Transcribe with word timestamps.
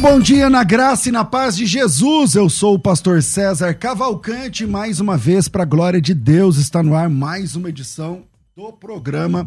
Bom 0.00 0.18
dia 0.18 0.48
na 0.48 0.64
graça 0.64 1.10
e 1.10 1.12
na 1.12 1.26
paz 1.26 1.54
de 1.54 1.66
Jesus. 1.66 2.34
Eu 2.34 2.48
sou 2.48 2.74
o 2.74 2.78
pastor 2.78 3.22
César 3.22 3.74
Cavalcante. 3.74 4.64
Mais 4.64 4.98
uma 4.98 5.14
vez, 5.18 5.46
para 5.46 5.62
a 5.62 5.66
glória 5.66 6.00
de 6.00 6.14
Deus, 6.14 6.56
está 6.56 6.82
no 6.82 6.94
ar 6.94 7.10
mais 7.10 7.54
uma 7.54 7.68
edição 7.68 8.22
do 8.56 8.72
programa 8.72 9.46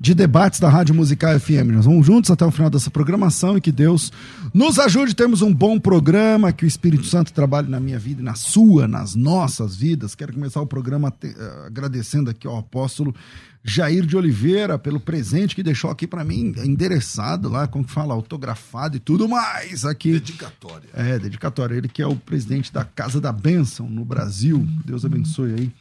de 0.00 0.14
debates 0.14 0.58
da 0.58 0.70
Rádio 0.70 0.94
Musical 0.94 1.38
FM. 1.38 1.68
Nós 1.72 1.84
vamos 1.84 2.06
juntos 2.06 2.30
até 2.30 2.46
o 2.46 2.50
final 2.50 2.70
dessa 2.70 2.90
programação 2.90 3.58
e 3.58 3.60
que 3.60 3.70
Deus 3.70 4.10
nos 4.54 4.78
ajude 4.78 5.12
a 5.12 5.14
termos 5.14 5.42
um 5.42 5.52
bom 5.52 5.78
programa, 5.78 6.50
que 6.50 6.64
o 6.64 6.66
Espírito 6.66 7.04
Santo 7.04 7.30
trabalhe 7.34 7.68
na 7.68 7.78
minha 7.78 7.98
vida 7.98 8.22
e 8.22 8.24
na 8.24 8.34
sua, 8.34 8.88
nas 8.88 9.14
nossas 9.14 9.76
vidas. 9.76 10.14
Quero 10.14 10.32
começar 10.32 10.62
o 10.62 10.66
programa 10.66 11.10
te, 11.10 11.26
uh, 11.26 11.66
agradecendo 11.66 12.30
aqui 12.30 12.46
ao 12.46 12.56
apóstolo 12.56 13.14
Jair 13.62 14.06
de 14.06 14.16
Oliveira 14.16 14.78
pelo 14.78 14.98
presente 14.98 15.54
que 15.54 15.62
deixou 15.62 15.90
aqui 15.90 16.06
para 16.06 16.24
mim, 16.24 16.54
endereçado 16.58 17.48
lá, 17.48 17.66
como 17.66 17.84
que 17.84 17.92
fala, 17.92 18.14
autografado 18.14 18.96
e 18.96 19.00
tudo 19.00 19.28
mais 19.28 19.84
aqui. 19.84 20.12
Dedicatória. 20.12 20.88
É, 20.94 21.18
dedicatória. 21.18 21.74
Ele 21.74 21.88
que 21.88 22.00
é 22.00 22.06
o 22.06 22.16
presidente 22.16 22.72
da 22.72 22.84
Casa 22.84 23.20
da 23.20 23.32
Bênção 23.32 23.88
no 23.88 24.04
Brasil. 24.04 24.66
Deus 24.84 25.04
abençoe 25.04 25.52
aí 25.52 25.72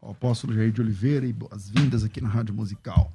o 0.00 0.10
apóstolo 0.10 0.54
Jair 0.54 0.72
de 0.72 0.80
Oliveira 0.80 1.26
e 1.26 1.32
boas-vindas 1.32 2.04
aqui 2.04 2.20
na 2.20 2.28
Rádio 2.28 2.54
Musical. 2.54 3.12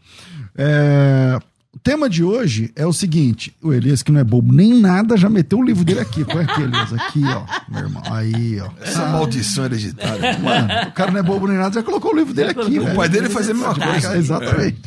É, 0.56 1.40
o 1.76 1.80
tema 1.80 2.08
de 2.08 2.24
hoje 2.24 2.72
é 2.76 2.86
o 2.86 2.94
seguinte: 2.94 3.52
o 3.60 3.74
Elias, 3.74 4.04
que 4.04 4.12
não 4.12 4.20
é 4.20 4.24
bobo 4.24 4.54
nem 4.54 4.80
nada, 4.80 5.18
já 5.18 5.28
meteu 5.28 5.58
o 5.58 5.64
livro 5.64 5.84
dele 5.84 6.02
aqui. 6.02 6.24
Qual 6.24 6.40
é 6.40 6.44
aqui, 6.44 6.62
Elias? 6.62 6.94
Aqui, 6.94 7.24
ó, 7.26 7.44
meu 7.68 7.86
irmão. 7.86 8.04
Aí, 8.12 8.62
ó. 8.62 8.70
Essa 8.80 9.04
ah, 9.04 9.12
maldição 9.12 9.66
hereditária. 9.66 10.38
Mano, 10.38 10.68
o 10.90 10.92
cara 10.92 11.12
não 11.12 11.20
é 11.20 11.24
bobo 11.24 11.48
nem 11.48 11.58
nada, 11.58 11.74
já 11.74 11.82
colocou 11.82 12.14
o 12.14 12.16
livro 12.16 12.32
dele 12.32 12.52
aqui. 12.52 12.78
O 12.78 12.94
pai 12.94 13.10
dele 13.10 13.28
fazia 13.28 13.54
a 13.54 13.58
mesma 13.58 13.74
coisa. 13.74 14.16
Exatamente. 14.16 14.82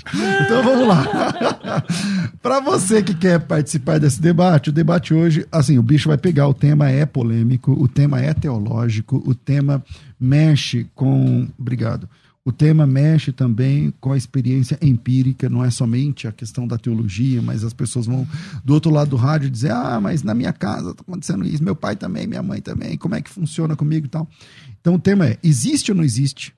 Então 0.44 0.62
vamos 0.62 0.86
lá. 0.86 1.82
Para 2.40 2.60
você 2.60 3.02
que 3.02 3.14
quer 3.14 3.40
participar 3.40 3.98
desse 3.98 4.22
debate, 4.22 4.70
o 4.70 4.72
debate 4.72 5.12
hoje, 5.12 5.44
assim, 5.50 5.78
o 5.78 5.82
bicho 5.82 6.08
vai 6.08 6.16
pegar. 6.16 6.46
O 6.46 6.54
tema 6.54 6.88
é 6.88 7.04
polêmico, 7.04 7.72
o 7.72 7.88
tema 7.88 8.20
é 8.20 8.32
teológico, 8.32 9.20
o 9.26 9.34
tema 9.34 9.82
mexe 10.20 10.86
com. 10.94 11.48
Obrigado 11.58 12.08
o 12.46 12.52
tema 12.52 12.86
mexe 12.86 13.32
também 13.32 13.92
com 14.00 14.12
a 14.12 14.16
experiência 14.16 14.78
empírica, 14.80 15.48
não 15.50 15.64
é 15.64 15.70
somente 15.70 16.28
a 16.28 16.32
questão 16.32 16.64
da 16.64 16.78
teologia, 16.78 17.42
mas 17.42 17.64
as 17.64 17.72
pessoas 17.72 18.06
vão 18.06 18.24
do 18.64 18.72
outro 18.72 18.88
lado 18.88 19.10
do 19.10 19.16
rádio 19.16 19.50
dizer: 19.50 19.72
ah, 19.72 20.00
mas 20.00 20.22
na 20.22 20.32
minha 20.32 20.52
casa 20.52 20.90
está 20.90 21.02
acontecendo 21.02 21.44
isso, 21.44 21.60
meu 21.60 21.74
pai 21.74 21.96
também, 21.96 22.24
minha 22.24 22.44
mãe 22.44 22.60
também, 22.60 22.96
como 22.96 23.16
é 23.16 23.20
que 23.20 23.28
funciona 23.28 23.74
comigo 23.74 24.06
e 24.06 24.08
tal. 24.08 24.28
Então 24.80 24.94
o 24.94 24.98
tema 24.98 25.26
é: 25.26 25.38
existe 25.42 25.90
ou 25.90 25.96
não 25.96 26.04
existe 26.04 26.54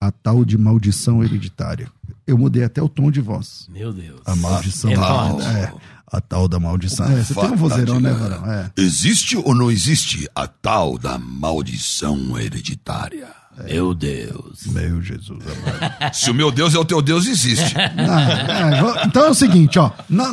a 0.00 0.10
tal 0.10 0.44
de 0.44 0.58
maldição 0.58 1.22
hereditária? 1.22 1.88
Eu 2.26 2.36
mudei 2.36 2.64
até 2.64 2.82
o 2.82 2.88
tom 2.88 3.08
de 3.08 3.20
voz. 3.20 3.68
Meu 3.70 3.92
Deus. 3.92 4.20
A 4.24 4.34
maldição. 4.34 4.90
É, 4.90 5.62
é, 5.62 5.72
a 6.08 6.20
tal 6.20 6.48
da 6.48 6.58
maldição. 6.58 7.06
É, 7.06 7.22
você 7.22 7.32
tem 7.32 7.50
um 7.52 7.56
vozeirão, 7.56 8.00
né, 8.00 8.12
Varão? 8.12 8.44
É. 8.50 8.72
Existe 8.76 9.36
ou 9.36 9.54
não 9.54 9.70
existe 9.70 10.28
a 10.34 10.48
tal 10.48 10.98
da 10.98 11.16
maldição 11.16 12.36
hereditária? 12.36 13.41
Meu 13.64 13.94
Deus. 13.94 14.66
Meu 14.66 15.02
Jesus 15.02 15.40
amado. 15.40 16.14
Se 16.14 16.30
o 16.30 16.34
meu 16.34 16.50
Deus 16.50 16.74
é 16.74 16.78
o 16.78 16.84
teu 16.84 17.02
Deus, 17.02 17.26
existe. 17.26 17.74
é, 17.76 19.06
então 19.06 19.26
é 19.26 19.30
o 19.30 19.34
seguinte, 19.34 19.78
ó. 19.78 19.90
Não, 20.08 20.32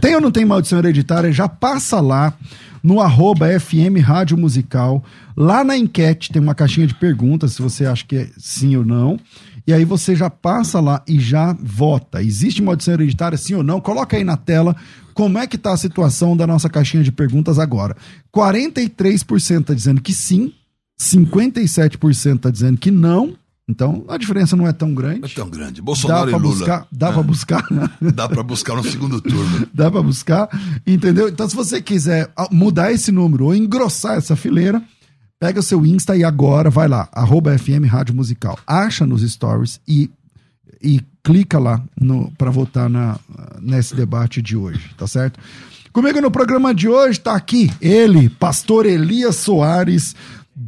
tem 0.00 0.14
ou 0.14 0.20
não 0.20 0.30
tem 0.30 0.44
maldição 0.44 0.78
hereditária? 0.78 1.32
Já 1.32 1.48
passa 1.48 2.00
lá 2.00 2.34
no 2.82 3.00
arroba 3.00 3.46
FM 3.58 4.02
Rádio 4.02 4.36
Musical. 4.36 5.04
Lá 5.36 5.62
na 5.62 5.76
enquete 5.76 6.32
tem 6.32 6.42
uma 6.42 6.54
caixinha 6.54 6.86
de 6.86 6.94
perguntas, 6.94 7.52
se 7.52 7.62
você 7.62 7.86
acha 7.86 8.04
que 8.04 8.16
é 8.16 8.30
sim 8.36 8.76
ou 8.76 8.84
não. 8.84 9.18
E 9.66 9.72
aí 9.72 9.84
você 9.84 10.16
já 10.16 10.28
passa 10.28 10.80
lá 10.80 11.02
e 11.06 11.20
já 11.20 11.56
vota. 11.60 12.22
Existe 12.22 12.62
maldição 12.62 12.94
hereditária, 12.94 13.38
sim 13.38 13.54
ou 13.54 13.62
não? 13.62 13.80
Coloca 13.80 14.16
aí 14.16 14.24
na 14.24 14.36
tela 14.36 14.74
como 15.14 15.38
é 15.38 15.46
que 15.46 15.56
está 15.56 15.72
a 15.72 15.76
situação 15.76 16.36
da 16.36 16.46
nossa 16.46 16.68
caixinha 16.68 17.04
de 17.04 17.12
perguntas 17.12 17.58
agora. 17.58 17.96
43% 18.34 19.60
está 19.60 19.74
dizendo 19.74 20.00
que 20.00 20.12
sim, 20.12 20.52
57% 21.00 22.36
está 22.36 22.50
dizendo 22.50 22.78
que 22.78 22.90
não. 22.90 23.34
Então, 23.66 24.04
a 24.08 24.18
diferença 24.18 24.54
não 24.54 24.66
é 24.66 24.72
tão 24.72 24.92
grande. 24.92 25.20
Não 25.20 25.28
é 25.28 25.32
tão 25.32 25.48
grande. 25.48 25.80
Bolsonaro 25.80 26.30
dá 26.30 26.36
e 26.36 26.40
Lula. 26.40 26.56
Buscar, 26.56 26.86
dá 26.92 27.08
é. 27.08 27.12
para 27.12 27.22
buscar. 27.22 27.66
Né? 27.70 27.90
Dá 28.12 28.28
para 28.28 28.42
buscar 28.42 28.76
no 28.76 28.84
segundo 28.84 29.20
turno. 29.20 29.66
dá 29.72 29.90
para 29.90 30.02
buscar, 30.02 30.48
entendeu? 30.86 31.28
Então, 31.28 31.48
se 31.48 31.56
você 31.56 31.80
quiser 31.80 32.30
mudar 32.50 32.92
esse 32.92 33.10
número 33.10 33.46
ou 33.46 33.54
engrossar 33.54 34.18
essa 34.18 34.34
fileira, 34.34 34.82
pega 35.38 35.60
o 35.60 35.62
seu 35.62 35.86
Insta 35.86 36.16
e 36.16 36.24
agora 36.24 36.68
vai 36.68 36.88
lá, 36.88 37.08
arroba 37.12 37.56
FM 37.56 37.86
Rádio 37.86 38.14
Musical. 38.14 38.58
Acha 38.66 39.06
nos 39.06 39.22
stories 39.22 39.80
e, 39.86 40.10
e 40.82 41.00
clica 41.22 41.58
lá 41.58 41.82
para 42.36 42.50
votar 42.50 42.90
na, 42.90 43.18
nesse 43.60 43.94
debate 43.94 44.42
de 44.42 44.56
hoje, 44.56 44.90
tá 44.98 45.06
certo? 45.06 45.38
Comigo 45.92 46.20
no 46.20 46.30
programa 46.30 46.72
de 46.72 46.88
hoje 46.88 47.18
está 47.18 47.34
aqui 47.34 47.68
ele, 47.80 48.28
pastor 48.28 48.86
Elias 48.86 49.36
Soares, 49.36 50.14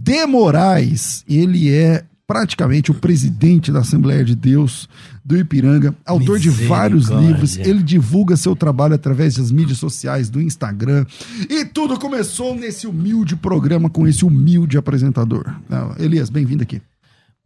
de 0.05 0.27
Moraes, 0.27 1.25
ele 1.29 1.73
é 1.73 2.03
praticamente 2.27 2.91
o 2.91 2.95
presidente 2.95 3.71
da 3.71 3.81
Assembleia 3.81 4.25
de 4.25 4.35
Deus 4.35 4.89
do 5.25 5.39
Ipiranga, 5.39 5.95
autor 6.05 6.41
de 6.41 6.51
vários 6.51 7.07
livros, 7.07 7.57
ele 7.57 7.85
divulga 7.85 8.37
seu 8.37 8.57
trabalho 8.57 8.97
através 8.97 9.37
das 9.37 9.53
mídias 9.53 9.79
sociais, 9.79 10.29
do 10.29 10.43
Instagram, 10.43 11.07
e 11.49 11.65
tudo 11.65 12.01
começou 12.01 12.53
nesse 12.53 12.89
humilde 12.89 13.37
programa 13.37 13.89
com 13.89 14.09
esse 14.09 14.25
humilde 14.25 14.77
apresentador. 14.77 15.55
Elias, 16.01 16.29
bem-vindo 16.29 16.65
aqui. 16.65 16.83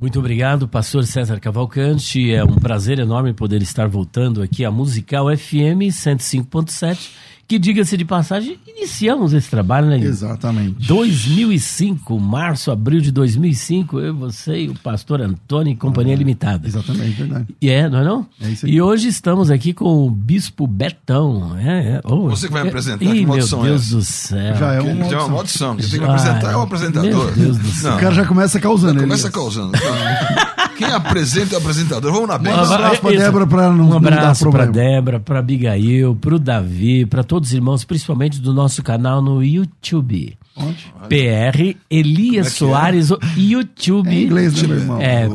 Muito 0.01 0.19
obrigado, 0.19 0.67
pastor 0.67 1.05
César 1.05 1.39
Cavalcante. 1.41 2.33
É 2.33 2.43
um 2.43 2.57
prazer 2.57 2.99
enorme 2.99 3.35
poder 3.35 3.61
estar 3.61 3.89
voltando 3.89 4.43
aqui 4.43 4.65
à 4.65 4.71
Musical 4.71 5.27
FM 5.37 5.91
105.7 5.91 7.11
que 7.49 7.59
diga-se 7.59 7.97
de 7.97 8.05
passagem, 8.05 8.59
iniciamos 8.67 9.33
esse 9.33 9.49
trabalho, 9.49 9.87
né? 9.87 9.99
Exatamente. 9.99 10.87
2005, 10.87 12.19
março, 12.19 12.71
abril 12.71 13.01
de 13.01 13.13
2005, 13.13 14.01
eu, 14.01 14.15
você 14.15 14.63
e 14.63 14.69
o 14.69 14.75
pastor 14.75 15.21
Antônio 15.21 15.73
e 15.73 15.77
Companhia 15.77 16.15
ah, 16.15 16.19
Limitada. 16.19 16.67
Exatamente, 16.67 17.13
verdade. 17.13 17.47
E 17.61 17.71
é, 17.71 17.89
não 17.89 17.99
é 18.01 18.05
não? 18.05 18.27
É 18.41 18.49
isso 18.49 18.67
aí. 18.67 18.73
E 18.73 18.83
hoje 18.83 19.09
estamos 19.09 19.51
aqui 19.51 19.73
com 19.73 20.07
o 20.07 20.11
Bispo 20.11 20.67
Betão. 20.67 21.57
É, 21.59 21.97
é. 21.97 22.01
Oh, 22.05 22.29
você 22.29 22.49
que 22.49 22.53
vai 22.53 22.67
apresentar, 22.67 23.05
Ih, 23.05 23.21
que 23.21 23.27
meu 23.27 23.37
Deus 23.37 23.93
é? 23.93 23.95
do 23.95 24.03
céu. 24.03 24.57
Já 24.57 24.73
é 24.73 24.81
uma 24.81 25.09
Já 25.09 25.17
é 25.17 25.21
uma 25.21 25.29
maldição. 25.29 25.77
Quem 25.77 25.89
tem 25.89 26.01
que 26.01 26.05
apresentar 26.05 26.53
é 26.53 26.57
o 26.57 26.61
apresentador. 26.61 27.11
Meu 27.13 27.33
Deus 27.33 27.59
do 27.59 27.69
céu. 27.69 27.95
O 27.95 28.01
cara 28.01 28.15
já 28.15 28.27
começa 28.27 28.59
causando. 28.59 28.95
Já 28.95 29.01
começa 29.01 29.31
causando. 29.31 29.73
Quem 30.77 30.89
apresenta 30.89 31.55
é 31.55 31.59
o 31.59 31.61
apresentador. 31.61 32.13
Vamos 32.13 32.29
na 32.29 32.39
bênção. 32.39 32.61
Um 32.65 32.73
abraço 32.73 33.01
pra 33.01 33.11
Débora 33.11 33.47
pra 33.47 33.73
não, 33.73 33.89
Um 33.89 33.97
abraço 33.97 34.51
pra 34.51 34.67
Débora, 34.67 35.21
pra 35.21 35.39
Abigail, 35.39 36.15
pro 36.17 36.39
Davi, 36.39 37.07
pra 37.07 37.23
todos 37.25 37.51
os 37.51 37.55
irmãos, 37.55 37.85
principalmente 37.85 38.41
do 38.41 38.53
nosso 38.53 38.83
canal 38.83 39.23
no 39.23 39.43
YouTube. 39.43 40.37
Onde? 40.57 40.93
PR 41.09 41.77
Elias 41.91 42.47
é, 42.47 42.49
é 42.49 42.53
Soares, 42.53 43.11
é? 43.11 43.17
YouTube. 43.37 44.09
É 44.09 44.23
inglês, 44.23 44.63
né, 44.63 44.69
meu 44.69 44.77
irmão? 44.79 45.01
É, 45.01 45.27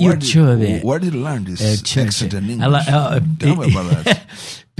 YouTube. 0.00 0.80
Where 0.84 0.98
did 0.98 1.14
you 1.14 1.22
learn 1.22 1.44
this 1.44 1.60
accent 1.60 2.32
in 2.32 2.38
English? 2.38 2.62
Ela, 2.62 2.82
ela, 2.86 3.22
Tell 3.38 3.56
me 3.56 3.66
about 3.70 3.94
that. 4.04 4.20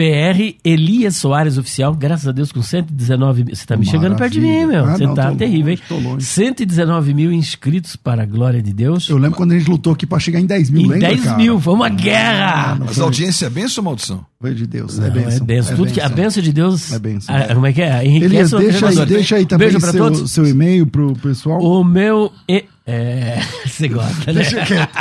PR 0.00 0.56
Elias 0.64 1.18
Soares 1.18 1.58
Oficial, 1.58 1.94
graças 1.94 2.26
a 2.26 2.32
Deus, 2.32 2.50
com 2.50 2.62
119 2.62 3.44
mil. 3.44 3.54
Você 3.54 3.66
tá 3.66 3.76
me 3.76 3.84
Maravilha. 3.84 4.02
chegando 4.02 4.18
perto 4.18 4.32
de 4.32 4.40
mim, 4.40 4.64
meu. 4.64 4.86
Ah, 4.86 4.96
você 4.96 5.06
não, 5.06 5.14
tá 5.14 5.34
terrível, 5.34 5.76
longe, 5.90 6.06
hein? 6.06 6.20
119 6.20 7.12
mil 7.12 7.30
inscritos 7.30 7.96
para 7.96 8.22
a 8.22 8.24
glória 8.26 8.62
de 8.62 8.72
Deus. 8.72 9.10
Eu 9.10 9.18
lembro 9.18 9.36
quando 9.36 9.52
a 9.52 9.58
gente 9.58 9.68
lutou 9.68 9.92
aqui 9.92 10.06
para 10.06 10.18
chegar 10.18 10.40
em 10.40 10.46
10 10.46 10.70
mil, 10.70 10.82
Em 10.82 10.88
lembra, 10.88 11.08
10 11.08 11.24
cara? 11.24 11.36
mil, 11.36 11.60
foi 11.60 11.74
uma 11.74 11.88
ah, 11.88 11.90
guerra. 11.90 12.78
Mas 12.80 12.98
a 12.98 13.04
audiência 13.04 13.44
é 13.44 13.50
benção 13.50 13.82
ou 13.82 13.90
maldição? 13.90 14.24
Foi 14.40 14.54
de 14.54 14.66
Deus, 14.66 14.96
não, 14.96 15.06
é 15.06 15.10
benção. 15.10 15.36
É 15.36 15.40
benção. 15.44 15.72
É 15.74 15.76
Tudo 15.76 15.92
que 15.92 16.00
a 16.00 16.08
benção 16.08 16.42
de 16.42 16.52
Deus. 16.52 16.92
É 16.94 16.98
benção. 16.98 17.36
A, 17.36 17.54
como 17.54 17.66
é 17.66 17.72
que 17.74 17.82
é? 17.82 18.06
Enriquece 18.06 18.24
Elias, 18.24 18.50
deixa 18.50 18.88
aí, 18.88 19.06
deixa 19.06 19.36
aí 19.36 19.44
também 19.44 19.68
Beijo 19.68 19.80
seu, 19.80 20.26
seu 20.26 20.46
e-mail 20.46 20.86
pro 20.86 21.12
pessoal. 21.12 21.60
O 21.60 21.84
meu. 21.84 22.32
E, 22.48 22.64
É, 22.86 23.38
você 23.66 23.88
gosta, 23.88 24.32
né? 24.32 24.40
Deixa 24.42 24.64
quieto. 24.64 24.92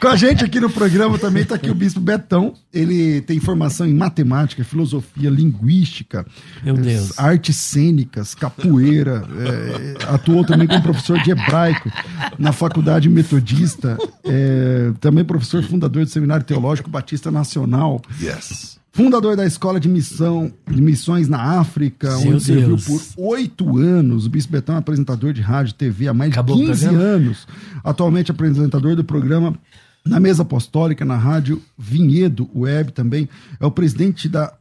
Com 0.00 0.08
a 0.08 0.16
gente 0.16 0.44
aqui 0.44 0.60
no 0.60 0.70
programa 0.70 1.18
também 1.18 1.42
está 1.42 1.54
aqui 1.56 1.70
o 1.70 1.74
Bispo 1.74 1.98
Betão. 2.00 2.54
Ele 2.72 3.20
tem 3.22 3.40
formação 3.40 3.86
em 3.86 3.94
matemática, 3.94 4.62
filosofia, 4.62 5.28
linguística, 5.30 6.24
Meu 6.62 6.74
Deus. 6.74 7.18
artes 7.18 7.56
cênicas, 7.56 8.34
capoeira. 8.34 9.24
eh, 9.38 10.04
atuou 10.08 10.44
também 10.44 10.66
como 10.68 10.82
professor 10.82 11.18
de 11.22 11.30
hebraico 11.30 11.90
na 12.38 12.52
faculdade 12.52 13.08
metodista. 13.08 13.98
eh, 14.24 14.92
também 15.00 15.24
professor 15.24 15.62
fundador 15.62 16.04
do 16.04 16.10
Seminário 16.10 16.44
Teológico 16.44 16.88
Batista 16.90 17.30
Nacional. 17.30 18.00
Yes. 18.20 18.78
Fundador 18.92 19.36
da 19.36 19.46
Escola 19.46 19.80
de 19.80 19.88
Missão 19.88 20.52
de 20.70 20.82
Missões 20.82 21.26
na 21.26 21.58
África, 21.58 22.10
Meu 22.18 22.34
onde 22.34 22.44
serviu 22.44 22.76
por 22.76 23.00
oito 23.16 23.78
anos. 23.78 24.26
O 24.26 24.30
Bispo 24.30 24.52
Betão 24.52 24.74
é 24.74 24.78
apresentador 24.78 25.32
de 25.32 25.40
rádio 25.40 25.70
e 25.70 25.74
TV 25.74 26.08
há 26.08 26.14
mais 26.14 26.30
Acabou 26.32 26.56
de 26.56 26.66
15 26.66 26.84
programa? 26.84 27.04
anos. 27.08 27.48
Atualmente 27.82 28.30
apresentador 28.30 28.94
do 28.94 29.02
programa 29.02 29.58
na 30.04 30.20
Mesa 30.20 30.42
Apostólica, 30.42 31.06
na 31.06 31.16
rádio 31.16 31.62
Vinhedo 31.78 32.50
Web 32.54 32.92
também. 32.92 33.28
É 33.58 33.64
o 33.64 33.70
presidente 33.70 34.28
da 34.28 34.52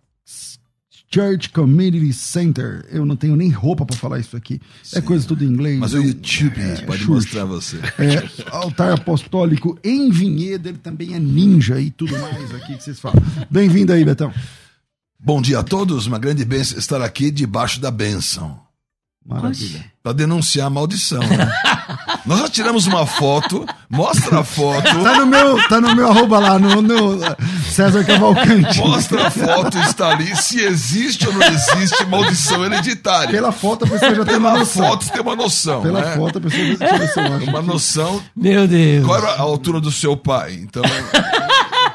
Church 1.13 1.49
Community 1.49 2.13
Center. 2.13 2.85
Eu 2.89 3.05
não 3.05 3.15
tenho 3.15 3.35
nem 3.35 3.49
roupa 3.49 3.85
para 3.85 3.95
falar 3.97 4.19
isso 4.19 4.37
aqui. 4.37 4.61
É 4.95 5.01
coisa 5.01 5.27
tudo 5.27 5.43
em 5.43 5.47
inglês. 5.47 5.77
Mas 5.79 5.93
o 5.93 5.97
Eu- 5.97 6.03
YouTube 6.03 6.59
é, 6.61 6.81
pode 6.83 6.99
Xuxa. 6.99 7.11
mostrar 7.13 7.45
você. 7.45 7.77
É, 7.99 8.45
altar 8.49 8.93
apostólico 8.93 9.77
em 9.83 10.09
Vinhedo, 10.09 10.69
ele 10.69 10.77
também 10.77 11.13
é 11.13 11.19
ninja 11.19 11.79
e 11.81 11.91
tudo 11.91 12.17
mais 12.17 12.53
aqui 12.55 12.75
que 12.77 12.83
vocês 12.83 12.99
falam. 12.99 13.21
Bem-vindo 13.49 13.91
aí, 13.91 14.05
Betão. 14.05 14.33
Bom 15.19 15.41
dia 15.41 15.59
a 15.59 15.63
todos, 15.63 16.07
uma 16.07 16.17
grande 16.17 16.43
bênção 16.45 16.79
estar 16.79 17.01
aqui 17.01 17.29
debaixo 17.29 17.79
da 17.79 17.91
bênção. 17.91 18.59
Maravilha. 19.23 19.85
Pra 20.01 20.13
denunciar 20.13 20.65
a 20.65 20.69
maldição, 20.69 21.19
né? 21.19 21.51
Nós 22.25 22.39
já 22.39 22.47
tiramos 22.49 22.85
uma 22.87 23.05
foto, 23.05 23.65
mostra 23.89 24.39
a 24.39 24.43
foto, 24.43 24.83
Tá 24.83 25.15
no 25.19 25.25
meu, 25.25 25.67
tá 25.67 25.81
no 25.81 25.95
meu 25.95 26.07
arroba 26.09 26.39
lá, 26.39 26.59
no, 26.59 26.81
no 26.81 27.19
César 27.69 28.03
Cavalcante. 28.03 28.77
mostra 28.79 29.27
a 29.27 29.31
foto, 29.31 29.77
está 29.79 30.09
ali, 30.09 30.35
se 30.35 30.59
existe 30.61 31.27
ou 31.27 31.33
não 31.33 31.41
existe 31.47 32.05
maldição 32.05 32.63
hereditária. 32.65 33.29
Pela 33.31 33.51
foto 33.51 33.85
a 33.85 33.87
pessoa 33.87 34.13
já 34.15 34.25
tem 34.25 34.35
uma 34.37 34.49
Pela 34.51 34.59
noção. 34.59 34.87
foto 34.87 35.03
você 35.05 35.11
tem 35.11 35.21
uma 35.21 35.35
noção, 35.35 35.81
Pela 35.81 36.01
né? 36.01 36.15
foto 36.15 36.37
a 36.37 36.41
pessoa 36.41 36.65
já 36.65 36.75
tem 36.75 36.87
uma 36.87 36.99
noção. 36.99 37.47
Uma 37.51 37.61
noção. 37.61 38.23
Meu 38.35 38.67
Deus. 38.67 39.05
Qual 39.05 39.17
era 39.17 39.31
a 39.31 39.41
altura 39.41 39.79
do 39.81 39.91
seu 39.91 40.15
pai? 40.15 40.53
Então, 40.61 40.83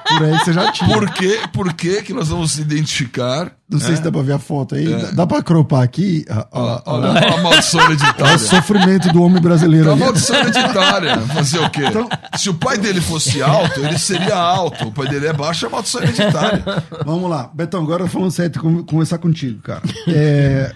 Por 0.09 0.23
aí 0.25 0.39
você 0.39 0.53
já 0.53 0.73
tinha. 0.73 0.89
por 0.89 1.11
que, 1.11 1.41
por 1.53 1.73
que 1.73 2.03
que 2.03 2.13
nós 2.15 2.29
vamos 2.29 2.59
identificar? 2.59 3.53
Não 3.69 3.81
sei 3.81 3.91
né? 3.91 3.97
se 3.97 4.03
dá 4.03 4.13
pra 4.13 4.23
ver 4.23 4.33
a 4.35 4.39
foto 4.39 4.75
aí. 4.77 4.87
Dá- 4.89 5.11
Dá 5.11 5.27
pra 5.27 5.43
cropar 5.43 5.83
aqui? 5.83 6.25
Ah, 6.31 6.47
Olha, 6.53 6.73
ah, 6.73 6.83
ah, 6.87 6.93
olha 6.95 7.35
a 7.35 7.43
maldição 7.43 7.81
O 7.81 7.85
hereditária. 7.85 8.39
sofrimento 8.39 9.13
do 9.13 9.23
homem 9.23 9.43
brasileiro 9.43 9.89
É 9.89 9.93
ali. 9.93 10.01
maldição 10.01 10.37
hereditária. 10.37 11.19
Fazer 11.23 11.59
o 11.59 11.71
quê? 11.71 11.87
Então- 11.87 12.09
Se 12.37 12.49
o 12.49 12.55
pai 12.55 12.79
dele 12.79 13.01
fosse 13.01 13.43
alto, 13.43 13.81
ele 13.81 13.99
seria 13.99 14.37
alto. 14.37 14.87
O 14.87 14.93
pai 14.93 15.09
dele 15.09 15.27
é 15.27 15.33
baixo, 15.33 15.67
é 15.67 15.69
maldição 15.69 16.03
hereditária. 16.03 16.63
Vamos 17.05 17.29
lá. 17.29 17.51
Betão, 17.53 17.83
agora 17.83 18.07
falando 18.07 18.33
com- 18.61 18.85
conversar 18.85 19.19
contigo, 19.19 19.61
cara. 19.63 19.83
É, 20.07 20.73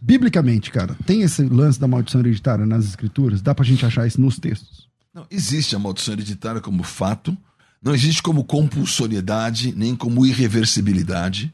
biblicamente, 0.00 0.70
cara, 0.70 0.96
tem 1.06 1.22
esse 1.22 1.42
lance 1.44 1.78
da 1.80 1.88
maldição 1.88 2.20
hereditária 2.20 2.66
nas 2.66 2.84
escrituras? 2.84 3.40
Dá 3.40 3.54
pra 3.54 3.64
gente 3.64 3.84
achar 3.84 4.06
isso 4.06 4.20
nos 4.20 4.38
textos? 4.38 4.88
Não, 5.14 5.26
existe 5.30 5.74
a 5.74 5.78
maldição 5.78 6.14
hereditária 6.14 6.60
como 6.60 6.82
fato, 6.82 7.36
não 7.82 7.94
existe 7.94 8.22
como 8.22 8.44
compulsoriedade, 8.44 9.72
nem 9.76 9.94
como 9.94 10.26
irreversibilidade, 10.26 11.52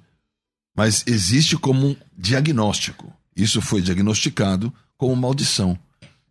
mas 0.76 1.04
existe 1.06 1.56
como 1.56 1.88
um 1.88 1.96
diagnóstico. 2.16 3.12
Isso 3.36 3.60
foi 3.60 3.82
diagnosticado 3.82 4.72
como 4.96 5.14
maldição. 5.14 5.78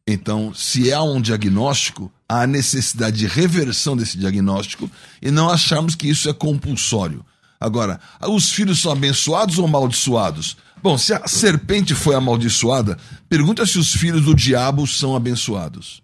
Então, 0.05 0.53
se 0.53 0.91
há 0.91 1.01
um 1.01 1.21
diagnóstico, 1.21 2.11
há 2.27 2.45
necessidade 2.45 3.17
de 3.17 3.27
reversão 3.27 3.95
desse 3.95 4.17
diagnóstico 4.17 4.89
e 5.21 5.31
não 5.31 5.49
acharmos 5.49 5.95
que 5.95 6.09
isso 6.09 6.29
é 6.29 6.33
compulsório. 6.33 7.25
Agora, 7.59 7.99
os 8.27 8.49
filhos 8.49 8.81
são 8.81 8.91
abençoados 8.91 9.57
ou 9.57 9.65
amaldiçoados? 9.65 10.57
Bom, 10.81 10.97
se 10.97 11.13
a 11.13 11.25
serpente 11.27 11.95
foi 11.95 12.13
amaldiçoada, 12.13 12.97
pergunta 13.29 13.65
se 13.65 13.79
os 13.79 13.93
filhos 13.93 14.25
do 14.25 14.35
diabo 14.35 14.85
são 14.85 15.15
abençoados. 15.15 16.03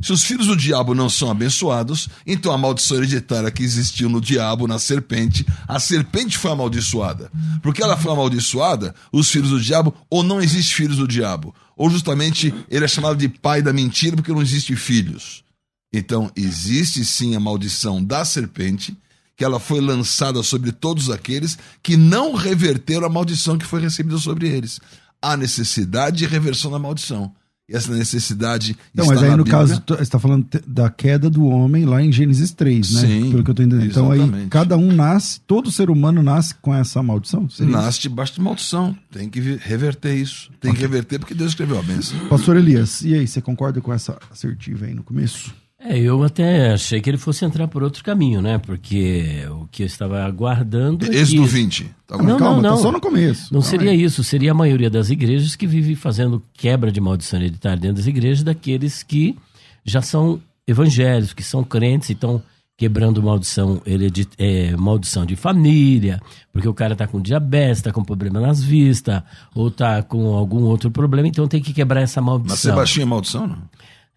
Se 0.00 0.12
os 0.12 0.24
filhos 0.24 0.46
do 0.46 0.56
diabo 0.56 0.94
não 0.94 1.10
são 1.10 1.30
abençoados, 1.30 2.08
então 2.26 2.52
a 2.52 2.58
maldição 2.58 2.96
hereditária 2.96 3.50
que 3.50 3.62
existiu 3.62 4.08
no 4.08 4.20
diabo, 4.20 4.66
na 4.66 4.78
serpente, 4.78 5.46
a 5.68 5.78
serpente 5.78 6.38
foi 6.38 6.50
amaldiçoada. 6.50 7.30
Porque 7.62 7.82
ela 7.82 7.96
foi 7.96 8.10
amaldiçoada, 8.12 8.94
os 9.12 9.30
filhos 9.30 9.50
do 9.50 9.60
diabo, 9.60 9.94
ou 10.08 10.22
não 10.22 10.40
existe 10.40 10.74
filhos 10.74 10.96
do 10.96 11.06
diabo, 11.06 11.54
ou 11.76 11.90
justamente 11.90 12.54
ele 12.70 12.84
é 12.84 12.88
chamado 12.88 13.16
de 13.16 13.28
pai 13.28 13.60
da 13.60 13.72
mentira 13.72 14.16
porque 14.16 14.32
não 14.32 14.42
existe 14.42 14.74
filhos. 14.74 15.44
Então, 15.92 16.30
existe 16.36 17.04
sim 17.04 17.34
a 17.34 17.40
maldição 17.40 18.02
da 18.02 18.24
serpente, 18.24 18.96
que 19.36 19.44
ela 19.44 19.58
foi 19.58 19.80
lançada 19.80 20.42
sobre 20.42 20.70
todos 20.70 21.10
aqueles 21.10 21.58
que 21.82 21.96
não 21.96 22.34
reverteram 22.34 23.06
a 23.06 23.10
maldição 23.10 23.58
que 23.58 23.66
foi 23.66 23.80
recebida 23.80 24.18
sobre 24.18 24.48
eles. 24.48 24.80
Há 25.20 25.36
necessidade 25.36 26.18
de 26.18 26.26
reversão 26.26 26.70
da 26.70 26.78
maldição. 26.78 27.34
E 27.70 27.76
essa 27.76 27.94
necessidade 27.94 28.76
Não, 28.92 29.04
está 29.04 29.14
mas 29.14 29.22
aí 29.22 29.30
no 29.30 29.44
Bíblia. 29.44 29.52
caso, 29.52 29.82
você 29.86 30.02
está 30.02 30.18
falando 30.18 30.44
da 30.66 30.90
queda 30.90 31.30
do 31.30 31.46
homem 31.46 31.84
lá 31.84 32.02
em 32.02 32.10
Gênesis 32.10 32.50
3, 32.52 32.94
né? 32.94 33.00
Sim, 33.02 33.30
Pelo 33.30 33.44
que 33.44 33.50
eu 33.50 33.54
tô 33.54 33.62
entendendo. 33.62 33.88
Então 33.88 34.10
aí 34.10 34.18
exatamente. 34.20 34.48
cada 34.48 34.76
um 34.76 34.92
nasce, 34.92 35.40
todo 35.46 35.70
ser 35.70 35.88
humano 35.88 36.20
nasce 36.20 36.54
com 36.56 36.74
essa 36.74 37.00
maldição? 37.00 37.48
Seria 37.48 37.70
isso? 37.70 37.80
Nasce 37.80 38.00
debaixo 38.00 38.34
de 38.34 38.40
maldição. 38.40 38.96
Tem 39.12 39.28
que 39.28 39.38
reverter 39.40 40.16
isso. 40.16 40.50
Tem 40.60 40.74
que 40.74 40.80
reverter 40.80 41.20
porque 41.20 41.32
Deus 41.32 41.50
escreveu 41.50 41.78
a 41.78 41.82
bênção. 41.82 42.18
Pastor 42.28 42.56
Elias, 42.56 43.02
e 43.02 43.14
aí, 43.14 43.26
você 43.28 43.40
concorda 43.40 43.80
com 43.80 43.92
essa 43.92 44.18
assertiva 44.32 44.86
aí 44.86 44.94
no 44.94 45.04
começo? 45.04 45.54
É, 45.82 45.98
eu 45.98 46.22
até 46.22 46.72
achei 46.74 47.00
que 47.00 47.08
ele 47.08 47.16
fosse 47.16 47.42
entrar 47.44 47.66
por 47.66 47.82
outro 47.82 48.04
caminho, 48.04 48.42
né? 48.42 48.58
Porque 48.58 49.44
o 49.50 49.66
que 49.72 49.82
eu 49.82 49.86
estava 49.86 50.22
aguardando. 50.22 51.06
é 51.06 51.16
Êxodo 51.16 51.42
que- 51.42 51.48
20. 51.48 51.90
Tá? 52.06 52.18
Não, 52.18 52.36
Calma, 52.36 52.56
não, 52.56 52.62
tá 52.62 52.68
não. 52.70 52.76
só 52.76 52.92
no 52.92 53.00
começo. 53.00 53.44
Não 53.52 53.60
Calma 53.60 53.70
seria 53.70 53.90
aí. 53.92 54.02
isso, 54.02 54.22
seria 54.22 54.50
a 54.50 54.54
maioria 54.54 54.90
das 54.90 55.08
igrejas 55.08 55.56
que 55.56 55.66
vive 55.66 55.94
fazendo 55.94 56.42
quebra 56.52 56.92
de 56.92 57.00
maldição 57.00 57.40
hereditária 57.40 57.78
dentro 57.80 57.96
das 57.96 58.06
igrejas 58.06 58.42
daqueles 58.44 59.02
que 59.02 59.36
já 59.84 60.02
são 60.02 60.40
evangélicos, 60.66 61.32
que 61.32 61.42
são 61.42 61.64
crentes 61.64 62.10
e 62.10 62.12
estão 62.12 62.42
quebrando 62.76 63.22
maldição, 63.22 63.80
heredi- 63.86 64.28
é, 64.38 64.74
maldição 64.76 65.26
de 65.26 65.36
família, 65.36 66.18
porque 66.52 66.66
o 66.68 66.72
cara 66.72 66.96
tá 66.96 67.06
com 67.06 67.20
diabetes, 67.20 67.82
tá 67.82 67.92
com 67.92 68.02
problema 68.02 68.40
nas 68.40 68.62
vistas, 68.62 69.22
ou 69.54 69.70
tá 69.70 70.02
com 70.02 70.34
algum 70.34 70.62
outro 70.62 70.90
problema, 70.90 71.28
então 71.28 71.46
tem 71.46 71.60
que 71.60 71.74
quebrar 71.74 72.00
essa 72.00 72.20
Mas 72.22 72.26
maldição. 72.30 72.56
Sebastião 72.72 73.02
é 73.02 73.06
maldição, 73.06 73.46
não? 73.46 73.58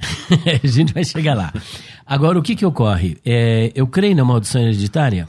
a 0.64 0.68
gente 0.68 0.94
vai 0.94 1.04
chegar 1.04 1.36
lá. 1.36 1.54
Agora, 2.06 2.38
o 2.38 2.42
que 2.44 2.56
que 2.56 2.66
ocorre? 2.66 3.18
É, 3.26 3.72
eu 3.76 3.88
creio 3.88 4.16
na 4.16 4.26
maldição 4.26 4.62
hereditária? 4.62 5.28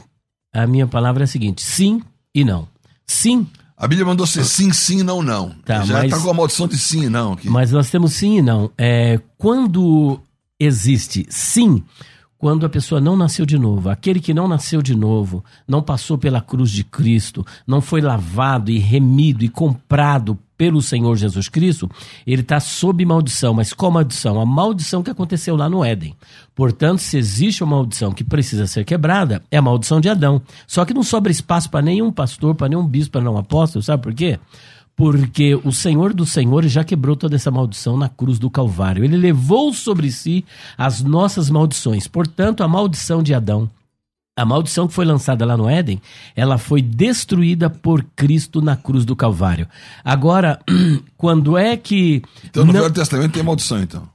A 0.53 0.65
minha 0.67 0.87
palavra 0.87 1.23
é 1.23 1.25
a 1.25 1.27
seguinte, 1.27 1.61
sim 1.61 2.01
e 2.33 2.43
não. 2.43 2.67
Sim, 3.07 3.47
A 3.77 3.87
Bíblia 3.87 4.05
mandou 4.05 4.25
ser 4.25 4.43
sim, 4.45 4.71
sim, 4.73 5.03
não, 5.03 5.21
não. 5.21 5.49
Tá, 5.65 5.83
Já 5.83 5.93
mas- 6.01 6.11
tá 6.11 6.19
com 6.19 6.29
a 6.29 6.33
maldição 6.33 6.67
de 6.67 6.77
sim 6.77 7.03
e 7.05 7.09
não 7.09 7.33
aqui. 7.33 7.49
Mas 7.49 7.71
nós 7.71 7.89
temos 7.89 8.13
sim 8.13 8.37
e 8.37 8.41
não. 8.41 8.71
É, 8.77 9.19
quando 9.37 10.19
existe 10.59 11.25
sim, 11.29 11.83
quando 12.45 12.63
a 12.63 12.69
pessoa 12.69 13.01
não 13.01 13.17
nasceu 13.17 13.43
de 13.43 13.57
novo, 13.57 13.89
aquele 13.89 14.19
que 14.19 14.31
não 14.31 14.47
nasceu 14.47 14.79
de 14.79 14.93
novo, 14.93 15.43
não 15.67 15.81
passou 15.81 16.15
pela 16.15 16.39
cruz 16.39 16.69
de 16.69 16.83
Cristo, 16.83 17.43
não 17.65 17.81
foi 17.81 18.01
lavado 18.01 18.69
e 18.69 18.77
remido 18.77 19.43
e 19.43 19.49
comprado 19.49 20.37
pelo 20.55 20.79
Senhor 20.79 21.15
Jesus 21.15 21.49
Cristo, 21.49 21.89
ele 22.25 22.43
está 22.43 22.59
sob 22.59 23.03
maldição. 23.03 23.51
Mas 23.51 23.73
qual 23.73 23.91
maldição? 23.91 24.39
A 24.39 24.45
maldição 24.45 25.01
que 25.01 25.09
aconteceu 25.09 25.55
lá 25.55 25.67
no 25.67 25.83
Éden. 25.83 26.15
Portanto, 26.53 26.99
se 26.99 27.17
existe 27.17 27.63
uma 27.63 27.77
maldição 27.77 28.11
que 28.11 28.23
precisa 28.23 28.67
ser 28.67 28.85
quebrada, 28.85 29.41
é 29.49 29.57
a 29.57 29.61
maldição 29.63 29.99
de 29.99 30.07
Adão. 30.07 30.39
Só 30.67 30.85
que 30.85 30.93
não 30.93 31.01
sobra 31.01 31.31
espaço 31.31 31.71
para 31.71 31.81
nenhum 31.81 32.11
pastor, 32.11 32.53
para 32.53 32.69
nenhum 32.69 32.85
bispo, 32.85 33.13
para 33.13 33.21
nenhum 33.21 33.39
apóstolo, 33.39 33.81
sabe 33.81 34.03
por 34.03 34.13
quê? 34.13 34.39
Porque 34.95 35.55
o 35.63 35.71
Senhor 35.71 36.13
dos 36.13 36.31
Senhores 36.31 36.71
já 36.71 36.83
quebrou 36.83 37.15
toda 37.15 37.35
essa 37.35 37.51
maldição 37.51 37.97
na 37.97 38.07
cruz 38.07 38.39
do 38.39 38.49
Calvário. 38.49 39.03
Ele 39.03 39.17
levou 39.17 39.73
sobre 39.73 40.09
si 40.11 40.45
as 40.77 41.01
nossas 41.01 41.49
maldições. 41.49 42.07
Portanto, 42.07 42.63
a 42.63 42.67
maldição 42.67 43.21
de 43.21 43.33
Adão, 43.33 43.69
a 44.37 44.45
maldição 44.45 44.87
que 44.87 44.93
foi 44.93 45.03
lançada 45.03 45.45
lá 45.45 45.57
no 45.57 45.67
Éden, 45.69 46.01
ela 46.35 46.57
foi 46.57 46.81
destruída 46.81 47.69
por 47.69 48.05
Cristo 48.15 48.61
na 48.61 48.77
cruz 48.77 49.03
do 49.03 49.15
Calvário. 49.17 49.67
Agora, 50.03 50.59
quando 51.17 51.57
é 51.57 51.75
que. 51.75 52.21
Então 52.45 52.63
no 52.65 52.71
não- 52.71 52.81
Velho 52.81 52.93
Testamento 52.93 53.33
tem 53.33 53.43
maldição, 53.43 53.81
então. 53.81 54.07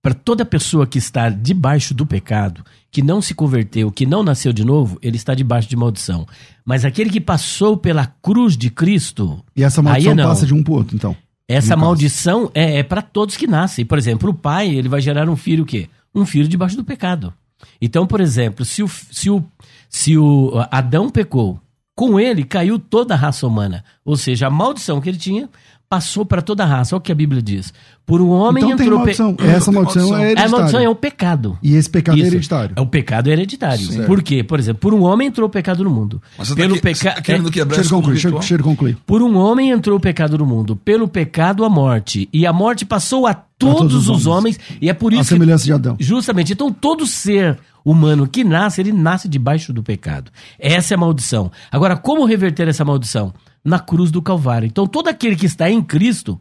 para 0.00 0.14
toda 0.14 0.44
pessoa 0.46 0.86
que 0.86 0.96
está 0.98 1.28
debaixo 1.28 1.92
do 1.92 2.06
pecado, 2.06 2.64
que 2.96 3.02
não 3.02 3.20
se 3.20 3.34
converteu, 3.34 3.92
que 3.92 4.06
não 4.06 4.22
nasceu 4.22 4.54
de 4.54 4.64
novo, 4.64 4.98
ele 5.02 5.18
está 5.18 5.34
debaixo 5.34 5.68
de 5.68 5.76
maldição. 5.76 6.26
Mas 6.64 6.82
aquele 6.82 7.10
que 7.10 7.20
passou 7.20 7.76
pela 7.76 8.06
cruz 8.06 8.56
de 8.56 8.70
Cristo, 8.70 9.44
E 9.54 9.62
essa 9.62 9.82
maldição 9.82 10.12
Aí 10.12 10.16
não. 10.16 10.24
passa 10.26 10.46
de 10.46 10.54
um 10.54 10.62
pro 10.62 10.72
outro, 10.72 10.96
então. 10.96 11.14
essa 11.46 11.76
maldição 11.76 12.50
é, 12.54 12.78
é 12.78 12.82
para 12.82 13.02
todos 13.02 13.36
que 13.36 13.46
nascem. 13.46 13.84
Por 13.84 13.98
exemplo, 13.98 14.30
o 14.30 14.34
pai, 14.34 14.74
ele 14.74 14.88
vai 14.88 15.02
gerar 15.02 15.28
um 15.28 15.36
filho 15.36 15.64
o 15.64 15.66
quê? 15.66 15.90
Um 16.14 16.24
filho 16.24 16.48
debaixo 16.48 16.74
do 16.74 16.84
pecado. 16.84 17.34
Então, 17.82 18.06
por 18.06 18.18
exemplo, 18.18 18.64
se 18.64 18.82
o, 18.82 18.88
se 18.88 19.28
o, 19.28 19.44
se 19.90 20.16
o 20.16 20.52
Adão 20.70 21.10
pecou, 21.10 21.60
com 21.94 22.18
ele 22.18 22.44
caiu 22.44 22.78
toda 22.78 23.12
a 23.12 23.18
raça 23.18 23.46
humana. 23.46 23.84
Ou 24.06 24.16
seja, 24.16 24.46
a 24.46 24.50
maldição 24.50 25.02
que 25.02 25.10
ele 25.10 25.18
tinha 25.18 25.50
passou 25.88 26.24
para 26.26 26.42
toda 26.42 26.64
a 26.64 26.66
raça. 26.66 26.94
Olha 26.94 26.98
o 26.98 27.02
que 27.02 27.12
a 27.12 27.14
Bíblia 27.14 27.40
diz. 27.40 27.72
Por 28.04 28.20
um 28.20 28.28
homem 28.30 28.62
Então 28.64 28.76
tem 28.76 28.86
entrou 28.86 29.00
pe- 29.04 29.16
maldição. 29.18 29.36
Essa 29.38 29.70
tem 29.70 29.74
maldição 29.74 30.02
maldição. 30.02 30.16
é 30.16 30.20
É, 30.20 30.22
a 30.22 30.24
hereditária. 30.26 30.50
maldição 30.50 30.80
é 30.80 30.88
o 30.88 30.94
pecado. 30.94 31.58
E 31.62 31.74
esse 31.74 31.90
pecado 31.90 32.16
é 32.16 32.20
Isso. 32.20 32.26
hereditário. 32.34 32.74
É 32.76 32.80
o 32.80 32.86
pecado 32.86 33.28
hereditário. 33.28 33.84
Certo. 33.86 34.06
Por 34.06 34.22
quê? 34.22 34.42
Por 34.44 34.58
exemplo, 34.58 34.80
por 34.80 34.94
um 34.94 35.02
homem 35.02 35.28
entrou 35.28 35.46
o 35.48 35.50
pecado 35.50 35.82
no 35.84 35.90
mundo. 35.90 36.20
Mas 36.38 36.48
você 36.48 36.54
Pelo 36.54 36.74
tá, 36.76 36.80
que- 36.80 36.94
você 36.94 37.04
tá 37.04 37.10
pecado. 37.10 37.24
querendo 37.24 37.50
quebrar 37.50 37.80
ritual? 37.82 38.02
deixa 38.02 38.54
ele 38.54 38.62
concluir. 38.62 38.96
Por 39.06 39.22
um 39.22 39.36
homem 39.36 39.70
entrou 39.70 39.96
o 39.96 40.00
pecado 40.00 40.36
no 40.38 40.46
mundo, 40.46 40.76
pelo 40.76 41.08
pecado 41.08 41.64
a 41.64 41.68
morte, 41.68 42.28
e 42.32 42.46
a 42.46 42.52
morte 42.52 42.84
passou 42.84 43.26
a 43.26 43.34
todos, 43.34 43.78
todos 43.78 43.94
os 43.96 44.08
os 44.08 44.26
homens, 44.26 44.58
e 44.80 44.88
é 44.90 44.92
por 44.94 45.12
A 45.12 45.16
isso 45.16 45.24
que, 45.24 45.34
semelhança 45.34 45.64
de 45.64 45.72
Adão. 45.72 45.96
justamente, 45.98 46.52
então 46.52 46.70
todo 46.70 47.06
ser 47.06 47.58
humano 47.84 48.26
que 48.26 48.42
nasce, 48.44 48.80
ele 48.80 48.92
nasce 48.92 49.28
debaixo 49.28 49.72
do 49.72 49.82
pecado. 49.82 50.30
Essa 50.58 50.94
é 50.94 50.96
a 50.96 50.98
maldição. 50.98 51.50
Agora, 51.70 51.96
como 51.96 52.24
reverter 52.24 52.68
essa 52.68 52.84
maldição? 52.84 53.32
Na 53.66 53.78
cruz 53.78 54.10
do 54.10 54.22
Calvário. 54.22 54.66
Então, 54.66 54.86
todo 54.86 55.08
aquele 55.08 55.36
que 55.36 55.46
está 55.46 55.68
em 55.68 55.82
Cristo, 55.82 56.40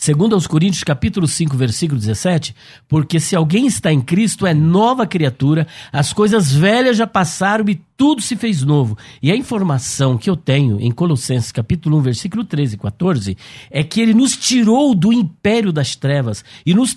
Segundo 0.00 0.36
aos 0.36 0.46
Coríntios, 0.46 0.84
capítulo 0.84 1.26
5, 1.26 1.56
versículo 1.56 1.98
17, 1.98 2.54
porque 2.86 3.18
se 3.18 3.34
alguém 3.34 3.66
está 3.66 3.92
em 3.92 4.00
Cristo 4.00 4.46
é 4.46 4.54
nova 4.54 5.04
criatura, 5.08 5.66
as 5.90 6.12
coisas 6.12 6.52
velhas 6.52 6.96
já 6.96 7.04
passaram 7.04 7.68
e 7.68 7.82
tudo 7.98 8.22
se 8.22 8.36
fez 8.36 8.62
novo. 8.62 8.96
E 9.20 9.32
a 9.32 9.36
informação 9.36 10.16
que 10.16 10.30
eu 10.30 10.36
tenho 10.36 10.80
em 10.80 10.88
Colossenses, 10.92 11.50
capítulo 11.50 11.98
1, 11.98 12.00
versículo 12.00 12.44
13 12.44 12.76
e 12.76 12.78
14, 12.78 13.36
é 13.72 13.82
que 13.82 14.00
ele 14.00 14.14
nos 14.14 14.36
tirou 14.36 14.94
do 14.94 15.12
império 15.12 15.72
das 15.72 15.96
trevas 15.96 16.44
e 16.64 16.72
nos 16.72 16.94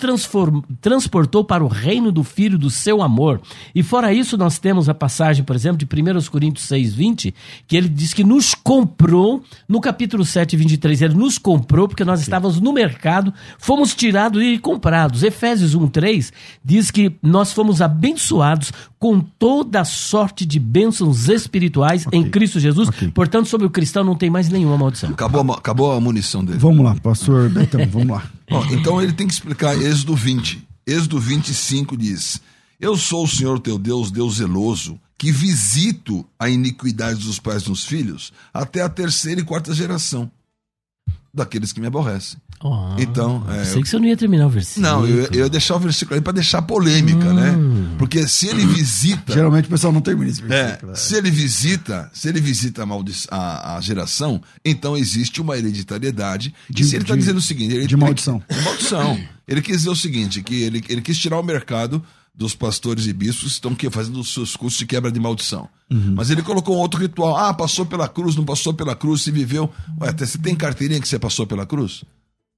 transportou 0.79 1.43
para 1.43 1.63
o 1.63 1.67
reino 1.67 2.11
do 2.11 2.23
Filho 2.23 2.55
do 2.55 2.69
seu 2.69 3.01
amor. 3.01 3.41
E 3.73 3.81
fora 3.81 4.13
isso, 4.13 4.37
nós 4.37 4.59
temos 4.59 4.87
a 4.87 4.93
passagem, 4.93 5.43
por 5.43 5.55
exemplo, 5.55 5.79
de 5.79 5.87
1 6.11 6.13
aos 6.13 6.29
Coríntios 6.29 6.67
6, 6.67 6.93
20, 6.93 7.33
que 7.67 7.75
ele 7.75 7.89
diz 7.89 8.13
que 8.13 8.23
nos 8.23 8.53
comprou, 8.53 9.43
no 9.67 9.81
capítulo 9.81 10.23
7, 10.23 10.55
23, 10.55 11.01
ele 11.01 11.15
nos 11.15 11.39
comprou 11.39 11.87
porque 11.87 12.05
nós 12.05 12.21
estávamos 12.21 12.61
no 12.61 12.71
mercado, 12.71 13.33
fomos 13.57 13.95
tirados 13.95 14.39
e 14.43 14.59
comprados. 14.59 15.23
Efésios 15.23 15.73
1, 15.73 15.87
3 15.87 16.31
diz 16.63 16.91
que 16.91 17.15
nós 17.23 17.51
fomos 17.51 17.81
abençoados 17.81 18.71
com 19.01 19.19
toda 19.19 19.83
sorte 19.83 20.45
de 20.45 20.59
bênçãos 20.59 21.27
espirituais 21.27 22.05
em 22.11 22.29
Cristo 22.29 22.59
Jesus. 22.59 22.87
Portanto, 23.15 23.49
sobre 23.49 23.65
o 23.65 23.69
cristão 23.71 24.03
não 24.03 24.15
tem 24.15 24.29
mais 24.29 24.47
nenhuma 24.47 24.77
maldição. 24.77 25.09
Acabou, 25.09 25.41
a, 25.41 25.57
acabou 25.57 25.91
a 25.91 25.99
munição 25.99 26.45
dele. 26.45 26.59
Vamos 26.59 26.85
lá, 26.85 26.93
pastor 26.93 27.49
Betão, 27.49 27.81
vamos 27.87 28.09
lá. 28.09 28.29
Ó, 28.51 28.63
então 28.65 29.01
ele 29.01 29.11
tem 29.11 29.25
que 29.25 29.33
explicar 29.33 29.75
Êxodo 29.75 30.15
20. 30.15 30.67
Êxodo 30.85 31.19
25 31.19 31.97
diz: 31.97 32.39
Eu 32.79 32.95
sou 32.95 33.23
o 33.23 33.27
Senhor 33.27 33.59
teu 33.59 33.79
Deus, 33.79 34.11
Deus 34.11 34.35
zeloso, 34.35 34.99
que 35.17 35.31
visito 35.31 36.23
a 36.37 36.47
iniquidade 36.47 37.25
dos 37.25 37.39
pais 37.39 37.65
nos 37.65 37.83
filhos 37.83 38.31
até 38.53 38.83
a 38.83 38.89
terceira 38.89 39.41
e 39.41 39.43
quarta 39.43 39.73
geração 39.73 40.29
daqueles 41.33 41.71
que 41.71 41.79
me 41.79 41.87
aborrecem. 41.87 42.37
Oh, 42.63 42.93
Então, 42.99 43.43
é, 43.49 43.63
sei 43.65 43.81
que 43.81 43.89
você 43.89 43.97
não 43.97 44.05
ia 44.05 44.15
terminar 44.17 44.45
o 44.45 44.49
versículo. 44.49 44.85
Não, 44.85 45.07
eu, 45.07 45.23
eu 45.31 45.33
ia 45.45 45.49
deixar 45.49 45.75
o 45.75 45.79
versículo 45.79 46.13
aí 46.15 46.21
para 46.21 46.33
deixar 46.33 46.61
polêmica, 46.61 47.33
né? 47.33 47.55
Porque 47.97 48.27
se 48.27 48.47
ele 48.47 48.65
visita. 48.67 49.33
Geralmente 49.33 49.65
o 49.65 49.69
pessoal 49.69 49.91
não 49.91 50.01
termina 50.01 50.29
esse 50.29 50.43
É, 50.43 50.45
versículo. 50.45 50.95
se 50.95 51.15
ele 51.15 51.31
visita, 51.31 52.11
se 52.13 52.27
ele 52.29 52.39
visita 52.39 52.83
a, 52.83 52.85
maldi- 52.85 53.25
a, 53.31 53.77
a 53.77 53.81
geração, 53.81 54.41
então 54.63 54.95
existe 54.95 55.41
uma 55.41 55.57
hereditariedade. 55.57 56.53
De- 56.69 56.83
e 56.83 56.85
se 56.85 56.95
ele 56.95 57.03
está 57.03 57.15
dizendo 57.15 57.37
o 57.37 57.41
seguinte, 57.41 57.73
ele, 57.73 57.87
de 57.87 57.95
ele- 57.95 58.01
maldição. 58.01 58.43
de 58.47 58.61
maldição. 58.63 59.19
Ele 59.47 59.61
quis 59.61 59.77
dizer 59.77 59.89
o 59.89 59.95
seguinte, 59.95 60.43
que 60.43 60.61
ele, 60.61 60.83
ele 60.87 61.01
quis 61.01 61.17
tirar 61.17 61.39
o 61.39 61.43
mercado 61.43 62.03
dos 62.33 62.55
pastores 62.55 63.07
e 63.07 63.13
bispos 63.13 63.51
estão 63.53 63.75
fazendo 63.91 64.19
os 64.19 64.33
seus 64.33 64.55
cursos 64.55 64.79
de 64.79 64.85
quebra 64.85 65.11
de 65.11 65.19
maldição. 65.19 65.67
Uhum. 65.89 66.13
Mas 66.15 66.29
ele 66.29 66.41
colocou 66.41 66.75
um 66.75 66.79
outro 66.79 66.99
ritual. 66.99 67.35
Ah, 67.35 67.53
passou 67.53 67.85
pela 67.85 68.07
cruz, 68.07 68.35
não 68.35 68.45
passou 68.45 68.73
pela 68.73 68.95
cruz, 68.95 69.21
se 69.23 69.31
viveu. 69.31 69.69
Ué, 69.99 70.09
até 70.09 70.25
você 70.25 70.37
tem 70.37 70.55
carteirinha 70.55 71.01
que 71.01 71.07
você 71.07 71.19
passou 71.19 71.45
pela 71.45 71.65
cruz? 71.65 72.03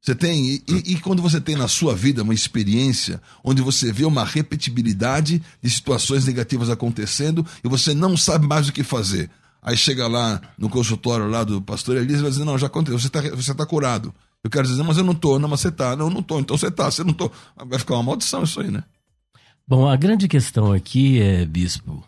Você 0.01 0.13
tem, 0.13 0.46
e, 0.46 0.63
e- 0.68 0.94
e 0.94 1.00
quando 1.00 1.22
você 1.22 1.39
tem 1.39 1.56
na 1.56 1.68
sua 1.68 1.96
vida 1.96 2.24
uma 2.24 2.34
experiência 2.34 3.22
onde 3.44 3.62
você 3.62 3.92
vê 3.92 4.03
uma 4.06 4.25
repetibilidade 4.25 5.42
de 5.62 5.70
situações 5.70 6.25
negativas 6.25 6.70
acontecendo 6.70 7.46
e 7.63 7.68
você 7.70 7.94
não 7.94 8.15
sabe 8.18 8.46
mais 8.48 8.68
o 8.68 8.74
que 8.74 8.84
fazer. 8.84 9.30
Aí 9.62 9.77
chega 9.77 10.08
lá 10.08 10.42
no 10.58 10.70
consultório 10.70 11.27
lá 11.30 11.44
do 11.44 11.62
pastor 11.62 11.96
Elias 11.98 12.20
e 12.20 12.22
vai 12.22 12.32
dizer, 12.32 12.44
não, 12.44 12.58
já 12.58 12.68
aconteceu, 12.68 13.00
você 13.00 13.08
está 13.08 13.22
você 13.22 13.53
tá 13.53 13.65
curado. 13.65 14.13
Eu 14.44 14.50
quero 14.50 14.68
dizer, 14.68 14.84
mas 14.84 14.98
eu 14.98 15.06
não 15.06 15.15
tô, 15.15 15.39
não, 15.39 15.48
mas 15.48 15.62
você 15.62 15.72
tá, 15.72 15.96
não, 15.96 16.08
eu 16.08 16.13
não 16.13 16.22
tô, 16.22 16.38
então 16.38 16.58
você 16.58 16.70
tá, 16.70 16.92
você 16.92 17.01
não 17.01 17.13
tô. 17.13 17.32
Vai 17.65 17.80
ficar 17.80 17.94
uma 17.94 18.03
maldição 18.03 18.44
isso 18.44 18.60
aí, 18.60 18.70
né? 18.70 18.84
Bom, 19.67 19.88
a 19.88 19.96
grande 19.96 20.27
questão 20.27 20.72
aqui 20.72 21.22
é, 21.22 21.46
bispo, 21.46 22.03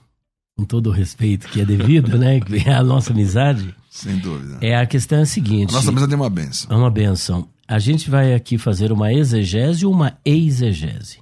com 0.58 0.66
todo 0.66 0.88
o 0.88 0.92
respeito 0.92 1.48
que 1.48 1.62
é 1.62 1.66
devido, 1.66 2.18
né, 2.18 2.40
é 2.66 2.74
a 2.74 2.84
nossa 2.84 3.14
amizade, 3.14 3.74
Sem 3.90 4.18
dúvida. 4.18 4.58
é 4.62 4.76
a 4.76 4.86
questão 4.86 5.20
é 5.20 5.22
a 5.22 5.26
seguinte. 5.26 5.70
A 5.70 5.74
nossa 5.74 5.92
mesa 5.92 6.08
tem 6.08 6.16
uma 6.18 6.30
benção. 6.30 6.72
É 6.72 6.76
uma 6.80 6.92
benção. 6.92 7.48
A 7.68 7.80
gente 7.80 8.10
vai 8.10 8.34
aqui 8.34 8.58
fazer 8.58 8.92
uma 8.92 9.12
exegese 9.12 9.84
e 9.84 9.88
uma 9.88 10.18
exegese. 10.24 11.20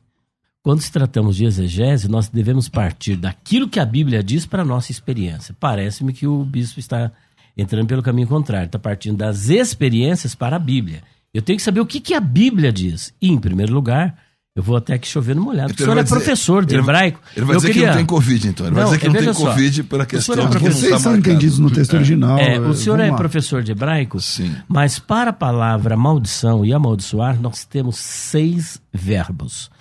Quando 0.61 0.81
se 0.81 0.91
tratamos 0.91 1.35
de 1.35 1.45
exegese, 1.45 2.07
nós 2.07 2.29
devemos 2.29 2.67
partir 2.69 3.15
daquilo 3.15 3.67
que 3.69 3.79
a 3.79 3.85
Bíblia 3.85 4.23
diz 4.23 4.45
para 4.45 4.61
a 4.61 4.65
nossa 4.65 4.91
experiência. 4.91 5.55
Parece-me 5.59 6.13
que 6.13 6.25
o 6.25 6.43
bispo 6.43 6.79
está 6.79 7.11
entrando 7.55 7.87
pelo 7.87 8.01
caminho 8.01 8.27
contrário, 8.27 8.65
está 8.65 8.79
partindo 8.79 9.17
das 9.17 9.49
experiências 9.49 10.33
para 10.33 10.55
a 10.55 10.59
Bíblia. 10.59 11.03
Eu 11.33 11.41
tenho 11.41 11.57
que 11.57 11.63
saber 11.63 11.79
o 11.81 11.85
que, 11.85 11.99
que 11.99 12.13
a 12.13 12.19
Bíblia 12.19 12.71
diz. 12.71 13.13
E, 13.21 13.29
em 13.29 13.37
primeiro 13.37 13.73
lugar, 13.73 14.17
eu 14.55 14.61
vou 14.61 14.75
até 14.77 14.93
aqui 14.93 15.07
chover 15.07 15.35
no 15.35 15.41
molhado. 15.41 15.71
Então 15.71 15.83
o 15.83 15.87
senhor 15.89 15.97
é 15.99 16.03
dizer- 16.03 16.15
professor 16.15 16.65
de 16.65 16.75
ele- 16.75 16.83
hebraico. 16.83 17.19
Ele 17.35 17.45
vai 17.45 17.55
Eu 17.55 17.59
dizer 17.59 17.67
que 17.69 17.73
queria- 17.73 17.89
não 17.89 17.97
tem 17.97 18.05
Covid, 18.05 18.47
então. 18.47 18.65
Ele 18.67 18.75
vai 18.75 18.83
Não, 18.83 18.89
dizer 18.91 18.99
que 19.01 19.05
é, 19.07 19.09
não 19.09 19.19
tem 19.19 19.33
só. 19.33 19.45
Covid 19.49 19.83
pela 19.83 20.03
O 20.03 20.07
senhor 20.07 20.19
questão 20.19 20.33
é 20.35 20.37
de 20.37 20.43
que 20.43 20.59
professor- 20.63 20.89
Vocês 20.89 21.01
são 21.01 21.15
entendidos 21.15 21.59
no 21.59 21.71
texto 21.71 21.93
original. 21.95 22.37
É, 22.37 22.59
o 22.59 22.73
senhor 22.75 22.99
é 22.99 23.09
lá. 23.09 23.17
professor 23.17 23.63
de 23.63 23.71
hebraico? 23.71 24.19
Sim. 24.21 24.55
Mas 24.67 24.99
para 24.99 25.31
a 25.31 25.33
palavra 25.33 25.97
maldição 25.97 26.63
e 26.63 26.71
amaldiçoar, 26.73 27.39
nós 27.41 27.65
temos 27.65 27.97
seis 27.97 28.79
verbos. 28.93 29.71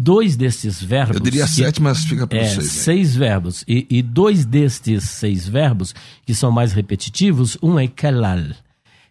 Dois 0.00 0.36
destes 0.36 0.80
verbos. 0.82 1.16
Eu 1.16 1.22
diria 1.22 1.44
que- 1.44 1.50
sete, 1.50 1.80
mas 1.80 2.04
fica 2.04 2.26
para 2.26 2.38
É, 2.38 2.44
vocês. 2.44 2.56
né? 2.58 2.64
seis 2.82 3.16
verbos. 3.16 3.64
E, 3.66 3.86
e 3.90 4.02
dois 4.02 4.44
destes 4.44 5.04
seis 5.04 5.48
verbos, 5.48 5.94
que 6.26 6.34
são 6.34 6.52
mais 6.52 6.72
repetitivos, 6.74 7.56
um 7.62 7.78
é 7.78 7.88
kalal. 7.88 8.38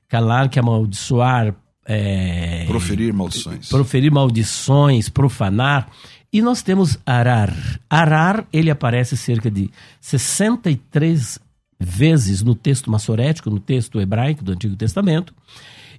Kalal, 0.08 0.48
que 0.48 0.60
é 0.60 0.62
amaldiçoar. 0.62 1.56
É, 1.88 2.66
Proferir 2.68 3.14
maldições. 3.14 3.70
proferir 3.70 4.12
maldições, 4.12 5.08
profanar. 5.10 5.90
E 6.34 6.42
nós 6.42 6.62
temos 6.62 7.00
arar. 7.06 7.54
Arar, 7.90 8.46
ele 8.52 8.70
aparece 8.70 9.16
cerca 9.16 9.50
de 9.50 9.70
63 10.02 11.40
vezes 11.80 12.42
no 12.44 12.54
texto 12.56 12.92
massorético, 12.92 13.50
no 13.50 13.60
texto 13.60 14.02
hebraico 14.02 14.44
do 14.44 14.52
Antigo 14.52 14.76
Testamento. 14.76 15.34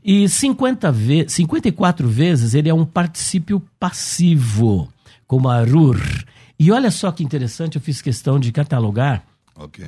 E 0.04 0.28
50 0.28 0.92
ve 0.92 1.28
54 1.28 2.08
vezes 2.08 2.54
ele 2.54 2.68
é 2.68 2.74
um 2.74 2.84
particípio 2.84 3.60
passivo, 3.80 4.88
como 5.26 5.48
arur. 5.48 6.00
E 6.58 6.70
olha 6.70 6.90
só 6.90 7.10
que 7.10 7.24
interessante, 7.24 7.76
eu 7.76 7.80
fiz 7.82 8.02
questão 8.02 8.38
de 8.38 8.52
catalogar 8.52 9.24
Ok. 9.56 9.84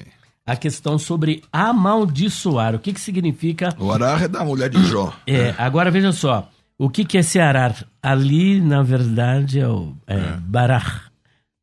A 0.47 0.56
questão 0.56 0.99
sobre 0.99 1.42
amaldiçoar. 1.52 2.75
O 2.75 2.78
que, 2.78 2.92
que 2.92 3.00
significa 3.00 3.75
O 3.78 3.92
Arar 3.92 4.23
é 4.23 4.28
da 4.28 4.44
mulher 4.44 4.70
de 4.70 4.82
Jó. 4.85 5.12
é, 5.26 5.54
agora 5.59 5.90
veja 5.90 6.12
só. 6.12 6.49
O 6.78 6.88
que, 6.88 7.04
que 7.04 7.16
é 7.18 7.20
esse 7.20 7.38
arar? 7.38 7.75
Ali, 8.02 8.59
na 8.61 8.82
verdade, 8.82 9.61
é 9.61 9.68
o 9.68 9.92
é, 10.06 10.18
barach. 10.40 11.11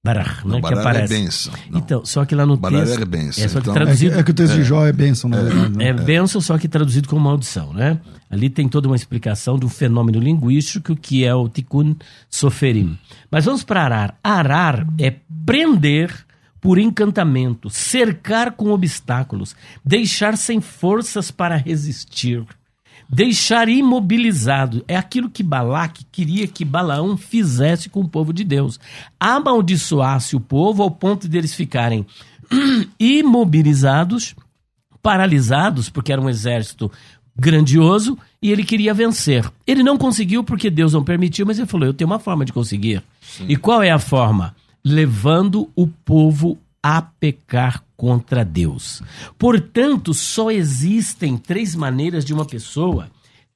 Barach, 0.06 0.46
né? 0.46 0.52
Não, 0.52 0.56
que 0.58 0.62
Barar 0.62 0.78
é 0.78 0.80
aparece. 0.82 1.14
bênção. 1.14 1.54
Não. 1.70 1.80
Então, 1.80 2.06
só 2.06 2.24
que 2.24 2.34
lá 2.36 2.46
no 2.46 2.56
Barar 2.56 2.86
texto. 2.86 3.02
é 3.02 3.06
bênção. 3.06 3.44
É, 3.44 3.48
só 3.48 3.60
que 3.60 3.64
Então- 3.70 3.74
É 3.74 3.78
que, 3.80 3.84
traduzido. 3.84 4.20
é 4.20 4.24
que 4.24 4.32
o 4.32 4.34
texto 4.34 4.54
de 4.54 4.64
Jó 4.64 4.86
é 4.86 4.94
bênção, 4.94 5.30
na 5.30 5.42
verdade. 5.42 5.76
né? 5.78 5.88
É 5.90 5.94
bênção, 5.94 6.40
só 6.40 6.58
que 6.58 6.68
traduzido 6.70 7.10
como 7.10 7.20
maldição, 7.22 7.74
né? 7.74 8.00
Ali 8.30 8.50
tem 8.50 8.70
toda 8.70 8.88
uma 8.88 8.96
explicação 8.96 9.58
do 9.58 9.68
fenômeno 9.68 10.20
linguístico 10.20 10.96
que 10.96 11.26
é 11.26 11.34
o 11.34 11.50
tikkun 11.50 11.96
soferim. 12.30 12.98
Mas 13.32 13.44
vamos 13.46 13.64
para 13.64 13.84
arar. 13.84 14.18
Arar 14.24 14.88
é 15.00 15.14
prender 15.46 16.14
por 16.68 16.78
encantamento, 16.78 17.70
cercar 17.70 18.52
com 18.52 18.72
obstáculos, 18.72 19.56
deixar 19.86 20.36
sem 20.36 20.60
forças 20.60 21.32
para 21.32 21.56
resistir, 21.56 22.44
deixar 23.08 23.70
imobilizado. 23.70 24.84
É 24.86 24.98
aquilo 24.98 25.30
que 25.30 25.42
Balaque 25.42 26.06
queria 26.12 26.46
que 26.46 26.66
Balaão 26.66 27.16
fizesse 27.16 27.88
com 27.88 28.02
o 28.02 28.10
povo 28.10 28.34
de 28.34 28.44
Deus. 28.44 28.78
Amaldiçoasse 29.18 30.36
o 30.36 30.42
povo 30.42 30.84
ao 30.84 30.92
ponto 30.92 31.26
deles 31.30 31.56
ficarem 31.56 32.06
imobilizados 33.00 34.36
paralisados, 35.02 35.90
porque 35.90 36.12
era 36.12 36.22
um 36.22 36.28
exército 36.28 36.92
grandioso 37.34 38.18
e 38.42 38.52
ele 38.52 38.66
queria 38.66 38.94
vencer. 38.94 39.50
Ele 39.66 39.84
não 39.84 39.98
conseguiu 39.98 40.44
porque 40.44 40.70
Deus 40.70 40.92
não 40.92 41.02
permitiu, 41.06 41.46
mas 41.46 41.58
ele 41.58 41.66
falou: 41.66 41.88
Eu 41.88 41.94
tenho 41.94 42.10
uma 42.10 42.20
forma 42.20 42.44
de 42.44 42.52
conseguir. 42.52 43.02
E 43.48 43.56
qual 43.56 43.82
é 43.82 43.90
a 43.90 44.00
forma? 44.00 44.54
Levando 44.84 45.70
o 45.76 45.88
povo 45.88 46.58
a 46.82 47.02
pecar 47.02 47.84
contra 47.98 48.46
Deus. 48.46 49.02
Portanto, 49.38 50.14
só 50.14 50.52
existem 50.52 51.38
três 51.38 51.76
maneiras 51.76 52.24
de 52.24 52.34
uma 52.34 52.46
pessoa 52.46 53.10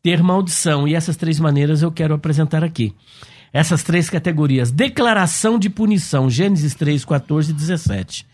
ter 0.04 0.22
maldição, 0.24 0.88
e 0.88 0.96
essas 0.96 1.16
três 1.16 1.40
maneiras 1.40 1.82
eu 1.82 1.92
quero 1.92 2.14
apresentar 2.14 2.64
aqui. 2.64 2.94
Essas 3.54 3.84
três 3.84 4.10
categorias. 4.10 4.72
Declaração 4.72 5.60
de 5.60 5.70
punição, 5.70 6.30
Gênesis 6.30 6.74
3, 6.74 7.06
14 7.06 7.52
e 7.52 7.54
17. 7.54 8.26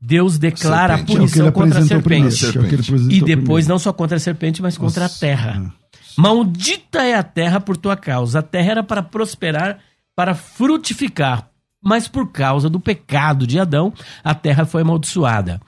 Deus 0.00 0.36
declara 0.36 0.96
Serpente. 0.96 1.12
É 1.12 1.14
a 1.14 1.16
ele 1.16 1.28
punição 1.28 1.52
contra 1.52 1.78
a 1.78 1.86
serpente. 1.86 2.26
é 2.26 2.52
Serpente. 2.52 2.92
E 2.92 3.20
depois 3.20 3.36
primeiro. 3.36 3.68
não 3.68 3.78
só 3.78 3.92
contra 3.92 4.16
a 4.16 4.20
serpente, 4.20 4.60
mas 4.60 4.76
contra 4.76 5.04
a 5.04 5.08
Nossa, 5.08 5.20
terra. 5.20 5.72
Maldita 6.16 7.02
é 7.04 7.14
a 7.14 7.22
terra 7.22 7.60
por 7.60 7.76
tua 7.76 7.96
causa. 7.96 8.40
A 8.40 8.42
terra 8.42 8.72
era 8.72 8.82
para 8.82 9.02
prosperar, 9.02 9.78
para 10.16 10.34
frutificar. 10.34 11.51
Mas 11.82 12.06
por 12.06 12.30
causa 12.30 12.70
do 12.70 12.78
pecado 12.78 13.46
de 13.46 13.58
Adão, 13.58 13.92
a 14.22 14.34
terra 14.34 14.64
foi 14.64 14.82
amaldiçoada. 14.82 15.60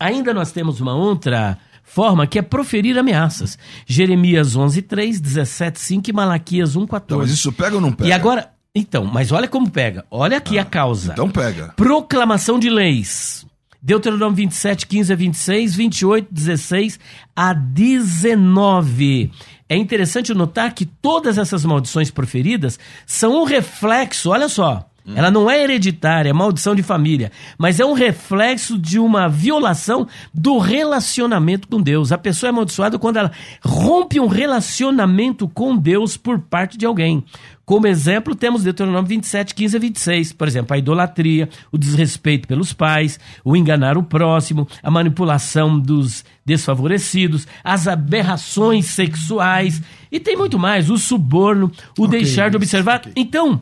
Ainda 0.00 0.32
nós 0.32 0.52
temos 0.52 0.80
uma 0.80 0.94
outra 0.94 1.58
forma 1.82 2.26
que 2.26 2.38
é 2.38 2.42
proferir 2.42 2.96
ameaças. 2.96 3.58
Jeremias 3.84 4.56
11:3, 4.56 5.20
17:5 5.20 6.08
e 6.08 6.12
Malaquias 6.12 6.76
1:14. 6.76 7.02
Então, 7.04 7.18
mas 7.18 7.30
isso 7.30 7.52
pega 7.52 7.74
ou 7.74 7.80
não 7.80 7.92
pega? 7.92 8.08
E 8.08 8.12
agora, 8.12 8.52
então, 8.74 9.04
mas 9.04 9.32
olha 9.32 9.48
como 9.48 9.68
pega. 9.68 10.04
Olha 10.10 10.38
aqui 10.38 10.58
a 10.58 10.64
causa. 10.64 11.12
Então 11.12 11.28
pega. 11.28 11.74
Proclamação 11.76 12.58
de 12.58 12.70
leis. 12.70 13.44
Deuteronômio 13.82 14.36
27, 14.36 14.86
15 14.86 15.12
a 15.12 15.16
26, 15.16 15.74
28, 15.74 16.28
16 16.30 17.00
a 17.34 17.52
19. 17.54 19.32
É 19.68 19.76
interessante 19.76 20.34
notar 20.34 20.74
que 20.74 20.84
todas 20.84 21.38
essas 21.38 21.64
maldições 21.64 22.10
proferidas 22.10 22.78
são 23.06 23.40
um 23.40 23.44
reflexo, 23.44 24.30
olha 24.30 24.48
só, 24.48 24.89
ela 25.14 25.30
não 25.30 25.50
é 25.50 25.62
hereditária, 25.62 26.30
é 26.30 26.32
maldição 26.32 26.74
de 26.74 26.82
família, 26.82 27.30
mas 27.58 27.80
é 27.80 27.84
um 27.84 27.92
reflexo 27.92 28.78
de 28.78 28.98
uma 28.98 29.28
violação 29.28 30.06
do 30.32 30.58
relacionamento 30.58 31.68
com 31.68 31.80
Deus. 31.80 32.12
A 32.12 32.18
pessoa 32.18 32.48
é 32.48 32.50
amaldiçoada 32.50 32.98
quando 32.98 33.16
ela 33.18 33.32
rompe 33.64 34.18
um 34.20 34.26
relacionamento 34.26 35.48
com 35.48 35.76
Deus 35.76 36.16
por 36.16 36.38
parte 36.38 36.76
de 36.78 36.86
alguém. 36.86 37.24
Como 37.64 37.86
exemplo, 37.86 38.34
temos 38.34 38.64
Deuteronômio 38.64 39.06
27, 39.08 39.54
15 39.54 39.76
a 39.76 39.80
26. 39.80 40.32
Por 40.32 40.48
exemplo, 40.48 40.74
a 40.74 40.78
idolatria, 40.78 41.48
o 41.70 41.78
desrespeito 41.78 42.48
pelos 42.48 42.72
pais, 42.72 43.20
o 43.44 43.56
enganar 43.56 43.96
o 43.96 44.02
próximo, 44.02 44.66
a 44.82 44.90
manipulação 44.90 45.78
dos 45.78 46.24
desfavorecidos, 46.44 47.46
as 47.62 47.86
aberrações 47.86 48.86
sexuais 48.86 49.80
e 50.10 50.18
tem 50.18 50.36
muito 50.36 50.58
mais, 50.58 50.90
o 50.90 50.98
suborno, 50.98 51.70
o 51.96 52.06
Ok, 52.06 52.18
deixar 52.18 52.50
de 52.50 52.56
observar. 52.56 52.96
ok. 52.96 53.12
Então, 53.14 53.60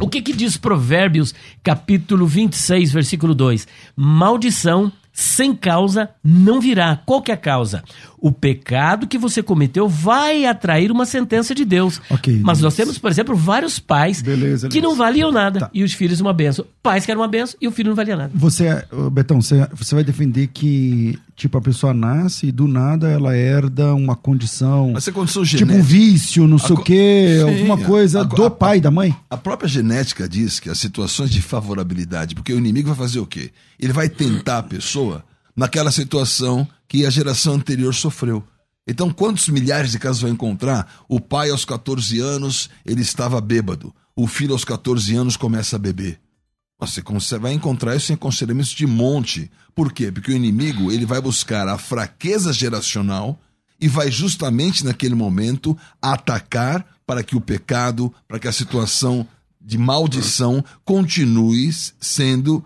o 0.00 0.08
que, 0.08 0.20
que 0.22 0.32
diz 0.32 0.56
Provérbios, 0.56 1.34
capítulo 1.62 2.26
26, 2.26 2.92
versículo 2.92 3.34
2? 3.34 3.66
Maldição 3.94 4.92
sem 5.12 5.54
causa 5.54 6.10
não 6.24 6.60
virá. 6.60 6.96
Qual 7.04 7.22
que 7.22 7.30
é 7.30 7.34
a 7.34 7.38
causa? 7.38 7.84
O 8.24 8.30
pecado 8.30 9.08
que 9.08 9.18
você 9.18 9.42
cometeu 9.42 9.88
vai 9.88 10.46
atrair 10.46 10.92
uma 10.92 11.04
sentença 11.04 11.52
de 11.56 11.64
Deus. 11.64 12.00
Ok, 12.08 12.38
Mas 12.40 12.60
nós 12.60 12.72
Luiz. 12.72 12.74
temos, 12.76 12.96
por 12.98 13.10
exemplo, 13.10 13.34
vários 13.34 13.80
pais 13.80 14.22
Beleza, 14.22 14.68
que 14.68 14.78
Luiz. 14.80 14.88
não 14.90 14.96
valiam 14.96 15.32
nada 15.32 15.58
Tá. 15.58 15.70
e 15.74 15.82
os 15.82 15.92
filhos 15.92 16.20
uma 16.20 16.32
benção. 16.32 16.64
Pais 16.80 17.04
que 17.04 17.10
eram 17.10 17.20
uma 17.20 17.26
benção 17.26 17.56
e 17.60 17.66
o 17.66 17.72
filho 17.72 17.88
não 17.88 17.96
valia 17.96 18.16
nada. 18.16 18.30
Você, 18.32 18.84
Betão, 19.10 19.42
você, 19.42 19.66
você 19.74 19.96
vai 19.96 20.04
defender 20.04 20.46
que, 20.54 21.18
tipo, 21.34 21.58
a 21.58 21.60
pessoa 21.60 21.92
nasce 21.92 22.46
e 22.46 22.52
do 22.52 22.68
nada 22.68 23.08
ela 23.10 23.36
herda 23.36 23.92
uma 23.92 24.14
condição, 24.14 24.92
Mas 24.94 25.08
é 25.08 25.10
condição 25.10 25.42
tipo 25.42 25.58
genética. 25.58 25.80
um 25.80 25.82
vício, 25.82 26.46
não 26.46 26.58
sei 26.58 26.76
A 26.76 26.78
o 26.78 26.82
quê, 26.84 27.38
co- 27.42 27.48
alguma 27.50 27.76
Sim, 27.76 27.82
coisa 27.84 28.20
a- 28.20 28.24
do 28.24 28.44
a- 28.44 28.50
pai 28.52 28.80
da 28.80 28.92
mãe? 28.92 29.12
A 29.28 29.36
própria 29.36 29.68
genética 29.68 30.28
diz 30.28 30.60
que 30.60 30.70
as 30.70 30.78
situações 30.78 31.28
de 31.28 31.42
favorabilidade, 31.42 32.36
porque 32.36 32.52
o 32.52 32.58
inimigo 32.58 32.86
vai 32.88 32.96
fazer 32.96 33.18
o 33.18 33.26
quê? 33.26 33.50
Ele 33.80 33.92
vai 33.92 34.08
tentar 34.08 34.58
a 34.58 34.62
pessoa 34.62 35.24
naquela 35.54 35.90
situação 35.90 36.66
que 36.88 37.06
a 37.06 37.10
geração 37.10 37.54
anterior 37.54 37.94
sofreu. 37.94 38.44
Então, 38.86 39.10
quantos 39.10 39.48
milhares 39.48 39.92
de 39.92 39.98
casos 39.98 40.22
vai 40.22 40.30
encontrar? 40.30 41.04
O 41.08 41.20
pai 41.20 41.50
aos 41.50 41.64
14 41.64 42.18
anos, 42.20 42.68
ele 42.84 43.02
estava 43.02 43.40
bêbado. 43.40 43.94
O 44.14 44.26
filho 44.26 44.52
aos 44.52 44.64
14 44.64 45.14
anos 45.14 45.36
começa 45.36 45.76
a 45.76 45.78
beber. 45.78 46.20
Você 46.78 47.38
vai 47.38 47.52
encontrar 47.52 47.94
isso 47.94 48.10
em 48.10 48.16
aconselhamentos 48.16 48.72
de 48.72 48.86
monte. 48.86 49.50
Por 49.72 49.92
quê? 49.92 50.10
Porque 50.10 50.32
o 50.32 50.36
inimigo 50.36 50.90
ele 50.90 51.06
vai 51.06 51.20
buscar 51.20 51.68
a 51.68 51.78
fraqueza 51.78 52.52
geracional 52.52 53.40
e 53.80 53.86
vai 53.86 54.10
justamente 54.10 54.84
naquele 54.84 55.14
momento 55.14 55.78
atacar 56.00 56.84
para 57.06 57.22
que 57.22 57.36
o 57.36 57.40
pecado, 57.40 58.12
para 58.26 58.40
que 58.40 58.48
a 58.48 58.52
situação 58.52 59.26
de 59.60 59.78
maldição 59.78 60.64
continue 60.84 61.72
sendo 62.00 62.64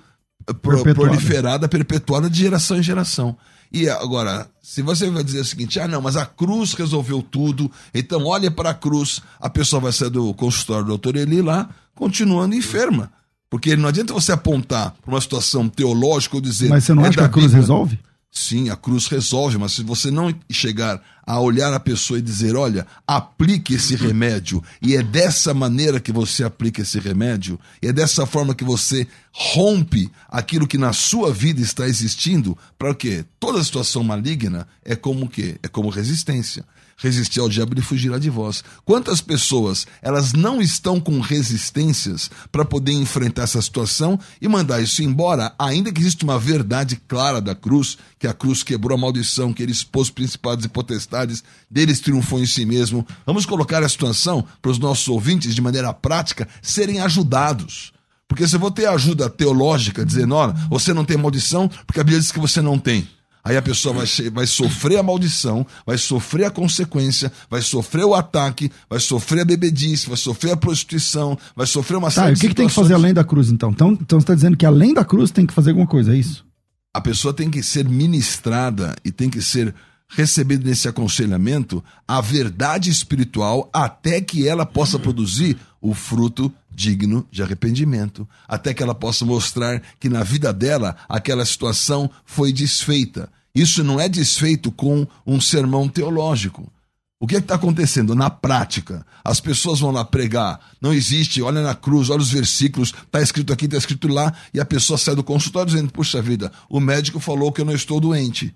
pro- 0.54 0.82
Perpetuada. 0.82 0.94
proliferada, 1.12 1.68
perpetuada 1.68 2.30
de 2.30 2.38
geração 2.38 2.76
em 2.78 2.82
geração. 2.82 3.36
E 3.72 3.88
agora, 3.88 4.46
se 4.62 4.80
você 4.80 5.10
vai 5.10 5.24
dizer 5.24 5.40
o 5.40 5.44
seguinte, 5.44 5.78
ah 5.80 5.88
não, 5.88 6.00
mas 6.00 6.16
a 6.16 6.24
cruz 6.24 6.72
resolveu 6.74 7.20
tudo, 7.20 7.70
então 7.92 8.24
olha 8.24 8.50
para 8.50 8.70
a 8.70 8.74
cruz, 8.74 9.20
a 9.40 9.50
pessoa 9.50 9.80
vai 9.80 9.92
sair 9.92 10.08
do 10.10 10.32
consultório 10.34 10.84
do 10.84 10.88
doutor 10.88 11.16
Eli 11.16 11.42
lá, 11.42 11.68
continuando 11.94 12.54
enferma. 12.54 13.10
Porque 13.50 13.76
não 13.76 13.88
adianta 13.88 14.12
você 14.12 14.32
apontar 14.32 14.94
para 15.02 15.14
uma 15.14 15.20
situação 15.20 15.68
teológica 15.68 16.36
ou 16.36 16.40
dizer. 16.42 16.68
Mas 16.68 16.84
você 16.84 16.94
não 16.94 17.04
é 17.04 17.08
acha 17.08 17.18
que 17.18 17.24
a 17.24 17.28
cruz 17.28 17.46
Bíblia. 17.46 17.60
resolve? 17.60 17.98
Sim, 18.38 18.68
a 18.68 18.76
cruz 18.76 19.06
resolve, 19.06 19.56
mas 19.56 19.72
se 19.72 19.82
você 19.82 20.10
não 20.10 20.32
chegar 20.50 21.02
a 21.26 21.40
olhar 21.40 21.72
a 21.72 21.80
pessoa 21.80 22.18
e 22.18 22.22
dizer, 22.22 22.54
olha, 22.54 22.86
aplique 23.06 23.76
esse 23.76 23.96
remédio, 23.96 24.62
e 24.82 24.94
é 24.94 25.02
dessa 25.02 25.54
maneira 25.54 25.98
que 25.98 26.12
você 26.12 26.44
aplica 26.44 26.82
esse 26.82 27.00
remédio, 27.00 27.58
e 27.80 27.86
é 27.86 27.92
dessa 27.94 28.26
forma 28.26 28.54
que 28.54 28.62
você 28.62 29.08
rompe 29.32 30.12
aquilo 30.28 30.66
que 30.66 30.76
na 30.76 30.92
sua 30.92 31.32
vida 31.32 31.62
está 31.62 31.88
existindo, 31.88 32.58
para 32.78 32.90
o 32.90 32.94
quê? 32.94 33.24
Toda 33.40 33.64
situação 33.64 34.04
maligna 34.04 34.68
é 34.84 34.94
como 34.94 35.24
o 35.24 35.28
quê? 35.30 35.56
É 35.62 35.68
como 35.68 35.88
resistência. 35.88 36.62
Resistir 36.98 37.40
ao 37.40 37.48
diabo, 37.48 37.74
ele 37.74 37.82
fugirá 37.82 38.18
de 38.18 38.30
vós. 38.30 38.64
Quantas 38.82 39.20
pessoas, 39.20 39.86
elas 40.00 40.32
não 40.32 40.62
estão 40.62 40.98
com 40.98 41.20
resistências 41.20 42.30
para 42.50 42.64
poder 42.64 42.92
enfrentar 42.92 43.42
essa 43.42 43.60
situação 43.60 44.18
e 44.40 44.48
mandar 44.48 44.80
isso 44.80 45.02
embora, 45.02 45.54
ainda 45.58 45.92
que 45.92 46.00
exista 46.00 46.24
uma 46.24 46.38
verdade 46.38 46.96
clara 47.06 47.38
da 47.38 47.54
cruz, 47.54 47.98
que 48.18 48.26
a 48.26 48.32
cruz 48.32 48.62
quebrou 48.62 48.96
a 48.96 49.00
maldição, 49.00 49.52
que 49.52 49.62
ele 49.62 49.72
expôs 49.72 50.08
principados 50.08 50.64
e 50.64 50.68
potestades, 50.68 51.44
deles 51.70 52.00
triunfou 52.00 52.40
em 52.40 52.46
si 52.46 52.64
mesmo. 52.64 53.06
Vamos 53.26 53.44
colocar 53.44 53.82
a 53.82 53.88
situação 53.88 54.42
para 54.62 54.70
os 54.70 54.78
nossos 54.78 55.06
ouvintes, 55.08 55.54
de 55.54 55.60
maneira 55.60 55.92
prática, 55.92 56.48
serem 56.62 57.00
ajudados. 57.00 57.92
Porque 58.26 58.48
se 58.48 58.56
eu 58.56 58.60
vou 58.60 58.70
ter 58.70 58.86
ajuda 58.86 59.28
teológica, 59.28 60.04
dizendo, 60.04 60.34
olha, 60.34 60.54
você 60.70 60.94
não 60.94 61.04
tem 61.04 61.18
maldição, 61.18 61.68
porque 61.86 62.00
a 62.00 62.04
Bíblia 62.04 62.20
diz 62.20 62.32
que 62.32 62.40
você 62.40 62.62
não 62.62 62.78
tem. 62.78 63.06
Aí 63.46 63.56
a 63.56 63.62
pessoa 63.62 63.94
vai, 63.94 64.06
vai 64.30 64.44
sofrer 64.44 64.98
a 64.98 65.04
maldição, 65.04 65.64
vai 65.86 65.96
sofrer 65.96 66.46
a 66.46 66.50
consequência, 66.50 67.30
vai 67.48 67.62
sofrer 67.62 68.04
o 68.04 68.12
ataque, 68.12 68.72
vai 68.90 68.98
sofrer 68.98 69.42
a 69.42 69.44
bebedice, 69.44 70.08
vai 70.08 70.16
sofrer 70.16 70.50
a 70.50 70.56
prostituição, 70.56 71.38
vai 71.54 71.64
sofrer 71.66 71.96
uma 71.96 72.08
Tá, 72.10 72.22
série 72.22 72.30
e 72.30 72.32
o 72.32 72.34
de 72.34 72.40
que, 72.40 72.48
que 72.48 72.54
tem 72.56 72.66
que 72.66 72.74
fazer 72.74 72.94
além 72.94 73.14
da 73.14 73.22
cruz, 73.22 73.48
então? 73.48 73.70
Então, 73.70 73.92
então 73.92 74.18
você 74.18 74.24
está 74.24 74.34
dizendo 74.34 74.56
que 74.56 74.66
além 74.66 74.92
da 74.92 75.04
cruz 75.04 75.30
tem 75.30 75.46
que 75.46 75.54
fazer 75.54 75.70
alguma 75.70 75.86
coisa, 75.86 76.12
é 76.12 76.16
isso? 76.18 76.44
a 76.92 77.00
pessoa 77.00 77.34
tem 77.34 77.50
que 77.50 77.62
ser 77.62 77.86
ministrada 77.86 78.96
e 79.04 79.12
tem 79.12 79.28
que 79.28 79.42
ser 79.42 79.74
recebida 80.08 80.66
nesse 80.66 80.88
aconselhamento 80.88 81.84
a 82.08 82.22
verdade 82.22 82.88
espiritual 82.88 83.68
até 83.70 84.18
que 84.18 84.48
ela 84.48 84.64
possa 84.64 84.98
produzir 84.98 85.58
o 85.78 85.92
fruto 85.92 86.50
digno 86.74 87.26
de 87.30 87.42
arrependimento, 87.42 88.26
até 88.48 88.72
que 88.72 88.82
ela 88.82 88.94
possa 88.94 89.26
mostrar 89.26 89.82
que 90.00 90.08
na 90.08 90.22
vida 90.22 90.54
dela 90.54 90.96
aquela 91.06 91.44
situação 91.44 92.10
foi 92.24 92.50
desfeita. 92.50 93.28
Isso 93.56 93.82
não 93.82 93.98
é 93.98 94.06
desfeito 94.06 94.70
com 94.70 95.06
um 95.26 95.40
sermão 95.40 95.88
teológico. 95.88 96.70
O 97.18 97.26
que 97.26 97.36
está 97.36 97.54
acontecendo 97.54 98.14
na 98.14 98.28
prática? 98.28 99.06
As 99.24 99.40
pessoas 99.40 99.80
vão 99.80 99.90
lá 99.90 100.04
pregar, 100.04 100.60
não 100.78 100.92
existe, 100.92 101.40
olha 101.40 101.62
na 101.62 101.74
cruz, 101.74 102.10
olha 102.10 102.20
os 102.20 102.30
versículos, 102.30 102.92
está 103.06 103.22
escrito 103.22 103.54
aqui, 103.54 103.64
está 103.64 103.78
escrito 103.78 104.08
lá, 104.08 104.30
e 104.52 104.60
a 104.60 104.64
pessoa 104.66 104.98
sai 104.98 105.14
do 105.14 105.24
consultório 105.24 105.72
dizendo: 105.72 105.90
Puxa 105.90 106.20
vida, 106.20 106.52
o 106.68 106.78
médico 106.78 107.18
falou 107.18 107.50
que 107.50 107.62
eu 107.62 107.64
não 107.64 107.72
estou 107.72 107.98
doente. 107.98 108.54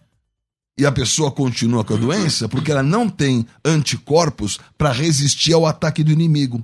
E 0.78 0.84
a 0.84 0.92
pessoa 0.92 1.32
continua 1.32 1.82
com 1.82 1.94
a 1.94 1.96
doença 1.96 2.46
porque 2.46 2.70
ela 2.70 2.82
não 2.82 3.08
tem 3.08 3.46
anticorpos 3.64 4.60
para 4.76 4.92
resistir 4.92 5.54
ao 5.54 5.64
ataque 5.64 6.04
do 6.04 6.12
inimigo. 6.12 6.62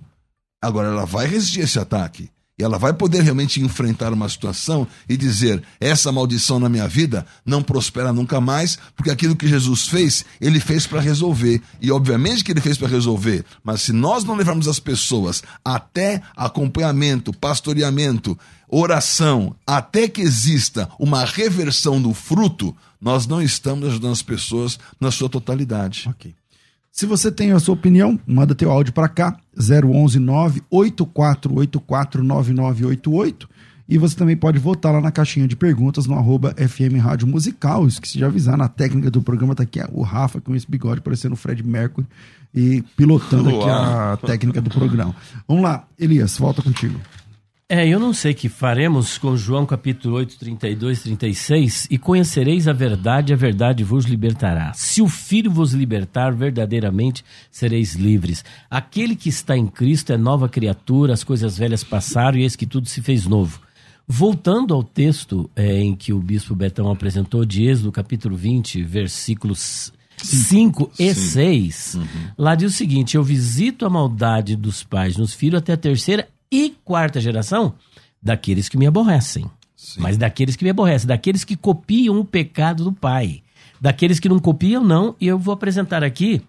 Agora, 0.61 0.89
ela 0.89 1.07
vai 1.07 1.27
resistir 1.27 1.63
a 1.63 1.65
esse 1.65 1.79
ataque. 1.79 2.31
E 2.59 2.65
ela 2.65 2.79
vai 2.79 2.95
poder 2.95 3.23
realmente 3.23 3.61
enfrentar 3.61 4.15
uma 4.15 4.29
situação 4.31 4.87
e 5.07 5.15
dizer: 5.15 5.63
essa 5.79 6.11
maldição 6.11 6.59
na 6.59 6.71
minha 6.71 6.89
vida 6.89 7.27
não 7.45 7.63
prospera 7.63 8.15
nunca 8.15 8.41
mais, 8.41 8.79
porque 8.97 9.11
aquilo 9.11 9.37
que 9.37 9.47
Jesus 9.47 9.89
fez, 9.89 10.25
ele 10.41 10.59
fez 10.59 10.87
para 10.87 11.01
resolver. 11.01 11.61
E 11.83 11.91
obviamente 11.91 12.43
que 12.43 12.51
ele 12.51 12.63
fez 12.63 12.79
para 12.79 12.89
resolver, 12.89 13.45
mas 13.63 13.83
se 13.83 13.93
nós 13.93 14.25
não 14.25 14.35
levarmos 14.35 14.69
as 14.69 14.81
pessoas 14.81 15.43
até 15.63 16.23
acompanhamento, 16.35 17.31
pastoreamento, 17.31 18.39
oração, 18.67 19.55
até 19.67 20.09
que 20.09 20.23
exista 20.23 20.89
uma 20.99 21.27
reversão 21.27 22.01
do 22.01 22.15
fruto, 22.15 22.75
nós 22.99 23.27
não 23.27 23.43
estamos 23.43 23.87
ajudando 23.87 24.13
as 24.13 24.23
pessoas 24.23 24.79
na 24.99 25.11
sua 25.11 25.29
totalidade. 25.29 26.09
Ok. 26.09 26.35
Se 26.99 27.05
você 27.05 27.31
tem 27.31 27.53
a 27.53 27.61
sua 27.61 27.75
opinião, 27.75 28.19
manda 28.27 28.55
teu 28.55 28.71
áudio 28.71 28.91
para 28.91 29.07
cá, 29.07 29.37
011 29.55 30.19
98484 30.19 32.25
9988. 32.25 33.47
E 33.87 33.99
você 33.99 34.17
também 34.17 34.35
pode 34.35 34.59
votar 34.59 34.95
lá 34.95 35.01
na 35.03 35.13
caixinha 35.13 35.47
de 35.47 35.55
perguntas 35.55 36.07
no 36.07 36.15
arroba 36.15 36.55
FM 36.55 36.99
Rádio 36.99 37.29
Musical. 37.29 37.87
Esqueci 37.87 38.17
de 38.17 38.25
avisar, 38.25 38.57
na 38.57 38.67
técnica 38.67 39.11
do 39.11 39.21
programa 39.21 39.55
tá 39.55 39.63
aqui 39.63 39.79
o 39.93 40.01
Rafa 40.01 40.41
com 40.41 40.57
esse 40.57 40.67
bigode 40.67 41.03
parecendo 41.03 41.35
o 41.35 41.37
Fred 41.37 41.63
Mercury 41.63 42.07
e 42.55 42.83
pilotando 42.97 43.51
aqui 43.51 43.69
a 43.69 44.19
técnica 44.27 44.63
do 44.63 44.71
programa. 44.71 45.15
Vamos 45.47 45.65
lá, 45.65 45.87
Elias, 45.99 46.39
volta 46.39 46.63
contigo. 46.63 46.99
É, 47.69 47.85
eu 47.89 47.99
não 47.99 48.15
sei 48.15 48.33
que 48.33 48.49
faremos 48.49 49.19
com 49.19 49.37
João 49.37 49.67
capítulo 49.67 50.15
8, 50.19 50.39
32, 50.39 51.03
36, 51.03 51.89
e 51.91 51.99
conhecereis 51.99 52.69
a 52.69 52.73
verdade, 52.73 53.33
a 53.33 53.37
verdade 53.37 53.83
vos 53.83 54.05
libertará. 54.05 54.73
Se 54.73 55.03
o 55.03 55.09
Filho 55.09 55.51
vos 55.51 55.73
libertar, 55.73 56.33
verdadeiramente 56.33 57.25
sereis 57.51 57.97
livres. 57.97 58.45
Aquele 58.71 59.17
que 59.17 59.29
está 59.29 59.57
em 59.57 59.67
Cristo 59.67 60.13
é 60.13 60.17
nova 60.17 60.49
criatura, 60.49 61.13
as 61.13 61.25
coisas 61.25 61.59
velhas 61.59 61.83
passaram 61.83 62.39
e 62.39 62.43
eis 62.43 62.55
que 62.55 62.67
tudo 62.67 62.89
se 62.89 63.03
fez 63.03 63.27
novo. 63.27 63.61
Voltando 64.07 64.73
ao 64.73 64.85
texto 64.85 65.51
é, 65.57 65.81
em 65.81 65.97
que 65.97 66.13
o 66.13 66.21
bispo 66.21 66.55
Betão 66.55 66.89
apresentou 66.89 67.45
de 67.45 67.67
Êxodo, 67.67 67.91
capítulo 67.91 68.37
20, 68.37 68.81
versículos 68.85 69.93
5 70.19 70.93
e 71.01 71.13
6, 71.13 71.99
lá 72.39 72.55
diz 72.55 72.73
o 72.73 72.77
seguinte: 72.77 73.17
Eu 73.17 73.25
visito 73.25 73.85
a 73.85 73.91
maldade 73.91 74.55
dos 74.55 74.85
pais 74.85 75.17
nos 75.17 75.35
filhos 75.35 75.59
até 75.59 75.73
a 75.73 75.77
terceira 75.77 76.29
e 76.51 76.75
quarta 76.85 77.21
geração 77.21 77.75
daqueles 78.23 78.69
que 78.69 78.77
me 78.77 78.87
aborrecem. 78.87 79.45
Mas 79.99 80.17
daqueles 80.17 80.57
que 80.57 80.65
me 80.65 80.71
aborrecem, 80.71 81.07
daqueles 81.07 81.45
que 81.45 81.55
copiam 81.57 82.19
o 82.19 82.25
pecado 82.25 82.83
do 82.85 82.93
pai. 82.93 83.43
Daqueles 83.81 84.19
que 84.19 84.29
não 84.29 84.39
copiam, 84.39 84.83
não. 84.83 85.15
E 85.21 85.27
eu 85.27 85.39
vou 85.39 85.53
apresentar 85.55 86.03
aqui 86.03 86.43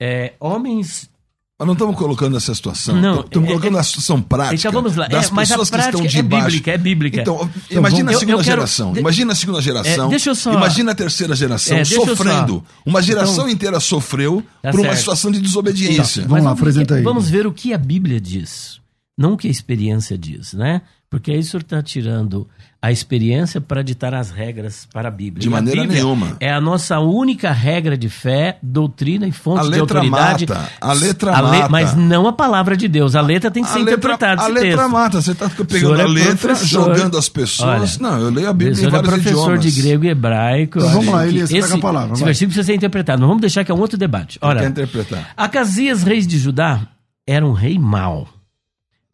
é, 0.00 0.32
homens 0.38 1.10
Mas 1.58 1.66
não 1.66 1.72
estamos 1.74 1.96
colocando 1.96 2.36
essa 2.36 2.54
situação. 2.54 2.94
Não, 2.94 3.20
estamos 3.20 3.48
é- 3.48 3.52
colocando 3.52 3.76
é- 3.76 3.80
a 3.80 3.82
situação 3.82 4.22
prática. 4.22 4.54
Então 4.54 4.70
vamos 4.72 4.94
lá. 4.94 5.08
Das 5.08 5.26
É, 5.28 5.30
mas 5.32 5.50
a 5.50 5.54
pessoas 5.54 5.70
que 5.70 5.76
prática 5.76 6.06
estão 6.06 6.20
é 6.20 6.22
debaixo. 6.22 6.46
bíblica, 6.46 6.70
é 6.70 6.78
bíblica. 6.78 7.20
Então, 7.20 7.50
imagina 7.68 8.10
a 8.10 8.14
eu- 8.14 8.18
segunda 8.20 8.38
eu 8.38 8.44
quero- 8.44 8.56
geração. 8.60 8.92
de- 8.92 9.00
Imagina 9.00 9.32
a 9.32 9.34
segunda 9.36 9.60
geração. 9.60 10.06
É, 10.06 10.08
deixa 10.10 10.30
eu 10.30 10.34
só- 10.36 10.52
Imagina 10.52 10.92
a 10.92 10.94
terceira 10.94 11.34
geração 11.34 11.76
É, 11.76 11.84
só- 11.84 12.06
sofrendo. 12.06 12.64
Uma 12.86 13.02
geração 13.02 13.34
Então- 13.34 13.48
inteira 13.50 13.80
sofreu 13.80 14.42
Tá 14.62 14.70
por 14.70 14.78
uma 14.78 14.86
certo. 14.90 14.98
situação 15.00 15.32
de 15.32 15.40
desobediência. 15.40 16.24
Vamos 16.28 16.44
lá, 16.44 16.52
apresenta 16.52 16.94
aí. 16.94 17.02
Vamos 17.02 17.28
ver 17.28 17.44
o 17.44 17.52
que 17.52 17.74
a 17.74 17.78
Bíblia 17.78 18.20
diz, 18.20 18.80
não 19.18 19.32
o 19.32 19.36
que 19.36 19.48
a 19.48 19.50
experiência 19.50 20.16
diz, 20.16 20.52
né? 20.54 20.80
Porque 21.10 21.30
aí 21.32 21.38
o 21.38 21.42
senhor 21.42 21.62
está 21.62 21.82
tirando 21.82 22.46
a 22.82 22.92
experiência 22.92 23.62
para 23.62 23.82
ditar 23.82 24.12
as 24.14 24.30
regras 24.30 24.86
para 24.92 25.08
a 25.08 25.10
Bíblia. 25.10 25.40
De 25.40 25.48
E 25.48 25.50
maneira 25.50 25.84
nenhuma. 25.86 26.36
É 26.38 26.52
a 26.52 26.60
nossa 26.60 27.00
única 27.00 27.50
regra 27.50 27.96
de 27.96 28.10
fé, 28.10 28.58
doutrina 28.62 29.26
e 29.26 29.32
fonte 29.32 29.60
A 29.60 29.62
de 29.62 29.68
letra 29.70 29.98
autoridade. 30.00 30.46
mata, 30.46 30.68
a 30.78 30.92
letra 30.92 31.34
A 31.34 31.42
mata. 31.42 31.68
Mas 31.70 31.96
não 31.96 32.28
a 32.28 32.32
palavra 32.34 32.76
de 32.76 32.86
Deus. 32.86 33.16
A 33.16 33.22
letra 33.22 33.50
tem 33.50 33.62
que 33.64 33.70
ser 33.70 33.76
a 33.78 33.82
letra, 33.82 33.94
interpretada. 33.94 34.42
a 34.42 34.44
esse 34.44 34.52
letra 34.52 34.76
texto. 34.82 34.90
mata. 34.92 35.22
Você 35.22 35.32
está 35.32 35.48
pegando 35.48 35.70
senhor 35.78 35.98
a 35.98 36.02
é 36.02 36.06
letra, 36.06 36.36
professor. 36.36 36.66
jogando 36.94 37.16
as 37.18 37.28
pessoas. 37.30 37.98
Olha, 38.00 38.10
não, 38.12 38.20
eu 38.20 38.30
leio 38.30 38.48
a 38.50 38.52
Bíblia 38.52 38.82
em 38.82 38.86
é 38.86 38.90
vários 38.90 39.08
professor 39.10 39.54
idiomas. 39.56 39.74
de 39.74 39.82
grego 39.82 40.04
e 40.04 40.08
hebraico. 40.08 40.78
Então 40.78 40.90
vamos 40.90 41.06
lá, 41.08 41.22
que 41.22 41.28
Elias, 41.30 41.50
pega 41.50 41.64
esse, 41.64 41.74
a 41.74 41.78
palavra, 41.78 42.12
Esse 42.12 42.20
vai. 42.22 42.26
versículo 42.28 42.52
precisa 42.52 42.66
ser 42.66 42.74
interpretado. 42.76 43.20
Mas 43.20 43.28
vamos 43.28 43.40
deixar 43.40 43.64
que 43.64 43.72
é 43.72 43.74
um 43.74 43.80
outro 43.80 43.96
debate. 43.96 44.38
Ora, 44.42 44.60
quer 44.60 44.68
interpretar? 44.68 45.30
Acasias, 45.36 46.02
reis 46.02 46.26
de 46.26 46.38
Judá, 46.38 46.82
era 47.26 47.44
um 47.46 47.52
rei 47.52 47.78
mau, 47.78 48.28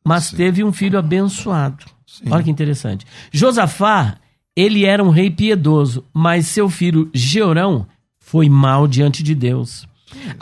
mas 0.05 0.25
Sim. 0.25 0.37
teve 0.37 0.63
um 0.65 0.73
filho 0.73 0.99
abençoado. 0.99 1.85
Sim. 2.07 2.25
Olha 2.31 2.43
que 2.45 2.51
interessante. 2.51 3.07
Josafá, 3.33 4.17
ele 4.57 4.85
era 4.85 5.03
um 5.03 5.11
rei 5.11 5.31
piedoso, 5.31 6.05
mas 6.13 6.47
seu 6.47 6.69
filho 6.69 7.11
Georão 7.13 7.87
foi 8.21 8.49
mau 8.49 8.87
diante 8.87 9.23
de 9.23 9.35
Deus. 9.35 9.87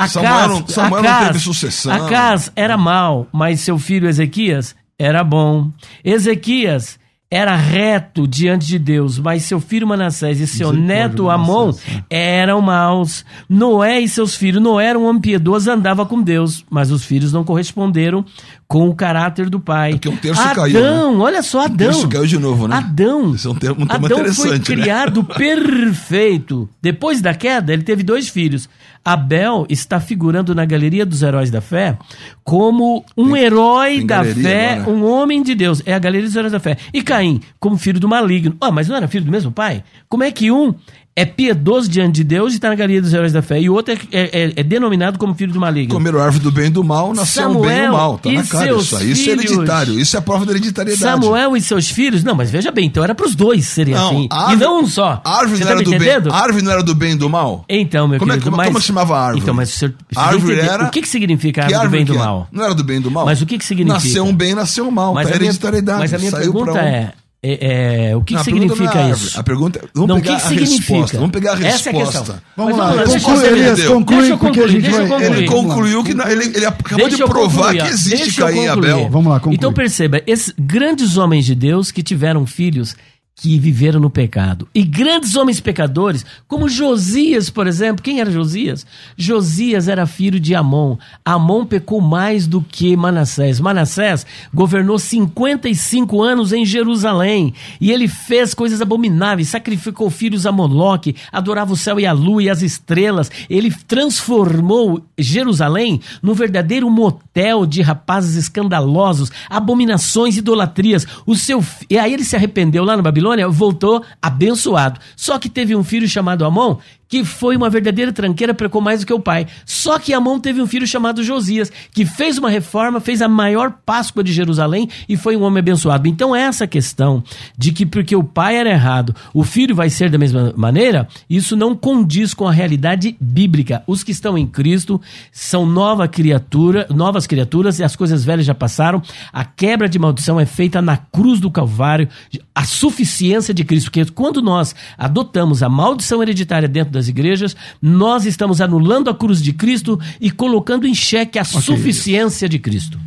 Samuel 0.09 0.48
não- 0.48 0.68
Samuel 0.68 1.03
não 1.03 1.11
Acas- 1.11 1.27
teve 1.29 1.38
sucessão. 1.38 1.92
Acas 1.92 2.53
era 2.55 2.77
mau, 2.77 3.27
mas 3.33 3.61
seu 3.61 3.79
filho 3.79 4.07
Ezequias 4.09 4.75
era 4.98 5.25
bom. 5.25 5.70
Ezequias 6.05 6.98
era 7.35 7.57
reto 7.57 8.29
diante 8.29 8.66
de 8.66 8.79
Deus, 8.79 9.18
mas 9.18 9.45
seu 9.45 9.59
filho 9.59 9.87
Manassés 9.87 10.38
e 10.38 10.47
seu 10.47 10.71
neto 10.71 11.31
Amon 11.31 11.68
Manassés, 11.68 11.95
né? 11.95 12.05
eram 12.11 12.61
maus. 12.61 13.25
Noé 13.49 14.01
e 14.03 14.09
seus 14.09 14.35
filhos, 14.35 14.62
Noé 14.62 14.88
era 14.88 14.99
um 14.99 15.07
homem 15.07 15.23
piedoso, 15.23 15.71
andava 15.71 16.05
com 16.05 16.21
Deus, 16.21 16.62
mas 16.68 16.90
os 16.90 17.03
filhos 17.07 17.33
não 17.33 17.42
corresponderam 17.42 18.23
com 18.68 18.87
o 18.87 18.95
caráter 18.95 19.49
do 19.49 19.59
pai. 19.59 19.92
Porque 19.92 20.11
um 20.11 20.16
terço 20.16 20.42
Adão, 20.42 20.55
caiu, 20.55 20.81
né? 20.83 21.01
olha 21.25 21.42
só, 21.42 21.64
Adão. 21.64 21.77
terço 21.77 22.07
caiu 22.09 22.27
de 22.27 22.38
novo, 22.38 22.68
né? 22.68 22.77
Adão. 22.77 23.35
Esse 23.35 23.47
é 23.47 23.51
um 23.51 23.55
termo- 23.55 23.83
um 23.83 23.87
tema 23.87 24.07
Adão 24.07 24.35
foi 24.35 24.51
né? 24.51 24.59
criado 24.59 25.25
perfeito. 25.35 26.68
Depois 26.83 27.23
da 27.23 27.33
queda, 27.35 27.73
ele 27.73 27.83
teve 27.83 28.03
dois 28.03 28.29
filhos. 28.29 28.68
Abel 29.04 29.66
está 29.68 29.98
figurando 29.98 30.54
na 30.54 30.64
galeria 30.64 31.04
dos 31.04 31.22
heróis 31.22 31.50
da 31.50 31.60
fé 31.60 31.98
como 32.44 33.04
um 33.16 33.36
herói 33.36 33.98
tem 33.98 34.06
da 34.06 34.24
fé, 34.24 34.74
agora. 34.74 34.90
um 34.90 35.04
homem 35.04 35.42
de 35.42 35.54
Deus. 35.54 35.82
É 35.84 35.94
a 35.94 35.98
galeria 35.98 36.26
dos 36.26 36.36
heróis 36.36 36.52
da 36.52 36.60
fé. 36.60 36.76
E 36.92 37.02
Caim, 37.02 37.40
como 37.58 37.76
filho 37.76 37.98
do 37.98 38.08
maligno. 38.08 38.56
Ah, 38.60 38.70
mas 38.70 38.88
não 38.88 38.96
era 38.96 39.08
filho 39.08 39.24
do 39.24 39.30
mesmo 39.30 39.50
pai? 39.50 39.82
Como 40.08 40.22
é 40.22 40.30
que 40.30 40.50
um 40.50 40.74
é 41.14 41.25
piedoso 41.27 41.90
diante 41.90 42.14
de 42.16 42.25
Deus 42.25 42.53
e 42.53 42.57
está 42.57 42.68
na 42.70 42.75
galeria 42.75 43.03
dos 43.03 43.12
heróis 43.12 43.33
da 43.35 43.42
fé, 43.42 43.61
e 43.61 43.68
o 43.68 43.75
outro 43.75 43.92
é, 43.92 43.98
é- 44.11 44.44
é- 44.44 44.53
é 44.57 44.62
denominado 44.62 45.18
como 45.18 45.35
filho 45.35 45.53
do 45.53 45.61
maligno? 45.61 45.92
Comeram 45.94 46.18
a 46.18 46.25
árvore 46.25 46.42
do 46.42 46.51
bem 46.51 46.66
e 46.66 46.70
do 46.70 46.83
mal, 46.83 47.12
nasceu 47.12 47.51
o 47.51 47.61
bem 47.61 47.61
e 47.61 47.64
Samuel 47.64 47.90
o 47.90 47.96
mal. 47.96 48.18
Tá 48.18 48.31
e 48.31 48.35
na 48.37 48.44
cara 48.44 48.75
isso 48.77 48.96
aí. 48.96 49.11
Isso 49.11 49.29
é 49.29 49.33
hereditário. 49.35 50.01
Isso 50.01 50.16
é 50.16 50.18
a 50.18 50.22
prova 50.22 50.46
da 50.46 50.53
hereditariedade. 50.53 51.03
Samuel 51.03 51.55
e 51.57 51.61
seus 51.61 51.90
filhos? 51.90 52.25
Não, 52.25 52.35
mas 52.35 52.51
veja 52.51 52.70
bem, 52.70 52.87
então 52.87 53.05
era 53.05 53.14
para 53.14 53.27
os 53.27 53.35
dois 53.35 53.66
serem 53.66 53.94
Não, 53.94 54.09
assim. 54.09 54.29
a 54.31 54.35
e 54.37 54.38
árvore- 54.38 54.61
não 54.64 54.81
um 54.83 54.87
só. 54.87 55.20
Árvore 55.25 55.59
Você 55.59 55.64
não 55.64 55.66
tá 55.66 55.72
era 55.75 55.83
do 55.83 55.90
bem. 55.90 55.98
entendendo? 55.98 56.33
Árvore 56.33 56.64
não 56.64 56.72
era 56.72 56.83
do 56.83 56.94
bem 56.94 57.12
e 57.12 57.16
do 57.16 57.29
mal? 57.29 57.64
Então, 57.68 58.09
meu 58.09 58.18
Como 58.18 58.33
é 58.33 58.35
que- 58.37 58.40
querido, 58.40 58.51
como- 58.51 58.57
mas... 58.57 58.66
como 58.68 58.81
chamava 58.81 59.14
a 59.16 59.20
árvore? 59.20 59.42
Então, 59.42 59.55
mas 59.55 59.68
o 59.75 59.79
senhor 59.79 59.94
árvore 60.16 60.55
entender 60.55 60.70
era- 60.72 60.85
o 60.87 60.90
que, 60.90 61.03
que 61.03 61.09
significa 61.09 61.64
a 61.64 61.66
Que 61.66 61.75
árvore 61.75 61.88
do 61.88 61.92
bem 61.92 62.01
e 62.03 62.05
do 62.07 62.14
é? 62.14 62.18
mal? 62.27 62.48
Não 62.51 62.64
era 62.64 62.75
do 62.75 62.85
bem 62.85 62.96
e 62.96 63.01
do 63.01 63.11
mal? 63.11 63.27
Mas 63.27 63.42
o 63.42 63.44
que 63.46 63.59
que 63.59 63.64
significa? 63.66 64.03
Nasceu 64.03 64.25
um 64.25 64.35
bem, 64.35 64.55
nasceu 64.55 64.87
um 64.88 64.90
mal. 64.90 65.12
Mas 65.12 65.29
tá 65.29 65.35
a 65.35 65.38
minha, 65.38 65.48
hereditariedade. 65.51 65.98
mas 66.01 66.14
a 66.14 66.18
minha 66.18 66.33
pergunta 66.33 66.79
é, 66.79 67.12
é, 67.44 68.11
é, 68.11 68.16
o 68.16 68.22
que, 68.22 68.35
Não, 68.35 68.40
que 68.44 68.50
significa 68.50 69.00
é 69.00 69.11
isso? 69.11 69.38
A 69.40 69.42
pergunta, 69.42 69.81
vamos 69.92 70.09
Não, 70.09 70.16
o 70.18 70.20
pegar 70.20 70.37
que, 70.37 70.40
que 70.40 70.46
a 70.46 70.48
significa? 70.48 70.92
resposta. 70.92 71.16
Vamos 71.18 71.33
pegar 71.33 71.50
a 71.50 71.55
Essa 71.55 71.64
é 71.64 71.66
a 71.66 71.96
resposta. 71.98 72.18
questão. 72.20 72.40
Vamos 72.57 72.78
lá, 72.78 72.92
vamos 72.92 73.22
conclui, 73.24 73.46
Elias, 73.48 73.85
conclui, 73.85 74.18
Deixa 74.18 74.33
eu 74.33 74.38
porque 74.38 74.61
a 74.61 74.62
concluir, 74.62 74.70
gente 74.70 74.83
deixa 74.83 74.96
eu 75.02 75.09
vai... 75.09 75.18
concluir. 75.18 75.38
Ele 75.38 75.46
lá. 75.46 75.52
concluiu 75.52 76.05
que 76.05 76.14
não- 76.14 76.28
ele, 76.28 76.44
ele 76.57 76.66
acabou 76.66 76.98
Deixa 77.09 77.16
de 77.16 77.24
provar 77.31 77.62
concluir, 77.72 77.83
que 77.83 77.88
existe 77.88 78.40
Caim 78.40 78.62
e. 78.64 78.68
Abel. 78.68 79.09
Vamos 79.11 79.33
lá, 79.33 79.40
conclui. 79.40 79.57
Então 79.57 79.72
perceba, 79.72 80.22
esses 80.24 80.55
grandes 80.57 81.16
homens 81.16 81.44
de 81.44 81.57
Deus 81.57 81.90
que 81.90 82.00
tiveram 82.02 82.46
filhos 82.46 82.94
que 83.42 83.59
viveram 83.59 83.98
no 83.98 84.09
pecado. 84.09 84.68
E 84.72 84.85
grandes 84.85 85.35
homens 85.35 85.59
pecadores, 85.59 86.24
como 86.46 86.68
Josias, 86.68 87.50
por 87.50 87.66
exemplo. 87.66 88.00
Quem 88.00 88.20
era 88.20 88.31
Josias? 88.31 88.87
Josias 89.16 89.88
era 89.88 90.07
filho 90.07 90.38
de 90.38 90.55
Amon. 90.55 90.96
Amon 91.24 91.66
pecou 91.66 92.00
mais 92.00 92.46
do 92.46 92.61
que 92.62 92.96
Manassés. 92.96 93.59
Manassés 93.59 94.24
governou 94.55 94.96
55 94.96 96.22
anos 96.22 96.52
em 96.52 96.64
Jerusalém. 96.64 97.52
E 97.81 97.90
ele 97.90 98.07
fez 98.07 98.55
coisas 98.55 98.81
abomináveis, 98.81 99.48
sacrificou 99.48 100.09
filhos 100.09 100.46
a 100.46 100.52
Moloque, 100.52 101.16
adorava 101.33 101.72
o 101.72 101.76
céu 101.76 101.98
e 101.98 102.07
a 102.07 102.12
lua 102.12 102.44
e 102.44 102.48
as 102.48 102.62
estrelas. 102.62 103.28
Ele 103.50 103.74
transformou 103.88 105.02
Jerusalém 105.18 106.00
num 106.22 106.33
verdadeiro 106.33 106.88
motel 106.88 107.66
de 107.66 107.83
rapazes 107.83 108.37
escandalosos, 108.37 109.33
abominações, 109.50 110.37
idolatrias. 110.37 111.05
O 111.26 111.35
seu 111.35 111.61
e 111.90 111.98
aí 111.98 112.14
ele 112.14 112.22
se 112.22 112.37
arrependeu 112.37 112.85
lá 112.85 112.96
na 112.96 113.02
Babilônia, 113.02 113.32
voltou 113.51 114.05
abençoado. 114.21 115.01
Só 115.16 115.38
que 115.38 115.49
teve 115.49 115.75
um 115.75 115.85
filho 115.85 116.09
chamado 116.09 116.45
Amon 116.45 116.79
que 117.12 117.27
foi 117.27 117.55
uma 117.55 117.68
verdadeira 117.68 118.11
tranqueira, 118.11 118.55
pecou 118.55 118.81
mais 118.81 119.01
do 119.01 119.07
que 119.07 119.12
o 119.12 119.20
pai. 119.20 119.46
Só 119.66 119.98
que 119.98 120.14
Amon 120.14 120.40
teve 120.40 120.62
um 120.62 120.66
filho 120.66 120.87
chamado 120.87 121.22
Josias, 121.22 121.70
que 121.92 122.07
fez 122.07 122.38
uma 122.38 122.48
reforma, 122.48 123.01
fez 123.01 123.20
a 123.20 123.29
maior 123.29 123.75
Páscoa 123.85 124.25
de 124.25 124.33
Jerusalém 124.33 124.88
e 125.07 125.14
foi 125.14 125.37
um 125.37 125.42
homem 125.42 125.59
abençoado. 125.59 126.09
Então 126.09 126.35
essa 126.35 126.66
questão 126.66 127.22
de 127.55 127.70
que 127.70 127.85
porque 127.85 128.16
o 128.16 128.25
pai 128.25 128.57
era 128.57 128.70
errado, 128.70 129.14
o 129.35 129.44
filho 129.44 129.75
vai 129.75 129.90
ser 129.90 130.09
da 130.09 130.16
mesma 130.16 130.55
maneira, 130.57 131.07
isso 131.29 131.55
não 131.55 131.77
condiz 131.77 132.33
com 132.33 132.48
a 132.48 132.51
realidade 132.51 133.14
bíblica. 133.20 133.83
Os 133.87 134.03
que 134.03 134.12
estão 134.12 134.38
em 134.38 134.46
Cristo 134.46 134.98
são 135.31 135.66
nova 135.66 136.09
criatura, 136.09 136.87
novas 136.88 137.27
criaturas 137.27 137.79
e 137.79 137.85
as 137.85 137.94
coisas 137.94 138.25
velhas 138.25 138.46
já 138.46 138.55
passaram. 138.55 139.03
A 139.31 139.44
quebra 139.44 139.87
de 139.87 139.98
maldição 139.98 140.40
é 140.40 140.46
feita 140.46 140.81
na 140.81 140.96
cruz 140.96 141.40
do 141.40 141.51
Calvário, 141.51 142.09
a 142.55 142.64
suficiência 142.64 143.53
de 143.53 143.64
Cristo, 143.64 143.90
porque 143.90 144.11
quando 144.12 144.40
nós 144.40 144.75
adotamos 144.96 145.62
a 145.62 145.68
maldição 145.68 146.22
hereditária 146.22 146.66
dentro 146.66 147.01
das 147.02 147.08
igrejas, 147.08 147.56
nós 147.80 148.24
estamos 148.24 148.60
anulando 148.60 149.10
a 149.10 149.14
cruz 149.14 149.42
de 149.42 149.52
Cristo 149.52 149.98
e 150.20 150.30
colocando 150.30 150.86
em 150.86 150.94
xeque 150.94 151.38
a 151.38 151.44
suficiência 151.44 152.48
de 152.48 152.58
Cristo. 152.58 152.98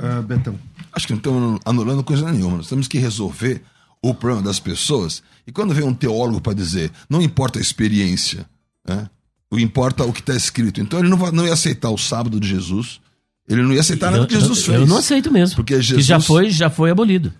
É, 0.00 0.22
Betão. 0.22 0.58
Acho 0.92 1.06
que 1.06 1.12
não 1.12 1.18
estamos 1.18 1.60
anulando 1.64 2.02
coisa 2.02 2.30
nenhuma. 2.30 2.56
Nós 2.58 2.68
temos 2.68 2.88
que 2.88 2.98
resolver 2.98 3.62
o 4.02 4.14
problema 4.14 4.42
das 4.42 4.58
pessoas. 4.58 5.22
E 5.46 5.52
quando 5.52 5.74
vem 5.74 5.84
um 5.84 5.94
teólogo 5.94 6.40
para 6.40 6.54
dizer, 6.54 6.90
não 7.08 7.20
importa 7.22 7.58
a 7.58 7.62
experiência, 7.62 8.46
né? 8.88 9.08
o 9.50 9.58
importa 9.58 10.04
o 10.04 10.12
que 10.12 10.20
está 10.20 10.34
escrito. 10.34 10.80
Então 10.80 10.98
ele 10.98 11.08
não, 11.08 11.16
vai, 11.18 11.30
não 11.30 11.46
ia 11.46 11.52
aceitar 11.52 11.90
o 11.90 11.98
sábado 11.98 12.40
de 12.40 12.48
Jesus. 12.48 13.00
Ele 13.48 13.62
não 13.62 13.72
ia 13.72 13.80
aceitar 13.80 14.10
nada 14.10 14.22
eu, 14.22 14.26
que 14.26 14.34
Jesus 14.34 14.58
eu- 14.60 14.64
fez. 14.64 14.80
eu 14.80 14.86
não 14.86 14.98
aceito 14.98 15.30
mesmo. 15.30 15.56
Porque 15.56 15.74
Que 15.76 15.82
Jesus- 15.82 16.06
já 16.06 16.18
foi, 16.20 16.48
já 16.50 16.70
foi 16.70 16.90
abolido. 16.90 17.32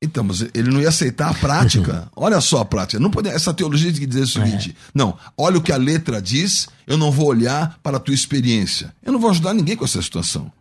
Então, 0.00 0.22
mas 0.22 0.42
ele 0.54 0.70
não 0.70 0.80
ia 0.80 0.88
aceitar 0.90 1.28
a 1.28 1.34
prática. 1.34 2.08
Olha 2.14 2.40
só 2.40 2.60
a 2.60 2.64
prática. 2.64 3.00
Não 3.00 3.10
pode, 3.10 3.28
essa 3.28 3.52
teologia 3.52 3.90
de 3.90 4.06
dizer 4.06 4.22
o 4.22 4.28
seguinte: 4.28 4.76
não, 4.94 5.18
olha 5.36 5.58
o 5.58 5.62
que 5.62 5.72
a 5.72 5.76
letra 5.76 6.22
diz, 6.22 6.68
eu 6.86 6.96
não 6.96 7.10
vou 7.10 7.26
olhar 7.26 7.78
para 7.82 7.96
a 7.96 8.00
tua 8.00 8.14
experiência. 8.14 8.94
Eu 9.02 9.12
não 9.12 9.18
vou 9.18 9.30
ajudar 9.30 9.52
ninguém 9.54 9.76
com 9.76 9.84
essa 9.84 10.00
situação. 10.00 10.52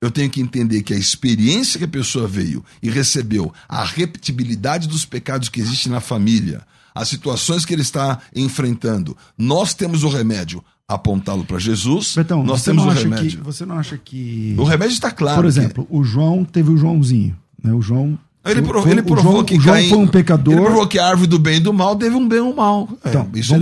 Eu 0.00 0.10
tenho 0.10 0.30
que 0.30 0.40
entender 0.40 0.82
que 0.82 0.94
a 0.94 0.96
experiência 0.98 1.78
que 1.78 1.84
a 1.84 1.88
pessoa 1.88 2.28
veio 2.28 2.64
e 2.82 2.88
recebeu, 2.90 3.52
a 3.68 3.82
repetibilidade 3.84 4.86
dos 4.86 5.04
pecados 5.04 5.48
que 5.48 5.60
existem 5.60 5.90
na 5.90 6.00
família, 6.00 6.62
as 6.94 7.08
situações 7.08 7.64
que 7.64 7.72
ele 7.72 7.82
está 7.82 8.20
enfrentando, 8.36 9.16
nós 9.36 9.74
temos 9.74 10.04
o 10.04 10.08
remédio. 10.08 10.62
Apontá-lo 10.86 11.44
para 11.46 11.58
Jesus, 11.58 12.12
Betão, 12.14 12.44
nós 12.44 12.62
temos 12.62 12.84
o 12.84 12.90
remédio. 12.90 13.38
que, 13.38 13.44
você 13.44 13.64
não 13.64 13.78
acha 13.78 13.96
que... 13.96 14.54
O 14.58 14.64
remédio 14.64 14.92
está 14.92 15.10
claro. 15.10 15.36
Por 15.36 15.44
que- 15.44 15.48
exemplo, 15.48 15.86
o 15.88 16.04
João 16.04 16.44
teve 16.44 16.70
o 16.70 16.76
Joãozinho, 16.76 17.34
né? 17.62 17.72
O 17.72 17.80
João 17.80 18.18
Ele, 18.44 18.60
provou, 18.62 18.92
ele 18.92 19.02
provou 19.02 19.32
João- 19.32 19.44
que 19.44 19.58
João 19.58 19.76
foi 19.88 19.98
um 19.98 20.06
pecador. 20.06 20.54
Ele 20.54 20.62
provou 20.62 20.86
que 20.86 20.98
a 20.98 21.06
árvore 21.06 21.26
do 21.28 21.38
bem 21.38 21.56
e 21.56 21.60
do 21.60 21.72
mal 21.72 21.96
teve 21.96 22.14
um 22.14 22.28
bem 22.28 22.38
e 22.38 22.42
um 22.42 22.54
mal. 22.54 22.88
É, 23.02 23.08
Então, 23.08 23.28
isso 23.34 23.54
é. 23.54 23.58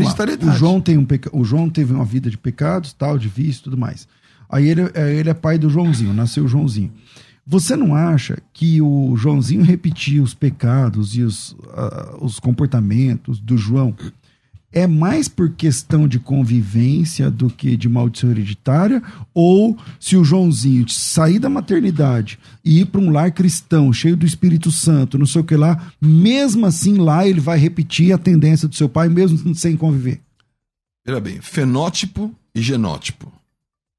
O 0.49 0.53
João, 0.53 0.81
tem 0.81 0.99
um 0.99 1.05
peca... 1.05 1.31
o 1.33 1.45
João 1.45 1.71
teve 1.71 1.92
uma 1.95 2.05
vida 2.05 2.29
de 2.29 2.37
pecados, 2.37 2.92
tal, 2.92 3.16
de 3.16 3.29
vício 3.29 3.61
e 3.61 3.64
tudo 3.64 3.79
mais. 3.79 4.09
Aí 4.51 4.68
ele, 4.68 4.83
é, 4.95 5.14
ele 5.14 5.31
é 5.31 5.35
pai 5.35 5.57
do 5.57 5.71
Joãozinho, 5.71 6.12
nasceu 6.12 6.45
o 6.45 6.49
Joãozinho. 6.49 6.92
Você 7.47 7.75
não 7.77 7.95
acha 7.95 8.38
que 8.53 8.81
o 8.83 9.16
Joãozinho 9.16 9.62
repetia 9.62 10.23
os 10.23 10.35
pecados 10.35 11.16
e 11.16 11.23
os, 11.23 11.57
ah, 11.75 12.16
os 12.21 12.38
comportamentos 12.38 13.40
do 13.40 13.57
João 13.57 13.92
é 14.72 14.87
mais 14.87 15.28
por 15.28 15.50
questão 15.50 16.08
de 16.08 16.18
convivência 16.18 17.30
do 17.30 17.50
que 17.50 17.76
de 17.76 17.88
maldição 17.88 18.30
hereditária? 18.30 19.02
Ou 19.35 19.76
se 20.00 20.16
o 20.16 20.24
Joãozinho 20.24 20.88
sair 20.88 21.38
da 21.38 21.50
maternidade 21.50 22.38
e 22.64 22.80
ir 22.80 22.87
para 22.87 23.00
um 23.00 23.11
lar 23.11 23.30
cristão, 23.32 23.92
cheio 23.92 24.16
do 24.16 24.24
Espírito 24.24 24.70
Santo, 24.70 25.18
não 25.18 25.26
sei 25.26 25.42
o 25.42 25.44
que 25.44 25.56
lá, 25.56 25.92
mesmo 26.00 26.64
assim 26.64 26.96
lá 26.96 27.26
ele 27.26 27.40
vai 27.40 27.58
repetir 27.58 28.12
a 28.12 28.18
tendência 28.18 28.66
do 28.66 28.74
seu 28.74 28.88
pai, 28.88 29.08
mesmo 29.08 29.52
sem 29.54 29.76
conviver? 29.76 30.20
Veja 31.04 31.20
bem, 31.20 31.40
fenótipo 31.40 32.35
e 32.54 32.62
genótipo. 32.62 33.30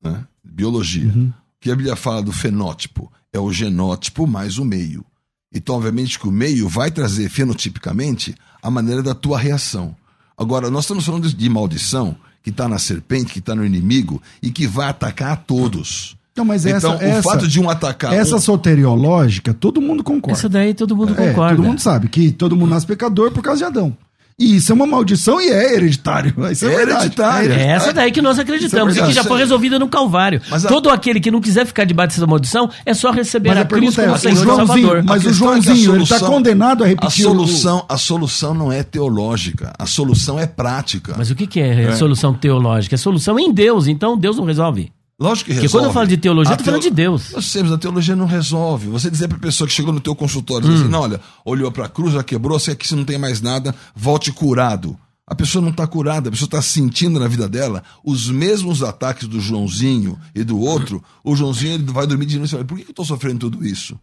Né? 0.03 0.25
Biologia. 0.43 1.11
Uhum. 1.13 1.27
O 1.27 1.33
que 1.59 1.71
a 1.71 1.75
Bíblia 1.75 1.95
fala 1.95 2.23
do 2.23 2.31
fenótipo 2.31 3.11
é 3.31 3.39
o 3.39 3.51
genótipo 3.51 4.25
mais 4.25 4.57
o 4.57 4.65
meio. 4.65 5.05
Então, 5.53 5.75
obviamente, 5.75 6.17
que 6.17 6.27
o 6.27 6.31
meio 6.31 6.67
vai 6.67 6.89
trazer 6.89 7.29
fenotipicamente 7.29 8.35
a 8.61 8.71
maneira 8.71 9.03
da 9.03 9.13
tua 9.13 9.37
reação. 9.37 9.95
Agora, 10.37 10.69
nós 10.69 10.83
estamos 10.83 11.05
falando 11.05 11.31
de 11.31 11.49
maldição 11.49 12.15
que 12.41 12.49
está 12.49 12.67
na 12.67 12.77
serpente, 12.79 13.31
que 13.31 13.39
está 13.39 13.55
no 13.55 13.65
inimigo 13.65 14.21
e 14.41 14.49
que 14.51 14.67
vai 14.67 14.89
atacar 14.89 15.31
a 15.33 15.35
todos. 15.35 16.15
Não, 16.35 16.43
mas 16.43 16.65
essa, 16.65 16.87
então, 16.87 16.97
o 16.97 17.01
essa, 17.01 17.21
fato 17.21 17.47
de 17.47 17.59
um 17.59 17.69
atacar. 17.69 18.11
essa 18.11 18.35
um- 18.35 18.39
soteriológica, 18.39 19.53
todo 19.53 19.79
mundo 19.79 20.03
concorda. 20.03 20.37
Essa 20.37 20.49
daí 20.49 20.73
todo 20.73 20.95
mundo 20.95 21.13
É, 21.13 21.27
concorda. 21.29 21.55
todo 21.55 21.65
mundo 21.65 21.79
sabe 21.79 22.07
que 22.09 22.31
todo 22.31 22.55
mundo 22.55 22.71
nasce 22.71 22.87
pecador 22.87 23.31
por 23.31 23.43
causa 23.43 23.59
de 23.59 23.65
Adão. 23.65 23.95
E 24.39 24.55
isso 24.55 24.71
é 24.71 24.75
uma 24.75 24.87
maldição 24.87 25.39
e 25.39 25.47
é 25.49 25.75
hereditário. 25.75 26.33
Isso 26.51 26.65
é, 26.65 26.73
É 26.73 26.81
hereditário. 26.81 27.51
É 27.53 27.67
essa 27.67 27.93
daí 27.93 28.11
que 28.11 28.21
nós 28.21 28.39
acreditamos 28.39 28.97
é 28.97 29.01
e 29.01 29.05
que 29.05 29.13
já 29.13 29.23
foi 29.23 29.37
resolvida 29.37 29.77
no 29.77 29.87
Calvário. 29.87 30.41
Mas 30.49 30.65
a- 30.65 30.69
Todo 30.69 30.89
aquele 30.89 31.19
que 31.19 31.29
não 31.29 31.39
quiser 31.39 31.65
ficar 31.65 31.83
debaixo 31.85 32.15
dessa 32.15 32.25
maldição 32.27 32.69
é 32.85 32.93
só 32.93 33.11
receber 33.11 33.49
Mas 33.49 33.57
a, 33.59 33.61
a 33.61 33.65
Cristo 33.65 34.01
é, 34.01 34.03
como 34.05 34.15
o 34.15 34.19
Senhor 34.19 34.33
e 34.33 34.43
Joãozinho, 34.43 34.67
Salvador. 34.87 35.03
mas 35.05 35.09
A 35.09 35.13
o 35.13 35.17
é 35.17 35.21
que 35.21 35.27
a 35.27 35.31
Joãozinho, 35.33 35.95
ele 35.95 36.03
está 36.03 36.15
solução- 36.17 36.33
condenado 36.35 36.83
a 36.83 36.85
A 36.85 36.89
repetir 36.89 37.25
o- 37.25 37.29
solução, 37.29 37.85
a 37.87 37.97
solução 37.97 38.53
não 38.53 38.71
é 38.71 38.81
teológica, 38.83 39.71
a 39.77 39.85
solução 39.85 40.39
é 40.39 40.47
prática. 40.47 41.13
Mas 41.17 41.29
o 41.29 41.35
que, 41.35 41.45
que 41.47 41.59
é, 41.59 41.91
solução 41.95 42.33
teológica? 42.33 42.95
É 42.95 42.97
solução 42.97 43.39
em 43.39 43.51
Deus, 43.53 43.87
então 43.87 44.17
Deus 44.17 44.37
não 44.37 44.45
resolve. 44.45 44.91
Lógico 45.19 45.45
que 45.47 45.51
Porque 45.53 45.61
resolve. 45.61 45.83
quando 45.83 45.89
eu 45.89 45.93
falo 45.93 46.07
de 46.07 46.17
teologia, 46.17 46.51
A 46.51 46.53
eu 46.53 46.57
tô 46.57 46.63
falando 46.63 46.81
teo- 46.81 46.89
de 46.89 46.95
Deus. 46.95 47.31
Nós 47.31 47.45
sabemos, 47.45 47.71
a 47.73 47.77
teologia 47.77 48.15
não 48.15 48.25
resolve. 48.25 48.87
Você 48.89 49.09
dizer 49.11 49.27
pra 49.27 49.37
pessoa 49.37 49.67
que 49.67 49.73
chegou 49.73 49.93
no 49.93 49.99
teu 49.99 50.15
consultório, 50.15 50.67
Hum. 50.67 50.73
assim, 50.73 50.93
olha, 50.93 51.21
olhou 51.45 51.71
pra 51.71 51.87
cruz, 51.87 52.13
já 52.13 52.23
quebrou, 52.23 52.59
você 52.59 52.71
aqui 52.71 52.87
se 52.87 52.95
não 52.95 53.05
tem 53.05 53.17
mais 53.17 53.39
nada, 53.41 53.73
volte 53.95 54.31
curado. 54.31 54.97
A 55.25 55.35
pessoa 55.35 55.61
não 55.61 55.69
está 55.71 55.87
curada, 55.87 56.27
a 56.27 56.31
pessoa 56.31 56.47
está 56.47 56.61
sentindo 56.61 57.19
na 57.19 57.27
vida 57.27 57.47
dela 57.47 57.81
os 58.03 58.27
mesmos 58.29 58.83
ataques 58.83 59.27
do 59.27 59.39
Joãozinho 59.39 60.19
e 60.35 60.43
do 60.43 60.59
outro. 60.59 61.01
O 61.23 61.35
Joãozinho 61.35 61.73
ele 61.75 61.83
vai 61.85 62.05
dormir 62.05 62.25
de 62.25 62.37
noite 62.37 62.49
e 62.49 62.51
fala, 62.51 62.65
por 62.65 62.77
que 62.77 62.83
eu 62.83 62.89
estou 62.89 63.05
sofrendo 63.05 63.39
tudo 63.49 63.65
isso? 63.65 63.97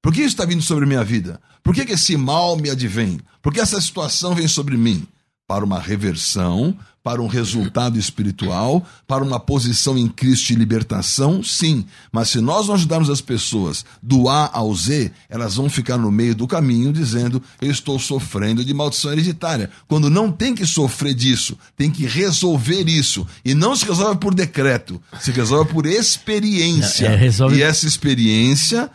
Por 0.00 0.12
que 0.12 0.20
isso 0.20 0.28
está 0.28 0.44
vindo 0.46 0.62
sobre 0.62 0.84
a 0.84 0.88
minha 0.88 1.04
vida? 1.04 1.38
Por 1.62 1.74
que, 1.74 1.84
que 1.84 1.92
esse 1.92 2.16
mal 2.16 2.56
me 2.56 2.70
advém? 2.70 3.20
Por 3.42 3.52
que 3.52 3.60
essa 3.60 3.80
situação 3.80 4.34
vem 4.34 4.48
sobre 4.48 4.76
mim? 4.76 5.06
Para 5.46 5.64
uma 5.64 5.78
reversão, 5.80 6.74
para 7.02 7.20
um 7.20 7.26
resultado 7.26 7.98
espiritual, 7.98 8.86
para 9.08 9.24
uma 9.24 9.40
posição 9.40 9.98
em 9.98 10.06
Cristo 10.06 10.46
de 10.46 10.54
libertação, 10.54 11.42
sim. 11.42 11.84
Mas 12.12 12.30
se 12.30 12.40
nós 12.40 12.68
não 12.68 12.74
ajudarmos 12.76 13.10
as 13.10 13.20
pessoas 13.20 13.84
do 14.00 14.28
A 14.28 14.48
ao 14.52 14.72
Z, 14.74 15.10
elas 15.28 15.56
vão 15.56 15.68
ficar 15.68 15.98
no 15.98 16.12
meio 16.12 16.34
do 16.34 16.46
caminho 16.46 16.92
dizendo: 16.92 17.42
Eu 17.60 17.70
estou 17.72 17.98
sofrendo 17.98 18.64
de 18.64 18.72
maldição 18.72 19.12
hereditária. 19.12 19.68
Quando 19.88 20.08
não 20.08 20.30
tem 20.30 20.54
que 20.54 20.64
sofrer 20.64 21.12
disso, 21.12 21.58
tem 21.76 21.90
que 21.90 22.06
resolver 22.06 22.88
isso. 22.88 23.26
E 23.44 23.52
não 23.52 23.74
se 23.74 23.84
resolve 23.84 24.18
por 24.20 24.32
decreto, 24.32 25.02
se 25.20 25.32
resolve 25.32 25.72
por 25.72 25.84
experiência. 25.86 27.06
É, 27.08 27.16
resolve- 27.16 27.56
E 27.56 27.62
essa 27.62 27.86
experiência 27.86 28.88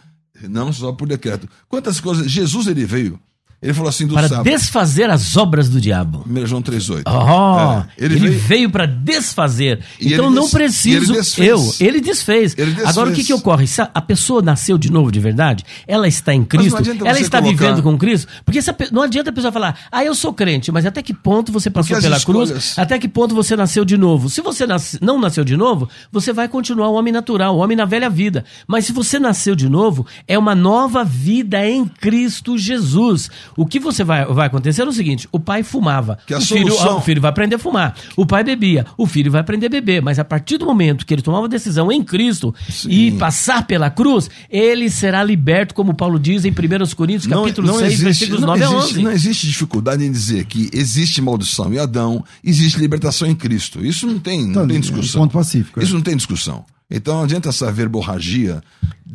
não 0.50 0.72
só 0.72 0.92
por 0.94 1.08
decreto. 1.08 1.48
Quantas 1.68 2.00
coisas. 2.00 2.32
Jesus 2.32 2.68
ele 2.68 2.86
veio. 2.86 3.20
Ele 3.60 3.74
falou 3.74 3.90
assim 3.90 4.06
do 4.06 4.14
Para 4.14 4.28
sábado. 4.28 4.44
desfazer 4.46 5.10
as 5.10 5.36
obras 5.36 5.68
do 5.68 5.82
diabo. 5.82 6.24
1 6.30 6.46
João 6.46 6.62
3,8. 6.62 7.02
Oh, 7.08 7.80
É, 7.82 7.88
ele, 8.06 8.16
ele 8.16 8.30
veio, 8.30 8.40
veio- 8.40 8.70
para 8.70 8.86
desfazer. 8.86 9.80
E 10.00 10.14
então 10.14 10.30
não 10.30 10.44
des- 10.44 10.52
preciso 10.52 11.14
ele 11.16 11.50
eu. 11.50 11.74
Ele 11.80 12.00
desfez. 12.00 12.54
Ele 12.56 12.72
desfez. 12.72 12.88
Agora 12.88 13.10
o 13.10 13.14
que, 13.14 13.24
que 13.24 13.34
ocorre? 13.34 13.66
Se 13.66 13.82
a, 13.82 14.02
pessoa 14.02 14.44
nasceu 14.44 14.78
de 14.78 14.92
novo 14.92 15.12
de 15.12 15.20
verdade, 15.20 15.64
ela 15.88 16.08
está 16.08 16.34
em 16.36 16.44
Cristo, 16.46 16.78
ela 17.04 17.20
está 17.20 17.42
colocar- 17.42 17.42
vivendo 17.66 17.82
com 17.82 17.98
Cristo, 17.98 18.28
porque 18.46 18.60
essa 18.60 18.76
não 18.92 19.02
adianta 19.02 19.32
a 19.32 19.34
pessoa 19.34 19.52
falar, 19.52 19.76
ah, 19.92 20.06
eu 20.06 20.14
sou 20.14 20.32
crente, 20.34 20.72
mas 20.72 20.86
até 20.86 21.02
que 21.02 21.14
ponto 21.14 21.52
você 21.52 21.70
passou 21.72 22.00
pela 22.00 22.20
cruz? 22.22 22.50
escolhas- 22.52 22.78
Até 22.78 23.00
que 23.00 23.08
ponto 23.08 23.34
você 23.34 23.56
nasceu 23.56 23.84
de 23.84 23.98
novo? 23.98 24.30
Se 24.30 24.40
você 24.42 24.66
não 25.02 25.20
nasceu 25.20 25.44
de 25.44 25.58
novo, 25.58 25.90
você 26.12 26.32
vai 26.32 26.48
continuar 26.48 26.90
o 26.90 26.94
homem 26.94 27.12
natural, 27.12 27.56
o 27.56 27.60
homem 27.60 27.76
na 27.76 27.86
velha 27.86 28.10
vida. 28.10 28.46
Mas 28.68 28.86
se 28.86 28.92
você 28.94 29.18
nasceu 29.18 29.56
de 29.56 29.68
novo, 29.68 30.06
é 30.28 30.38
uma 30.38 30.54
nova 30.54 31.04
vida 31.04 31.68
em 31.68 31.86
Cristo 31.86 32.56
Jesus. 32.56 33.30
O 33.58 33.66
que 33.66 33.80
você 33.80 34.04
vai, 34.04 34.24
vai 34.26 34.48
acontecer 34.48 34.84
é 34.84 34.86
o 34.86 34.92
seguinte: 34.94 35.28
o 35.32 35.40
pai 35.40 35.64
fumava. 35.64 36.18
Que 36.28 36.34
a 36.34 36.38
o, 36.38 36.42
filho, 36.42 36.68
solução- 36.70 36.92
ah, 36.92 36.98
o 36.98 37.02
filho 37.02 37.20
vai 37.20 37.30
aprender 37.30 37.56
a 37.56 37.60
fumar. 37.60 37.96
O 38.16 38.26
pai 38.26 38.44
bebia. 38.44 38.86
O 38.96 39.06
filho 39.08 39.32
vai 39.32 39.42
aprender 39.42 39.66
a 39.66 39.70
beber. 39.70 40.02
Mas 40.02 40.20
a 40.20 40.24
partir 40.24 40.58
do 40.58 40.66
momento 40.66 41.06
que 41.06 41.14
ele 41.14 41.22
tomar 41.24 41.40
uma 41.40 41.50
decisão 41.50 41.92
em 41.92 42.04
Cristo 42.04 42.54
e 42.88 43.12
passar 43.14 43.66
pela 43.66 43.90
cruz, 43.90 44.30
ele 44.50 44.90
será 44.90 45.24
liberto, 45.24 45.74
como 45.74 45.94
Paulo 45.94 46.20
diz 46.20 46.46
em 46.46 46.52
1 46.52 46.96
Coríntios, 46.96 47.26
capítulo 47.28 47.68
6, 47.80 48.00
versículos 48.00 48.42
não 48.42 48.48
9 48.50 48.64
a 48.64 48.68
existe, 48.68 48.92
11. 48.94 49.04
não 49.04 49.12
existe 49.12 49.48
dificuldade 49.48 50.06
em 50.06 50.12
dizer 50.12 50.46
que 50.46 50.70
existe 50.72 51.22
maldição 51.22 51.74
em 51.74 51.80
Adão, 51.80 52.24
existe 52.44 52.80
libertação 52.80 53.28
em 53.28 53.36
Cristo. 53.36 53.84
Isso 53.84 54.06
não 54.06 54.20
tem, 54.20 54.42
não 54.44 54.50
Então, 54.52 54.68
tem 54.68 54.76
é 54.76 54.78
um 54.78 54.82
discussão. 54.82 55.22
ponto 55.24 55.34
pacífico, 55.34 55.80
é. 55.80 55.84
Isso 55.84 55.94
não 55.96 56.02
tem 56.02 56.16
discussão. 56.16 56.64
Então 56.90 57.16
não 57.16 57.24
adianta 57.24 57.50
essa 57.50 57.70
verborragia 57.72 58.62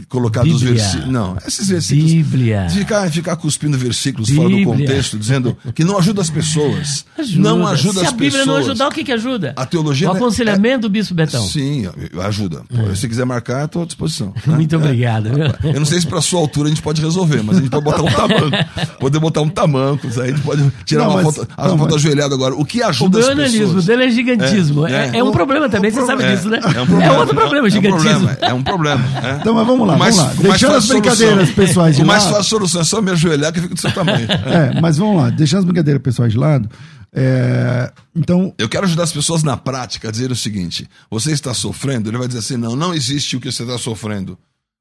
colocar 0.08 0.42
dos 0.42 0.60
Bíblia. 0.62 0.74
versículos. 0.82 1.08
Não, 1.12 1.36
esses 1.46 1.68
versículos. 1.68 2.12
Bíblia. 2.12 2.66
Ficar, 2.70 3.10
ficar 3.10 3.36
cuspindo 3.36 3.76
versículos 3.78 4.28
fora 4.30 4.48
do 4.48 4.56
Bíblia. 4.56 4.66
contexto, 4.86 5.18
dizendo 5.18 5.56
que 5.74 5.82
não 5.84 5.96
ajuda 5.98 6.20
as 6.20 6.28
pessoas. 6.30 7.04
Ajuda. 7.18 7.40
Não 7.48 7.66
ajuda 7.66 8.00
Se 8.00 8.06
as 8.06 8.08
a 8.08 8.10
Bíblia 8.12 8.30
pessoas. 8.30 8.46
não 8.46 8.56
ajudar, 8.56 8.88
o 8.88 8.90
que, 8.90 9.04
que 9.04 9.12
ajuda? 9.12 9.52
A 9.56 9.64
teologia 9.66 10.10
O 10.10 10.14
é- 10.14 10.16
aconselhamento 10.16 10.82
do 10.82 10.90
Bispo 10.90 11.14
Betão. 11.14 11.46
Sim, 11.46 11.88
ajuda. 12.22 12.62
Pô, 12.68 12.94
Se 12.94 13.08
quiser 13.08 13.24
marcar, 13.24 13.64
estou 13.64 13.82
à 13.82 13.86
disposição. 13.86 14.34
né? 14.46 14.54
Muito 14.54 14.76
obrigado. 14.76 15.30
viu? 15.30 15.72
Eu 15.72 15.78
não 15.80 15.86
sei 15.86 16.00
se 16.00 16.06
para 16.06 16.20
sua 16.20 16.40
altura 16.40 16.68
a 16.68 16.70
gente 16.70 16.82
pode 16.82 17.00
resolver, 17.00 17.42
mas 17.42 17.56
a 17.56 17.60
gente 17.60 17.70
pode 17.70 17.84
botar 17.84 18.02
um 18.02 18.06
tamanco. 18.12 18.56
Poder 18.98 19.18
botar 19.18 19.40
um 19.42 19.48
tamanco, 19.48 20.06
aí 20.20 20.20
a 20.20 20.26
gente 20.34 20.42
pode 20.42 20.72
tirar 20.84 21.04
Não, 21.04 21.10
uma 21.12 21.22
mas- 21.22 21.36
foto, 21.36 21.48
a 21.56 21.68
não, 21.68 21.78
foto 21.78 21.90
mas- 21.92 22.04
ajoelhada 22.04 22.34
agora. 22.34 22.54
O 22.54 22.64
que 22.66 22.80
O 22.82 22.86
ajuda 22.86 23.18
meu 23.18 23.26
as 23.28 23.32
analismo 23.32 23.66
pessoas? 23.66 23.84
dele 23.86 24.04
é 24.04 24.10
gigantismo. 24.10 24.86
É, 24.86 25.10
É, 25.14 25.18
é 25.18 25.24
um 25.24 25.28
é. 25.28 25.32
problema 25.32 25.68
também, 25.70 25.90
É 25.90 25.92
um 25.94 25.96
você 25.96 26.06
sabe 26.06 26.22
problema. 26.22 26.36
disso, 26.36 26.48
né? 26.48 26.60
É, 26.64 26.80
um 26.82 26.86
problema. 26.86 27.18
outro 27.18 27.34
problema, 27.34 27.61
é, 27.66 27.70
gigantismo. 27.70 28.10
É 28.10 28.14
um 28.16 28.20
problema. 28.20 28.38
É 28.40 28.54
um 28.54 28.62
problema. 28.62 29.04
é. 29.28 29.36
Então, 29.40 29.54
mas 29.54 29.66
vamos 29.66 29.86
lá, 29.88 29.96
vamos 29.96 30.16
lá. 30.16 30.32
Deixando 30.34 30.74
as 30.76 30.86
brincadeiras 30.86 31.34
solução- 31.48 31.54
pessoais 31.54 31.96
de 31.96 32.02
O 32.02 32.06
mais 32.06 32.24
lado. 32.24 32.34
fácil 32.36 32.48
solução 32.50 32.80
é 32.80 32.84
só 32.84 33.00
me 33.02 33.10
ajoelhar 33.10 33.52
que 33.52 33.58
eu 33.58 33.62
fico 33.64 33.74
do 33.74 33.80
seu 33.80 33.92
tamanho. 33.92 34.26
É, 34.46 34.80
mas 34.80 34.96
vamos 34.96 35.16
lá, 35.22 35.30
deixando 35.30 35.60
as 35.60 35.64
brincadeiras 35.64 36.02
pessoais 36.02 36.32
de 36.32 36.38
lado. 36.38 36.68
é, 37.14 37.92
então, 38.14 38.54
Eu 38.58 38.68
quero 38.68 38.86
ajudar 38.86 39.02
as 39.04 39.12
pessoas 39.12 39.42
na 39.42 39.56
prática 39.56 40.08
a 40.08 40.10
dizer 40.10 40.30
o 40.30 40.36
seguinte: 40.36 40.88
você 41.10 41.32
está 41.32 41.52
sofrendo? 41.54 42.08
Ele 42.10 42.18
vai 42.18 42.26
dizer 42.26 42.40
assim: 42.40 42.56
não, 42.56 42.74
não 42.76 42.94
existe 42.94 43.36
o 43.36 43.40
que 43.40 43.50
você 43.50 43.62
está 43.62 43.78
sofrendo. 43.78 44.38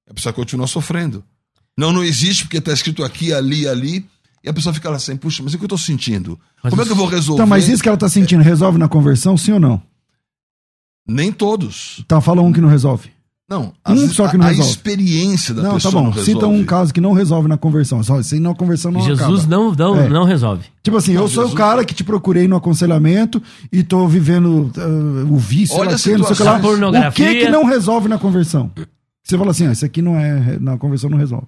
A 0.09 0.13
pessoa 0.13 0.31
continua 0.33 0.67
sofrendo. 0.67 1.23
Não, 1.77 1.91
não 1.91 2.03
existe 2.03 2.43
porque 2.45 2.57
está 2.57 2.71
escrito 2.73 3.03
aqui, 3.03 3.33
ali, 3.33 3.67
ali. 3.67 4.05
E 4.43 4.49
a 4.49 4.53
pessoa 4.53 4.73
fica 4.73 4.89
lá 4.89 4.95
assim: 4.97 5.15
puxa, 5.15 5.41
mas 5.43 5.53
o 5.53 5.57
que 5.57 5.63
eu 5.63 5.67
estou 5.67 5.77
sentindo? 5.77 6.39
Mas 6.63 6.69
Como 6.71 6.81
é 6.81 6.85
que 6.85 6.91
eu 6.91 6.95
vou 6.95 7.05
resolver? 7.07 7.41
então, 7.41 7.47
mas 7.47 7.67
isso 7.69 7.81
que 7.83 7.87
ela 7.89 7.97
tá 7.97 8.09
sentindo 8.09 8.41
resolve 8.43 8.77
na 8.77 8.87
conversão, 8.87 9.37
sim 9.37 9.51
ou 9.53 9.59
não? 9.59 9.81
Nem 11.07 11.31
todos. 11.31 12.03
Tá, 12.07 12.21
fala 12.21 12.41
um 12.41 12.51
que 12.53 12.61
não 12.61 12.69
resolve. 12.69 13.09
Não, 13.49 13.73
Um 13.85 14.07
só 14.09 14.29
que 14.29 14.37
não 14.37 14.45
a, 14.45 14.47
a 14.47 14.51
resolve. 14.51 14.71
experiência 14.71 15.53
da 15.53 15.61
não, 15.63 15.69
tá 15.71 15.75
pessoa 15.75 15.91
bom. 15.91 16.03
não 16.03 16.09
resolve. 16.11 16.31
Cita 16.31 16.47
um 16.47 16.63
caso 16.63 16.93
que 16.93 17.01
não 17.01 17.11
resolve 17.11 17.49
na 17.49 17.57
conversão. 17.57 18.01
Só, 18.01 18.21
sem 18.23 18.39
na 18.39 18.55
conversão 18.55 18.93
não 18.93 19.01
Jesus 19.01 19.41
acaba. 19.41 19.49
não, 19.57 19.73
não, 19.75 19.99
É. 19.99 20.07
não 20.07 20.23
resolve. 20.23 20.63
Tipo 20.81 20.95
assim, 20.95 21.11
eu 21.11 21.27
sou 21.27 21.43
o 21.43 21.47
Jesus- 21.47 21.57
cara 21.57 21.83
que 21.83 21.93
te 21.93 22.01
procurei 22.01 22.47
no 22.47 22.55
aconselhamento 22.55 23.43
e 23.69 23.83
tô 23.83 24.07
vivendo 24.07 24.71
uh, 24.77 25.33
o 25.33 25.37
vício, 25.37 25.75
Olha 25.75 25.97
sei 25.97 26.13
lá, 26.13 26.19
a 26.19 26.19
o 26.19 26.21
não 26.21 26.27
sei 26.27 26.33
o 26.33 26.37
que 26.37 26.43
lá. 26.43 26.55
situação. 26.55 27.09
O 27.09 27.11
que 27.11 27.35
que 27.41 27.49
não 27.49 27.65
resolve 27.65 28.07
na 28.07 28.17
conversão? 28.17 28.71
Você 29.21 29.37
fala 29.37 29.51
assim, 29.51 29.67
ah, 29.67 29.73
isso 29.73 29.83
aqui 29.85 30.01
não 30.01 30.17
é, 30.17 30.57
na 30.57 30.77
conversão 30.77 31.09
não 31.09 31.17
resolve. 31.17 31.45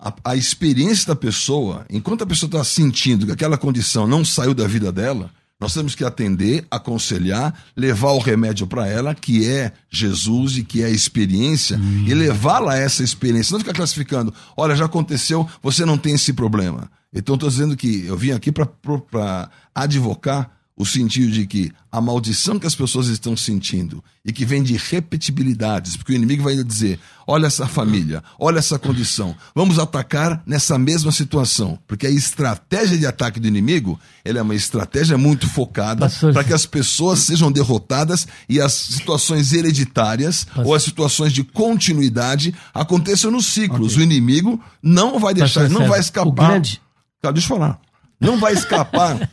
A, 0.00 0.12
a 0.24 0.36
experiência 0.36 1.08
da 1.08 1.16
pessoa, 1.16 1.84
enquanto 1.90 2.22
a 2.22 2.26
pessoa 2.26 2.46
está 2.46 2.62
sentindo 2.62 3.26
que 3.26 3.32
aquela 3.32 3.58
condição 3.58 4.06
não 4.06 4.24
saiu 4.24 4.54
da 4.54 4.68
vida 4.68 4.92
dela, 4.92 5.30
nós 5.64 5.72
temos 5.72 5.94
que 5.94 6.04
atender, 6.04 6.66
aconselhar, 6.70 7.54
levar 7.74 8.10
o 8.10 8.18
remédio 8.18 8.66
para 8.66 8.86
ela, 8.86 9.14
que 9.14 9.48
é 9.48 9.72
Jesus 9.88 10.58
e 10.58 10.62
que 10.62 10.82
é 10.82 10.86
a 10.86 10.90
experiência, 10.90 11.80
e 12.06 12.12
levá-la 12.12 12.74
a 12.74 12.78
essa 12.78 13.02
experiência. 13.02 13.54
Não 13.54 13.60
ficar 13.60 13.72
classificando, 13.72 14.32
olha, 14.54 14.76
já 14.76 14.84
aconteceu, 14.84 15.48
você 15.62 15.86
não 15.86 15.96
tem 15.96 16.16
esse 16.16 16.34
problema. 16.34 16.90
Então 17.14 17.34
estou 17.34 17.48
dizendo 17.48 17.78
que 17.78 18.04
eu 18.04 18.14
vim 18.14 18.32
aqui 18.32 18.52
para 18.52 19.48
advocar 19.74 20.50
o 20.76 20.84
sentido 20.84 21.30
de 21.30 21.46
que 21.46 21.70
a 21.90 22.00
maldição 22.00 22.58
que 22.58 22.66
as 22.66 22.74
pessoas 22.74 23.06
estão 23.06 23.36
sentindo 23.36 24.02
e 24.24 24.32
que 24.32 24.44
vem 24.44 24.60
de 24.62 24.76
repetibilidades, 24.76 25.96
porque 25.96 26.12
o 26.12 26.16
inimigo 26.16 26.42
vai 26.42 26.62
dizer: 26.64 26.98
olha 27.26 27.46
essa 27.46 27.66
família, 27.68 28.22
olha 28.38 28.58
essa 28.58 28.76
condição, 28.78 29.36
vamos 29.54 29.78
atacar 29.78 30.42
nessa 30.44 30.76
mesma 30.76 31.12
situação, 31.12 31.78
porque 31.86 32.06
a 32.06 32.10
estratégia 32.10 32.98
de 32.98 33.06
ataque 33.06 33.38
do 33.38 33.46
inimigo 33.46 33.98
ela 34.24 34.40
é 34.40 34.42
uma 34.42 34.54
estratégia 34.54 35.16
muito 35.16 35.48
focada 35.48 36.06
para 36.34 36.42
que 36.44 36.52
as 36.52 36.66
pessoas 36.66 37.20
sejam 37.20 37.52
derrotadas 37.52 38.26
e 38.48 38.60
as 38.60 38.72
situações 38.72 39.52
hereditárias 39.52 40.44
Pastor- 40.44 40.66
ou 40.66 40.74
as 40.74 40.82
situações 40.82 41.32
de 41.32 41.44
continuidade 41.44 42.54
aconteçam 42.72 43.30
nos 43.30 43.46
ciclos. 43.46 43.96
O 43.96 44.00
inimigo 44.00 44.60
não 44.82 45.18
vai 45.20 45.34
deixar, 45.34 45.60
Pastor 45.62 45.78
não 45.80 45.88
vai 45.88 46.00
escapar. 46.00 46.28
o 46.28 46.32
grande- 46.32 46.80
Cara, 47.22 47.32
deixa 47.32 47.46
eu 47.52 47.56
falar. 47.56 47.80
Não 48.24 48.38
vai 48.38 48.52
escapar. 48.54 49.28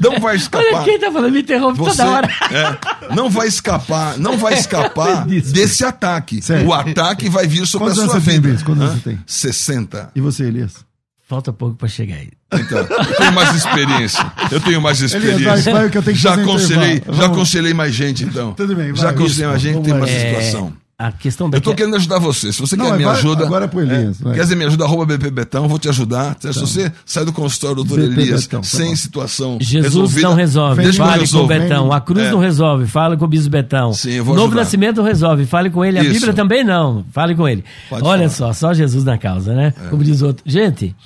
não 0.00 0.20
vai 0.20 0.36
escapar. 0.36 0.66
Olha 0.74 0.84
quem 0.84 0.98
tá 0.98 1.10
falando, 1.10 1.32
me 1.32 1.40
interrompe 1.40 1.78
Você, 1.78 1.96
toda 1.96 2.10
hora. 2.10 2.28
é, 2.50 3.14
não 3.14 3.28
vai 3.30 3.46
escapar, 3.48 4.18
não 4.18 4.36
vai 4.38 4.54
escapar 4.54 5.28
Isso. 5.30 5.52
desse 5.52 5.84
ataque. 5.84 6.42
Certo. 6.42 6.66
O 6.66 6.72
ataque 6.74 7.28
vai 7.28 7.46
vir 7.46 7.66
sobre 7.66 7.88
Quantos 7.88 8.00
a 8.02 8.04
sua 8.06 8.20
você 8.20 8.30
tem, 8.30 8.40
vida. 8.40 8.54
Bis? 8.54 8.62
Quantos 8.62 8.82
anos 8.82 8.94
Hã? 8.94 8.98
você 8.98 9.10
tem? 9.10 9.18
60. 9.26 10.10
E 10.14 10.20
você, 10.20 10.44
Elias? 10.44 10.86
Falta 11.28 11.52
pouco 11.52 11.76
pra 11.76 11.88
chegar 11.88 12.16
aí. 12.16 12.30
Então, 12.54 12.78
eu 12.78 13.16
tenho 13.16 13.32
mais 13.34 13.54
experiência. 13.54 14.32
Eu 14.50 14.60
tenho 14.60 14.80
mais 14.80 14.98
Elias, 15.02 15.12
experiência. 15.14 15.72
vai, 15.72 15.82
vai, 15.82 15.90
que 15.90 15.98
eu 15.98 16.02
tenho 16.02 16.16
que 16.16 16.22
já 16.22 16.30
fazer 16.30 16.42
aconselhei, 16.42 17.02
já 17.12 17.26
aconselhei 17.26 17.74
mais 17.74 17.94
gente, 17.94 18.24
então. 18.24 18.54
Tudo 18.54 18.74
bem, 18.74 18.92
vai. 18.92 19.02
Já 19.02 19.10
aconselhei 19.10 19.46
mais 19.48 19.60
gente, 19.60 19.82
tem 19.84 19.92
mais 19.94 20.10
lá. 20.10 20.18
situação. 20.20 20.72
A 21.00 21.12
questão 21.12 21.48
da 21.48 21.58
Eu 21.58 21.60
tô 21.60 21.76
querendo 21.76 21.94
ajudar 21.94 22.18
você. 22.18 22.52
Se 22.52 22.60
você 22.60 22.74
Não, 22.74 22.86
quer 22.86 22.98
me 22.98 23.04
ajuda. 23.04 23.44
agora 23.46 23.66
é 23.66 23.68
pro 23.68 23.80
Elias, 23.80 24.20
vai. 24.20 24.34
Quer 24.34 24.42
dizer, 24.42 24.56
me 24.56 24.64
ajuda, 24.64 24.84
arroba 24.84 25.06
BP 25.06 25.30
Betão, 25.30 25.68
vou 25.68 25.78
te 25.78 25.88
ajudar. 25.88 26.36
Se 26.40 26.52
você 26.58 26.92
sai 27.06 27.24
do 27.24 27.32
consultório 27.32 27.76
do 27.76 27.84
doutor 27.84 28.08
BP 28.08 28.20
Elias 28.20 28.42
Betão, 28.46 28.62
tá 28.62 28.66
sem 28.66 28.88
bom. 28.88 28.96
situação 28.96 29.58
Jesus 29.60 29.84
resolvida, 29.94 30.28
não 30.28 30.34
resolve. 30.34 30.82
Deixa 30.82 31.04
Fale 31.04 31.28
com 31.28 31.36
o. 31.38 31.46
Betão. 31.46 31.92
A 31.92 32.00
cruz 32.00 32.26
É. 32.26 32.30
não 32.32 32.40
resolve. 32.40 32.86
Fale 32.88 33.16
com 33.16 33.24
o 33.26 33.28
Bispo 33.28 33.48
Betão. 33.48 33.92
Sim, 33.92 34.10
eu 34.10 34.24
vou 34.24 34.34
Novo 34.34 34.48
ajudar. 34.48 34.62
Nascimento 34.64 34.96
não 34.96 35.04
resolve. 35.04 35.46
Fale 35.46 35.70
com 35.70 35.84
ele. 35.84 36.00
A 36.00 36.02
Isso. 36.02 36.14
Bíblia 36.14 36.34
também 36.34 36.64
não. 36.64 37.04
Fale 37.12 37.36
com 37.36 37.48
ele. 37.48 37.64
Pode 37.88 38.02
Olha 38.04 38.28
falar. 38.28 38.52
só, 38.52 38.68
só 38.68 38.74
Jesus 38.74 39.04
na 39.04 39.16
causa, 39.16 39.54
né? 39.54 39.72
É. 39.80 39.88
Como 39.90 40.02
diz 40.02 40.20
outro. 40.20 40.42
Gente, 40.44 40.96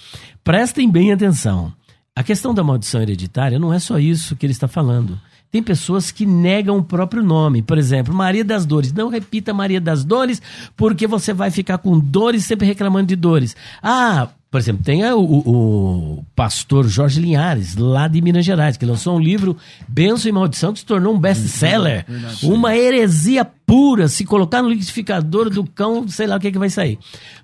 prestem 0.43 0.91
bem 0.91 1.13
atenção. 1.13 1.71
A 2.17 2.23
questão 2.23 2.55
da 2.55 2.65
maldição 2.65 3.03
hereditária 3.03 3.59
não 3.59 3.75
é 3.75 3.79
só 3.79 3.99
isso 3.99 4.35
que 4.37 4.47
ele 4.47 4.53
está 4.55 4.67
falando. 4.69 5.19
Tem 5.53 5.63
pessoas 5.63 6.11
que 6.11 6.25
negam 6.25 6.79
o 6.79 6.83
próprio 6.83 7.23
nome. 7.23 7.61
Por 7.61 7.77
exemplo, 7.77 8.15
Maria 8.15 8.43
das 8.43 8.65
Dores. 8.65 8.91
Não 8.91 9.11
repita 9.11 9.53
Maria 9.53 9.83
das 9.83 10.03
Dores, 10.03 10.41
porque 10.75 11.07
você 11.07 11.35
vai 11.35 11.51
ficar 11.51 11.77
com 11.77 11.99
dores 11.99 12.47
sempre 12.47 12.67
reclamando 12.67 13.09
de 13.09 13.17
dores. 13.17 13.55
Ah, 13.83 14.29
por 14.51 14.59
exemplo, 14.59 14.83
tem 14.83 15.05
o, 15.13 15.19
o- 15.19 16.19
o 16.21 16.25
pastor 16.35 16.89
Jorge 16.89 17.21
Linhares, 17.21 17.77
lá 17.77 18.09
de 18.09 18.21
Minas 18.23 18.47
Gerais, 18.47 18.79
que 18.79 18.87
lançou 18.87 19.17
um 19.17 19.21
livro, 19.21 19.55
Benção 19.87 20.31
e 20.31 20.33
Maldição, 20.33 20.73
que 20.73 20.79
se 20.79 20.87
tornou 20.87 21.15
um 21.15 21.19
best-seller. 21.19 22.07
Uma 22.43 22.75
heresia 22.75 23.45
pura. 23.45 24.09
Se 24.09 24.25
colocar 24.25 24.63
no 24.63 24.71
liquidificador 24.71 25.51
do 25.51 25.65
cão, 25.65 26.09
sei 26.09 26.27
lá 26.27 26.37
o 26.37 26.41
que, 26.41 26.51
que 26.51 26.59
vai 26.59 26.71
sair. 26.71 26.99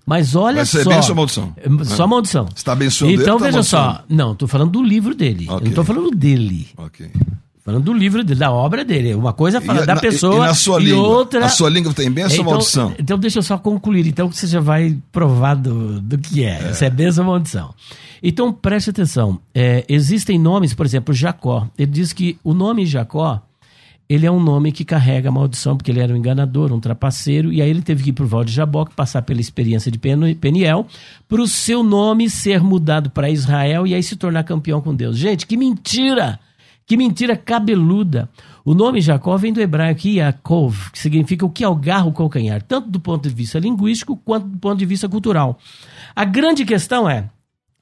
Mas 0.07 0.35
olha 0.35 0.57
Vai 0.57 0.67
ser 0.67 0.85
só. 0.85 0.91
bênção 0.91 1.11
ou 1.11 1.17
maldição? 1.17 1.55
Só 1.85 2.07
maldição. 2.07 2.47
Você 2.55 2.65
tá 2.65 2.73
abençoando 2.73 3.13
Então 3.21 3.39
tá 3.39 3.45
veja 3.45 3.63
só. 3.63 3.77
amaldiçoando? 3.79 4.15
Não, 4.15 4.35
tô 4.35 4.47
falando 4.49 4.71
do 4.71 4.83
livro 4.83 5.15
dele. 5.15 5.47
Eu 5.47 5.55
Ok. 5.57 5.69
não 5.69 5.75
tô 5.75 5.85
falando 5.85 6.11
dele. 6.11 6.69
Ok. 6.77 7.11
Falando 7.69 7.85
do 7.85 7.93
livro 7.93 8.25
dele, 8.25 8.41
da 8.41 8.51
obra 8.51 8.83
dele. 8.83 9.15
Uma 9.15 9.35
coisa 9.35 9.59
é 9.59 9.61
falar 9.61 9.83
E 9.83 9.87
da 9.87 9.95
na- 9.95 10.01
pessoa 10.01 10.37
e 10.37 10.39
na 10.49 10.55
sua 10.55 10.81
e 10.81 10.87
língua? 10.87 11.07
outra... 11.07 11.45
A 11.45 11.49
sua 11.51 11.69
língua 11.69 11.93
tem 11.93 12.11
bênção 12.11 12.37
ou 12.39 12.41
então, 12.41 12.51
maldição? 12.53 12.95
Então 12.99 13.19
deixa 13.19 13.41
eu 13.41 13.43
só 13.43 13.59
concluir, 13.59 14.07
então, 14.07 14.33
você 14.33 14.47
já 14.47 14.59
vai 14.59 14.97
provar 15.13 15.55
do, 15.55 16.01
do 16.01 16.17
que 16.17 16.43
é. 16.43 16.73
Se 16.73 16.87
é 16.87 16.89
bênção 16.91 17.27
ou 17.27 17.33
maldição. 17.33 17.75
Então 18.23 18.51
preste 18.51 18.89
atenção. 18.89 19.39
É, 19.55 19.85
existem 19.87 20.39
nomes, 20.39 20.73
por 20.73 20.87
exemplo, 20.87 21.13
Jacó. 21.13 21.69
Ele 21.77 21.91
diz 21.91 22.15
que 22.15 22.39
o 22.43 22.55
nome 22.55 22.87
Jacó, 22.87 23.43
ele 24.09 24.25
é 24.25 24.31
um 24.33 24.41
nome 24.43 24.73
que 24.73 24.83
carrega 24.83 25.31
maldição, 25.31 25.77
porque 25.77 25.91
ele 25.91 26.01
era 26.01 26.11
um 26.11 26.17
enganador, 26.17 26.73
um 26.73 26.81
trapaceiro, 26.81 27.53
e 27.53 27.61
aí 27.61 27.69
ele 27.69 27.83
teve 27.83 28.03
que 28.03 28.09
ir 28.09 28.13
para 28.15 28.25
o 28.25 28.27
Val 28.29 28.45
de 28.45 28.53
Jaboque, 28.53 28.95
passar 28.95 29.21
pela 29.21 29.43
experiência 29.43 29.91
de 29.93 29.99
Pen- 29.99 30.35
Peniel, 30.37 30.87
para 31.29 31.43
o 31.43 31.47
seu 31.47 31.83
nome 31.83 32.31
ser 32.31 32.63
mudado 32.63 33.11
para 33.11 33.29
Israel 33.29 33.87
e 33.87 33.95
aí 33.95 34.03
se 34.03 34.17
tornar 34.17 34.43
campeão 34.45 34.81
com 34.81 34.95
Deus. 34.95 35.19
Gente, 35.19 35.47
que 35.47 35.55
mentira! 35.59 36.41
Que 36.89 36.97
mentira 36.97 37.37
cabeluda. 37.37 38.31
O 38.65 38.73
nome 38.73 39.03
Jacó 39.03 39.37
vem 39.37 39.53
do 39.53 39.61
hebraico 39.61 40.09
Yaakov, 40.09 40.91
que 40.91 40.99
significa 40.99 41.45
o 41.45 41.51
que 41.51 41.63
algarra 41.63 42.07
o 42.07 42.13
calcanhar, 42.13 42.63
tanto 42.63 42.89
do 42.89 42.99
ponto 42.99 43.29
de 43.29 43.35
vista 43.35 43.59
linguístico 43.59 44.17
quanto 44.17 44.47
do 44.47 44.57
ponto 44.57 44.79
de 44.79 44.87
vista 44.87 45.07
cultural. 45.07 45.59
A 46.17 46.25
grande 46.25 46.65
questão 46.65 47.09
é, 47.09 47.29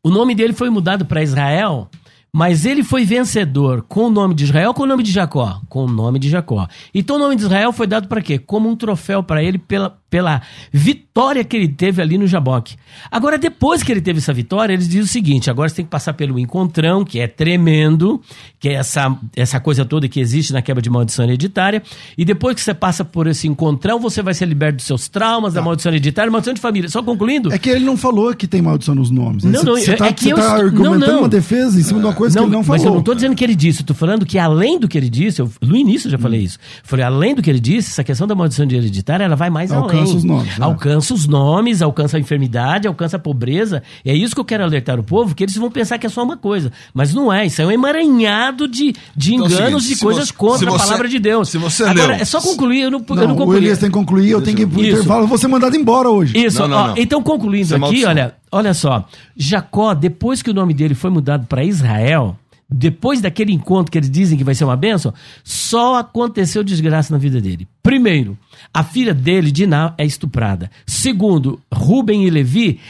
o 0.03 0.11
nome 0.11 0.35
dele 0.35 0.53
foi 0.53 0.71
mudado 0.71 1.07
para 1.07 1.23
Israel, 1.23 1.89
mas 2.33 2.67
ele 2.67 2.83
foi 2.83 3.05
vencedor 3.05 3.83
com 3.89 4.07
o 4.07 4.11
nome 4.11 4.35
de 4.35 4.43
Israel 4.43 4.75
com 4.75 4.83
o 4.83 4.87
nome 4.87 5.05
de 5.05 5.13
Jacó? 5.13 5.61
Com 5.69 5.85
o 5.85 5.89
nome 5.89 6.19
de 6.19 6.29
Jacó. 6.29 6.67
Então 6.93 7.15
o 7.15 7.19
nome 7.21 7.37
de 7.37 7.43
Israel 7.43 7.73
foi 7.73 7.87
dado 7.87 8.09
para 8.09 8.21
quê? 8.21 8.41
Como 8.41 8.69
um 8.69 8.75
troféu 8.75 9.23
para 9.23 9.41
ele 9.41 9.57
pela, 9.57 9.99
pela 10.09 10.43
vitória 10.73 11.43
que 11.45 11.57
ele 11.57 11.69
teve 11.69 12.01
ali 12.03 12.19
no 12.19 12.27
Jaboque. 12.27 12.77
Agora, 13.11 13.39
depois 13.39 13.83
que 13.83 13.91
ele 13.93 14.01
teve 14.01 14.19
essa 14.19 14.33
vitória, 14.33 14.73
eles 14.73 14.87
dizem 14.87 15.03
o 15.03 15.07
seguinte: 15.07 15.51
agora 15.51 15.69
você 15.69 15.77
tem 15.77 15.85
que 15.85 15.91
passar 15.91 16.13
pelo 16.15 16.39
encontrão, 16.39 17.05
que 17.05 17.21
é 17.21 17.27
tremendo, 17.27 18.21
que 18.59 18.69
é 18.69 18.75
essa, 18.75 19.17
essa 19.35 19.61
coisa 19.61 19.85
toda 19.85 20.09
que 20.09 20.21
existe 20.21 20.53
na 20.53 20.63
quebra 20.63 20.83
de 20.83 20.91
maldição 20.91 21.25
hereditária. 21.25 21.83
E 22.17 22.25
depois 22.25 22.55
que 22.55 22.61
você 22.61 22.75
passa 22.75 23.05
por 23.05 23.27
esse 23.27 23.49
encontrão, 23.49 23.99
você 23.99 24.23
vai 24.23 24.35
ser 24.35 24.47
liberto 24.47 24.77
dos 24.77 24.87
seus 24.87 25.09
traumas, 25.09 25.55
da 25.55 25.63
maldição 25.63 25.93
hereditária, 25.93 26.31
maldição 26.31 26.55
de 26.55 26.61
família. 26.61 26.89
Só 26.89 27.03
concluindo. 27.03 27.53
É 27.53 27.59
que 27.59 27.71
ele 27.71 27.85
não 27.85 27.97
falou 27.97 28.35
que 28.35 28.47
tem 28.47 28.61
maldição 28.61 28.95
nos 28.95 29.11
nomes. 29.11 29.45
Não, 29.45 29.63
não, 29.63 29.75
você 29.77 29.97
tá, 29.97 30.07
é 30.07 30.13
que 30.13 30.25
você 30.25 30.33
eu 30.33 30.37
tá 30.37 30.55
argumentando 30.57 30.99
não, 30.99 31.13
não. 31.15 31.19
uma 31.21 31.29
defesa 31.29 31.79
em 31.79 31.83
cima 31.83 32.01
de 32.01 32.07
uma 32.07 32.15
coisa 32.15 32.39
que 32.39 32.45
ele 32.45 32.53
não 32.53 32.63
falou. 32.63 32.79
Mas 32.79 32.85
eu 32.85 32.93
não 32.93 33.01
estou 33.01 33.15
dizendo 33.15 33.35
que 33.35 33.45
ele 33.45 33.55
disse, 33.55 33.81
eu 33.83 33.87
tô 33.87 33.95
falando 33.95 34.27
que 34.27 34.39
além 34.39 34.79
do 34.79 34.87
que 34.89 34.97
ele 34.99 35.09
disse, 35.09 35.41
eu, 35.41 35.51
no 35.63 35.77
início 35.77 36.09
eu 36.09 36.11
já 36.13 36.17
Hum. 36.17 36.21
falei 36.21 36.41
isso. 36.41 36.59
Eu 36.59 36.89
falei, 36.89 37.05
além 37.05 37.35
do 37.35 37.43
que 37.43 37.51
ele 37.51 37.61
disse, 37.61 37.91
essa 37.91 38.05
questão 38.05 38.27
da 38.27 38.35
maldição 38.35 38.67
de 38.67 38.77
hereditária, 38.77 39.25
ela 39.25 39.37
vai 39.37 39.51
mais 39.51 39.71
Alcança 39.99 40.17
os 40.17 40.25
nomes, 40.25 40.59
né? 40.59 40.65
Alcança 40.65 41.15
os 41.15 41.27
nomes, 41.27 41.83
alcança 41.83 42.17
a 42.17 42.21
enfermidade, 42.21 42.87
alcança 42.89 43.17
a 43.17 43.21
pobreza. 43.21 43.83
É 44.05 44.15
isso 44.15 44.35
que 44.35 44.41
eu 44.41 44.45
quero 44.45 44.65
alertar 44.65 44.99
o 44.99 45.03
povo, 45.03 45.35
que 45.35 45.45
eles 45.45 45.57
vão 45.57 45.71
pensar 45.71 45.99
que 45.99 46.07
é 46.07 46.09
só 46.11 46.23
uma 46.23 46.37
coisa. 46.37 46.71
Mas 46.95 47.13
não 47.15 47.33
é, 47.33 47.47
isso 47.47 47.61
é 47.63 47.67
um 47.67 47.71
emaranhado 47.71 48.69
de, 48.69 48.95
de 49.17 49.35
Então 49.35 49.47
é 49.47 49.51
enganos, 49.51 49.83
seguinte, 49.85 49.99
de 49.99 50.05
coisas 50.05 50.29
você- 50.29 50.35
contra 50.35 50.59
se 50.59 50.67
a 50.67 50.71
você- 50.71 50.85
palavra 50.85 51.09
de 51.09 51.19
Deus. 51.19 51.49
se 51.49 51.59
você 51.59 51.85
Agora, 51.85 52.07
leu- 52.15 52.17
é 52.17 52.25
só 52.25 52.41
concluir, 52.41 52.83
eu 52.83 52.91
não, 52.91 53.05
eu 53.09 53.15
Não, 53.17 53.27
não 53.29 53.35
o 53.35 53.39
concluí. 53.39 53.57
Elias 53.59 53.79
tem 53.79 53.89
que 53.91 53.95
concluir, 53.95 54.31
eu 54.31 54.43
tenho 54.43 54.57
que 54.57 54.63
ir 54.63 54.67
pro 54.67 54.81
Isso. 54.83 54.91
intervalo, 54.97 55.25
eu 55.25 55.29
vou 55.29 55.39
ser 55.39 55.49
mandado 55.49 55.77
embora 55.77 56.09
hoje. 56.09 56.37
Isso, 56.37 56.61
Não, 56.61 56.69
não, 56.69 56.77
ó, 56.77 56.87
não. 56.89 56.95
então 56.97 57.23
concluindo 57.23 57.63
Isso 57.65 57.75
é 57.75 57.79
aqui, 57.79 58.05
olha, 58.05 58.35
olha 58.53 58.75
só. 58.75 59.07
Jacó, 59.37 59.95
depois 59.95 60.43
que 60.43 60.51
o 60.51 60.55
nome 60.55 60.73
dele 60.75 60.95
foi 60.95 61.11
mudado 61.11 61.47
para 61.47 61.65
Israel, 61.65 62.37
depois 62.69 63.21
daquele 63.21 63.53
encontro 63.53 63.93
que 63.93 63.99
eles 63.99 64.11
dizem 64.11 64.37
que 64.37 64.45
vai 64.45 64.55
ser 64.55 64.65
uma 64.65 64.77
bênção, 64.77 65.15
só 65.45 65.97
aconteceu 65.97 66.65
desgraça 66.65 67.13
na 67.13 67.19
vida 67.19 67.41
dele. 67.41 67.69
Primeiro, 67.83 68.37
a 68.75 68.83
filha 68.83 69.15
dele, 69.15 69.53
Diná, 69.53 69.95
é 69.97 70.05
estuprada. 70.05 70.71
Segundo, 70.85 71.61
Rubem 71.73 72.27
e 72.27 72.31
Levi 72.31 72.81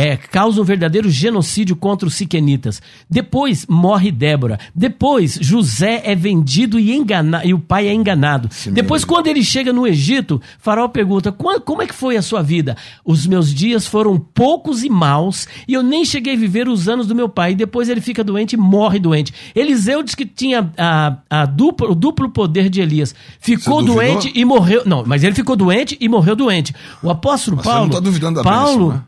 é, 0.00 0.16
causam 0.16 0.62
um 0.62 0.64
verdadeiro 0.64 1.10
genocídio 1.10 1.74
contra 1.74 2.06
os 2.06 2.14
siquenitas. 2.14 2.80
Depois 3.10 3.66
morre 3.68 4.12
Débora. 4.12 4.56
Depois 4.72 5.36
José 5.42 6.02
é 6.04 6.14
vendido 6.14 6.78
e 6.78 6.94
enganado 6.94 7.44
e 7.48 7.52
o 7.52 7.58
pai 7.58 7.88
é 7.88 7.92
enganado. 7.92 8.48
Depois 8.72 9.04
quando 9.04 9.26
ele 9.26 9.42
chega 9.42 9.72
no 9.72 9.84
Egito, 9.88 10.40
Faraó 10.60 10.86
pergunta: 10.86 11.32
"Qua- 11.32 11.58
como 11.60 11.82
é 11.82 11.86
que 11.88 11.94
foi 11.94 12.16
a 12.16 12.22
sua 12.22 12.42
vida? 12.42 12.76
Os 13.04 13.26
meus 13.26 13.52
dias 13.52 13.88
foram 13.88 14.16
poucos 14.18 14.84
e 14.84 14.88
maus 14.88 15.48
e 15.66 15.74
eu 15.74 15.82
nem 15.82 16.04
cheguei 16.04 16.34
a 16.34 16.38
viver 16.38 16.68
os 16.68 16.88
anos 16.88 17.08
do 17.08 17.14
meu 17.14 17.28
pai. 17.28 17.52
E 17.52 17.56
depois 17.56 17.88
ele 17.88 18.00
fica 18.00 18.22
doente 18.22 18.52
e 18.52 18.56
morre 18.56 19.00
doente. 19.00 19.32
Eliseu 19.52 20.00
diz 20.04 20.14
que 20.14 20.24
tinha 20.24 20.70
a, 20.78 21.16
a 21.28 21.44
duplo, 21.44 21.90
o 21.90 21.94
duplo 21.96 22.30
poder 22.30 22.68
de 22.70 22.80
Elias. 22.80 23.12
Ficou 23.40 23.80
Você 23.80 23.86
doente 23.86 24.32
e 24.32 24.44
morreu. 24.44 24.82
Não, 24.86 25.02
mas 25.04 25.24
ele 25.24 25.34
ficou 25.34 25.56
doente 25.56 25.96
e 26.00 26.08
morreu 26.08 26.36
doente. 26.36 26.72
O 27.02 27.10
apóstolo 27.10 27.56
Mas 27.56 27.64
você 27.66 27.70
Paulo. 27.72 27.86
não 27.86 27.94
tá 27.94 28.00
duvidando 28.00 28.36
da 28.36 28.42
Paulo, 28.44 28.86
bênção, 28.86 28.88
né? 28.98 29.02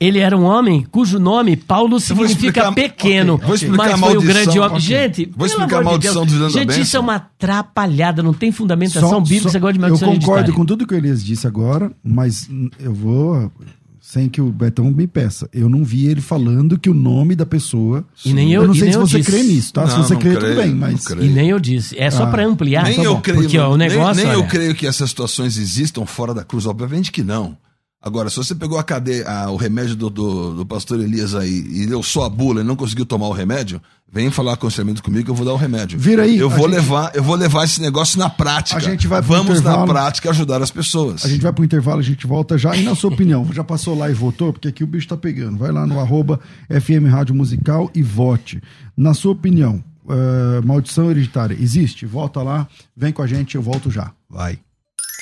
Ele 0.00 0.18
era 0.18 0.36
um 0.36 0.44
homem 0.44 0.86
cujo 0.90 1.18
nome 1.18 1.56
Paulo 1.56 2.00
significa 2.00 2.32
explicar- 2.32 2.72
pequeno, 2.74 3.34
ok, 3.34 3.46
vou 3.46 3.54
explicar 3.54 3.76
mas 3.76 3.90
foi 3.90 3.98
o 3.98 4.00
maldição, 4.14 4.34
grande 4.34 4.58
homem. 4.58 4.70
ok. 4.70 4.80
Gente, 4.80 5.30
Vou 5.36 5.46
explicar 5.46 5.76
a 5.76 5.78
de 5.80 5.84
maldição 5.84 6.26
do 6.26 6.38
Deus 6.38 6.52
Gente, 6.54 6.80
isso 6.80 6.96
é 6.96 7.00
uma 7.00 7.14
atrapalhada, 7.16 8.22
não 8.22 8.32
tem 8.32 8.50
fundamentação 8.50 9.10
Só- 9.10 9.20
bíblica, 9.20 9.48
só- 9.50 9.52
negócio 9.54 9.74
de 9.74 9.78
eu 9.78 9.82
maldição 9.82 10.08
concordo 10.08 10.30
hereditária. 10.32 10.54
com 10.56 10.64
tudo 10.64 10.86
que 10.86 10.94
o 10.94 10.96
Elias 10.96 11.22
disse 11.22 11.46
agora, 11.46 11.92
mas 12.02 12.48
eu 12.78 12.94
vou 12.94 13.52
sem 14.00 14.28
que 14.28 14.40
o 14.40 14.50
Betão 14.50 14.90
me 14.90 15.06
peça. 15.06 15.48
Eu 15.52 15.68
não 15.68 15.84
vi 15.84 16.06
ele 16.06 16.20
falando 16.20 16.76
que 16.78 16.90
o 16.90 16.94
nome 16.94 17.36
da 17.36 17.46
pessoa. 17.46 18.04
E 18.24 18.32
nem 18.32 18.52
eu- 18.52 18.66
não 18.66 18.72
e 18.74 18.78
sei 18.78 18.84
nem 18.84 18.92
se 18.92 18.98
eu 18.98 19.06
você 19.06 19.18
disse. 19.18 19.30
crê 19.30 19.42
nisso, 19.44 19.72
tá? 19.72 19.86
se 19.86 19.96
Não, 19.96 20.02
você 20.02 20.14
não 20.14 20.20
crê, 20.20 20.34
creio, 20.34 20.46
tudo 20.54 20.62
bem, 20.62 20.70
não 20.72 20.76
mas. 20.78 21.04
E 21.04 21.28
nem 21.28 21.48
eu 21.50 21.60
disse. 21.60 21.96
É 21.96 22.10
só 22.10 22.24
Ah, 22.24 22.26
pra 22.28 22.44
ampliar. 22.44 22.84
nem 22.84 22.96
tá 22.96 23.02
eu 23.04 23.14
bom. 23.14 23.20
creio, 23.20 23.40
Porque 23.42 23.58
ó, 23.58 23.72
o 23.72 23.76
nem- 23.76 23.88
negócio. 23.88 24.24
nem, 24.24 24.32
eu 24.32 24.40
olha, 24.40 24.48
creio 24.48 24.74
que 24.74 24.84
essas 24.86 25.10
situações 25.10 25.56
existam 25.58 26.04
fora 26.06 26.34
da 26.34 26.42
cruz, 26.42 26.66
obviamente 26.66 27.12
que 27.12 27.22
não. 27.22 27.56
Agora, 28.02 28.30
se 28.30 28.36
você 28.36 28.54
pegou 28.54 28.78
a 28.78 28.82
cadeia, 28.82 29.28
a- 29.28 29.50
o 29.50 29.56
remédio 29.56 29.94
do, 29.94 30.08
do, 30.08 30.54
do 30.54 30.64
pastor 30.66 31.00
Elias 31.00 31.34
aí 31.34 31.50
e 31.70 31.86
deu 31.86 32.02
só 32.02 32.24
a 32.24 32.30
bula 32.30 32.62
e 32.62 32.64
não 32.64 32.74
conseguiu 32.74 33.04
tomar 33.04 33.28
o 33.28 33.32
remédio, 33.32 33.78
vem 34.10 34.30
falar 34.30 34.54
aconselhamento 34.54 35.02
comigo 35.02 35.26
que 35.26 35.30
eu 35.30 35.34
vou 35.34 35.44
dar 35.44 35.52
o 35.52 35.56
remédio. 35.56 35.98
Vira 35.98 36.22
aí, 36.22 36.38
Eu 36.38 36.48
vou 36.48 36.60
gente- 36.66 36.76
levar, 36.76 37.10
eu 37.14 37.22
vou 37.22 37.36
levar 37.36 37.64
esse 37.64 37.78
negócio 37.82 38.18
na 38.18 38.30
prática. 38.30 38.78
A 38.78 38.80
gente 38.80 39.06
vai 39.06 39.20
Vamos 39.20 39.60
na 39.60 39.84
prática 39.84 40.30
ajudar 40.30 40.62
as 40.62 40.70
pessoas. 40.70 41.26
A 41.26 41.28
gente 41.28 41.42
vai 41.42 41.52
pro 41.52 41.62
intervalo, 41.62 41.98
a 42.00 42.02
gente 42.02 42.26
volta 42.26 42.56
já. 42.56 42.74
E 42.74 42.82
na 42.82 42.94
sua 42.94 43.12
opinião, 43.12 43.46
já 43.52 43.62
passou 43.62 43.94
lá 43.96 44.10
e 44.10 44.14
votou? 44.14 44.50
Porque 44.50 44.68
aqui 44.68 44.82
o 44.82 44.86
bicho 44.86 45.06
tá 45.06 45.16
pegando. 45.16 45.58
Vai 45.58 45.70
lá 45.70 45.86
no 45.86 46.00
arroba 46.00 46.40
FM 46.70 47.04
Rádio 47.10 47.34
Musical 47.34 47.90
e 47.94 48.02
vote. 48.02 48.62
Na 48.96 49.12
sua 49.12 49.32
opinião, 49.32 49.84
uh, 50.06 50.66
maldição 50.66 51.10
hereditária. 51.10 51.54
Existe? 51.60 52.06
Volta 52.06 52.42
lá, 52.42 52.66
vem 52.96 53.12
com 53.12 53.20
a 53.20 53.26
gente, 53.26 53.56
eu 53.56 53.62
volto 53.62 53.90
já. 53.90 54.10
Vai. 54.28 54.58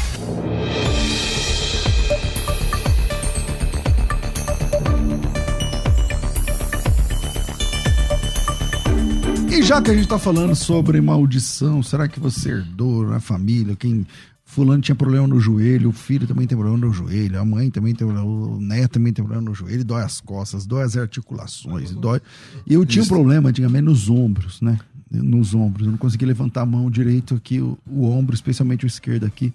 E 9.50 9.62
já 9.62 9.80
que 9.80 9.90
a 9.90 9.94
gente 9.94 10.06
tá 10.06 10.18
falando 10.18 10.54
sobre 10.54 11.00
maldição, 11.00 11.82
será 11.82 12.06
que 12.06 12.20
você 12.20 12.50
herdou 12.50 13.06
na 13.06 13.18
família? 13.18 13.74
Quem 13.74 14.06
fulano 14.50 14.82
tinha 14.82 14.96
problema 14.96 15.28
no 15.28 15.38
joelho, 15.38 15.90
o 15.90 15.92
filho 15.92 16.26
também 16.26 16.44
tem 16.44 16.58
problema 16.58 16.84
no 16.84 16.92
joelho, 16.92 17.40
a 17.40 17.44
mãe 17.44 17.70
também 17.70 17.94
tem 17.94 18.04
problema, 18.04 18.28
o 18.28 18.60
neto 18.60 18.94
também 18.94 19.12
tem 19.12 19.24
problema 19.24 19.48
no 19.48 19.54
joelho, 19.54 19.84
dói 19.84 20.02
as 20.02 20.20
costas, 20.20 20.66
dói 20.66 20.82
as 20.82 20.96
articulações, 20.96 21.92
dói. 21.92 22.20
E 22.66 22.74
eu 22.74 22.84
tinha 22.84 23.04
um 23.04 23.08
problema 23.08 23.50
antigamente 23.50 23.84
nos 23.84 24.10
ombros, 24.10 24.60
né? 24.60 24.78
Nos 25.08 25.54
ombros, 25.54 25.86
eu 25.86 25.92
não 25.92 25.98
conseguia 25.98 26.26
levantar 26.26 26.62
a 26.62 26.66
mão 26.66 26.90
direito 26.90 27.34
aqui, 27.36 27.60
o, 27.60 27.78
o 27.86 28.04
ombro, 28.10 28.34
especialmente 28.34 28.84
o 28.84 28.88
esquerdo 28.88 29.24
aqui, 29.24 29.52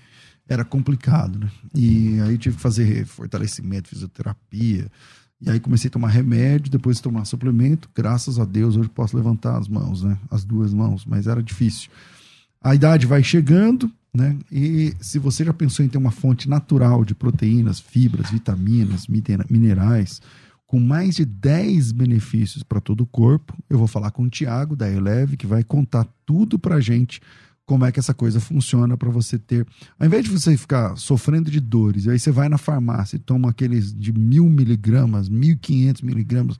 era 0.48 0.64
complicado, 0.64 1.40
né? 1.40 1.52
E 1.74 2.20
aí 2.22 2.38
tive 2.38 2.56
que 2.56 2.62
fazer 2.62 3.06
fortalecimento, 3.06 3.90
fisioterapia. 3.90 4.90
E 5.42 5.50
aí 5.50 5.60
comecei 5.60 5.90
a 5.90 5.92
tomar 5.92 6.08
remédio, 6.08 6.72
depois 6.72 7.02
tomar 7.02 7.26
suplemento. 7.26 7.90
Graças 7.94 8.40
a 8.40 8.46
Deus 8.46 8.78
hoje 8.78 8.88
posso 8.88 9.18
levantar 9.18 9.58
as 9.58 9.68
mãos, 9.68 10.04
né? 10.04 10.18
As 10.32 10.46
duas 10.46 10.74
mãos, 10.74 11.06
mas 11.06 11.28
era 11.28 11.44
difícil. 11.44 11.90
A 12.62 12.74
idade 12.74 13.06
vai 13.06 13.24
chegando, 13.24 13.92
né? 14.14 14.38
E 14.52 14.94
se 15.00 15.20
você 15.20 15.44
já 15.44 15.54
pensou 15.54 15.86
em 15.86 15.90
ter 15.90 15.98
uma 15.98 16.12
fonte 16.12 16.50
natural 16.50 17.04
de 17.04 17.14
proteínas, 17.14 17.80
fibras, 17.80 18.32
vitaminas, 18.32 19.08
minerais, 19.50 20.22
com 20.66 20.80
mais 20.80 21.16
de 21.16 21.26
10 21.26 21.92
benefícios 21.92 22.64
para 22.64 22.82
todo 22.82 23.02
o 23.02 23.06
corpo, 23.06 23.56
eu 23.70 23.78
vou 23.78 23.88
falar 23.88 24.12
com 24.12 24.24
o 24.24 24.30
Tiago 24.30 24.76
da 24.76 24.90
Eleve, 24.90 25.38
que 25.38 25.46
vai 25.46 25.64
contar 25.64 26.08
tudo 26.26 26.58
para 26.58 26.80
gente 26.80 27.22
como 27.66 27.84
é 27.86 27.92
que 27.92 28.00
essa 28.00 28.14
coisa 28.14 28.40
funciona 28.40 28.96
para 28.96 29.10
você 29.10 29.40
ter. 29.40 29.66
Ao 30.00 30.06
invés 30.06 30.24
de 30.24 30.30
você 30.30 30.56
ficar 30.56 30.96
sofrendo 30.98 31.50
de 31.50 31.60
dores, 31.60 32.08
aí 32.08 32.20
você 32.20 32.32
vai 32.32 32.48
na 32.48 32.58
farmácia 32.58 33.16
e 33.16 33.20
toma 33.20 33.50
aqueles 33.50 33.94
de 33.94 34.14
mil 34.14 34.48
miligramas, 34.50 35.28
mil 35.28 35.58
quinhentos 35.58 36.02
miligramas, 36.02 36.58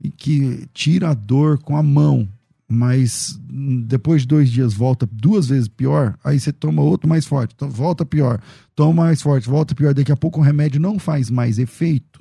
e 0.00 0.10
que 0.10 0.68
tira 0.74 1.10
a 1.10 1.14
dor 1.14 1.58
com 1.58 1.76
a 1.76 1.82
mão, 1.82 2.28
mas 2.72 3.38
depois 3.86 4.22
de 4.22 4.28
dois 4.28 4.50
dias 4.50 4.72
volta 4.72 5.06
duas 5.10 5.48
vezes 5.48 5.68
pior, 5.68 6.18
aí 6.24 6.40
você 6.40 6.52
toma 6.52 6.82
outro 6.82 7.08
mais 7.08 7.26
forte, 7.26 7.54
volta 7.60 8.04
pior, 8.04 8.40
toma 8.74 9.04
mais 9.04 9.20
forte, 9.20 9.48
volta 9.48 9.74
pior, 9.74 9.92
daqui 9.92 10.10
a 10.10 10.16
pouco 10.16 10.40
o 10.40 10.42
remédio 10.42 10.80
não 10.80 10.98
faz 10.98 11.30
mais 11.30 11.58
efeito 11.58 12.20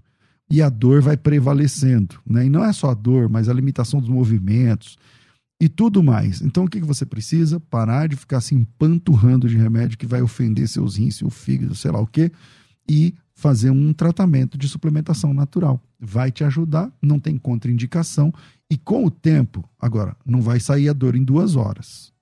e 0.49 0.61
a 0.61 0.67
dor 0.67 1.01
vai 1.01 1.15
prevalecendo, 1.15 2.15
né? 2.29 2.45
E 2.45 2.49
não 2.49 2.65
é 2.65 2.73
só 2.73 2.91
a 2.91 2.93
dor, 2.93 3.29
mas 3.29 3.47
a 3.47 3.53
limitação 3.53 4.01
dos 4.01 4.09
movimentos, 4.09 4.97
e 5.61 5.69
tudo 5.69 6.01
mais. 6.01 6.41
Então, 6.41 6.63
o 6.63 6.67
que, 6.67 6.79
que 6.81 6.87
você 6.87 7.05
precisa? 7.05 7.59
Parar 7.59 8.09
de 8.09 8.15
ficar 8.15 8.41
se 8.41 8.55
empanturrando 8.55 9.47
de 9.47 9.55
remédio 9.55 9.95
que 9.95 10.07
vai 10.07 10.19
ofender 10.19 10.67
seus 10.67 10.97
rins, 10.97 11.17
seu 11.17 11.29
fígado, 11.29 11.75
sei 11.75 11.91
lá 11.91 11.99
o 11.99 12.07
quê, 12.07 12.31
e 12.89 13.13
fazer 13.35 13.69
um 13.69 13.93
tratamento 13.93 14.57
de 14.57 14.67
suplementação 14.67 15.35
natural. 15.35 15.79
Vai 15.99 16.31
te 16.31 16.43
ajudar, 16.43 16.91
não 16.99 17.19
tem 17.19 17.37
contraindicação, 17.37 18.33
e 18.71 18.77
com 18.77 19.05
o 19.05 19.11
tempo, 19.11 19.67
agora, 19.77 20.15
não 20.25 20.41
vai 20.41 20.57
sair 20.57 20.87
a 20.87 20.93
dor 20.93 21.17
em 21.17 21.25
duas 21.25 21.57
horas, 21.57 22.13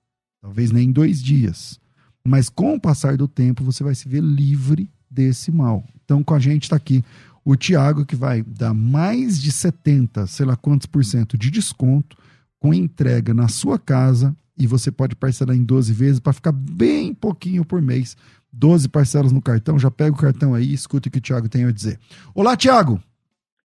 talvez 0.42 0.72
nem 0.72 0.88
em 0.88 0.92
dois 0.92 1.22
dias, 1.22 1.78
mas 2.24 2.48
com 2.48 2.74
o 2.74 2.80
passar 2.80 3.16
do 3.16 3.28
tempo, 3.28 3.62
você 3.62 3.84
vai 3.84 3.94
se 3.94 4.08
ver 4.08 4.20
livre 4.20 4.90
desse 5.08 5.52
mal. 5.52 5.84
Então, 6.04 6.24
com 6.24 6.34
a 6.34 6.40
gente 6.40 6.64
está 6.64 6.74
aqui 6.74 7.04
o 7.44 7.54
Tiago, 7.54 8.04
que 8.04 8.16
vai 8.16 8.42
dar 8.42 8.74
mais 8.74 9.40
de 9.40 9.52
70, 9.52 10.26
sei 10.26 10.44
lá 10.44 10.56
quantos 10.56 10.88
por 10.88 11.04
cento 11.04 11.38
de 11.38 11.52
desconto 11.52 12.16
com 12.58 12.74
entrega 12.74 13.32
na 13.32 13.46
sua 13.46 13.78
casa 13.78 14.36
e 14.58 14.66
você 14.66 14.90
pode 14.90 15.14
parcelar 15.14 15.56
em 15.56 15.62
12 15.62 15.92
vezes 15.92 16.18
para 16.18 16.32
ficar 16.32 16.50
bem 16.50 17.14
pouquinho 17.14 17.64
por 17.64 17.80
mês. 17.80 18.16
12 18.52 18.88
parcelas 18.88 19.30
no 19.30 19.40
cartão, 19.40 19.78
já 19.78 19.88
pega 19.88 20.10
o 20.10 20.18
cartão 20.18 20.52
aí 20.52 20.66
e 20.66 20.74
escuta 20.74 21.08
o 21.08 21.12
que 21.12 21.18
o 21.18 21.22
Thiago 21.22 21.48
tem 21.48 21.64
a 21.64 21.70
dizer. 21.70 21.96
Olá, 22.34 22.56
Thiago. 22.56 23.00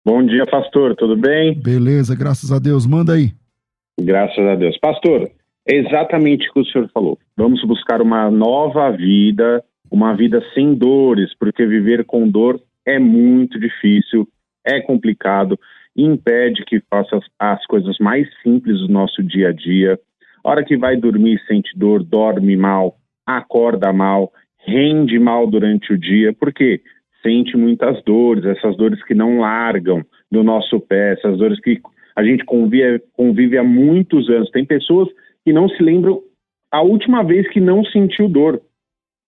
Bom 0.04 0.24
dia, 0.24 0.44
pastor, 0.46 0.94
tudo 0.94 1.16
bem? 1.16 1.54
Beleza, 1.54 2.14
graças 2.16 2.52
a 2.52 2.58
Deus. 2.58 2.86
Manda 2.86 3.14
aí. 3.14 3.32
Graças 3.98 4.44
a 4.44 4.54
Deus. 4.54 4.76
Pastor, 4.78 5.30
é 5.66 5.76
exatamente 5.76 6.48
o 6.48 6.52
que 6.52 6.60
o 6.60 6.64
senhor 6.66 6.90
falou. 6.92 7.18
Vamos 7.36 7.64
buscar 7.64 8.02
uma 8.02 8.30
nova 8.30 8.90
vida, 8.90 9.64
uma 9.90 10.14
vida 10.14 10.42
sem 10.52 10.74
dores, 10.74 11.30
porque 11.38 11.66
viver 11.66 12.04
com 12.04 12.28
dor 12.28 12.60
é 12.86 12.98
muito 12.98 13.58
difícil, 13.58 14.28
é 14.64 14.80
complicado 14.80 15.58
impede 15.96 16.64
que 16.64 16.82
faça 16.90 17.16
as, 17.16 17.24
as 17.38 17.66
coisas 17.66 17.96
mais 17.98 18.26
simples 18.42 18.80
do 18.80 18.88
nosso 18.88 19.22
dia 19.22 19.48
a 19.48 19.52
dia. 19.52 19.98
A 20.42 20.50
hora 20.50 20.64
que 20.64 20.76
vai 20.76 20.96
dormir 20.96 21.40
sente 21.46 21.76
dor, 21.76 22.02
dorme 22.02 22.56
mal, 22.56 22.96
acorda 23.24 23.92
mal, 23.92 24.32
rende 24.66 25.18
mal 25.18 25.46
durante 25.46 25.92
o 25.92 25.98
dia, 25.98 26.32
porque 26.32 26.80
sente 27.24 27.56
muitas 27.56 28.02
dores, 28.04 28.44
essas 28.44 28.76
dores 28.76 29.02
que 29.04 29.14
não 29.14 29.38
largam 29.38 30.04
do 30.30 30.42
nosso 30.42 30.78
pé, 30.78 31.14
essas 31.14 31.38
dores 31.38 31.58
que 31.60 31.80
a 32.14 32.22
gente 32.22 32.44
convive, 32.44 33.02
convive 33.14 33.58
há 33.58 33.64
muitos 33.64 34.28
anos. 34.28 34.50
Tem 34.50 34.64
pessoas 34.64 35.08
que 35.44 35.52
não 35.52 35.68
se 35.68 35.82
lembram 35.82 36.20
a 36.70 36.82
última 36.82 37.22
vez 37.22 37.48
que 37.50 37.60
não 37.60 37.84
sentiu 37.84 38.28
dor. 38.28 38.60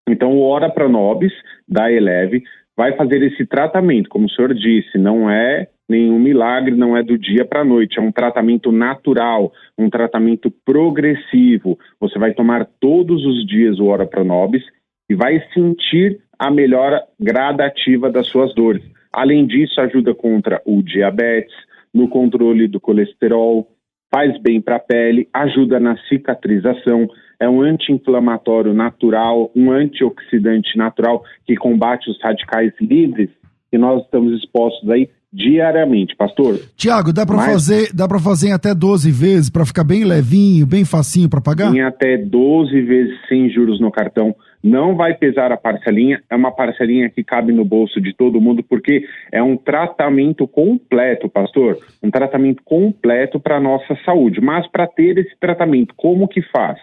Então, 0.09 0.33
o 0.33 0.43
Ora 0.43 0.71
Pranobis, 0.71 1.33
da 1.67 1.91
Eleve, 1.91 2.43
vai 2.77 2.97
fazer 2.97 3.23
esse 3.23 3.47
tratamento. 3.47 4.09
Como 4.09 4.27
o 4.27 4.31
senhor 4.31 4.55
disse, 4.55 4.99
não 4.99 5.31
é 5.31 5.69
nenhum 5.89 6.19
milagre, 6.19 6.75
não 6.75 6.97
é 6.97 7.03
do 7.03 7.17
dia 7.17 7.45
para 7.45 7.61
a 7.61 7.65
noite, 7.65 7.99
é 7.99 8.03
um 8.03 8.13
tratamento 8.13 8.71
natural, 8.71 9.53
um 9.79 9.89
tratamento 9.89 10.51
progressivo. 10.65 11.79
Você 12.01 12.19
vai 12.19 12.35
tomar 12.35 12.67
todos 12.81 13.25
os 13.25 13.47
dias 13.47 13.79
o 13.79 13.87
Ora 13.87 14.07
Pronobis 14.07 14.63
e 15.09 15.15
vai 15.15 15.41
sentir 15.55 16.21
a 16.39 16.51
melhora 16.51 17.03
gradativa 17.19 18.11
das 18.11 18.27
suas 18.29 18.55
dores. 18.55 18.83
Além 19.13 19.47
disso, 19.47 19.81
ajuda 19.81 20.15
contra 20.15 20.61
o 20.65 20.83
diabetes, 20.83 21.55
no 21.93 22.09
controle 22.09 22.69
do 22.69 22.79
colesterol, 22.79 23.67
faz 24.13 24.39
bem 24.41 24.61
para 24.61 24.77
a 24.77 24.81
pele, 24.81 25.29
ajuda 25.33 25.81
na 25.81 25.97
cicatrização, 26.09 27.09
é 27.41 27.49
um 27.49 27.61
anti-inflamatório 27.63 28.73
natural, 28.73 29.51
um 29.55 29.71
antioxidante 29.71 30.77
natural 30.77 31.23
que 31.47 31.57
combate 31.57 32.11
os 32.11 32.21
radicais 32.23 32.73
livres 32.81 33.31
que 33.71 33.79
nós 33.79 34.03
estamos 34.03 34.39
expostos 34.39 34.89
aí 34.89 35.09
diariamente, 35.33 36.17
pastor. 36.17 36.59
Tiago, 36.77 37.13
dá 37.13 37.27
para 37.27 37.37
Mas... 37.37 37.53
fazer, 37.53 37.93
dá 37.93 38.09
para 38.09 38.19
fazer 38.19 38.49
em 38.49 38.53
até 38.53 38.75
12 38.75 39.11
vezes 39.11 39.51
para 39.51 39.67
ficar 39.67 39.85
bem 39.85 40.05
levinho, 40.05 40.67
bem 40.67 40.85
facinho 40.85 41.29
para 41.29 41.41
pagar? 41.41 41.75
Em 41.75 41.83
até 41.83 42.17
12 42.17 42.81
vezes 42.83 43.15
sem 43.29 43.51
juros 43.51 43.81
no 43.81 43.91
cartão. 43.91 44.35
Não 44.63 44.97
vai 44.97 45.15
pesar 45.15 45.53
a 45.53 45.57
parcelinha, 45.57 46.23
é 46.29 46.35
uma 46.35 46.51
parcelinha 46.51 47.09
que 47.11 47.23
cabe 47.23 47.53
no 47.53 47.65
bolso 47.65 48.01
de 48.01 48.15
todo 48.15 48.41
mundo 48.41 48.63
porque 48.63 49.07
é 49.31 49.43
um 49.43 49.57
tratamento 49.57 50.47
completo, 50.49 51.29
pastor, 51.29 51.79
um 52.03 52.11
tratamento 52.11 52.63
completo 52.65 53.39
para 53.39 53.61
nossa 53.61 53.97
saúde. 54.05 54.41
Mas 54.41 54.67
para 54.69 54.87
ter 54.87 55.19
esse 55.19 55.37
tratamento, 55.39 55.95
como 55.97 56.29
que 56.29 56.43
faz? 56.43 56.79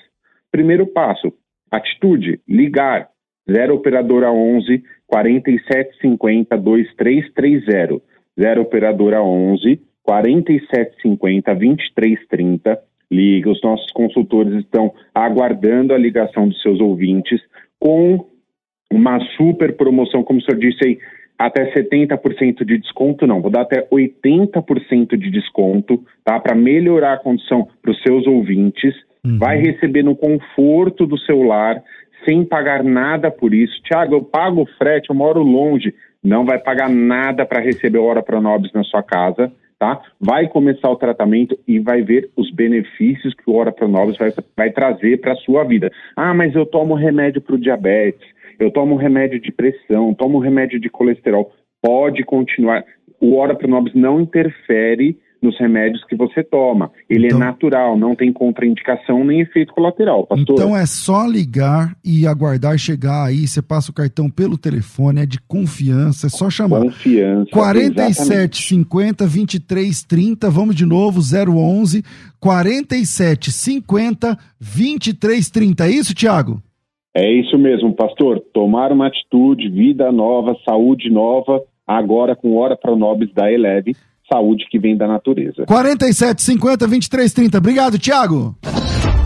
Primeiro 0.52 0.88
passo, 0.88 1.34
atitude, 1.72 2.40
ligar 2.48 3.10
0 3.50 3.76
operadora 3.76 4.32
11 4.32 4.84
4750 5.08 6.58
2330 6.58 8.02
0 8.40 8.62
operadora 8.62 9.22
11 9.22 9.82
4750 10.04 11.54
2330. 11.54 12.93
Liga, 13.14 13.50
os 13.50 13.62
nossos 13.62 13.92
consultores 13.92 14.54
estão 14.56 14.94
aguardando 15.14 15.94
a 15.94 15.98
ligação 15.98 16.48
dos 16.48 16.62
seus 16.62 16.80
ouvintes 16.80 17.40
com 17.80 18.26
uma 18.92 19.20
super 19.38 19.76
promoção, 19.76 20.24
como 20.24 20.40
o 20.40 20.42
senhor 20.44 20.60
disse 20.60 20.86
aí, 20.86 21.00
até 21.38 21.74
70% 21.74 22.64
de 22.64 22.78
desconto, 22.78 23.26
não, 23.26 23.42
vou 23.42 23.52
dar 23.52 23.62
até 23.62 23.88
80% 23.90 25.18
de 25.18 25.30
desconto, 25.32 26.04
tá? 26.24 26.40
Para 26.40 26.56
melhorar 26.56 27.14
a 27.14 27.18
condição 27.18 27.68
para 27.82 27.92
os 27.92 28.02
seus 28.02 28.26
ouvintes. 28.28 28.94
Uhum. 29.26 29.40
Vai 29.40 29.58
receber 29.58 30.04
no 30.04 30.16
conforto 30.16 31.06
do 31.06 31.18
seu 31.18 31.42
lar, 31.44 31.82
sem 32.24 32.46
pagar 32.46 32.84
nada 32.84 33.32
por 33.32 33.54
isso. 33.54 33.82
Tiago, 33.84 34.16
eu 34.16 34.22
pago 34.22 34.62
o 34.62 34.70
frete, 34.78 35.10
eu 35.10 35.16
moro 35.16 35.42
longe. 35.42 35.94
não 36.24 36.46
vai 36.46 36.60
pagar 36.60 36.90
nada 36.90 37.46
para 37.46 37.62
receber 37.62 37.98
o 37.98 38.06
Ora 38.06 38.24
Pronobis 38.24 38.72
na 38.72 38.84
sua 38.84 39.04
casa, 39.04 39.52
tá? 39.78 40.02
Vai 40.20 40.48
começar 40.48 40.90
o 40.90 40.96
tratamento 40.96 41.58
e 41.68 41.80
vai 41.80 42.02
ver 42.02 42.30
os 42.36 42.52
benefícios 42.52 43.34
que 43.34 43.50
o 43.50 43.56
Ora 43.56 43.72
Pronobis 43.72 44.18
vai, 44.18 44.34
vai 44.56 44.72
trazer 44.72 45.20
para 45.20 45.34
a 45.34 45.38
sua 45.38 45.64
vida. 45.64 45.92
Ah, 46.16 46.34
mas 46.34 46.56
eu 46.56 46.66
tomo 46.66 46.94
remédio 46.94 47.42
para 47.42 47.56
o 47.56 47.60
diabetes, 47.60 48.28
eu 48.60 48.72
tomo 48.72 48.96
remédio 48.96 49.40
de 49.40 49.52
pressão, 49.52 50.14
tomo 50.14 50.40
remédio 50.40 50.80
de 50.80 50.90
colesterol. 50.90 51.52
Pode 51.82 52.24
continuar. 52.24 52.84
O 53.20 53.36
Ora 53.36 53.56
Pronobis 53.56 53.94
não 53.94 54.22
interfere 54.22 55.18
nos 55.44 55.58
remédios 55.60 56.04
que 56.06 56.16
você 56.16 56.44
toma. 56.44 56.90
Ele 57.10 57.26
é 57.26 57.28
Então- 57.28 57.42
é 57.42 57.46
natural, 57.46 57.98
não 57.98 58.16
tem 58.16 58.32
contraindicação 58.32 59.24
nem 59.24 59.42
efeito 59.42 59.74
colateral, 59.74 60.26
pastor. 60.26 60.56
Então 60.56 60.76
é 60.76 60.86
só 60.86 61.26
ligar 61.28 61.96
e 62.04 62.26
aguardar 62.26 62.78
chegar 62.78 63.26
aí. 63.26 63.48
Você 63.48 63.62
passa 63.62 63.92
o 63.92 63.94
cartão 63.94 64.30
pelo 64.30 64.58
telefone, 64.58 65.22
é 65.22 65.26
de 65.26 65.40
confiança, 65.42 66.28
é 66.28 66.30
só 66.30 66.50
chamar. 66.50 66.82
Confiança. 66.82 67.50
47 67.52 68.64
50 68.68 69.28
23 69.28 70.04
30, 70.04 70.50
vamos 70.50 70.76
de 70.76 70.86
novo, 70.86 71.20
011 71.22 72.04
47 72.40 73.52
50 73.52 74.38
23 74.60 75.50
30. 75.50 75.86
É 75.86 75.90
isso, 75.92 76.16
Thiago? 76.16 76.62
É 77.16 77.32
isso 77.32 77.58
mesmo, 77.58 77.94
pastor. 77.94 78.42
Tomar 78.54 78.92
uma 78.92 79.08
atitude, 79.08 79.70
vida 79.70 80.12
nova, 80.12 80.56
saúde 80.68 81.10
nova, 81.12 81.62
agora 81.86 82.36
com 82.36 82.56
Hora 82.58 82.76
Pronobis 82.76 83.32
da 83.34 83.52
Eleve, 83.52 83.96
saúde 84.34 84.66
que 84.70 84.80
vem 84.80 84.98
da 84.98 85.08
natureza. 85.08 85.66
47 85.66 86.42
50 86.42 86.88
23 86.88 87.34
30. 87.34 87.58
Obrigado, 87.60 88.00
Thiago. 88.00 88.56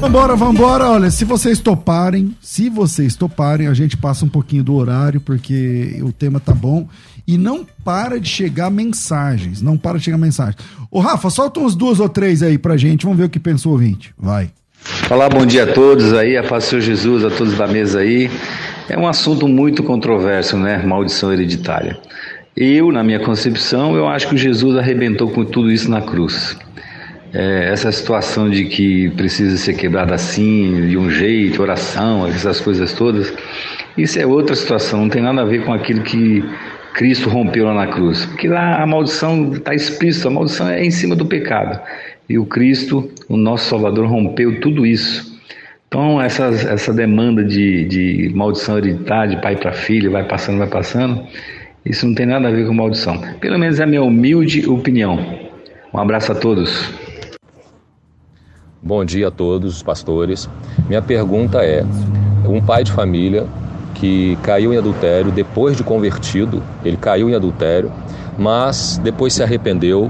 Vambora, 0.00 0.36
vambora. 0.36 0.88
Olha, 0.90 1.10
se 1.10 1.24
vocês 1.24 1.58
toparem, 1.58 2.36
se 2.40 2.68
vocês 2.68 3.16
toparem, 3.16 3.66
a 3.66 3.74
gente 3.74 3.96
passa 3.96 4.24
um 4.24 4.28
pouquinho 4.28 4.62
do 4.62 4.74
horário, 4.74 5.20
porque 5.20 6.00
o 6.02 6.12
tema 6.12 6.38
tá 6.38 6.52
bom. 6.54 6.86
E 7.26 7.36
não 7.38 7.66
para 7.84 8.20
de 8.20 8.28
chegar 8.28 8.70
mensagens. 8.70 9.62
Não 9.62 9.76
para 9.76 9.98
de 9.98 10.04
chegar 10.04 10.18
mensagens. 10.18 10.56
Ô, 10.90 11.00
Rafa, 11.00 11.30
solta 11.30 11.60
uns 11.60 11.74
duas 11.74 11.98
ou 11.98 12.08
três 12.08 12.42
aí 12.42 12.58
pra 12.58 12.76
gente. 12.76 13.04
Vamos 13.04 13.18
ver 13.18 13.24
o 13.24 13.30
que 13.30 13.40
pensou 13.40 13.72
o 13.72 13.74
ouvinte. 13.74 14.14
Vai. 14.18 14.50
Olá, 15.10 15.28
bom 15.28 15.44
dia 15.44 15.64
a 15.64 15.72
todos 15.72 16.12
aí, 16.12 16.36
a 16.36 16.42
paz 16.42 16.64
do 16.64 16.68
Senhor 16.70 16.82
Jesus, 16.82 17.24
a 17.24 17.30
todos 17.30 17.56
da 17.56 17.66
mesa 17.66 18.00
aí. 18.00 18.30
É 18.88 18.96
um 18.96 19.08
assunto 19.08 19.48
muito 19.48 19.82
controverso, 19.82 20.56
né? 20.56 20.78
Maldição 20.84 21.32
hereditária. 21.32 21.98
Eu, 22.56 22.92
na 22.92 23.02
minha 23.02 23.20
concepção, 23.20 23.96
eu 23.96 24.06
acho 24.06 24.28
que 24.28 24.36
Jesus 24.36 24.76
arrebentou 24.76 25.30
com 25.30 25.44
tudo 25.44 25.70
isso 25.70 25.90
na 25.90 26.00
cruz. 26.00 26.56
É, 27.32 27.70
essa 27.70 27.90
situação 27.92 28.48
de 28.48 28.64
que 28.64 29.10
precisa 29.10 29.56
ser 29.56 29.74
quebrada 29.74 30.14
assim, 30.14 30.88
de 30.88 30.96
um 30.96 31.10
jeito, 31.10 31.60
oração, 31.60 32.26
essas 32.26 32.60
coisas 32.60 32.92
todas, 32.92 33.32
isso 33.96 34.18
é 34.18 34.26
outra 34.26 34.54
situação, 34.54 35.00
não 35.02 35.08
tem 35.08 35.22
nada 35.22 35.42
a 35.42 35.44
ver 35.44 35.64
com 35.64 35.72
aquilo 35.72 36.02
que 36.02 36.44
Cristo 36.94 37.28
rompeu 37.28 37.66
lá 37.66 37.74
na 37.74 37.86
cruz. 37.86 38.24
Porque 38.26 38.48
lá 38.48 38.82
a 38.82 38.86
maldição 38.86 39.52
está 39.52 39.74
explícita, 39.74 40.28
a 40.28 40.30
maldição 40.30 40.68
é 40.68 40.84
em 40.84 40.90
cima 40.90 41.14
do 41.14 41.26
pecado. 41.26 41.80
E 42.28 42.38
o 42.38 42.46
Cristo, 42.46 43.10
o 43.28 43.36
nosso 43.36 43.68
Salvador, 43.68 44.06
rompeu 44.06 44.60
tudo 44.60 44.86
isso. 44.86 45.36
Então, 45.88 46.20
essa, 46.20 46.46
essa 46.46 46.92
demanda 46.92 47.44
de, 47.44 47.84
de 47.84 48.32
maldição 48.34 48.78
hereditária, 48.78 49.36
de 49.36 49.42
pai 49.42 49.56
para 49.56 49.72
filho, 49.72 50.10
vai 50.10 50.24
passando, 50.24 50.58
vai 50.58 50.66
passando, 50.66 51.24
isso 51.84 52.06
não 52.06 52.14
tem 52.14 52.26
nada 52.26 52.48
a 52.48 52.50
ver 52.50 52.66
com 52.66 52.74
maldição. 52.74 53.20
Pelo 53.40 53.58
menos 53.58 53.78
é 53.78 53.84
a 53.84 53.86
minha 53.86 54.02
humilde 54.02 54.68
opinião. 54.68 55.18
Um 55.94 55.98
abraço 55.98 56.32
a 56.32 56.34
todos. 56.34 57.05
Bom 58.86 59.04
dia 59.04 59.26
a 59.26 59.30
todos 59.32 59.74
os 59.74 59.82
pastores. 59.82 60.48
Minha 60.86 61.02
pergunta 61.02 61.58
é: 61.58 61.84
um 62.48 62.60
pai 62.60 62.84
de 62.84 62.92
família 62.92 63.44
que 63.96 64.38
caiu 64.44 64.72
em 64.72 64.76
adultério 64.76 65.32
depois 65.32 65.76
de 65.76 65.82
convertido, 65.82 66.62
ele 66.84 66.96
caiu 66.96 67.28
em 67.28 67.34
adultério, 67.34 67.90
mas 68.38 69.00
depois 69.02 69.34
se 69.34 69.42
arrependeu, 69.42 70.08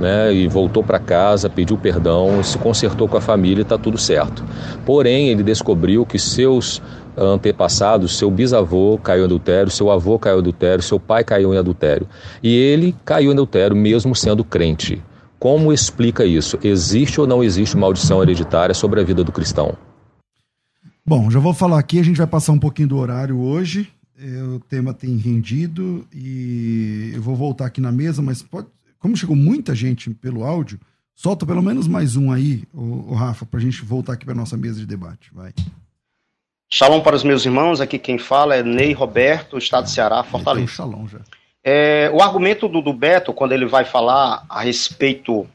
né, 0.00 0.34
e 0.34 0.48
voltou 0.48 0.82
para 0.82 0.98
casa, 0.98 1.48
pediu 1.48 1.78
perdão, 1.78 2.42
se 2.42 2.58
consertou 2.58 3.06
com 3.06 3.16
a 3.16 3.20
família 3.20 3.60
e 3.60 3.62
está 3.62 3.78
tudo 3.78 3.96
certo. 3.96 4.42
Porém, 4.84 5.28
ele 5.28 5.44
descobriu 5.44 6.04
que 6.04 6.18
seus 6.18 6.82
antepassados, 7.16 8.18
seu 8.18 8.28
bisavô 8.28 8.98
caiu 9.00 9.22
em 9.22 9.26
adultério, 9.26 9.70
seu 9.70 9.88
avô 9.88 10.18
caiu 10.18 10.38
em 10.38 10.40
adultério, 10.40 10.82
seu 10.82 10.98
pai 10.98 11.22
caiu 11.22 11.54
em 11.54 11.58
adultério. 11.58 12.08
E 12.42 12.52
ele 12.52 12.92
caiu 13.04 13.30
em 13.30 13.34
adultério 13.34 13.76
mesmo 13.76 14.16
sendo 14.16 14.42
crente. 14.42 15.00
Como 15.38 15.72
explica 15.72 16.24
isso? 16.24 16.58
Existe 16.62 17.20
ou 17.20 17.26
não 17.26 17.44
existe 17.44 17.76
maldição 17.76 18.22
hereditária 18.22 18.74
sobre 18.74 19.00
a 19.00 19.04
vida 19.04 19.22
do 19.22 19.32
cristão? 19.32 19.76
Bom, 21.04 21.30
já 21.30 21.38
vou 21.38 21.54
falar 21.54 21.78
aqui, 21.78 22.00
a 22.00 22.02
gente 22.02 22.16
vai 22.16 22.26
passar 22.26 22.52
um 22.52 22.58
pouquinho 22.58 22.88
do 22.88 22.96
horário 22.96 23.38
hoje. 23.38 23.88
É, 24.18 24.42
o 24.42 24.58
tema 24.58 24.94
tem 24.94 25.16
rendido 25.16 26.06
e 26.12 27.12
eu 27.14 27.20
vou 27.20 27.36
voltar 27.36 27.66
aqui 27.66 27.82
na 27.82 27.92
mesa, 27.92 28.22
mas 28.22 28.42
pode, 28.42 28.66
como 28.98 29.16
chegou 29.16 29.36
muita 29.36 29.74
gente 29.74 30.08
pelo 30.10 30.42
áudio, 30.42 30.80
solta 31.14 31.44
pelo 31.44 31.62
menos 31.62 31.86
mais 31.86 32.16
um 32.16 32.32
aí, 32.32 32.64
o, 32.72 33.14
Rafa, 33.14 33.44
para 33.44 33.60
a 33.60 33.62
gente 33.62 33.84
voltar 33.84 34.14
aqui 34.14 34.24
para 34.24 34.34
nossa 34.34 34.56
mesa 34.56 34.80
de 34.80 34.86
debate. 34.86 35.30
Vai. 35.34 35.52
Shalom 36.72 37.02
para 37.02 37.14
os 37.14 37.22
meus 37.22 37.44
irmãos, 37.44 37.80
aqui 37.80 37.98
quem 37.98 38.18
fala 38.18 38.56
é 38.56 38.62
Ney 38.62 38.94
Roberto, 38.94 39.58
Estado 39.58 39.84
do 39.84 39.90
Ceará, 39.90 40.24
Fortaleza. 40.24 40.64
Então, 40.64 40.74
shalom 40.74 41.06
já. 41.06 41.20
É, 41.68 42.08
o 42.14 42.22
argumento 42.22 42.68
do, 42.68 42.80
do 42.80 42.92
Beto, 42.92 43.32
quando 43.32 43.50
ele 43.50 43.66
vai 43.66 43.84
falar 43.84 44.44
a 44.48 44.60
respeito 44.60 45.48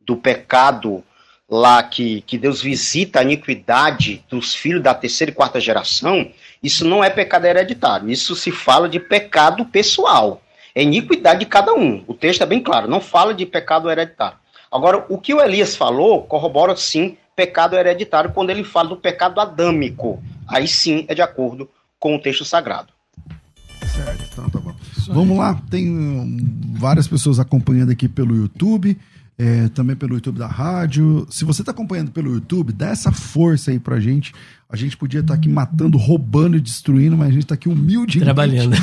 do 0.00 0.16
pecado 0.16 1.04
lá 1.48 1.80
que, 1.80 2.22
que 2.22 2.36
Deus 2.36 2.60
visita 2.60 3.20
a 3.20 3.22
iniquidade 3.22 4.24
dos 4.28 4.52
filhos 4.52 4.82
da 4.82 4.92
terceira 4.92 5.30
e 5.30 5.34
quarta 5.34 5.60
geração, 5.60 6.28
isso 6.60 6.84
não 6.84 7.04
é 7.04 7.08
pecado 7.08 7.44
hereditário, 7.44 8.10
isso 8.10 8.34
se 8.34 8.50
fala 8.50 8.88
de 8.88 8.98
pecado 8.98 9.64
pessoal. 9.64 10.42
É 10.74 10.82
iniquidade 10.82 11.38
de 11.38 11.46
cada 11.46 11.72
um. 11.72 12.02
O 12.08 12.14
texto 12.14 12.42
é 12.42 12.46
bem 12.46 12.60
claro, 12.60 12.88
não 12.88 13.00
fala 13.00 13.32
de 13.32 13.46
pecado 13.46 13.88
hereditário. 13.88 14.38
Agora, 14.72 15.06
o 15.08 15.18
que 15.18 15.32
o 15.32 15.40
Elias 15.40 15.76
falou 15.76 16.24
corrobora 16.24 16.74
sim 16.74 17.16
pecado 17.36 17.76
hereditário 17.76 18.32
quando 18.32 18.50
ele 18.50 18.64
fala 18.64 18.88
do 18.88 18.96
pecado 18.96 19.40
adâmico. 19.40 20.20
Aí 20.48 20.66
sim 20.66 21.04
é 21.06 21.14
de 21.14 21.22
acordo 21.22 21.70
com 22.00 22.16
o 22.16 22.20
texto 22.20 22.44
sagrado. 22.44 22.92
Certo, 23.86 24.24
então 24.32 24.57
bom. 25.08 25.14
Vamos 25.14 25.38
lá, 25.38 25.54
tem 25.70 25.90
hum, 25.90 26.36
várias 26.74 27.08
pessoas 27.08 27.38
acompanhando 27.40 27.90
aqui 27.90 28.08
pelo 28.08 28.36
YouTube, 28.36 28.96
é, 29.38 29.68
também 29.68 29.96
pelo 29.96 30.14
YouTube 30.14 30.38
da 30.38 30.46
rádio. 30.46 31.26
Se 31.30 31.44
você 31.44 31.62
está 31.62 31.72
acompanhando 31.72 32.10
pelo 32.10 32.32
YouTube, 32.34 32.72
dá 32.72 32.88
essa 32.88 33.12
força 33.12 33.70
aí 33.70 33.78
pra 33.78 34.00
gente. 34.00 34.32
A 34.70 34.76
gente 34.76 34.96
podia 34.96 35.20
estar 35.20 35.32
tá 35.32 35.38
aqui 35.38 35.48
matando, 35.48 35.96
roubando 35.96 36.56
e 36.56 36.60
destruindo, 36.60 37.16
mas 37.16 37.28
a 37.28 37.32
gente 37.32 37.44
está 37.44 37.54
aqui 37.54 37.68
humilde. 37.68 38.20
Trabalhando. 38.20 38.76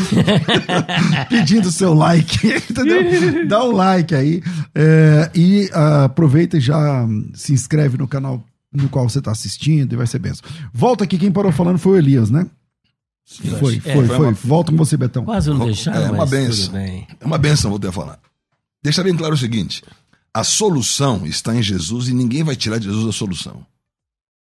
pedindo 1.29 1.71
seu 1.71 1.93
like, 1.93 2.47
entendeu? 2.69 3.47
Dá 3.47 3.63
um 3.63 3.71
like 3.71 4.15
aí. 4.15 4.41
É, 4.73 5.29
e 5.35 5.69
uh, 5.73 6.05
aproveita 6.05 6.57
e 6.57 6.61
já 6.61 7.07
se 7.33 7.53
inscreve 7.53 7.97
no 7.97 8.07
canal 8.07 8.43
no 8.73 8.89
qual 8.89 9.07
você 9.07 9.19
está 9.19 9.31
assistindo 9.31 9.93
e 9.93 9.95
vai 9.95 10.07
ser 10.07 10.19
benção. 10.19 10.43
Volta 10.73 11.03
aqui, 11.03 11.17
quem 11.17 11.31
parou 11.31 11.51
falando 11.51 11.77
foi 11.77 11.93
o 11.93 11.97
Elias, 11.97 12.29
né? 12.29 12.47
Foi, 13.25 13.79
foi, 13.79 13.91
É, 13.91 14.07
foi. 14.07 14.17
uma- 14.27 14.31
Volta 14.33 14.71
com 14.71 14.77
você, 14.77 14.95
Betão. 14.95 15.25
Quase 15.25 15.49
não 15.49 15.65
deixaram, 15.65 15.99
É 16.01 16.09
uma 16.09 16.17
mas 16.19 16.29
benção. 16.29 16.65
tudo 16.65 16.73
bem. 16.73 17.07
É 17.19 17.25
uma 17.25 17.37
benção, 17.37 17.71
vou 17.71 17.79
ter 17.79 17.87
a 17.87 17.91
falar. 17.91 18.19
Deixa 18.83 19.03
bem 19.03 19.15
claro 19.15 19.33
o 19.33 19.37
seguinte: 19.37 19.83
a 20.33 20.43
solução 20.43 21.25
está 21.25 21.55
em 21.55 21.61
Jesus 21.63 22.07
e 22.07 22.13
ninguém 22.13 22.43
vai 22.43 22.55
tirar 22.55 22.77
de 22.77 22.85
Jesus 22.85 23.07
a 23.07 23.11
solução. 23.17 23.65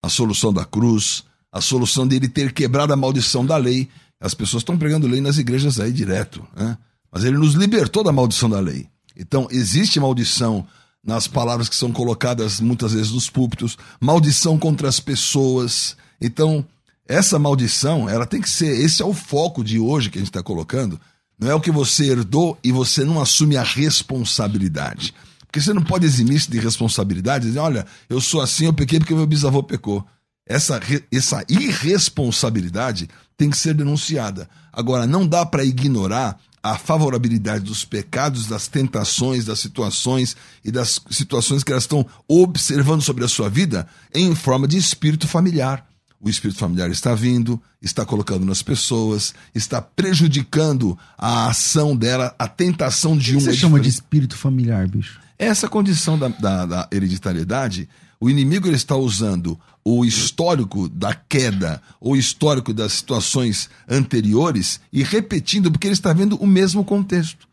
A 0.02 0.08
solução 0.08 0.52
da 0.52 0.64
cruz, 0.64 1.24
a 1.52 1.60
solução 1.60 2.06
dele 2.06 2.28
ter 2.28 2.52
quebrado 2.52 2.92
a 2.92 2.96
maldição 2.96 3.44
da 3.44 3.56
lei. 3.56 3.88
As 4.20 4.32
pessoas 4.34 4.60
estão 4.62 4.78
pregando 4.78 5.06
lei 5.06 5.20
nas 5.20 5.38
igrejas 5.38 5.78
aí 5.80 5.92
direto, 5.92 6.46
né? 6.56 6.78
Mas 7.10 7.24
ele 7.24 7.36
nos 7.38 7.54
libertou 7.54 8.04
da 8.04 8.12
maldição 8.12 8.48
da 8.48 8.60
lei. 8.60 8.86
Então, 9.16 9.48
existe 9.50 9.98
maldição 9.98 10.66
nas 11.04 11.26
palavras 11.26 11.68
que 11.68 11.74
são 11.74 11.90
colocadas 11.90 12.60
muitas 12.60 12.92
vezes 12.92 13.10
nos 13.12 13.28
púlpitos, 13.30 13.76
maldição 14.00 14.58
contra 14.58 14.88
as 14.88 15.00
pessoas. 15.00 15.96
Então, 16.20 16.64
Essa 17.08 17.38
maldição, 17.38 18.06
ela 18.06 18.26
tem 18.26 18.42
que 18.42 18.50
ser. 18.50 18.68
Esse 18.68 19.00
é 19.00 19.04
o 19.04 19.14
foco 19.14 19.64
de 19.64 19.78
hoje 19.78 20.10
que 20.10 20.18
a 20.18 20.20
gente 20.20 20.28
está 20.28 20.42
colocando. 20.42 21.00
Não 21.40 21.50
é 21.50 21.54
o 21.54 21.60
que 21.60 21.70
você 21.70 22.10
herdou 22.10 22.58
e 22.62 22.70
você 22.70 23.02
não 23.02 23.18
assume 23.18 23.56
a 23.56 23.62
responsabilidade. 23.62 25.14
Porque 25.46 25.58
você 25.58 25.72
não 25.72 25.82
pode 25.82 26.04
eximir-se 26.04 26.50
de 26.50 26.58
responsabilidade 26.58 27.46
e 27.46 27.48
dizer, 27.48 27.60
olha, 27.60 27.86
eu 28.10 28.20
sou 28.20 28.42
assim, 28.42 28.66
eu 28.66 28.74
pequei 28.74 28.98
porque 28.98 29.14
meu 29.14 29.26
bisavô 29.26 29.62
pecou. 29.62 30.04
Essa, 30.46 30.80
essa 31.10 31.42
irresponsabilidade 31.48 33.08
tem 33.38 33.48
que 33.48 33.56
ser 33.56 33.72
denunciada. 33.72 34.48
Agora, 34.70 35.06
não 35.06 35.26
dá 35.26 35.46
para 35.46 35.64
ignorar 35.64 36.38
a 36.62 36.76
favorabilidade 36.76 37.64
dos 37.64 37.84
pecados, 37.84 38.46
das 38.46 38.66
tentações, 38.68 39.46
das 39.46 39.60
situações 39.60 40.36
e 40.62 40.70
das 40.70 41.00
situações 41.10 41.64
que 41.64 41.72
elas 41.72 41.84
estão 41.84 42.04
observando 42.26 43.00
sobre 43.00 43.24
a 43.24 43.28
sua 43.28 43.48
vida 43.48 43.86
em 44.14 44.34
forma 44.34 44.68
de 44.68 44.76
espírito 44.76 45.26
familiar. 45.26 45.86
O 46.20 46.28
espírito 46.28 46.58
familiar 46.58 46.90
está 46.90 47.14
vindo, 47.14 47.62
está 47.80 48.04
colocando 48.04 48.44
nas 48.44 48.60
pessoas, 48.62 49.34
está 49.54 49.80
prejudicando 49.80 50.98
a 51.16 51.48
ação 51.48 51.96
dela, 51.96 52.34
a 52.38 52.48
tentação 52.48 53.16
de 53.16 53.36
um. 53.36 53.40
Você 53.40 53.50
é 53.50 53.54
chama 53.54 53.78
de 53.78 53.88
espírito 53.88 54.36
familiar, 54.36 54.88
bicho? 54.88 55.20
Essa 55.38 55.68
condição 55.68 56.18
da, 56.18 56.26
da, 56.28 56.66
da 56.66 56.88
hereditariedade, 56.90 57.88
o 58.20 58.28
inimigo 58.28 58.66
ele 58.66 58.74
está 58.74 58.96
usando 58.96 59.58
o 59.84 60.04
histórico 60.04 60.88
da 60.88 61.14
queda, 61.14 61.80
o 62.00 62.16
histórico 62.16 62.74
das 62.74 62.94
situações 62.94 63.70
anteriores 63.88 64.80
e 64.92 65.04
repetindo, 65.04 65.70
porque 65.70 65.86
ele 65.86 65.94
está 65.94 66.12
vendo 66.12 66.36
o 66.36 66.46
mesmo 66.46 66.84
contexto. 66.84 67.46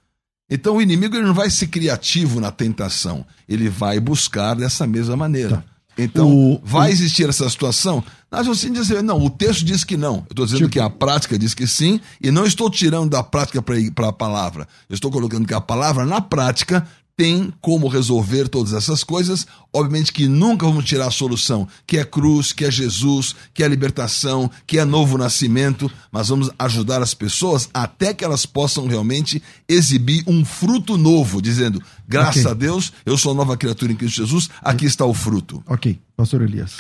Então 0.50 0.78
o 0.78 0.82
inimigo 0.82 1.16
ele 1.16 1.26
não 1.26 1.34
vai 1.34 1.50
ser 1.50 1.68
criativo 1.68 2.40
na 2.40 2.52
tentação, 2.52 3.26
ele 3.48 3.70
vai 3.70 4.00
buscar 4.00 4.56
dessa 4.56 4.88
mesma 4.88 5.16
maneira. 5.16 5.64
Então, 5.98 6.30
O- 6.30 6.62
vai 6.64 6.90
o- 6.90 6.92
existir 6.92 7.28
essa 7.30 7.50
situação? 7.50 8.04
Mas 8.30 8.48
você 8.48 8.70
diz, 8.70 8.90
não, 9.02 9.24
o 9.24 9.30
texto 9.30 9.64
diz 9.64 9.84
que 9.84 9.96
não. 9.96 10.16
Eu 10.18 10.26
estou 10.32 10.46
dizendo 10.46 10.60
Tipo- 10.60 10.72
que 10.72 10.80
a 10.80 10.90
prática 10.90 11.40
diz 11.40 11.54
que 11.54 11.66
sim, 11.66 12.02
e 12.22 12.32
não 12.32 12.46
estou 12.46 12.70
tirando 12.70 13.10
da 13.10 13.24
prática 13.24 13.62
para 13.62 14.10
a 14.10 14.14
palavra. 14.14 14.68
Eu 14.90 14.94
estou 14.94 15.10
colocando 15.10 15.48
que 15.48 15.54
a 15.54 15.62
palavra, 15.62 16.06
na 16.06 16.20
prática, 16.20 16.86
tem 17.18 17.54
como 17.62 17.88
resolver 17.88 18.50
todas 18.50 18.74
essas 18.74 19.04
coisas. 19.04 19.48
Obviamente 19.74 20.12
que 20.12 20.28
nunca 20.28 20.66
vamos 20.66 20.86
tirar 20.86 21.08
a 21.08 21.12
solução, 21.12 21.68
que 21.88 21.98
é 21.98 22.04
cruz, 22.04 22.52
que 22.52 22.66
é 22.66 22.72
Jesus, 22.72 23.36
que 23.54 23.64
é 23.64 23.68
libertação, 23.68 24.50
que 24.68 24.78
é 24.78 24.86
novo 24.86 25.18
nascimento, 25.18 25.90
mas 26.12 26.28
vamos 26.28 26.50
ajudar 26.60 27.02
as 27.02 27.14
pessoas 27.14 27.70
até 27.74 28.14
que 28.14 28.24
elas 28.24 28.46
possam 28.46 28.88
realmente 28.88 29.42
exibir 29.68 30.24
um 30.28 30.44
fruto 30.44 30.98
novo, 30.98 31.42
dizendo: 31.42 31.82
graças 32.08 32.46
Ok. 32.46 32.52
a 32.52 32.54
Deus, 32.54 32.94
eu 33.06 33.18
sou 33.18 33.34
nova 33.34 33.56
criatura 33.58 33.92
em 33.92 33.96
Cristo 33.96 34.18
Jesus, 34.18 34.50
aqui 34.62 34.86
está 34.86 35.06
o 35.06 35.14
fruto. 35.14 35.64
Ok, 35.68 36.00
pastor 36.16 36.42
Elias. 36.42 36.78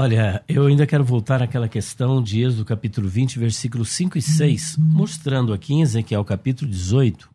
Olha, 0.00 0.44
eu 0.48 0.64
ainda 0.66 0.86
quero 0.86 1.04
voltar 1.04 1.42
àquela 1.42 1.68
questão 1.68 2.22
de 2.22 2.40
Êxodo 2.40 2.64
capítulo 2.64 3.08
20, 3.08 3.36
versículos 3.36 3.88
5 3.90 4.16
e 4.16 4.22
6, 4.22 4.76
mostrando 4.78 5.52
aqui 5.52 5.74
em 5.74 5.82
Ezequiel 5.82 6.24
capítulo 6.24 6.70
18 6.70 7.28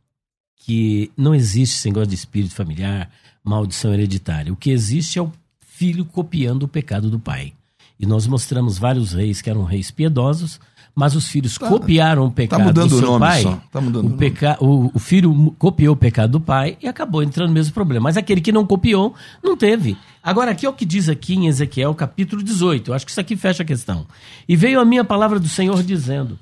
que 0.66 1.11
não 1.18 1.36
existe 1.36 1.76
esse 1.76 1.89
negócio 1.89 2.07
de 2.07 2.16
espírito 2.16 2.55
familiar, 2.55 3.09
maldição 3.43 3.93
hereditária. 3.93 4.51
O 4.51 4.55
que 4.55 4.72
existe 4.72 5.20
é 5.20 5.22
o 5.22 5.32
filho 5.59 6.05
copiando 6.05 6.64
o 6.64 6.68
pecado 6.70 7.09
do 7.09 7.20
pai. 7.20 7.51
E 7.99 8.05
nós 8.05 8.26
mostramos 8.26 8.78
vários 8.78 9.11
reis 9.11 9.41
que 9.41 9.49
eram 9.49 9.66
reis 9.66 9.91
piedosos, 9.91 10.61
mas 10.95 11.16
os 11.16 11.28
filhos 11.28 11.57
copiaram 11.57 12.28
o 12.28 12.32
pecado 12.32 12.74
Tá 12.74 12.84
do 12.84 12.89
seu 12.89 13.01
nome 13.01 13.20
pai. 13.20 13.61
Tá 13.72 13.82
mudando 13.82 14.07
o 14.07 14.18
peca... 14.18 14.57
o, 14.61 14.89
o 14.93 14.99
filho 14.99 15.53
copiou 15.59 15.95
o 15.95 15.97
pecado 15.97 16.32
do 16.32 16.39
pai 16.39 16.78
e 16.82 16.88
acabou 16.88 17.22
entrando 17.22 17.49
no 17.49 17.53
mesmo 17.53 17.74
problema. 17.74 18.05
Mas 18.05 18.16
aquele 18.16 18.39
que 18.39 18.51
não 18.51 18.66
copiou, 18.66 19.14
não 19.43 19.57
teve. 19.57 19.97
Agora, 20.24 20.51
aqui 20.51 20.66
é 20.66 20.70
o 20.70 20.74
que 20.74 20.86
diz 20.86 21.09
aqui 21.09 21.36
em 21.36 21.47
Ezequiel, 21.47 21.93
capítulo 21.93 22.41
18. 22.41 22.89
Eu 22.89 22.95
acho 22.95 23.05
que 23.05 23.11
isso 23.11 23.20
aqui 23.20 23.36
fecha 23.36 23.64
a 23.64 23.66
questão. 23.66 24.07
E 24.47 24.55
veio 24.55 24.80
a 24.80 24.86
minha 24.86 25.03
palavra 25.03 25.41
do 25.41 25.49
Senhor 25.49 25.84
dizendo: 25.84 26.39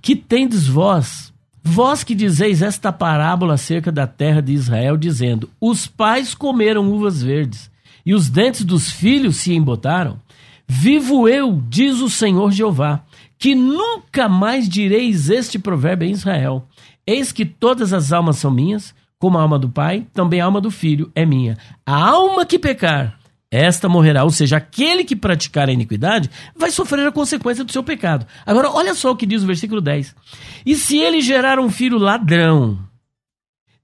Que 0.00 0.16
tendes 0.16 0.66
vós, 0.66 1.29
vós 1.62 2.02
que 2.02 2.14
dizeis 2.14 2.62
esta 2.62 2.92
parábola 2.92 3.54
acerca 3.54 3.92
da 3.92 4.06
terra 4.06 4.40
de 4.40 4.52
Israel, 4.52 4.96
dizendo: 4.96 5.50
Os 5.60 5.86
pais 5.86 6.34
comeram 6.34 6.90
uvas 6.92 7.22
verdes, 7.22 7.70
e 8.04 8.14
os 8.14 8.28
dentes 8.28 8.64
dos 8.64 8.90
filhos 8.90 9.36
se 9.36 9.54
embotaram? 9.54 10.18
Vivo 10.66 11.28
eu, 11.28 11.62
diz 11.68 12.00
o 12.00 12.08
Senhor 12.08 12.52
Jeová, 12.52 13.02
que 13.38 13.54
nunca 13.54 14.28
mais 14.28 14.68
direis 14.68 15.28
este 15.28 15.58
provérbio 15.58 16.08
em 16.08 16.12
Israel. 16.12 16.66
Eis 17.06 17.32
que 17.32 17.44
todas 17.44 17.92
as 17.92 18.12
almas 18.12 18.36
são 18.36 18.50
minhas, 18.50 18.94
como 19.18 19.36
a 19.36 19.42
alma 19.42 19.58
do 19.58 19.68
pai, 19.68 20.06
também 20.14 20.40
a 20.40 20.46
alma 20.46 20.60
do 20.60 20.70
filho 20.70 21.10
é 21.14 21.26
minha. 21.26 21.58
A 21.84 21.94
alma 21.94 22.46
que 22.46 22.58
pecar, 22.58 23.19
esta 23.50 23.88
morrerá. 23.88 24.24
Ou 24.24 24.30
seja, 24.30 24.58
aquele 24.58 25.04
que 25.04 25.16
praticar 25.16 25.68
a 25.68 25.72
iniquidade 25.72 26.30
vai 26.56 26.70
sofrer 26.70 27.06
a 27.06 27.12
consequência 27.12 27.64
do 27.64 27.72
seu 27.72 27.82
pecado. 27.82 28.26
Agora, 28.46 28.70
olha 28.70 28.94
só 28.94 29.10
o 29.10 29.16
que 29.16 29.26
diz 29.26 29.42
o 29.42 29.46
versículo 29.46 29.80
10. 29.80 30.14
E 30.64 30.76
se 30.76 30.98
ele 30.98 31.20
gerar 31.20 31.58
um 31.58 31.70
filho 31.70 31.98
ladrão, 31.98 32.78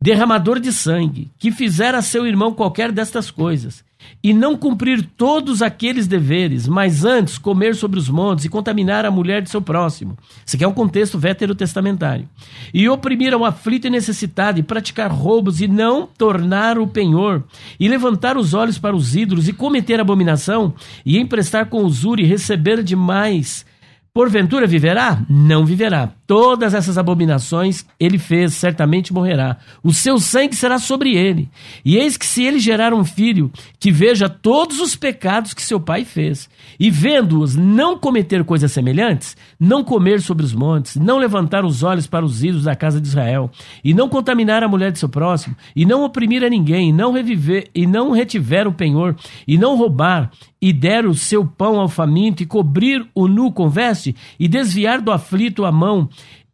derramador 0.06 0.60
de 0.60 0.72
sangue, 0.72 1.32
que 1.36 1.50
fizer 1.50 1.92
a 1.92 2.00
seu 2.00 2.28
irmão 2.28 2.54
qualquer 2.54 2.92
destas 2.92 3.28
coisas, 3.28 3.84
e 4.22 4.32
não 4.32 4.56
cumprir 4.56 5.04
todos 5.16 5.62
aqueles 5.62 6.06
deveres, 6.06 6.68
mas 6.68 7.04
antes 7.04 7.38
comer 7.38 7.74
sobre 7.74 7.98
os 7.98 8.08
montes 8.08 8.44
e 8.44 8.48
contaminar 8.48 9.04
a 9.04 9.10
mulher 9.10 9.42
de 9.42 9.50
seu 9.50 9.60
próximo. 9.60 10.16
Isso 10.46 10.54
aqui 10.54 10.64
é 10.64 10.68
um 10.68 10.72
contexto 10.72 11.18
veterotestamentário. 11.18 12.28
E 12.72 12.88
oprimir 12.88 13.34
ao 13.34 13.44
aflito 13.44 13.88
e 13.88 13.90
necessitado, 13.90 14.60
e 14.60 14.62
praticar 14.62 15.10
roubos, 15.10 15.60
e 15.60 15.66
não 15.66 16.06
tornar 16.06 16.78
o 16.78 16.86
penhor, 16.86 17.42
e 17.80 17.88
levantar 17.88 18.36
os 18.36 18.54
olhos 18.54 18.78
para 18.78 18.94
os 18.94 19.16
ídolos, 19.16 19.48
e 19.48 19.52
cometer 19.52 19.98
abominação, 19.98 20.72
e 21.04 21.18
emprestar 21.18 21.66
com 21.66 21.82
usura 21.82 22.20
e 22.20 22.24
receber 22.24 22.80
demais. 22.80 23.66
Porventura 24.14 24.66
viverá? 24.66 25.22
Não 25.28 25.66
viverá. 25.66 26.10
Todas 26.26 26.74
essas 26.74 26.98
abominações 26.98 27.86
ele 28.00 28.18
fez, 28.18 28.54
certamente 28.54 29.12
morrerá. 29.12 29.58
O 29.82 29.92
seu 29.92 30.18
sangue 30.18 30.56
será 30.56 30.78
sobre 30.78 31.16
ele. 31.16 31.48
E 31.84 31.96
eis 31.96 32.16
que 32.16 32.26
se 32.26 32.42
ele 32.42 32.58
gerar 32.58 32.92
um 32.92 33.04
filho 33.04 33.50
que 33.78 33.92
veja 33.92 34.28
todos 34.28 34.80
os 34.80 34.96
pecados 34.96 35.54
que 35.54 35.62
seu 35.62 35.78
pai 35.78 36.04
fez, 36.04 36.48
e 36.80 36.90
vendo-os 36.90 37.54
não 37.54 37.96
cometer 37.96 38.42
coisas 38.44 38.72
semelhantes, 38.72 39.36
não 39.58 39.84
comer 39.84 40.20
sobre 40.20 40.44
os 40.44 40.52
montes, 40.52 40.96
não 40.96 41.18
levantar 41.18 41.64
os 41.64 41.82
olhos 41.82 42.06
para 42.06 42.24
os 42.24 42.42
ídolos 42.42 42.64
da 42.64 42.74
casa 42.74 43.00
de 43.00 43.06
Israel, 43.06 43.50
e 43.84 43.94
não 43.94 44.08
contaminar 44.08 44.64
a 44.64 44.68
mulher 44.68 44.90
de 44.90 44.98
seu 44.98 45.08
próximo, 45.08 45.56
e 45.74 45.86
não 45.86 46.04
oprimir 46.04 46.42
a 46.42 46.50
ninguém, 46.50 46.90
e 46.90 46.92
não 46.92 47.12
reviver, 47.12 47.68
e 47.74 47.86
não 47.86 48.10
retiver 48.10 48.66
o 48.66 48.72
penhor, 48.72 49.14
e 49.46 49.56
não 49.56 49.76
roubar, 49.76 50.30
e 50.60 50.72
der 50.72 51.06
o 51.06 51.14
seu 51.14 51.46
pão 51.46 51.78
ao 51.78 51.88
faminto, 51.88 52.42
e 52.42 52.46
cobrir 52.46 53.06
o 53.14 53.28
nu 53.28 53.52
com 53.52 53.68
veste, 53.68 54.16
e 54.40 54.48
desviar 54.48 55.00
do 55.00 55.12
aflito 55.12 55.64
a 55.64 55.70
mão, 55.70 56.08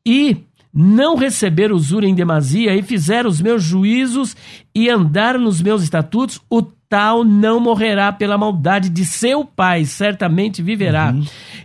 e 0.07 0.39
não 0.73 1.17
receber 1.17 1.71
usura 1.71 2.07
em 2.07 2.15
demasia, 2.15 2.75
e 2.75 2.83
fizer 2.83 3.27
os 3.27 3.41
meus 3.41 3.63
juízos, 3.63 4.35
e 4.75 4.89
andar 4.89 5.39
nos 5.39 5.61
meus 5.61 5.83
estatutos, 5.83 6.41
o 6.49 6.63
tal 6.63 7.25
não 7.25 7.61
morrerá 7.61 8.13
pela 8.13 8.39
maldade 8.39 8.89
de 8.89 9.05
seu 9.05 9.45
pai, 9.45 9.85
certamente 9.85 10.63
viverá. 10.63 11.15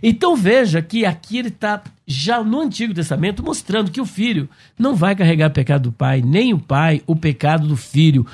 Então 0.02 0.36
veja 0.36 0.80
que 0.80 1.04
aqui 1.04 1.38
ele 1.38 1.48
está, 1.48 1.82
já 2.06 2.42
no 2.42 2.60
Antigo 2.60 2.94
Testamento, 2.94 3.42
mostrando 3.42 3.90
que 3.90 4.00
o 4.00 4.06
filho 4.06 4.48
não 4.78 4.94
vai 4.94 5.14
carregar 5.14 5.50
o 5.50 5.54
pecado 5.54 5.84
do 5.84 5.92
pai, 5.92 6.22
nem 6.22 6.52
o 6.52 6.58
pai 6.58 7.02
o 7.06 7.16
pecado 7.16 7.66
do 7.66 7.76
filho 7.76 8.26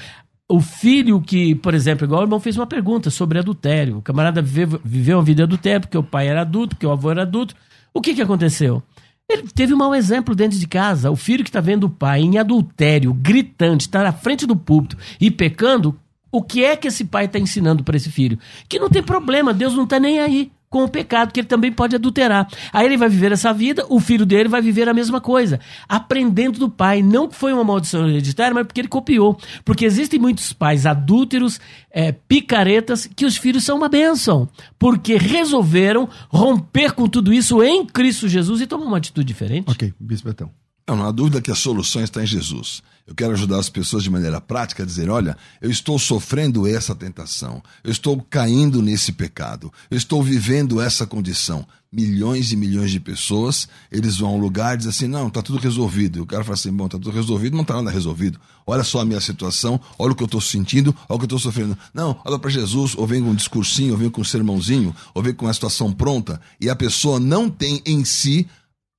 o 0.48 0.60
filho 0.60 1.20
que, 1.20 1.54
por 1.54 1.74
exemplo, 1.74 2.04
igual 2.04 2.20
o 2.20 2.24
irmão 2.24 2.38
fez 2.38 2.56
uma 2.56 2.66
pergunta 2.66 3.10
sobre 3.10 3.38
adultério. 3.38 3.98
O 3.98 4.02
camarada 4.02 4.42
viveu, 4.42 4.80
viveu 4.84 5.16
uma 5.16 5.24
vida 5.24 5.44
adultério 5.44 5.80
porque 5.80 5.96
o 5.96 6.02
pai 6.02 6.28
era 6.28 6.42
adulto, 6.42 6.76
porque 6.76 6.86
o 6.86 6.92
avô 6.92 7.10
era 7.10 7.22
adulto. 7.22 7.56
O 7.92 8.00
que, 8.00 8.14
que 8.14 8.22
aconteceu? 8.22 8.82
Ele 9.28 9.42
teve 9.54 9.72
um 9.72 9.78
mau 9.78 9.94
exemplo 9.94 10.34
dentro 10.34 10.58
de 10.58 10.66
casa. 10.66 11.10
O 11.10 11.16
filho 11.16 11.42
que 11.42 11.50
está 11.50 11.60
vendo 11.60 11.84
o 11.84 11.90
pai 11.90 12.20
em 12.20 12.38
adultério, 12.38 13.12
gritante, 13.14 13.82
está 13.86 14.02
na 14.02 14.12
frente 14.12 14.46
do 14.46 14.56
púlpito 14.56 14.98
e 15.20 15.30
pecando, 15.30 15.98
o 16.30 16.42
que 16.42 16.64
é 16.64 16.76
que 16.76 16.88
esse 16.88 17.04
pai 17.04 17.24
está 17.24 17.38
ensinando 17.38 17.82
para 17.82 17.96
esse 17.96 18.10
filho? 18.10 18.38
Que 18.68 18.78
não 18.78 18.90
tem 18.90 19.02
problema, 19.02 19.54
Deus 19.54 19.74
não 19.74 19.84
está 19.84 19.98
nem 19.98 20.20
aí 20.20 20.52
com 20.74 20.82
o 20.82 20.88
pecado, 20.88 21.30
que 21.30 21.38
ele 21.38 21.46
também 21.46 21.70
pode 21.70 21.94
adulterar. 21.94 22.48
Aí 22.72 22.84
ele 22.84 22.96
vai 22.96 23.08
viver 23.08 23.30
essa 23.30 23.52
vida, 23.52 23.86
o 23.88 24.00
filho 24.00 24.26
dele 24.26 24.48
vai 24.48 24.60
viver 24.60 24.88
a 24.88 24.92
mesma 24.92 25.20
coisa, 25.20 25.60
aprendendo 25.88 26.58
do 26.58 26.68
pai. 26.68 27.00
Não 27.00 27.28
que 27.28 27.36
foi 27.36 27.52
uma 27.52 27.62
maldição 27.62 28.08
hereditária, 28.08 28.52
mas 28.52 28.66
porque 28.66 28.80
ele 28.80 28.88
copiou. 28.88 29.38
Porque 29.64 29.84
existem 29.84 30.18
muitos 30.18 30.52
pais 30.52 30.84
adúlteros, 30.84 31.60
é, 31.92 32.10
picaretas, 32.10 33.06
que 33.06 33.24
os 33.24 33.36
filhos 33.36 33.62
são 33.62 33.76
uma 33.76 33.88
bênção. 33.88 34.48
Porque 34.76 35.16
resolveram 35.16 36.08
romper 36.28 36.92
com 36.92 37.08
tudo 37.08 37.32
isso 37.32 37.62
em 37.62 37.86
Cristo 37.86 38.26
Jesus 38.26 38.60
e 38.60 38.66
tomar 38.66 38.86
uma 38.86 38.96
atitude 38.96 39.28
diferente. 39.28 39.70
Ok, 39.70 39.94
Bispo 40.00 40.26
Betão. 40.26 40.63
Não, 40.86 40.96
não 40.96 41.06
há 41.06 41.10
dúvida 41.10 41.40
que 41.40 41.50
a 41.50 41.54
solução 41.54 42.02
está 42.02 42.22
em 42.22 42.26
Jesus. 42.26 42.82
Eu 43.06 43.14
quero 43.14 43.32
ajudar 43.34 43.58
as 43.58 43.68
pessoas 43.68 44.02
de 44.02 44.10
maneira 44.10 44.40
prática 44.40 44.82
a 44.82 44.86
dizer: 44.86 45.10
olha, 45.10 45.36
eu 45.60 45.70
estou 45.70 45.98
sofrendo 45.98 46.66
essa 46.66 46.94
tentação, 46.94 47.62
eu 47.82 47.90
estou 47.90 48.20
caindo 48.30 48.80
nesse 48.80 49.12
pecado, 49.12 49.72
eu 49.90 49.96
estou 49.96 50.22
vivendo 50.22 50.80
essa 50.80 51.06
condição. 51.06 51.66
Milhões 51.92 52.50
e 52.50 52.56
milhões 52.56 52.90
de 52.90 52.98
pessoas, 52.98 53.68
eles 53.92 54.16
vão 54.16 54.30
a 54.30 54.32
um 54.32 54.38
lugar 54.38 54.74
e 54.74 54.78
dizem 54.78 54.90
assim: 54.90 55.06
não, 55.06 55.28
está 55.28 55.42
tudo 55.42 55.58
resolvido. 55.58 56.18
E 56.18 56.22
o 56.22 56.26
cara 56.26 56.42
fala 56.42 56.54
assim: 56.54 56.72
bom, 56.72 56.86
está 56.86 56.98
tudo 56.98 57.10
resolvido, 57.10 57.54
não 57.54 57.62
está 57.62 57.74
nada 57.74 57.90
resolvido. 57.90 58.40
Olha 58.66 58.82
só 58.82 59.00
a 59.00 59.04
minha 59.04 59.20
situação, 59.20 59.78
olha 59.98 60.12
o 60.12 60.14
que 60.14 60.22
eu 60.22 60.26
estou 60.26 60.40
sentindo, 60.40 60.96
olha 61.08 61.16
o 61.16 61.18
que 61.18 61.24
eu 61.24 61.36
estou 61.36 61.38
sofrendo. 61.38 61.78
Não, 61.92 62.18
olha 62.24 62.38
para 62.38 62.50
Jesus, 62.50 62.94
ou 62.96 63.06
vem 63.06 63.22
com 63.22 63.30
um 63.30 63.34
discursinho, 63.34 63.92
ou 63.92 63.98
vem 63.98 64.10
com 64.10 64.22
um 64.22 64.24
sermãozinho, 64.24 64.96
ou 65.12 65.22
vem 65.22 65.34
com 65.34 65.44
uma 65.44 65.54
situação 65.54 65.92
pronta, 65.92 66.40
e 66.60 66.68
a 66.70 66.74
pessoa 66.74 67.20
não 67.20 67.48
tem 67.50 67.82
em 67.86 68.04
si 68.04 68.48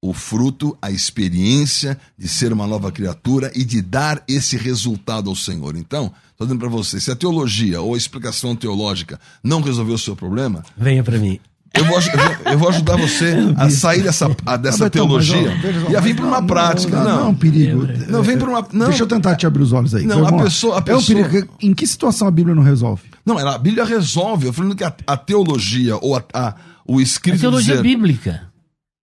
o 0.09 0.13
fruto, 0.13 0.77
a 0.81 0.91
experiência 0.91 1.97
de 2.17 2.27
ser 2.27 2.53
uma 2.53 2.67
nova 2.67 2.91
criatura 2.91 3.51
e 3.55 3.63
de 3.63 3.81
dar 3.81 4.23
esse 4.27 4.55
resultado 4.57 5.29
ao 5.29 5.35
Senhor. 5.35 5.75
Então, 5.75 6.11
estou 6.31 6.45
dizendo 6.47 6.59
para 6.59 6.69
você, 6.69 6.99
se 6.99 7.11
a 7.11 7.15
teologia 7.15 7.81
ou 7.81 7.93
a 7.93 7.97
explicação 7.97 8.55
teológica 8.55 9.19
não 9.43 9.61
resolveu 9.61 9.95
o 9.95 9.99
seu 9.99 10.15
problema, 10.15 10.63
Venha 10.77 11.03
para 11.03 11.17
mim. 11.17 11.39
eu 11.73 11.83
vou, 11.85 11.97
eu 12.51 12.57
vou- 12.59 12.69
ajudar 12.69 12.95
você 12.97 13.33
a 13.57 13.69
sair 13.69 14.01
dessa, 14.03 14.27
a- 14.45 14.57
dessa 14.57 14.85
ó, 14.85 14.89
teologia 14.89 15.53
e 15.89 15.95
a 15.95 15.99
vir 15.99 16.15
para 16.15 16.25
uma 16.25 16.39
não, 16.41 16.47
prática. 16.47 16.95
Não, 16.97 17.03
Não, 17.03 17.15
não, 17.17 17.25
é 17.25 17.29
um 17.29 17.35
perigo. 17.35 17.87
Não, 18.09 18.21
vem 18.23 18.37
para 18.37 18.49
uma. 18.49 18.67
Não, 18.71 18.87
Deixa 18.87 19.03
eu 19.03 19.07
tentar 19.07 19.35
te 19.35 19.45
abrir 19.47 19.63
os 19.63 19.73
olhos 19.73 19.93
aí. 19.95 20.05
Não, 20.05 20.25
a 20.25 20.43
pessoa- 20.43 20.75
a 20.75 20.77
É 20.77 20.95
um 20.95 20.97
pessoa- 20.99 21.23
perigo. 21.27 21.53
Em 21.61 21.73
que 21.73 21.85
situação 21.87 22.27
a 22.27 22.31
Bíblia 22.31 22.55
não 22.55 22.63
resolve? 22.63 23.03
não, 23.25 23.37
a 23.39 23.57
Bíblia 23.57 23.83
resolve. 23.85 24.45
Eu 24.47 24.53
falando 24.53 24.75
que 24.75 24.83
a, 24.83 24.93
a 25.07 25.17
teologia 25.17 25.97
ou 25.97 26.15
a, 26.15 26.23
a- 26.33 26.55
o 26.87 26.99
A 26.99 27.01
escrito 27.01 27.39
teologia 27.39 27.73
dizer, 27.77 27.81
bíblica. 27.83 28.53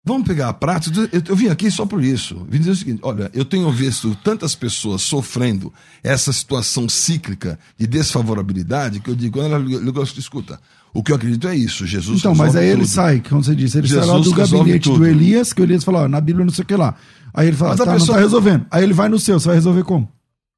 Vamos 0.04 0.28
pegar 0.28 0.50
a 0.50 0.54
prática. 0.54 1.08
Eu, 1.12 1.22
eu 1.30 1.36
vim 1.36 1.48
aqui 1.50 1.70
só 1.70 1.86
por 1.86 2.04
isso. 2.04 2.46
Vim 2.50 2.58
dizer 2.60 2.72
o 2.72 2.76
seguinte: 2.76 3.00
olha, 3.04 3.30
eu 3.36 3.46
tenho 3.46 3.70
visto 3.72 4.18
tantas 4.24 4.56
pessoas 4.56 5.04
sofrendo 5.04 5.72
essa 6.04 6.34
situação 6.34 6.90
cíclica 6.90 7.60
de 7.78 7.86
desfavorabilidade 7.86 9.00
que 9.00 9.10
eu 9.10 9.16
digo, 9.16 9.38
quando 9.40 9.54
ela 9.54 9.64
eu 9.64 9.94
gosto, 9.94 10.20
escuta, 10.20 10.60
o 10.94 11.04
que 11.04 11.12
eu 11.12 11.16
acredito 11.16 11.48
é 11.48 11.56
isso. 11.56 11.86
Jesus 11.86 12.20
Então, 12.20 12.34
mas 12.34 12.56
aí 12.56 12.68
ele 12.68 12.82
tudo. 12.82 12.88
sai, 12.90 13.20
como 13.28 13.44
você 13.44 13.56
disse, 13.56 13.78
ele 13.78 13.88
sai 13.88 13.98
lá 14.00 14.18
Jesus 14.18 14.26
do 14.26 14.34
gabinete 14.34 14.84
tudo. 14.86 14.98
do 15.00 15.06
Elias, 15.06 15.54
que 15.54 15.62
o 15.62 15.64
Elias 15.64 15.84
falou, 15.84 16.02
ó, 16.02 16.08
na 16.08 16.20
Bíblia 16.20 16.46
não 16.46 16.52
sei 16.54 16.64
o 16.64 16.68
que 16.68 16.76
lá. 16.76 16.96
Aí 17.34 17.48
ele 17.48 17.56
fala, 17.58 17.72
Mas 17.72 17.82
a 17.82 17.86
tá, 17.86 17.94
pessoa- 17.94 18.08
não 18.08 18.16
tá 18.16 18.22
resolvendo. 18.22 18.66
Aí 18.72 18.84
ele 18.84 18.94
vai 18.94 19.08
no 19.08 19.20
seu, 19.20 19.40
você 19.40 19.48
vai 19.48 19.56
resolver 19.56 19.84
como? 19.84 20.10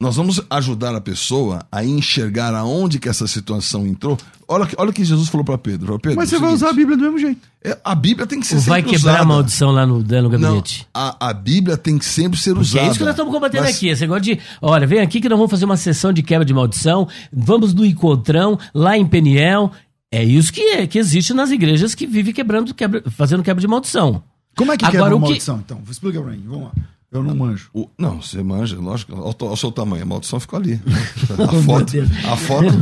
Nós 0.03 0.15
vamos 0.17 0.41
ajudar 0.49 0.93
a 0.93 1.01
pessoa 1.01 1.65
a 1.71 1.83
enxergar 1.83 2.53
aonde 2.53 2.99
que 2.99 3.07
essa 3.09 3.25
situação 3.25 3.87
entrou. 3.87 4.17
Olha, 4.47 4.65
que- 4.67 4.75
olha 4.77 4.89
o 4.89 4.93
que 4.93 5.03
Jesus 5.05 5.29
falou 5.29 5.45
para 5.45 5.57
Pedro. 5.57 5.85
Falou, 5.87 5.99
Pedro 5.99 6.17
Mas 6.17 6.27
é 6.27 6.35
você 6.35 6.39
vai 6.39 6.49
seguinte, 6.49 6.63
usar 6.63 6.69
a 6.69 6.73
Bíblia 6.73 6.97
do 6.97 7.03
mesmo 7.03 7.17
jeito. 7.19 7.39
é, 7.63 7.79
a 7.83 7.95
Bíblia 7.95 8.27
tem 8.27 8.39
que 8.39 8.45
ser 8.45 8.55
Vai 8.59 8.81
sempre 8.81 8.91
quebrar 8.97 9.11
usada. 9.13 9.23
a 9.23 9.25
maldição 9.25 9.71
lá 9.71 9.85
no, 9.87 9.99
no 9.99 10.03
Não, 10.03 10.29
gabinete. 10.29 10.85
a, 10.93 11.29
a 11.29 11.33
Bíblia 11.33 11.77
tem 11.77 11.97
que 11.97 12.05
sempre 12.05 12.37
ser 12.39 12.49
Porque 12.53 12.61
usada. 12.67 12.85
é 12.85 12.89
isso 12.89 12.97
que 12.99 13.05
nós 13.05 13.13
estamos 13.13 13.33
combatendo 13.33 13.63
Mas- 13.63 13.75
aqui. 13.77 13.87
Esse 13.87 14.01
negócio 14.01 14.23
de, 14.23 14.39
olha, 14.61 14.85
vem 14.85 14.99
aqui 14.99 15.21
que 15.21 15.29
nós 15.29 15.37
vamos 15.39 15.49
fazer 15.49 15.65
uma 15.65 15.77
sessão 15.77 16.11
de 16.13 16.21
quebra 16.21 16.45
de 16.45 16.53
maldição. 16.53 17.07
Vamos 17.31 17.73
no 17.73 17.85
encontrão, 17.85 18.59
lá 18.73 18.97
em 18.97 19.05
Peniel. 19.05 19.71
É 20.11 20.23
isso 20.23 20.51
que, 20.53 20.61
é, 20.61 20.85
que 20.85 20.99
existe 20.99 21.33
nas 21.33 21.49
igrejas 21.49 21.95
que 21.95 22.05
vivem 22.05 22.33
quebrando, 22.33 22.73
quebra, 22.73 23.01
fazendo 23.09 23.41
quebra 23.41 23.61
de 23.61 23.67
maldição. 23.67 24.21
Como 24.55 24.71
é 24.71 24.77
que 24.77 24.85
Agora, 24.85 24.99
quebra 25.05 25.15
o 25.15 25.17
uma 25.17 25.25
que- 25.27 25.31
maldição, 25.31 25.57
então? 25.65 25.81
Explica 25.89 26.21
pra 26.21 26.31
mim, 26.31 26.43
vamos 26.45 26.65
lá. 26.65 26.71
Eu 27.13 27.21
não 27.21 27.35
manjo. 27.35 27.69
O- 27.73 27.87
não, 27.97 28.19
você 28.21 28.41
manja, 28.41 28.75
lógico. 28.79 29.13
Olha 29.15 29.51
o, 29.51 29.55
seu 29.55 29.71
tamanho, 29.71 30.01
a 30.01 30.05
maldição 30.05 30.39
ficou 30.39 30.57
ali. 30.59 30.81
A 31.33 31.35
foto, 31.61 31.93
a 32.31 32.35
foto, 32.37 32.73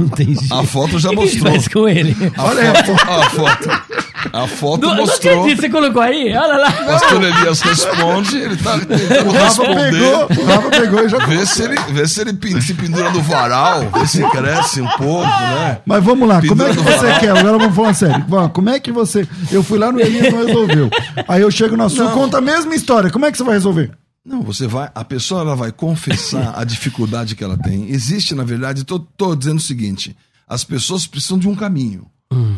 Não 0.49 0.59
a 0.59 0.63
foto 0.63 0.99
já 0.99 1.09
que 1.09 1.15
mostrou. 1.15 1.83
com 1.83 1.89
ele? 1.89 2.15
A 2.37 2.43
Olha 2.43 2.73
foto, 2.83 2.91
a 3.09 3.29
foto, 3.29 3.69
a 4.33 4.47
foto 4.47 4.81
Não, 4.87 4.95
não 4.95 5.05
mostrou. 5.05 5.39
acredito, 5.41 5.61
você 5.61 5.69
colocou 5.69 6.01
aí? 6.01 6.33
Olha 6.35 6.57
lá. 6.57 6.71
Pastor 6.71 7.23
Elias 7.23 7.61
responde, 7.61 8.37
ele 8.37 8.55
tá 8.57 8.77
tentando 8.79 9.29
O 9.29 9.31
responder. 9.31 9.91
pegou, 9.91 10.43
o 10.43 10.45
Rafa 10.45 10.69
pegou 10.69 11.05
e 11.05 11.09
já... 11.09 11.17
Vê 11.25 11.45
se 11.45 11.63
ele, 11.63 11.75
vê 11.91 12.07
se 12.07 12.21
ele 12.21 12.61
se 12.61 12.73
pendura 12.73 13.09
no 13.11 13.21
varal, 13.21 13.89
vê 13.93 14.07
se 14.07 14.23
cresce 14.29 14.81
um 14.81 14.87
pouco, 14.97 15.25
né? 15.27 15.79
Mas 15.85 16.03
vamos 16.03 16.27
lá, 16.27 16.41
como 16.45 16.63
é 16.63 16.69
que 16.69 16.75
Pendura 16.77 16.97
você 16.97 17.05
varal. 17.05 17.19
quer? 17.19 17.37
Agora 17.37 17.57
vamos 17.57 17.75
falar 17.75 17.93
sério. 17.93 18.25
Como 18.53 18.69
é 18.69 18.79
que 18.79 18.91
você... 18.91 19.27
Eu 19.51 19.61
fui 19.63 19.77
lá 19.77 19.91
no 19.91 19.99
Elias 19.99 20.27
e 20.27 20.31
não 20.31 20.45
resolveu. 20.45 20.89
Aí 21.27 21.41
eu 21.41 21.51
chego 21.51 21.75
na 21.75 21.89
sua, 21.89 22.05
Não. 22.05 22.11
conta 22.13 22.37
a 22.37 22.41
mesma 22.41 22.73
história. 22.75 23.09
Como 23.09 23.25
é 23.25 23.31
que 23.31 23.37
você 23.37 23.43
vai 23.43 23.53
resolver? 23.53 23.91
Não, 24.23 24.43
você 24.43 24.67
vai, 24.67 24.89
a 24.93 25.03
pessoa 25.03 25.41
ela 25.41 25.55
vai 25.55 25.71
confessar 25.71 26.53
a 26.59 26.63
dificuldade 26.63 27.35
que 27.35 27.43
ela 27.43 27.57
tem. 27.57 27.89
Existe, 27.89 28.35
na 28.35 28.43
verdade, 28.43 28.83
tô 28.83 29.35
dizendo 29.35 29.57
o 29.57 29.61
seguinte: 29.61 30.15
as 30.47 30.63
pessoas 30.63 31.07
precisam 31.07 31.39
de 31.39 31.47
um 31.47 31.55
caminho. 31.55 32.05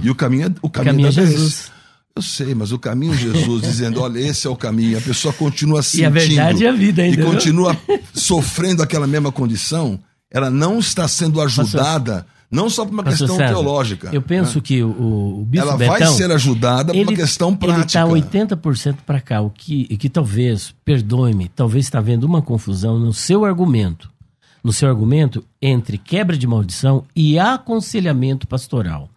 E 0.02 0.10
o 0.10 0.16
caminho 0.16 0.48
é 0.48 0.54
o 0.62 0.70
caminho, 0.70 0.96
caminho 0.96 1.12
da 1.12 1.22
é 1.22 1.26
vez. 1.26 1.40
Jesus. 1.40 1.72
Eu 2.16 2.22
sei, 2.22 2.54
mas 2.54 2.72
o 2.72 2.78
caminho 2.78 3.14
é 3.14 3.18
Jesus 3.18 3.64
dizendo, 3.64 4.00
olha, 4.00 4.20
esse 4.20 4.46
é 4.46 4.50
o 4.50 4.56
caminho. 4.56 4.98
A 4.98 5.02
pessoa 5.02 5.34
continua 5.34 5.80
E 5.80 5.84
sentindo 5.84 6.06
a 6.06 6.10
verdade 6.12 6.66
é 6.66 6.70
a 6.70 6.72
vida, 6.72 7.04
e 7.04 7.08
entendeu? 7.08 7.32
continua 7.32 7.76
sofrendo 8.14 8.84
aquela 8.84 9.08
mesma 9.08 9.32
condição. 9.32 10.00
Ela 10.30 10.52
não 10.52 10.78
está 10.78 11.08
sendo 11.08 11.42
ajudada, 11.42 12.28
não 12.54 12.70
só 12.70 12.86
por 12.86 12.94
uma 12.94 13.04
questão 13.04 13.36
César, 13.36 13.48
teológica. 13.48 14.10
Eu 14.14 14.22
penso 14.22 14.58
né? 14.58 14.64
que 14.64 14.84
o, 14.84 15.40
o 15.42 15.46
Bispo 15.46 15.68
ela 15.68 15.78
Betão... 15.78 15.98
vai 15.98 16.08
ser 16.08 16.32
ajudada 16.32 16.94
por 16.94 17.02
uma 17.02 17.14
questão 17.14 17.56
prática. 17.56 18.00
Ele 18.00 18.20
está 18.20 18.56
80% 18.56 18.98
para 19.06 19.20
cá, 19.20 19.42
o 19.42 19.50
que, 19.50 19.88
e 19.90 19.98
que 19.98 20.10
talvez, 20.10 20.74
perdoe-me, 20.86 21.50
talvez 21.50 21.86
está 21.86 22.00
havendo 22.00 22.26
uma 22.26 22.42
confusão 22.42 23.00
no 23.00 23.14
seu 23.14 23.44
argumento. 23.44 24.12
No 24.64 24.72
seu 24.72 24.88
argumento 24.88 25.44
entre 25.62 25.98
quebra 25.98 26.38
de 26.38 26.48
maldição 26.48 27.04
e 27.16 27.38
aconselhamento 27.38 28.48
pastoral. 28.48 29.10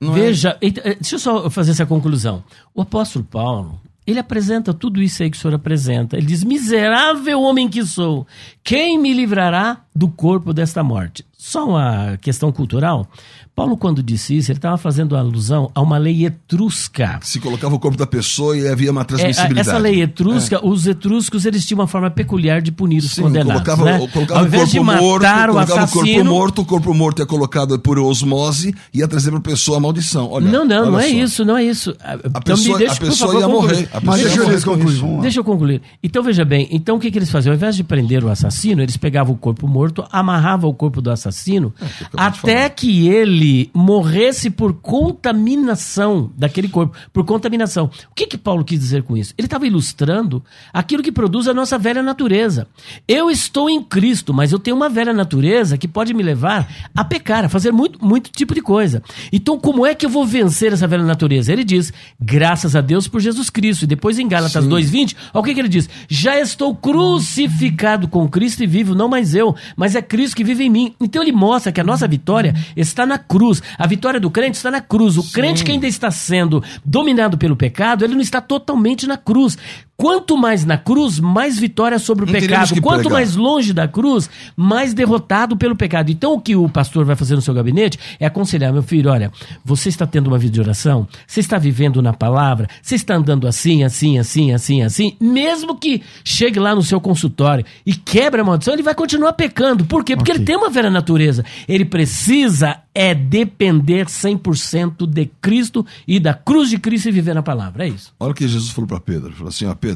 Não 0.00 0.16
é? 0.16 0.20
Veja, 0.20 0.56
eh, 0.60 0.70
deixa 0.70 1.16
eu 1.16 1.18
só 1.18 1.50
fazer 1.50 1.72
essa 1.72 1.86
conclusão. 1.86 2.42
O 2.74 2.82
apóstolo 2.82 3.24
Paulo, 3.24 3.80
ele 4.06 4.18
apresenta 4.18 4.72
tudo 4.72 5.02
isso 5.02 5.22
aí 5.22 5.30
que 5.30 5.36
o 5.36 5.40
senhor 5.40 5.54
apresenta. 5.54 6.16
Ele 6.16 6.26
diz: 6.26 6.42
Miserável 6.42 7.42
homem 7.42 7.68
que 7.68 7.84
sou, 7.84 8.26
quem 8.64 8.98
me 8.98 9.12
livrará 9.12 9.82
do 9.94 10.08
corpo 10.08 10.54
desta 10.54 10.82
morte? 10.82 11.26
Só 11.48 11.66
uma 11.66 12.18
questão 12.20 12.52
cultural. 12.52 13.08
Paulo, 13.56 13.74
quando 13.76 14.02
disse 14.02 14.36
isso, 14.36 14.52
ele 14.52 14.58
estava 14.58 14.76
fazendo 14.76 15.16
alusão 15.16 15.70
a 15.74 15.80
uma 15.80 15.96
lei 15.98 16.26
etrusca. 16.26 17.18
Se 17.22 17.40
colocava 17.40 17.74
o 17.74 17.78
corpo 17.78 17.96
da 17.96 18.06
pessoa 18.06 18.56
e 18.56 18.68
havia 18.68 18.90
uma 18.90 19.00
É, 19.00 19.04
transmissibilidade. 19.04 19.60
essa 19.68 19.78
lei 19.78 20.02
etrusca, 20.02 20.64
os 20.64 20.86
etruscos 20.86 21.44
eles 21.46 21.64
tinham 21.66 21.80
uma 21.80 21.86
forma 21.86 22.10
peculiar 22.10 22.60
de 22.60 22.70
punir 22.70 22.98
os 22.98 23.12
Sim, 23.12 23.22
condenados. 23.22 23.52
colocava, 23.64 23.84
né? 23.84 24.08
colocava 24.12 24.40
Ao 24.40 24.44
o 24.44 24.46
invés 24.48 24.62
corpo 24.64 24.72
de 24.78 24.80
matar 24.80 25.00
morto, 25.00 25.24
o 25.24 25.52
colocava 25.52 25.52
o 25.52 25.88
corpo 25.88 25.98
assassino, 25.98 26.30
morto, 26.30 26.62
o 26.62 26.64
corpo 26.66 26.94
morto 26.94 27.22
é 27.22 27.26
colocado 27.26 27.78
por 27.80 27.98
osmose 27.98 28.74
e 28.92 28.98
ia 28.98 29.08
trazer 29.08 29.30
para 29.30 29.38
a 29.38 29.42
pessoa 29.42 29.78
a 29.78 29.80
maldição. 29.80 30.30
Olha, 30.30 30.48
não, 30.50 30.64
não, 30.66 30.82
olha 30.82 30.90
não 30.92 31.00
é 31.00 31.08
só. 31.08 31.14
isso, 31.16 31.44
não 31.44 31.56
é 31.56 31.64
isso. 31.64 31.96
A 32.00 32.14
Então 32.14 32.40
pessoa, 32.42 32.78
deixa, 32.78 32.92
a 32.94 32.96
pessoa 32.98 33.32
favor, 33.32 33.40
ia 33.40 33.46
concluir. 33.54 33.74
morrer. 33.74 33.88
A 33.92 34.00
Mas 34.02 34.20
deixa 34.22 34.38
eu 34.40 34.44
concluir. 34.62 35.20
Deixa 35.22 35.40
eu 35.40 35.44
concluir. 35.44 35.82
Então 36.02 36.22
veja 36.22 36.44
bem, 36.44 36.68
então 36.70 36.96
o 36.96 37.00
que, 37.00 37.10
que 37.10 37.18
eles 37.18 37.30
faziam? 37.30 37.52
Ao 37.52 37.56
invés 37.56 37.74
de 37.74 37.82
prender 37.82 38.22
o 38.22 38.28
assassino, 38.30 38.82
eles 38.82 38.96
pegavam 38.96 39.34
o 39.34 39.38
corpo 39.38 39.66
morto, 39.66 40.04
amarravam 40.12 40.70
o 40.70 40.74
corpo 40.74 41.00
do 41.00 41.10
assassino, 41.10 41.37
É, 41.80 41.86
que 41.86 42.02
eu 42.02 42.08
acabei 42.14 42.32
de 42.32 42.50
até 42.50 42.68
que 42.68 43.08
ele 43.08 43.70
morresse 43.74 44.50
por 44.50 44.72
contaminação 44.74 46.32
daquele 46.36 46.68
corpo, 46.68 46.96
por 47.12 47.24
contaminação. 47.24 47.90
O 48.10 48.14
que 48.14 48.26
que 48.26 48.38
Paulo 48.38 48.64
quis 48.64 48.78
dizer 48.78 49.02
com 49.02 49.16
isso? 49.16 49.34
Ele 49.36 49.46
estava 49.46 49.66
ilustrando 49.66 50.42
aquilo 50.72 51.02
que 51.02 51.12
produz 51.12 51.48
a 51.48 51.54
nossa 51.54 51.78
velha 51.78 52.02
natureza. 52.02 52.66
Eu 53.06 53.30
estou 53.30 53.68
em 53.68 53.82
Cristo, 53.82 54.32
mas 54.32 54.52
eu 54.52 54.58
tenho 54.58 54.76
uma 54.76 54.88
velha 54.88 55.12
natureza 55.12 55.76
que 55.76 55.88
pode 55.88 56.14
me 56.14 56.22
levar 56.22 56.68
a 56.94 57.04
pecar, 57.04 57.44
a 57.44 57.48
fazer 57.48 57.72
muito, 57.72 58.04
muito 58.04 58.30
tipo 58.30 58.54
de 58.54 58.60
coisa. 58.60 59.02
Então, 59.32 59.58
como 59.58 59.86
é 59.86 59.94
que 59.94 60.06
eu 60.06 60.10
vou 60.10 60.26
vencer 60.26 60.72
essa 60.72 60.86
velha 60.86 61.04
natureza? 61.04 61.52
Ele 61.52 61.64
diz, 61.64 61.92
graças 62.20 62.74
a 62.74 62.80
Deus 62.80 63.06
por 63.06 63.20
Jesus 63.20 63.50
Cristo. 63.50 63.82
E 63.82 63.86
depois 63.86 64.18
em 64.18 64.28
Gálatas 64.28 64.66
2,20, 64.66 65.16
olha 65.32 65.40
o 65.40 65.42
que, 65.42 65.54
que 65.54 65.60
ele 65.60 65.68
diz: 65.68 65.88
Já 66.08 66.38
estou 66.38 66.74
crucificado 66.74 68.08
com 68.08 68.28
Cristo 68.28 68.62
e 68.62 68.66
vivo, 68.66 68.94
não 68.94 69.08
mais 69.08 69.34
eu, 69.34 69.54
mas 69.76 69.94
é 69.94 70.02
Cristo 70.02 70.36
que 70.36 70.44
vive 70.44 70.64
em 70.64 70.70
mim. 70.70 70.94
Então 71.00 71.17
ele 71.22 71.32
mostra 71.32 71.72
que 71.72 71.80
a 71.80 71.84
nossa 71.84 72.06
vitória 72.06 72.54
está 72.76 73.04
na 73.06 73.18
cruz. 73.18 73.62
A 73.76 73.86
vitória 73.86 74.20
do 74.20 74.30
crente 74.30 74.56
está 74.56 74.70
na 74.70 74.80
cruz. 74.80 75.16
O 75.16 75.32
crente 75.32 75.64
que 75.64 75.72
ainda 75.72 75.86
está 75.86 76.10
sendo 76.10 76.62
dominado 76.84 77.38
pelo 77.38 77.56
pecado, 77.56 78.04
ele 78.04 78.14
não 78.14 78.20
está 78.20 78.40
totalmente 78.40 79.06
na 79.06 79.16
cruz. 79.16 79.58
Quanto 80.00 80.36
mais 80.36 80.64
na 80.64 80.78
cruz, 80.78 81.18
mais 81.18 81.58
vitória 81.58 81.98
sobre 81.98 82.22
o 82.22 82.26
Não 82.26 82.32
pecado. 82.32 82.80
Quanto 82.80 83.00
pregar. 83.00 83.12
mais 83.14 83.34
longe 83.34 83.72
da 83.72 83.88
cruz, 83.88 84.30
mais 84.56 84.94
derrotado 84.94 85.56
pelo 85.56 85.74
pecado. 85.74 86.12
Então, 86.12 86.34
o 86.34 86.40
que 86.40 86.54
o 86.54 86.68
pastor 86.68 87.04
vai 87.04 87.16
fazer 87.16 87.34
no 87.34 87.42
seu 87.42 87.52
gabinete 87.52 87.98
é 88.20 88.24
aconselhar, 88.24 88.72
meu 88.72 88.82
filho, 88.82 89.10
olha, 89.10 89.32
você 89.64 89.88
está 89.88 90.06
tendo 90.06 90.28
uma 90.28 90.38
vida 90.38 90.52
de 90.52 90.60
oração, 90.60 91.08
você 91.26 91.40
está 91.40 91.58
vivendo 91.58 92.00
na 92.00 92.12
palavra, 92.12 92.68
você 92.80 92.94
está 92.94 93.16
andando 93.16 93.48
assim, 93.48 93.82
assim, 93.82 94.20
assim, 94.20 94.52
assim, 94.52 94.82
assim, 94.82 95.16
mesmo 95.20 95.74
que 95.76 96.00
chegue 96.22 96.60
lá 96.60 96.76
no 96.76 96.82
seu 96.82 97.00
consultório 97.00 97.64
e 97.84 97.92
quebre 97.92 98.40
a 98.40 98.44
maldição, 98.44 98.74
ele 98.74 98.84
vai 98.84 98.94
continuar 98.94 99.32
pecando. 99.32 99.84
Por 99.84 100.04
quê? 100.04 100.14
Porque 100.14 100.30
Ok. 100.30 100.40
ele 100.40 100.46
tem 100.46 100.56
uma 100.56 100.70
velha 100.70 100.90
natureza. 100.90 101.44
Ele 101.66 101.84
precisa 101.84 102.78
é 102.94 103.14
depender 103.14 104.06
100% 104.06 105.06
de 105.06 105.26
Cristo 105.40 105.86
e 106.06 106.18
da 106.18 106.34
cruz 106.34 106.68
de 106.68 106.78
Cristo 106.78 107.08
e 107.08 107.12
viver 107.12 107.32
na 107.32 107.42
palavra. 107.44 107.84
É 107.84 107.88
isso. 107.88 108.12
Olha 108.18 108.32
o 108.32 108.34
que 108.34 108.46
Jesus 108.48 108.70
falou 108.70 108.88
para 108.88 108.98
Pedro. 108.98 109.28
Ele 109.28 109.36
falou 109.36 109.50
assim, 109.50 109.66
ó, 109.66 109.74
Pedro, 109.74 109.87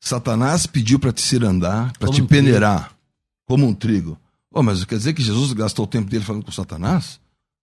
Satanás 0.00 0.66
pediu 0.66 0.98
para 0.98 1.12
te 1.12 1.20
cirandar, 1.22 1.92
para 1.98 2.08
te 2.08 2.12
um 2.22 2.26
trigo. 2.26 2.28
peneirar, 2.28 2.92
como 3.46 3.66
um 3.66 3.72
trigo. 3.74 4.18
Oh, 4.52 4.62
mas 4.62 4.84
quer 4.84 4.96
dizer 4.98 5.12
que 5.14 5.22
Jesus 5.22 5.52
gastou 5.52 5.84
o 5.84 5.88
tempo 5.88 6.08
dele 6.10 6.24
falando 6.24 6.44
com 6.44 6.52
Satanás? 6.52 7.18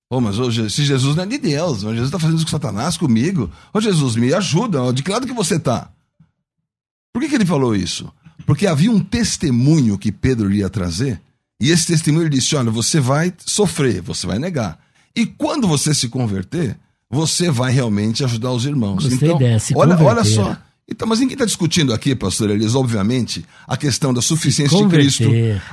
Oh, 0.10 0.20
mas 0.20 0.36
Je- 0.54 0.70
se 0.70 0.84
Jesus 0.84 1.16
não 1.16 1.24
é 1.24 1.28
de 1.28 1.38
Deus, 1.38 1.84
mas 1.84 1.94
Jesus 1.94 2.08
está 2.10 2.20
fazendo 2.20 2.38
isso 2.38 2.46
com 2.46 2.52
Satanás, 2.52 2.98
comigo. 2.98 3.50
Ô, 3.74 3.80
Jesus, 3.80 4.16
me 4.16 4.34
ajuda. 4.34 4.82
ó, 4.84 4.92
De 4.92 5.02
que 5.04 5.12
lado 5.12 5.26
que 5.28 5.34
você 5.34 5.58
tá? 5.60 5.90
Por 7.14 7.22
que, 7.22 7.30
que 7.30 7.36
ele 7.36 7.46
falou 7.46 7.76
isso? 7.76 8.12
Porque 8.46 8.66
havia 8.68 8.92
um 8.92 9.00
testemunho 9.00 9.98
que 9.98 10.12
Pedro 10.12 10.50
iria 10.52 10.70
trazer, 10.70 11.22
e 11.62 11.70
esse 11.70 11.88
testemunho 11.88 12.24
ele 12.24 12.36
disse: 12.38 12.56
Olha, 12.56 12.72
você 12.72 13.00
vai 13.00 13.34
sofrer, 13.46 14.02
você 14.02 14.26
vai 14.26 14.40
negar. 14.40 14.80
E 15.16 15.26
quando 15.26 15.68
você 15.68 15.94
se 15.94 16.10
converter, 16.10 16.78
você 17.10 17.52
vai 17.52 17.72
realmente 17.72 18.24
ajudar 18.24 18.52
os 18.52 18.66
irmãos. 18.66 19.04
Gostei 19.06 19.30
então, 19.30 19.38
se 19.60 19.74
olha, 19.76 19.96
olha 20.08 20.24
só. 20.26 20.58
Então, 20.92 21.08
mas 21.08 21.20
ninguém 21.22 21.34
está 21.36 21.46
discutindo 21.46 21.94
aqui, 21.94 22.14
pastor 22.14 22.50
Elias, 22.50 22.76
obviamente, 22.76 23.46
a 23.66 23.78
questão 23.78 24.14
da 24.14 24.22
suficiência 24.22 24.78
de 24.78 24.88
Cristo, 24.90 25.24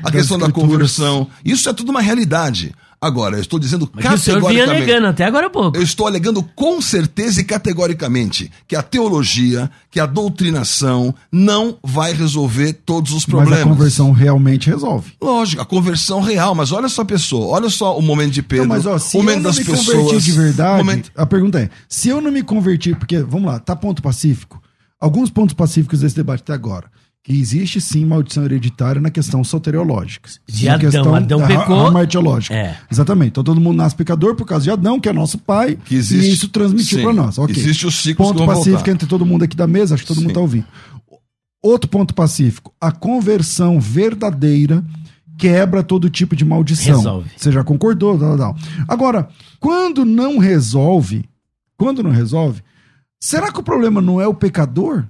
a 0.05 0.13
questão 0.13 0.39
da 0.39 0.51
conversão. 0.51 1.27
Isso 1.45 1.69
é 1.69 1.73
tudo 1.73 1.91
uma 1.91 2.01
realidade. 2.01 2.73
Agora, 3.01 3.37
eu 3.37 3.41
estou 3.41 3.61
dizendo 3.61 3.89
Mas 3.95 4.05
que 4.05 4.13
o 4.15 4.19
senhor 4.19 4.39
vinha 4.41 4.51
categoricamente. 4.65 4.87
negando 4.87 5.07
até 5.07 5.25
agora 5.25 5.47
há 5.47 5.51
pouco. 5.51 5.77
Eu 5.77 5.83
estou 5.85 6.07
alegando 6.09 6.43
com 6.43 6.81
certeza 6.83 7.41
e 7.41 7.45
categoricamente 7.45 8.51
que 8.67 8.75
a 8.75 8.83
teologia, 8.83 9.71
que 9.91 10.01
a 10.01 10.07
doutrinação 10.07 11.15
não 11.31 11.79
vai 11.83 12.13
resolver 12.13 12.73
todos 12.85 13.13
os 13.13 13.25
problemas. 13.25 13.61
Mas 13.61 13.67
a 13.67 13.71
conversão 13.71 14.11
realmente 14.13 14.69
resolve. 14.69 15.13
Lógico, 15.23 15.63
a 15.63 15.65
conversão 15.65 16.21
real, 16.21 16.55
mas 16.57 16.73
olha 16.73 16.89
só 16.89 17.03
a 17.03 17.05
pessoa, 17.05 17.47
olha 17.57 17.71
só 17.71 17.97
o 17.97 18.03
momento 18.03 18.33
de 18.33 18.43
Pedro, 18.43 18.67
Não, 18.69 18.75
mas 18.77 18.87
ó, 18.87 18.99
se 18.99 19.17
o 19.17 19.21
eu 19.21 19.23
momento 19.23 19.37
não 19.37 19.43
das 19.45 19.59
me 19.59 19.65
pessoas. 19.65 19.97
converti 19.97 20.25
de 20.25 20.33
verdade, 20.33 20.79
momento- 20.79 21.13
a 21.17 21.27
pergunta 21.27 21.61
é: 21.61 21.71
se 21.89 22.09
eu 22.09 22.21
não 22.21 22.33
me 22.33 22.43
converti, 22.43 22.95
porque, 22.97 23.19
vamos 23.21 23.47
lá, 23.47 23.59
tá 23.61 23.77
ponto 23.77 24.03
pacífico. 24.03 24.61
Alguns 25.01 25.31
pontos 25.31 25.55
pacíficos 25.55 26.01
desse 26.01 26.17
debate 26.17 26.41
até 26.41 26.53
agora. 26.53 26.87
Que 27.23 27.33
existe 27.39 27.81
sim 27.81 28.05
maldição 28.07 28.45
hereditária 28.45 29.01
na 29.01 29.11
questão 29.11 29.45
soteriológica. 29.45 30.31
De 30.49 30.65
na 30.67 30.75
Adão, 30.75 30.91
questão 30.91 31.15
Adão 31.15 31.47
pecou. 31.47 32.03
etiológica. 32.03 32.55
É. 32.55 32.77
Exatamente. 32.91 33.31
Então 33.31 33.45
todo 33.45 33.61
mundo 33.61 33.77
nasce 33.77 33.95
pecador 33.95 34.35
por 34.35 34.47
causa 34.47 34.65
de 34.65 34.71
Adão, 34.71 34.99
que 34.99 35.09
é 35.09 35.13
nosso 35.13 35.37
pai, 35.39 35.77
Que 35.85 35.95
existe- 35.97 36.27
e 36.29 36.33
isso 36.33 36.49
transmitiu 36.49 37.03
para 37.03 37.13
nós. 37.13 37.37
Ok. 37.39 37.55
existe 37.55 37.87
os 37.87 37.97
ciclos 38.03 38.29
Ponto 38.29 38.47
pacífico 38.47 38.77
voltar. 38.77 38.91
entre 38.93 39.07
todo 39.07 39.27
mundo 39.27 39.45
aqui 39.45 39.57
da 39.57 39.67
mesa, 39.67 39.95
acho 39.95 40.05
que 40.05 40.09
todo 40.09 40.19
Sim. 40.19 40.25
mundo 40.25 40.35
tá 40.35 40.41
ouvindo. 40.41 40.65
Outro 41.63 41.91
ponto 41.91 42.15
pacífico, 42.15 42.73
a 42.81 42.93
conversão 42.93 43.81
verdadeira 43.81 44.83
quebra 45.37 45.83
todo 45.83 46.09
tipo 46.09 46.35
de 46.37 46.45
maldição. 46.45 46.97
Resolve. 46.97 47.31
Você 47.37 47.53
já 47.53 47.63
concordou, 47.65 48.19
tal, 48.19 48.37
tal. 48.39 48.57
Agora, 48.87 49.29
quando 49.61 50.05
não 50.05 50.39
resolve, 50.39 51.25
quando 51.77 52.03
não 52.03 52.11
resolve, 52.13 52.63
será 53.21 53.53
que 53.53 53.61
o 53.61 53.63
problema 53.63 54.01
não 54.01 54.21
é 54.21 54.27
o 54.27 54.35
pecador? 54.35 55.05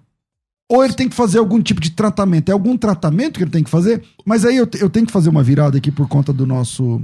Ou 0.71 0.85
ele 0.85 0.93
tem 0.93 1.09
que 1.09 1.17
fazer 1.17 1.39
algum 1.39 1.63
tipo 1.63 1.81
de 1.81 1.93
tratamento? 1.93 2.51
É 2.51 2.53
algum 2.53 2.77
tratamento 2.77 3.39
que 3.39 3.43
ele 3.45 3.51
tem 3.51 3.65
que 3.65 3.71
fazer? 3.71 4.03
Mas 4.23 4.45
aí 4.45 4.55
eu, 4.59 4.69
eu 4.79 4.91
tenho 4.91 5.07
que 5.07 5.13
fazer 5.13 5.31
uma 5.31 5.43
virada 5.43 5.79
aqui 5.79 5.91
por 5.91 6.07
conta 6.07 6.31
do 6.31 6.47
nosso, 6.47 7.01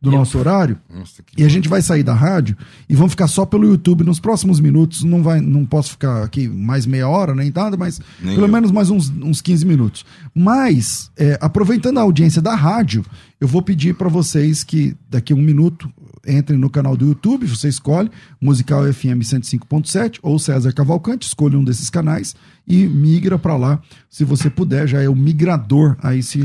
do 0.00 0.08
nosso 0.12 0.38
horário. 0.38 0.78
Nossa, 0.88 1.20
E 1.36 1.42
a 1.42 1.48
gente 1.48 1.68
vai 1.68 1.82
sair 1.82 2.04
da 2.04 2.14
rádio 2.14 2.56
e 2.88 2.94
vamos 2.94 3.14
ficar 3.14 3.26
só 3.26 3.44
pelo 3.44 3.66
YouTube 3.66 4.04
nos 4.04 4.20
próximos 4.20 4.60
minutos. 4.60 5.02
Não 5.02 5.20
vai, 5.20 5.40
não 5.40 5.66
posso 5.66 5.90
ficar 5.90 6.22
aqui 6.22 6.46
mais 6.46 6.86
meia 6.86 7.08
hora, 7.08 7.34
nem 7.34 7.50
nada, 7.52 7.76
mas 7.76 8.00
Nem 8.22 8.36
pelo 8.36 8.46
eu. 8.46 8.52
menos 8.52 8.70
mais 8.70 8.88
uns, 8.88 9.10
uns 9.10 9.40
15 9.40 9.66
minutos. 9.66 10.06
Mas, 10.32 11.10
é, 11.16 11.36
aproveitando 11.40 11.98
a 11.98 12.02
audiência 12.02 12.40
da 12.40 12.54
rádio, 12.54 13.04
eu 13.40 13.48
vou 13.48 13.62
pedir 13.62 13.96
para 13.96 14.08
vocês 14.08 14.62
que 14.62 14.96
daqui 15.10 15.32
a 15.32 15.36
um 15.36 15.42
minuto 15.42 15.92
entrem 16.28 16.58
no 16.58 16.68
canal 16.68 16.96
do 16.96 17.06
YouTube, 17.06 17.46
você 17.46 17.68
escolhe 17.68 18.10
Musical 18.40 18.84
FM 18.92 19.22
105.7 19.22 20.18
ou 20.22 20.38
César 20.38 20.72
Cavalcante, 20.72 21.26
escolha 21.26 21.58
um 21.58 21.64
desses 21.64 21.88
canais 21.88 22.34
e 22.66 22.86
migra 22.86 23.38
para 23.38 23.56
lá. 23.56 23.80
Se 24.10 24.24
você 24.24 24.50
puder, 24.50 24.86
já 24.86 25.02
é 25.02 25.08
o 25.08 25.16
migrador 25.16 25.96
aí 26.02 26.22
se 26.22 26.38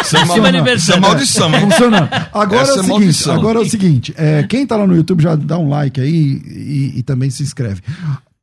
Isso 0.00 0.16
é, 0.16 0.96
é 0.96 1.00
maldição, 1.00 1.54
hein? 1.54 1.60
Funcionando. 1.60 2.08
Agora 2.32 2.62
Essa 2.62 2.72
é 2.72 2.74
o 2.74 2.80
é 2.80 2.82
seguinte, 2.82 2.90
maldição. 2.90 3.34
agora 3.34 3.58
é 3.58 3.62
o 3.62 3.68
seguinte, 3.68 4.14
é, 4.16 4.42
quem 4.44 4.66
tá 4.66 4.76
lá 4.76 4.86
no 4.86 4.96
YouTube 4.96 5.22
já 5.22 5.36
dá 5.36 5.58
um 5.58 5.68
like 5.68 6.00
aí 6.00 6.42
e, 6.46 6.98
e 6.98 7.02
também 7.02 7.28
se 7.30 7.42
inscreve. 7.42 7.82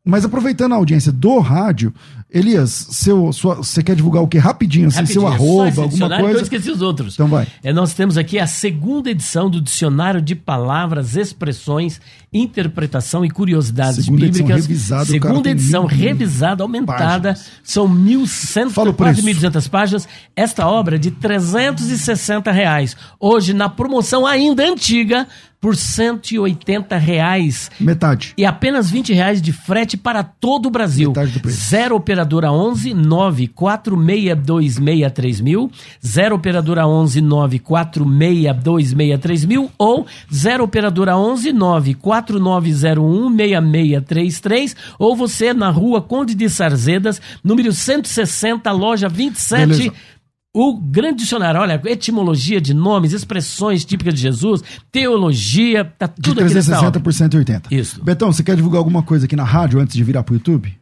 Mas 0.06 0.24
aproveitando 0.24 0.74
a 0.74 0.76
audiência 0.76 1.12
do 1.12 1.40
rádio, 1.40 1.92
Elias, 2.36 2.88
seu, 2.92 3.32
sua- 3.32 3.56
você 3.56 3.82
quer 3.82 3.96
divulgar 3.96 4.22
o 4.22 4.28
quê? 4.28 4.38
Rapidinho, 4.38 4.90
assim, 4.90 5.06
seu 5.06 5.22
Rapidinho, 5.24 5.50
só 5.56 5.62
arroba, 5.64 5.82
alguma 5.84 6.10
que 6.10 6.22
coisa? 6.22 6.40
Eu 6.40 6.44
esqueci 6.44 6.70
os 6.70 6.82
outros. 6.82 7.14
Então 7.14 7.28
vai. 7.28 7.48
É, 7.64 7.72
nós 7.72 7.94
temos 7.94 8.18
aqui 8.18 8.38
a 8.38 8.46
segunda 8.46 9.10
edição 9.10 9.50
do 9.50 9.62
Dicionário 9.62 10.22
de 10.22 10.36
Palavras, 10.36 11.16
Expressões, 11.16 12.02
Interpretação 12.34 13.24
e 13.24 13.30
Curiosidades 13.30 14.04
Segunda 14.04 14.26
edição 14.26 14.46
Bíblicas. 14.48 14.68
revisada, 14.68 15.04
o 15.04 15.20
cara 15.20 15.34
segunda 15.34 15.50
edição 15.50 15.82
mil 15.88 15.98
revisada, 15.98 16.64
aumentada. 16.64 17.34
páginas. 17.34 17.52
São 17.64 17.88
1.100, 17.88 18.70
Fala 18.70 18.90
o 18.90 18.94
quase 18.94 19.22
preço. 19.22 19.40
1.200 19.40 19.70
páginas. 19.70 20.08
Esta 20.36 20.68
obra 20.68 20.96
é 20.98 21.00
de 21.00 21.12
360 21.12 22.52
reais. 22.52 22.98
Hoje, 23.18 23.54
na 23.54 23.70
promoção 23.70 24.26
ainda 24.26 24.68
antiga, 24.70 25.26
por 25.62 25.76
180 25.76 26.96
reais. 26.98 27.72
Metade. 27.80 28.34
E 28.38 28.46
apenas 28.46 28.90
20 28.92 29.14
reais 29.14 29.42
de 29.42 29.52
frete 29.52 29.98
para 29.98 30.22
todo 30.22 30.68
o 30.68 30.70
Brasil. 30.70 31.10
Metade 31.10 31.32
do 31.32 31.40
preço. 31.40 31.58
0 31.70 32.00
operadora 32.26 32.52
11 32.52 32.94
94626 32.96 35.42
mil, 35.42 35.70
0 36.04 36.36
operadora 36.36 36.88
11 36.88 37.22
94626 37.22 39.46
mil 39.46 39.70
ou 39.78 40.08
0 40.34 40.64
operadora 40.64 41.16
11 41.18 41.54
94901 41.54 43.36
6633 43.38 44.76
ou 44.98 45.16
você 45.16 45.54
na 45.54 45.70
rua 45.70 46.02
Conde 46.02 46.34
de 46.34 46.50
Sarzedas, 46.50 47.22
número 47.44 47.72
160, 47.72 48.72
loja 48.72 49.08
27. 49.08 49.68
Beleza. 49.68 49.94
O 50.58 50.78
grande 50.78 51.18
dicionário, 51.24 51.60
olha, 51.60 51.82
etimologia 51.86 52.62
de 52.62 52.74
nomes, 52.74 53.12
expressões 53.12 53.84
típicas 53.84 54.14
de 54.14 54.22
Jesus, 54.22 54.64
teologia, 54.90 55.84
tá 55.84 56.08
De 56.08 56.14
tudo 56.22 56.40
aqui 56.40 56.54
nessa 56.54 56.72
360 56.72 56.88
obra. 56.88 57.02
por 57.02 57.14
180. 57.14 57.76
Isso. 57.76 58.02
Betão, 58.02 58.32
você 58.32 58.42
quer 58.42 58.56
divulgar 58.56 58.78
alguma 58.80 59.04
coisa 59.04 59.26
aqui 59.26 59.36
na 59.36 59.44
rádio 59.44 59.82
antes 59.82 59.98
de 59.98 60.04
virar 60.04 60.24
pro 60.24 60.36
YouTube? 60.36 60.74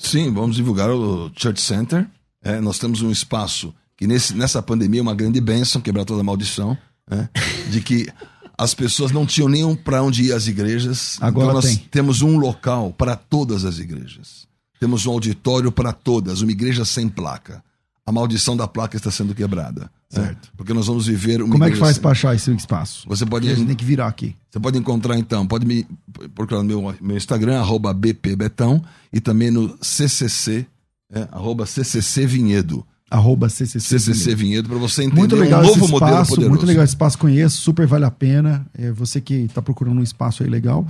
Sim, 0.00 0.32
vamos 0.32 0.56
divulgar 0.56 0.90
o 0.90 1.30
Church 1.36 1.60
Center. 1.60 2.08
É, 2.42 2.58
nós 2.58 2.78
temos 2.78 3.02
um 3.02 3.10
espaço 3.10 3.72
que 3.96 4.06
nesse, 4.06 4.34
nessa 4.34 4.62
pandemia 4.62 5.00
é 5.00 5.02
uma 5.02 5.14
grande 5.14 5.40
bênção, 5.40 5.80
quebrar 5.80 6.06
toda 6.06 6.22
a 6.22 6.24
maldição, 6.24 6.76
né? 7.08 7.28
de 7.70 7.82
que 7.82 8.08
as 8.56 8.72
pessoas 8.72 9.12
não 9.12 9.26
tinham 9.26 9.48
nem 9.48 9.76
para 9.76 10.02
onde 10.02 10.24
ir 10.24 10.32
às 10.32 10.46
igrejas. 10.46 11.18
Agora 11.20 11.48
então 11.50 11.54
nós 11.54 11.64
tem. 11.66 11.76
temos 11.90 12.22
um 12.22 12.38
local 12.38 12.92
para 12.92 13.14
todas 13.14 13.64
as 13.66 13.78
igrejas. 13.78 14.48
Temos 14.80 15.04
um 15.04 15.12
auditório 15.12 15.70
para 15.70 15.92
todas, 15.92 16.40
uma 16.40 16.50
igreja 16.50 16.84
sem 16.86 17.06
placa. 17.06 17.62
A 18.06 18.12
maldição 18.12 18.56
da 18.56 18.66
placa 18.66 18.96
está 18.96 19.10
sendo 19.10 19.34
quebrada. 19.34 19.82
né? 19.82 19.88
Certo. 20.24 20.50
Porque 20.56 20.72
nós 20.72 20.86
vamos 20.86 21.06
viver 21.06 21.42
uma 21.42 21.52
Como 21.52 21.64
é 21.64 21.70
que 21.70 21.76
faz 21.76 21.98
pra 21.98 22.10
achar 22.10 22.34
esse 22.34 22.50
espaço? 22.52 23.06
Você 23.08 23.24
pode, 23.24 23.48
A 23.48 23.54
gente 23.54 23.66
tem 23.66 23.76
que 23.76 23.84
virar 23.84 24.08
aqui. 24.08 24.34
você 24.50 24.58
pode 24.58 24.78
encontrar 24.78 25.18
então, 25.18 25.46
pode 25.46 25.66
me 25.66 25.86
procurar 26.34 26.62
no 26.62 26.64
meu, 26.64 26.94
meu 27.00 27.16
Instagram, 27.16 27.60
arroba 27.60 27.92
bpbetão, 27.92 28.82
e 29.12 29.20
também 29.20 29.50
no 29.50 29.78
CCC, 29.80 30.66
é, 31.12 31.28
arroba 31.30 31.66
CCC 31.66 32.26
Vinhedo. 32.26 32.84
Arroba 33.10 33.48
CCC. 33.48 33.98
CCC 33.98 34.34
Vinhedo, 34.36 34.68
para 34.68 34.78
você 34.78 35.02
entender 35.02 35.18
Muito 35.18 35.36
legal 35.36 35.62
um 35.62 35.66
novo 35.66 35.88
modelo 35.88 36.10
espaço, 36.12 36.30
poderoso. 36.30 36.50
muito 36.50 36.66
legal 36.66 36.84
esse 36.84 36.92
espaço, 36.92 37.18
conheço, 37.18 37.56
super 37.56 37.86
vale 37.86 38.04
a 38.04 38.10
pena. 38.10 38.64
É, 38.72 38.92
você 38.92 39.20
que 39.20 39.34
está 39.34 39.60
procurando 39.60 39.98
um 39.98 40.02
espaço 40.02 40.42
aí 40.44 40.48
legal, 40.48 40.86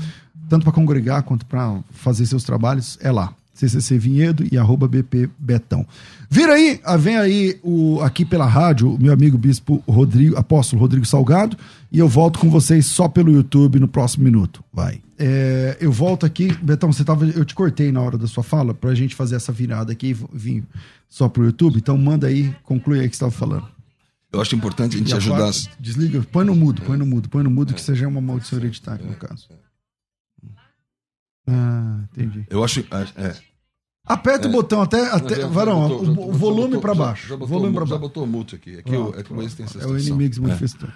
tanto 0.49 0.65
para 0.65 0.73
congregar 0.73 1.23
quanto 1.23 1.47
para 1.47 1.81
fazer 1.91 2.27
seus 2.27 2.45
trabalhos, 2.45 2.99
é 3.01 3.11
lá. 3.11 3.35
CCC 3.53 3.99
Vinhedo 3.99 4.45
e 4.51 4.57
arroba 4.57 4.89
BP 4.89 5.29
Betão. 5.39 5.87
Vira 6.31 6.55
aí, 6.55 6.81
ah, 6.85 6.97
vem 6.97 7.17
aí 7.17 7.59
o, 7.63 8.01
aqui 8.01 8.25
pela 8.25 8.47
rádio, 8.47 8.95
o 8.95 9.01
meu 9.01 9.13
amigo 9.13 9.37
bispo 9.37 9.83
Rodrigo, 9.89 10.37
apóstolo 10.37 10.81
Rodrigo 10.81 11.05
Salgado, 11.05 11.57
e 11.91 11.99
eu 11.99 12.09
volto 12.09 12.39
com 12.39 12.49
vocês 12.49 12.87
só 12.87 13.09
pelo 13.09 13.33
YouTube 13.33 13.81
no 13.81 13.89
próximo 13.89 14.25
minuto. 14.25 14.63
Vai. 14.73 15.01
É, 15.19 15.77
eu 15.81 15.93
volto 15.93 16.25
aqui, 16.25 16.53
Betão, 16.63 16.93
você 16.93 17.05
tava, 17.05 17.27
eu 17.27 17.45
te 17.45 17.55
cortei 17.55 17.93
na 17.93 18.01
hora 18.01 18.17
da 18.17 18.27
sua 18.27 18.43
fala 18.43 18.73
pra 18.73 18.95
gente 18.95 19.15
fazer 19.15 19.37
essa 19.37 19.53
virada 19.53 19.93
aqui 19.93 20.09
e 20.11 20.17
vir 20.33 20.65
só 21.09 21.29
pro 21.29 21.45
YouTube, 21.45 21.77
então 21.77 21.99
manda 21.99 22.27
aí, 22.27 22.55
conclui 22.63 23.01
aí 23.01 23.07
o 23.07 23.11
que 23.11 23.17
você 23.17 23.25
estava 23.25 23.33
falando. 23.33 23.69
Eu 24.33 24.41
acho 24.41 24.55
importante 24.55 24.95
a 24.95 24.99
gente 24.99 25.13
a 25.13 25.17
ajudar. 25.17 25.39
quarta, 25.39 25.71
Desliga, 25.81 26.25
põe 26.31 26.45
no 26.45 26.55
mudo, 26.55 26.83
põe 26.83 26.97
no 26.97 27.05
mudo, 27.05 27.29
põe 27.29 27.43
no 27.43 27.51
mudo 27.51 27.75
que 27.75 27.81
seja 27.81 28.07
uma 28.07 28.21
maldição 28.21 28.59
hereditária, 28.61 29.05
no 29.05 29.15
caso. 29.17 29.49
Ah, 31.49 32.01
entendi. 32.13 32.47
Eu 32.51 32.63
acho. 32.65 32.81
É, 33.17 33.37
Aperta 34.07 34.49
o 34.49 34.51
botão 34.51 34.81
até, 34.83 35.09
até 35.11 35.37
Já- 35.37 35.47
varão, 35.47 35.83
já 35.83 35.89
botou- 35.89 36.29
o, 36.29 36.33
já- 36.33 36.39
volume 36.39 36.81
para 36.81 36.95
baixo. 36.95 37.29
Já, 37.29 37.37
botou, 37.37 37.47
volume 37.47 37.75
para 37.75 37.85
já 37.85 37.91
baixo. 37.91 38.01
botou 38.01 38.27
mute 38.27 38.55
aqui. 38.57 38.79
Aqui, 38.79 38.91
Pronto, 38.91 39.15
é, 39.15 39.21
É 39.21 39.23
o 39.45 39.49
situação. 39.49 39.99
inimigo 39.99 40.35
se 40.35 40.41
É. 40.41 40.43
manifestou. 40.43 40.89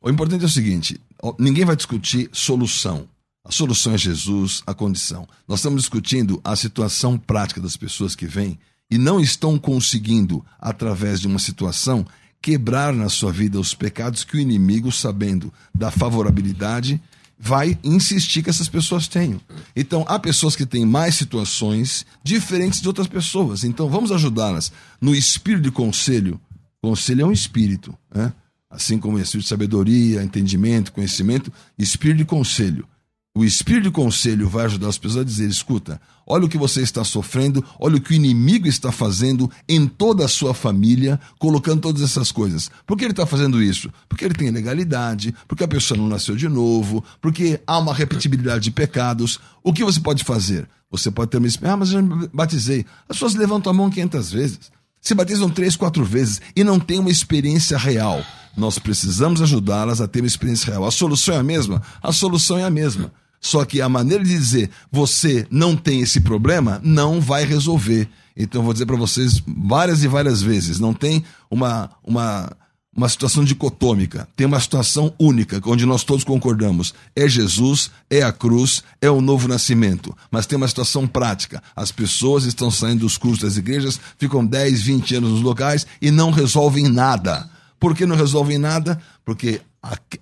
O 0.00 0.10
importante 0.10 0.42
é 0.42 0.46
o 0.46 0.50
seguinte: 0.50 1.00
ninguém 1.38 1.64
vai 1.64 1.74
discutir 1.74 2.28
solução. 2.32 3.08
A 3.44 3.50
solução 3.50 3.94
é 3.94 3.98
Jesus, 3.98 4.62
a 4.66 4.72
condição. 4.74 5.26
Nós 5.48 5.58
estamos 5.58 5.80
discutindo 5.82 6.40
a 6.44 6.54
situação 6.54 7.18
prática 7.18 7.60
das 7.60 7.76
pessoas 7.76 8.14
que 8.14 8.26
vêm 8.26 8.56
e 8.88 8.96
não 8.98 9.18
estão 9.18 9.58
conseguindo, 9.58 10.44
através 10.60 11.18
de 11.20 11.26
uma 11.26 11.40
situação, 11.40 12.06
quebrar 12.40 12.92
na 12.94 13.08
sua 13.08 13.32
vida 13.32 13.58
os 13.58 13.74
pecados 13.74 14.22
que 14.22 14.36
o 14.36 14.40
inimigo, 14.40 14.92
sabendo 14.92 15.52
da 15.74 15.90
favorabilidade, 15.90 17.02
vai 17.44 17.76
insistir 17.82 18.40
que 18.40 18.50
essas 18.50 18.68
pessoas 18.68 19.08
tenham. 19.08 19.40
Então, 19.74 20.04
há 20.06 20.16
pessoas 20.16 20.54
que 20.54 20.64
têm 20.64 20.86
mais 20.86 21.16
situações 21.16 22.06
diferentes 22.22 22.80
de 22.80 22.86
outras 22.86 23.08
pessoas. 23.08 23.64
Então, 23.64 23.88
vamos 23.88 24.12
ajudá-las 24.12 24.70
no 25.00 25.12
espírito 25.12 25.64
de 25.64 25.72
conselho. 25.72 26.40
Conselho 26.80 27.22
é 27.22 27.26
um 27.26 27.32
espírito, 27.32 27.92
né? 28.14 28.32
assim 28.70 28.96
como 28.96 29.18
espírito 29.18 29.42
de 29.42 29.48
sabedoria, 29.48 30.22
entendimento, 30.22 30.92
conhecimento, 30.92 31.52
espírito 31.76 32.18
de 32.18 32.24
conselho. 32.24 32.86
O 33.34 33.46
espírito 33.46 33.84
de 33.84 33.90
conselho 33.90 34.46
vai 34.46 34.66
ajudar 34.66 34.88
as 34.88 34.98
pessoas 34.98 35.22
a 35.22 35.24
dizer: 35.24 35.48
escuta, 35.48 35.98
olha 36.26 36.44
o 36.44 36.48
que 36.50 36.58
você 36.58 36.82
está 36.82 37.02
sofrendo, 37.02 37.64
olha 37.80 37.96
o 37.96 38.00
que 38.00 38.12
o 38.12 38.14
inimigo 38.14 38.68
está 38.68 38.92
fazendo 38.92 39.50
em 39.66 39.86
toda 39.86 40.26
a 40.26 40.28
sua 40.28 40.52
família, 40.52 41.18
colocando 41.38 41.80
todas 41.80 42.02
essas 42.02 42.30
coisas. 42.30 42.70
Por 42.86 42.94
que 42.94 43.04
ele 43.04 43.12
está 43.12 43.24
fazendo 43.24 43.62
isso? 43.62 43.90
Porque 44.06 44.26
ele 44.26 44.34
tem 44.34 44.50
legalidade, 44.50 45.34
porque 45.48 45.64
a 45.64 45.68
pessoa 45.68 45.96
não 45.96 46.08
nasceu 46.08 46.36
de 46.36 46.46
novo, 46.46 47.02
porque 47.22 47.58
há 47.66 47.78
uma 47.78 47.94
repetibilidade 47.94 48.64
de 48.64 48.70
pecados. 48.70 49.40
O 49.62 49.72
que 49.72 49.82
você 49.82 49.98
pode 49.98 50.24
fazer? 50.24 50.68
Você 50.90 51.10
pode 51.10 51.30
ter 51.30 51.38
uma 51.38 51.46
experiência. 51.46 51.72
Ah, 51.72 51.76
mas 51.78 51.88
eu 51.90 51.94
já 51.94 52.02
me 52.02 52.28
batizei. 52.34 52.84
As 53.08 53.16
pessoas 53.16 53.34
levantam 53.34 53.70
a 53.70 53.74
mão 53.74 53.88
500 53.88 54.30
vezes. 54.30 54.60
Se 55.00 55.14
batizam 55.14 55.48
três, 55.48 55.74
quatro 55.74 56.04
vezes 56.04 56.42
e 56.54 56.62
não 56.62 56.78
tem 56.78 56.98
uma 56.98 57.10
experiência 57.10 57.78
real. 57.78 58.22
Nós 58.54 58.78
precisamos 58.78 59.40
ajudá-las 59.40 60.02
a 60.02 60.06
ter 60.06 60.20
uma 60.20 60.26
experiência 60.26 60.70
real. 60.70 60.84
A 60.84 60.90
solução 60.90 61.34
é 61.34 61.38
a 61.38 61.42
mesma? 61.42 61.80
A 62.02 62.12
solução 62.12 62.58
é 62.58 62.64
a 62.64 62.70
mesma. 62.70 63.10
Só 63.42 63.64
que 63.64 63.80
a 63.80 63.88
maneira 63.88 64.22
de 64.22 64.30
dizer 64.30 64.70
você 64.90 65.46
não 65.50 65.76
tem 65.76 66.00
esse 66.00 66.20
problema 66.20 66.80
não 66.84 67.20
vai 67.20 67.44
resolver. 67.44 68.08
Então 68.36 68.62
vou 68.62 68.72
dizer 68.72 68.86
para 68.86 68.96
vocês 68.96 69.42
várias 69.46 70.04
e 70.04 70.08
várias 70.08 70.40
vezes, 70.40 70.78
não 70.78 70.94
tem 70.94 71.24
uma 71.50 71.90
uma 72.02 72.50
uma 72.94 73.08
situação 73.08 73.42
dicotômica, 73.42 74.28
tem 74.36 74.46
uma 74.46 74.60
situação 74.60 75.14
única, 75.18 75.60
onde 75.64 75.86
nós 75.86 76.04
todos 76.04 76.24
concordamos. 76.24 76.92
É 77.16 77.26
Jesus, 77.26 77.90
é 78.10 78.22
a 78.22 78.30
cruz, 78.30 78.82
é 79.00 79.10
o 79.10 79.22
novo 79.22 79.48
nascimento. 79.48 80.14
Mas 80.30 80.44
tem 80.44 80.58
uma 80.58 80.68
situação 80.68 81.06
prática. 81.06 81.62
As 81.74 81.90
pessoas 81.90 82.44
estão 82.44 82.70
saindo 82.70 83.00
dos 83.00 83.16
cursos 83.16 83.40
das 83.42 83.56
igrejas, 83.56 83.98
ficam 84.18 84.44
10, 84.44 84.82
20 84.82 85.14
anos 85.16 85.30
nos 85.30 85.40
locais 85.40 85.86
e 86.02 86.10
não 86.10 86.30
resolvem 86.30 86.86
nada. 86.86 87.48
Por 87.80 87.96
que 87.96 88.04
não 88.04 88.14
resolvem 88.14 88.58
nada? 88.58 89.00
Porque 89.24 89.62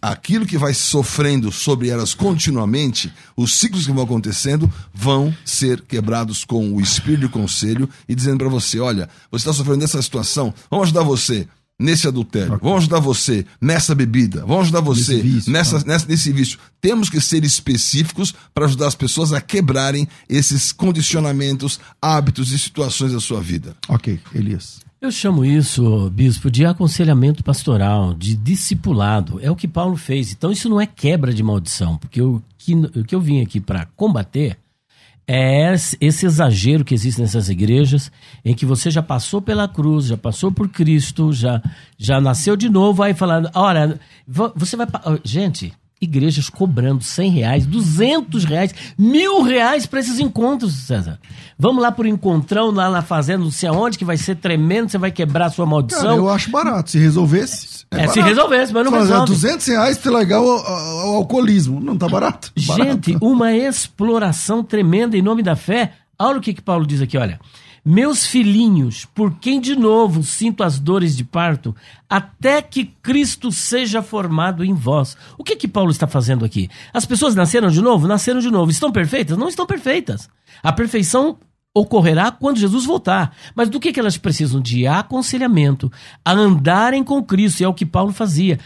aquilo 0.00 0.46
que 0.46 0.56
vai 0.56 0.72
sofrendo 0.72 1.52
sobre 1.52 1.88
elas 1.88 2.14
continuamente, 2.14 3.12
os 3.36 3.54
ciclos 3.54 3.86
que 3.86 3.92
vão 3.92 4.04
acontecendo, 4.04 4.72
vão 4.92 5.34
ser 5.44 5.82
quebrados 5.82 6.44
com 6.44 6.72
o 6.72 6.80
espírito 6.80 7.26
de 7.26 7.28
conselho 7.28 7.88
e 8.08 8.14
dizendo 8.14 8.38
para 8.38 8.48
você: 8.48 8.80
olha, 8.80 9.08
você 9.30 9.42
está 9.42 9.52
sofrendo 9.52 9.80
dessa 9.80 10.00
situação, 10.00 10.54
vamos 10.70 10.86
ajudar 10.86 11.02
você 11.02 11.46
nesse 11.78 12.06
adultério, 12.06 12.54
okay. 12.54 12.60
vamos 12.62 12.84
ajudar 12.84 13.00
você 13.00 13.46
nessa 13.60 13.94
bebida, 13.94 14.40
vamos 14.40 14.64
ajudar 14.64 14.80
você 14.80 15.20
vício, 15.20 15.50
nessa, 15.50 15.82
nessa, 15.84 16.06
nesse 16.06 16.32
vício. 16.32 16.58
Temos 16.80 17.08
que 17.08 17.20
ser 17.20 17.44
específicos 17.44 18.34
para 18.54 18.66
ajudar 18.66 18.86
as 18.86 18.94
pessoas 18.94 19.32
a 19.32 19.40
quebrarem 19.40 20.08
esses 20.28 20.72
condicionamentos, 20.72 21.80
hábitos 22.00 22.52
e 22.52 22.58
situações 22.58 23.12
da 23.12 23.20
sua 23.20 23.40
vida. 23.40 23.76
Ok, 23.88 24.20
Elias. 24.34 24.80
Eu 25.00 25.10
chamo 25.10 25.46
isso, 25.46 26.10
bispo, 26.10 26.50
de 26.50 26.66
aconselhamento 26.66 27.42
pastoral, 27.42 28.12
de 28.12 28.36
discipulado. 28.36 29.40
É 29.40 29.50
o 29.50 29.56
que 29.56 29.66
Paulo 29.66 29.96
fez. 29.96 30.30
Então 30.30 30.52
isso 30.52 30.68
não 30.68 30.78
é 30.78 30.86
quebra 30.86 31.32
de 31.32 31.42
maldição, 31.42 31.96
porque 31.96 32.20
o 32.20 32.42
que, 32.58 32.74
o 32.74 33.02
que 33.02 33.14
eu 33.14 33.20
vim 33.20 33.40
aqui 33.40 33.60
para 33.60 33.86
combater 33.96 34.58
é 35.26 35.72
esse 36.00 36.26
exagero 36.26 36.84
que 36.84 36.92
existe 36.92 37.18
nessas 37.18 37.48
igrejas, 37.48 38.12
em 38.44 38.52
que 38.52 38.66
você 38.66 38.90
já 38.90 39.00
passou 39.00 39.40
pela 39.40 39.66
cruz, 39.66 40.06
já 40.06 40.18
passou 40.18 40.52
por 40.52 40.68
Cristo, 40.68 41.32
já, 41.32 41.62
já 41.96 42.20
nasceu 42.20 42.54
de 42.54 42.68
novo, 42.68 43.02
aí 43.02 43.14
falando, 43.14 43.48
olha, 43.54 43.98
você 44.26 44.76
vai. 44.76 44.86
Gente, 45.24 45.72
igrejas 46.00 46.48
cobrando 46.48 47.04
100 47.04 47.30
reais, 47.30 47.66
200 47.66 48.44
reais, 48.44 48.74
mil 48.96 49.42
reais 49.42 49.84
para 49.84 50.00
esses 50.00 50.18
encontros, 50.18 50.72
César. 50.72 51.18
Vamos 51.58 51.82
lá 51.82 51.92
por 51.92 52.06
encontrão 52.06 52.70
lá 52.70 52.90
na 52.90 53.02
fazenda, 53.02 53.44
não 53.44 53.50
sei 53.50 53.68
aonde, 53.68 53.98
que 53.98 54.04
vai 54.04 54.16
ser 54.16 54.36
tremendo, 54.36 54.90
você 54.90 54.96
vai 54.96 55.10
quebrar 55.10 55.46
a 55.46 55.50
sua 55.50 55.66
maldição. 55.66 56.02
Cara, 56.02 56.16
eu 56.16 56.30
acho 56.30 56.50
barato. 56.50 56.90
Se 56.90 56.98
resolvesse. 56.98 57.84
É, 57.90 58.04
é 58.04 58.08
se 58.08 58.20
resolvesse, 58.20 58.72
mas 58.72 58.84
não 58.84 58.92
Só 58.92 58.98
resolve. 58.98 59.26
200 59.26 59.66
reais 59.66 59.98
para 59.98 60.12
largar 60.12 60.40
o, 60.40 60.46
o, 60.46 61.12
o, 61.12 61.16
alcoolismo. 61.16 61.80
Não 61.80 61.98
tá 61.98 62.08
barato. 62.08 62.50
Gente, 62.56 63.12
barato. 63.12 63.26
uma 63.26 63.52
exploração 63.52 64.64
tremenda 64.64 65.18
em 65.18 65.22
nome 65.22 65.42
da 65.42 65.54
fé. 65.54 65.92
Olha 66.18 66.38
o 66.38 66.40
que, 66.40 66.54
que 66.54 66.62
Paulo 66.62 66.86
diz 66.86 67.02
aqui, 67.02 67.18
olha. 67.18 67.38
Meus 67.84 68.26
filhinhos, 68.26 69.04
por 69.04 69.36
quem 69.38 69.60
de 69.60 69.74
novo 69.74 70.22
sinto 70.22 70.62
as 70.62 70.78
dores 70.78 71.16
de 71.16 71.24
parto, 71.24 71.74
até 72.08 72.60
que 72.60 72.84
Cristo 72.84 73.50
seja 73.50 74.02
formado 74.02 74.64
em 74.64 74.74
vós. 74.74 75.16
O 75.38 75.44
que 75.44 75.56
que 75.56 75.68
Paulo 75.68 75.90
está 75.90 76.06
fazendo 76.06 76.44
aqui? 76.44 76.68
As 76.92 77.06
pessoas 77.06 77.34
nasceram 77.34 77.68
de 77.68 77.80
novo? 77.80 78.06
Nasceram 78.06 78.40
de 78.40 78.50
novo. 78.50 78.70
Estão 78.70 78.92
perfeitas? 78.92 79.36
Não 79.36 79.48
estão 79.48 79.66
perfeitas. 79.66 80.28
A 80.62 80.72
perfeição 80.72 81.38
ocorrerá 81.74 82.30
quando 82.30 82.58
Jesus 82.58 82.84
voltar. 82.84 83.34
Mas 83.54 83.68
do 83.68 83.80
que, 83.80 83.92
que 83.92 84.00
elas 84.00 84.18
precisam? 84.18 84.60
De 84.60 84.86
aconselhamento, 84.86 85.90
a 86.24 86.32
andarem 86.32 87.02
com 87.02 87.22
Cristo, 87.22 87.60
e 87.60 87.64
é 87.64 87.68
o 87.68 87.74
que 87.74 87.86
Paulo 87.86 88.12
fazia 88.12 88.58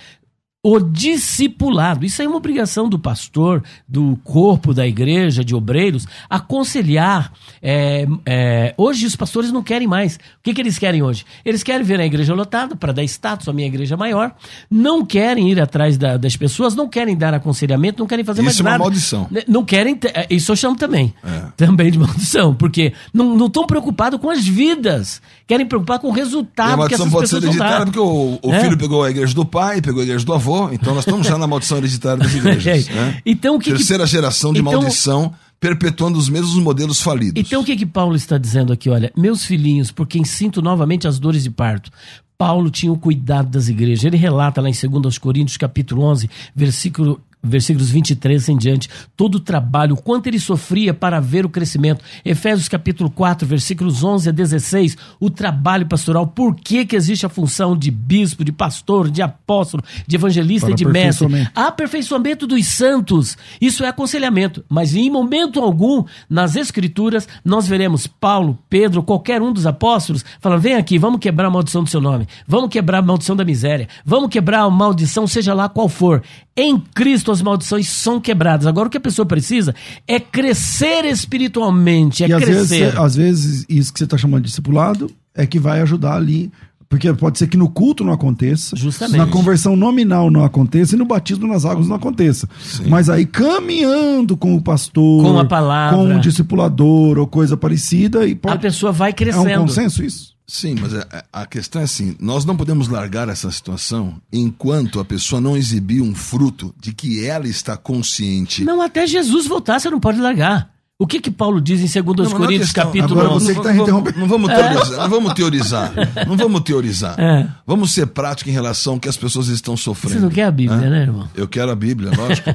o 0.64 0.80
discipulado. 0.80 2.06
Isso 2.06 2.22
é 2.22 2.26
uma 2.26 2.38
obrigação 2.38 2.88
do 2.88 2.98
pastor, 2.98 3.62
do 3.86 4.18
corpo 4.24 4.72
da 4.72 4.86
igreja, 4.86 5.44
de 5.44 5.54
obreiros, 5.54 6.06
aconselhar. 6.28 7.30
É, 7.60 8.06
é, 8.24 8.74
hoje 8.78 9.04
os 9.04 9.14
pastores 9.14 9.52
não 9.52 9.62
querem 9.62 9.86
mais. 9.86 10.16
O 10.16 10.18
que, 10.42 10.54
que 10.54 10.62
eles 10.62 10.78
querem 10.78 11.02
hoje? 11.02 11.26
Eles 11.44 11.62
querem 11.62 11.84
ver 11.84 12.00
a 12.00 12.06
igreja 12.06 12.32
lotada 12.32 12.74
para 12.74 12.94
dar 12.94 13.04
status 13.04 13.46
à 13.46 13.52
minha 13.52 13.68
igreja 13.68 13.94
maior. 13.94 14.34
Não 14.70 15.04
querem 15.04 15.50
ir 15.50 15.60
atrás 15.60 15.98
da, 15.98 16.16
das 16.16 16.34
pessoas, 16.34 16.74
não 16.74 16.88
querem 16.88 17.14
dar 17.14 17.34
aconselhamento, 17.34 17.98
não 17.98 18.06
querem 18.06 18.24
fazer 18.24 18.42
isso 18.42 18.64
mais 18.64 18.78
nada. 18.80 18.94
Isso 18.94 19.14
é 19.14 19.18
uma 19.18 19.28
maldição. 19.28 19.44
Não 19.52 19.64
querem. 19.66 19.98
É, 20.14 20.26
isso 20.30 20.50
eu 20.50 20.56
chamo 20.56 20.76
também. 20.76 21.12
É. 21.22 21.42
Também 21.58 21.90
de 21.90 21.98
maldição. 21.98 22.54
Porque 22.54 22.94
não 23.12 23.44
estão 23.44 23.66
preocupados 23.66 24.18
com 24.18 24.30
as 24.30 24.46
vidas. 24.46 25.20
Querem 25.46 25.66
preocupar 25.66 25.98
com 25.98 26.08
o 26.08 26.12
resultado. 26.12 26.70
E 26.70 26.72
a 26.72 26.76
maldição 26.76 27.10
pode 27.10 27.28
ser 27.28 27.36
hereditária 27.36 27.84
porque 27.84 27.98
o, 27.98 28.38
o 28.42 28.52
é. 28.52 28.60
filho 28.60 28.78
pegou 28.78 29.04
a 29.04 29.10
igreja 29.10 29.34
do 29.34 29.44
pai, 29.44 29.82
pegou 29.82 30.00
a 30.00 30.04
igreja 30.04 30.24
do 30.24 30.32
avô 30.32 30.70
então 30.72 30.94
nós 30.94 31.04
estamos 31.06 31.26
já 31.26 31.36
na 31.36 31.46
maldição 31.46 31.78
hereditária 31.78 32.18
das 32.18 32.32
igrejas. 32.34 32.88
né? 32.88 33.20
então, 33.26 33.58
que 33.58 33.70
Terceira 33.70 34.04
que... 34.04 34.10
geração 34.10 34.52
de 34.52 34.60
então... 34.60 34.72
maldição 34.72 35.34
perpetuando 35.60 36.18
os 36.18 36.28
mesmos 36.28 36.54
modelos 36.56 37.00
falidos. 37.00 37.42
Então 37.42 37.62
o 37.62 37.64
que 37.64 37.76
que 37.76 37.86
Paulo 37.86 38.14
está 38.14 38.36
dizendo 38.36 38.72
aqui? 38.72 38.90
Olha, 38.90 39.10
meus 39.16 39.44
filhinhos, 39.44 39.90
por 39.90 40.06
quem 40.06 40.24
sinto 40.24 40.60
novamente 40.60 41.08
as 41.08 41.18
dores 41.18 41.42
de 41.42 41.50
parto. 41.50 41.90
Paulo 42.36 42.70
tinha 42.70 42.92
o 42.92 42.98
cuidado 42.98 43.48
das 43.48 43.68
igrejas. 43.68 44.04
Ele 44.04 44.16
relata 44.16 44.60
lá 44.60 44.68
em 44.68 44.72
2 44.72 45.18
Coríntios, 45.18 45.56
capítulo 45.56 46.02
11, 46.02 46.28
versículo 46.54 47.20
versículos 47.44 47.90
23 47.90 48.48
em 48.48 48.56
diante, 48.56 48.88
todo 49.16 49.36
o 49.36 49.40
trabalho, 49.40 49.94
o 49.94 50.00
quanto 50.00 50.26
ele 50.26 50.38
sofria 50.38 50.94
para 50.94 51.20
ver 51.20 51.44
o 51.44 51.48
crescimento. 51.48 52.02
Efésios 52.24 52.68
capítulo 52.68 53.10
4, 53.10 53.46
versículos 53.46 54.02
11 54.02 54.30
a 54.30 54.32
16, 54.32 54.96
o 55.20 55.28
trabalho 55.28 55.86
pastoral, 55.86 56.26
por 56.26 56.54
que 56.54 56.84
que 56.86 56.96
existe 56.96 57.26
a 57.26 57.28
função 57.28 57.76
de 57.76 57.90
bispo, 57.90 58.44
de 58.44 58.52
pastor, 58.52 59.10
de 59.10 59.22
apóstolo, 59.22 59.82
de 60.06 60.16
evangelista 60.16 60.66
para 60.66 60.72
e 60.72 60.76
de 60.76 60.84
mestre? 60.84 61.26
Aperfeiçoamento 61.54 62.46
dos 62.46 62.66
santos. 62.66 63.36
Isso 63.60 63.84
é 63.84 63.88
aconselhamento, 63.88 64.64
mas 64.68 64.94
em 64.94 65.10
momento 65.10 65.60
algum 65.60 66.04
nas 66.28 66.56
escrituras 66.56 67.28
nós 67.44 67.68
veremos 67.68 68.06
Paulo, 68.06 68.58
Pedro, 68.68 69.02
qualquer 69.02 69.42
um 69.42 69.52
dos 69.52 69.66
apóstolos 69.66 70.24
falando: 70.40 70.60
"Vem 70.60 70.74
aqui, 70.74 70.98
vamos 70.98 71.20
quebrar 71.20 71.48
a 71.48 71.50
maldição 71.50 71.84
do 71.84 71.90
seu 71.90 72.00
nome. 72.00 72.26
Vamos 72.46 72.70
quebrar 72.70 72.98
a 72.98 73.02
maldição 73.02 73.36
da 73.36 73.44
miséria. 73.44 73.88
Vamos 74.04 74.30
quebrar 74.30 74.60
a 74.60 74.70
maldição 74.70 75.26
seja 75.26 75.52
lá 75.52 75.68
qual 75.68 75.88
for. 75.88 76.22
Em 76.56 76.78
Cristo 76.78 77.32
as 77.32 77.42
maldições 77.42 77.88
são 77.88 78.20
quebradas. 78.20 78.66
Agora 78.66 78.88
o 78.88 78.90
que 78.90 78.98
a 78.98 79.00
pessoa 79.00 79.26
precisa 79.26 79.74
é 80.06 80.20
crescer 80.20 81.04
espiritualmente, 81.04 82.22
é 82.22 82.28
e 82.28 82.36
crescer. 82.36 82.52
Às 82.52 82.68
vezes, 82.68 82.98
às 82.98 83.16
vezes 83.16 83.66
isso 83.68 83.92
que 83.92 83.98
você 83.98 84.04
está 84.04 84.16
chamando 84.16 84.42
de 84.42 84.48
discipulado 84.48 85.10
é 85.34 85.46
que 85.46 85.58
vai 85.58 85.80
ajudar 85.80 86.14
ali 86.14 86.52
porque 86.94 87.12
pode 87.12 87.38
ser 87.40 87.48
que 87.48 87.56
no 87.56 87.68
culto 87.68 88.04
não 88.04 88.12
aconteça, 88.12 88.76
Justamente. 88.76 89.16
na 89.16 89.26
conversão 89.26 89.74
nominal 89.74 90.30
não 90.30 90.44
aconteça 90.44 90.94
e 90.94 90.98
no 90.98 91.04
batismo 91.04 91.44
nas 91.44 91.64
águas 91.64 91.88
não 91.88 91.96
aconteça. 91.96 92.48
Sim. 92.62 92.84
Mas 92.86 93.10
aí 93.10 93.26
caminhando 93.26 94.36
com 94.36 94.54
o 94.54 94.62
pastor, 94.62 95.24
com 95.24 95.36
a 95.36 95.44
palavra, 95.44 95.96
com 95.96 96.14
o 96.14 96.20
discipulador 96.20 97.18
ou 97.18 97.26
coisa 97.26 97.56
parecida 97.56 98.24
e 98.26 98.36
pode... 98.36 98.54
a 98.54 98.58
pessoa 98.58 98.92
vai 98.92 99.12
crescendo. 99.12 99.48
É 99.48 99.58
um 99.58 99.62
consenso 99.62 100.04
isso? 100.04 100.33
Sim, 100.46 100.76
mas 100.78 100.94
a, 100.94 101.24
a, 101.32 101.46
questão 101.46 101.80
é 101.80 101.84
assim: 101.84 102.16
nós 102.20 102.44
não 102.44 102.56
podemos 102.56 102.88
largar 102.88 103.28
essa 103.28 103.50
situação 103.50 104.20
enquanto 104.30 105.00
a 105.00 105.04
pessoa 105.04 105.40
não 105.40 105.56
exibir 105.56 106.02
um 106.02 106.14
fruto 106.14 106.74
de 106.78 106.92
que 106.92 107.24
ela 107.24 107.48
está 107.48 107.76
consciente. 107.76 108.62
Não, 108.62 108.82
até 108.82 109.06
Jesus 109.06 109.46
voltar, 109.46 109.80
você 109.80 109.88
não 109.88 110.00
pode 110.00 110.20
largar. 110.20 110.73
O 111.04 111.06
que 111.06 111.20
que 111.20 111.30
Paulo 111.30 111.60
diz 111.60 111.80
em 111.82 112.02
2 112.02 112.30
não, 112.30 112.38
Coríntios, 112.38 112.72
questão, 112.72 112.86
capítulo 112.86 113.20
agora 113.20 113.34
11? 113.34 113.44
Você 113.44 113.54
que 113.54 113.62
tá 113.62 113.74
não, 113.74 113.84
vamos, 113.84 114.16
não 114.16 114.26
vamos 114.26 114.50
teorizar, 114.50 114.96
não 114.96 115.10
vamos 115.10 115.34
teorizar. 115.34 115.92
Não 116.26 116.36
vamos 116.38 116.60
teorizar. 116.62 117.20
É. 117.20 117.46
Vamos 117.66 117.92
ser 117.92 118.06
práticos 118.06 118.50
em 118.50 118.54
relação 118.54 118.94
ao 118.94 118.98
que 118.98 119.06
as 119.06 119.14
pessoas 119.14 119.48
estão 119.48 119.76
sofrendo. 119.76 120.14
Você 120.14 120.20
não 120.20 120.30
quer 120.30 120.44
a 120.44 120.50
Bíblia, 120.50 120.78
é? 120.78 120.88
né, 120.88 121.02
irmão? 121.02 121.28
Eu 121.34 121.46
quero 121.46 121.70
a 121.70 121.76
Bíblia, 121.76 122.10
lógico. 122.16 122.48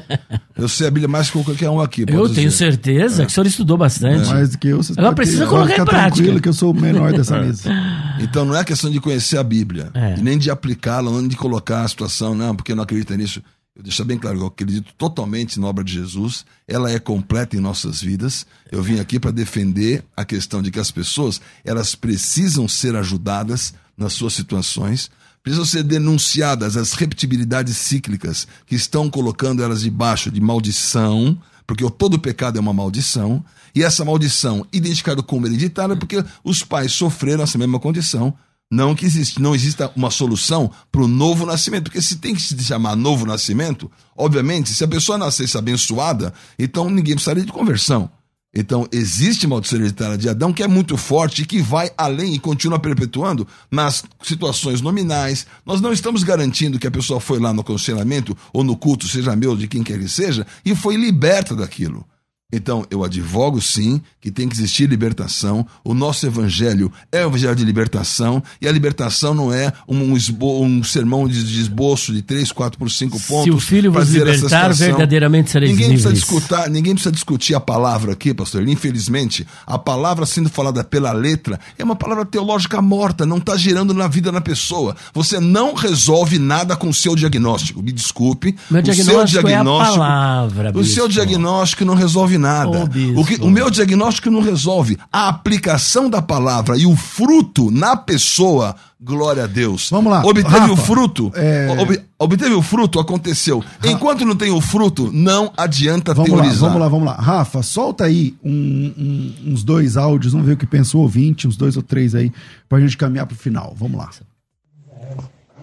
Eu 0.57 0.67
sei 0.67 0.87
a 0.87 0.89
Bíblia 0.89 1.07
mais 1.07 1.29
que 1.29 1.43
qualquer 1.43 1.69
um 1.69 1.79
aqui. 1.79 2.01
Eu 2.01 2.27
tenho 2.27 2.49
dizer. 2.49 2.51
certeza 2.51 3.21
é. 3.21 3.25
que 3.27 3.31
o 3.31 3.35
senhor 3.35 3.45
estudou 3.45 3.77
bastante. 3.77 4.27
É. 4.27 4.33
Mais 4.33 4.49
do 4.49 4.57
que 4.57 4.69
eu. 4.69 4.81
Agora 4.97 5.13
precisa 5.13 5.45
colocar 5.45 5.73
em 5.73 5.85
prática. 5.85 6.15
tranquilo 6.15 6.41
que 6.41 6.49
eu 6.49 6.53
sou 6.53 6.71
o 6.71 6.73
menor 6.73 7.13
dessa 7.13 7.37
mesa. 7.39 7.71
Então 8.19 8.45
não 8.45 8.55
é 8.55 8.63
questão 8.63 8.89
de 8.89 8.99
conhecer 8.99 9.37
a 9.37 9.43
Bíblia, 9.43 9.91
é. 9.93 10.15
e 10.17 10.21
nem 10.23 10.39
de 10.39 10.49
aplicá-la, 10.49 11.11
nem 11.11 11.27
de 11.27 11.35
colocar 11.35 11.83
a 11.83 11.87
situação, 11.87 12.33
não, 12.33 12.55
porque 12.55 12.73
não 12.73 12.81
acredita 12.81 13.15
nisso. 13.15 13.43
Eu 13.79 13.83
deixo 13.83 14.03
bem 14.03 14.17
claro, 14.17 14.39
eu 14.39 14.47
acredito 14.47 14.93
totalmente 14.97 15.57
na 15.57 15.65
obra 15.65 15.85
de 15.85 15.93
Jesus, 15.93 16.45
ela 16.67 16.91
é 16.91 16.99
completa 16.99 17.55
em 17.55 17.61
nossas 17.61 18.01
vidas. 18.01 18.45
Eu 18.69 18.83
vim 18.83 18.99
aqui 18.99 19.17
para 19.17 19.31
defender 19.31 20.03
a 20.17 20.25
questão 20.25 20.61
de 20.61 20.69
que 20.69 20.81
as 20.81 20.91
pessoas, 20.91 21.39
elas 21.63 21.95
precisam 21.95 22.67
ser 22.67 22.93
ajudadas 22.97 23.73
nas 23.97 24.11
suas 24.11 24.33
situações, 24.33 25.09
precisam 25.41 25.63
ser 25.63 25.83
denunciadas 25.83 26.75
as 26.75 26.91
repetibilidades 26.91 27.77
cíclicas 27.77 28.45
que 28.65 28.75
estão 28.75 29.09
colocando 29.09 29.63
elas 29.63 29.79
debaixo 29.79 30.29
de 30.29 30.41
maldição, 30.41 31.41
porque 31.65 31.89
todo 31.91 32.19
pecado 32.19 32.57
é 32.57 32.59
uma 32.59 32.73
maldição, 32.73 33.41
e 33.73 33.81
essa 33.81 34.03
maldição 34.03 34.67
identificada 34.73 35.23
como 35.23 35.47
hereditária 35.47 35.95
porque 35.95 36.21
os 36.43 36.65
pais 36.65 36.91
sofreram 36.91 37.45
essa 37.45 37.57
mesma 37.57 37.79
condição. 37.79 38.35
Não 38.71 38.93
que 38.93 39.05
existe, 39.05 39.41
não 39.41 39.55
exista 39.55 39.91
uma 39.95 40.11
solução 40.11 40.69
para 40.91 41.01
o 41.01 41.07
novo 41.07 41.43
nascimento, 41.45 41.85
porque 41.85 42.01
se 42.01 42.17
tem 42.17 42.35
que 42.35 42.41
se 42.41 42.57
chamar 42.63 42.95
novo 42.95 43.25
nascimento, 43.25 43.89
obviamente, 44.15 44.73
se 44.73 44.83
a 44.83 44.87
pessoa 44.87 45.17
nascesse 45.17 45.57
abençoada, 45.57 46.31
então 46.57 46.87
ninguém 46.87 47.15
precisaria 47.15 47.43
de 47.43 47.51
conversão. 47.51 48.11
Então, 48.53 48.87
existe 48.91 49.45
maldição 49.45 49.77
hereditária 49.77 50.17
de 50.17 50.27
Adão 50.27 50.51
que 50.51 50.63
é 50.63 50.67
muito 50.67 50.97
forte 50.97 51.43
e 51.43 51.45
que 51.45 51.61
vai 51.61 51.91
além 51.95 52.33
e 52.33 52.39
continua 52.39 52.79
perpetuando 52.79 53.47
nas 53.71 54.03
situações 54.23 54.81
nominais. 54.81 55.45
Nós 55.65 55.81
não 55.81 55.93
estamos 55.93 56.23
garantindo 56.23 56.79
que 56.79 56.87
a 56.87 56.91
pessoa 56.91 57.19
foi 57.19 57.39
lá 57.39 57.53
no 57.53 57.61
aconselhamento 57.61 58.35
ou 58.51 58.63
no 58.63 58.75
culto, 58.75 59.07
seja 59.07 59.35
meu, 59.35 59.55
de 59.55 59.67
quem 59.67 59.83
quer 59.83 59.99
que 59.99 60.09
seja, 60.09 60.47
e 60.65 60.75
foi 60.75 60.95
liberta 60.95 61.55
daquilo. 61.55 62.05
Então, 62.51 62.83
eu 62.89 63.03
advogo 63.03 63.61
sim 63.61 64.01
que 64.19 64.31
tem 64.31 64.49
que 64.49 64.55
existir 64.55 64.89
libertação. 64.89 65.65
O 65.83 65.93
nosso 65.93 66.25
evangelho 66.25 66.91
é 67.11 67.23
o 67.23 67.29
evangelho 67.29 67.55
de 67.55 67.63
libertação, 67.63 68.41
e 68.59 68.67
a 68.67 68.71
libertação 68.71 69.35
não 69.35 69.53
é 69.53 69.71
um, 69.87 70.17
esbo, 70.17 70.63
um 70.63 70.83
sermão 70.83 71.27
de, 71.27 71.37
esboço 71.61 72.11
de 72.11 72.23
3, 72.23 72.51
4 72.51 72.79
por 72.79 72.89
5 72.89 73.19
pontos. 73.19 73.43
Se 73.43 73.51
o 73.51 73.59
filho 73.59 73.91
vos 73.91 74.09
libertar, 74.09 74.73
verdadeiramente 74.73 75.51
sereis 75.51 75.71
ninguém 75.71 75.89
livres. 75.89 76.05
Precisa 76.05 76.41
discutir, 76.41 76.69
ninguém 76.71 76.93
precisa 76.93 77.11
discutir 77.11 77.53
a 77.53 77.59
palavra 77.59 78.13
aqui, 78.13 78.33
pastor. 78.33 78.67
Infelizmente, 78.67 79.45
a 79.67 79.77
palavra 79.77 80.25
sendo 80.25 80.49
falada 80.49 80.83
pela 80.83 81.11
letra 81.11 81.59
é 81.77 81.83
uma 81.83 81.95
palavra 81.95 82.25
teológica 82.25 82.81
morta, 82.81 83.27
não 83.27 83.37
está 83.37 83.55
girando 83.55 83.93
na 83.93 84.07
vida 84.07 84.31
da 84.31 84.41
pessoa. 84.41 84.95
Você 85.13 85.39
não 85.39 85.75
resolve 85.75 86.39
nada 86.39 86.75
com 86.75 86.89
o 86.89 86.93
seu 86.93 87.15
diagnóstico. 87.15 87.83
Me 87.83 87.91
desculpe. 87.91 88.55
Meu 88.71 88.81
diagnóstico, 88.81 89.27
seu 89.27 89.43
diagnóstico 89.43 89.99
é 89.99 90.01
a 90.01 90.07
palavra. 90.07 90.71
O 90.73 90.83
seu 90.83 91.07
diagnóstico 91.07 91.85
não 91.85 91.93
resolve 91.93 92.38
nada. 92.39 92.89
Oh, 93.15 93.21
o, 93.21 93.25
que, 93.25 93.35
o 93.35 93.49
meu 93.49 93.69
diagnóstico 93.69 94.31
não 94.31 94.41
resolve. 94.41 94.97
A 95.11 95.27
aplicação 95.27 96.09
da 96.09 96.21
palavra 96.21 96.77
e 96.77 96.85
o 96.85 96.95
fruto 96.95 97.69
na 97.69 97.95
pessoa, 97.95 98.75
glória 98.99 99.43
a 99.43 99.47
Deus. 99.47 99.89
Vamos 99.89 100.11
lá. 100.11 100.23
Obteve 100.25 100.47
Rafa, 100.47 100.73
o 100.73 100.77
fruto. 100.77 101.31
É... 101.35 101.75
Ob, 101.79 102.01
obteve 102.17 102.53
o 102.55 102.61
fruto, 102.61 102.99
aconteceu. 102.99 103.59
Rafa. 103.59 103.89
Enquanto 103.89 104.25
não 104.25 104.35
tem 104.35 104.49
o 104.49 104.61
fruto, 104.61 105.11
não 105.13 105.51
adianta 105.55 106.13
vamos 106.13 106.31
teorizar. 106.31 106.61
Lá, 106.61 106.67
vamos 106.67 106.81
lá, 106.81 106.87
vamos 106.87 107.05
lá. 107.05 107.13
Rafa, 107.15 107.61
solta 107.61 108.05
aí 108.05 108.35
um, 108.43 108.51
um, 108.51 109.51
uns 109.51 109.63
dois 109.63 109.97
áudios, 109.97 110.33
vamos 110.33 110.47
ver 110.47 110.53
o 110.53 110.57
que 110.57 110.65
pensou 110.65 111.01
o 111.01 111.03
ouvinte, 111.03 111.47
uns 111.47 111.57
dois 111.57 111.77
ou 111.77 111.83
três 111.83 112.15
aí, 112.15 112.31
pra 112.67 112.79
gente 112.79 112.97
caminhar 112.97 113.25
pro 113.25 113.35
final. 113.35 113.75
Vamos 113.77 113.97
lá. 113.97 114.09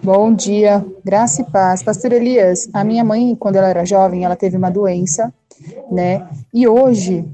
Bom 0.07 0.33
dia, 0.33 0.85
graça 1.03 1.41
e 1.41 1.51
paz. 1.51 1.83
Pastor 1.83 2.13
Elias, 2.13 2.69
a 2.71 2.81
minha 2.81 3.03
mãe, 3.03 3.35
quando 3.35 3.57
ela 3.57 3.67
era 3.67 3.83
jovem, 3.83 4.23
ela 4.23 4.37
teve 4.37 4.55
uma 4.55 4.69
doença 4.69 5.33
né? 5.91 6.25
E 6.53 6.65
hoje 6.65 7.25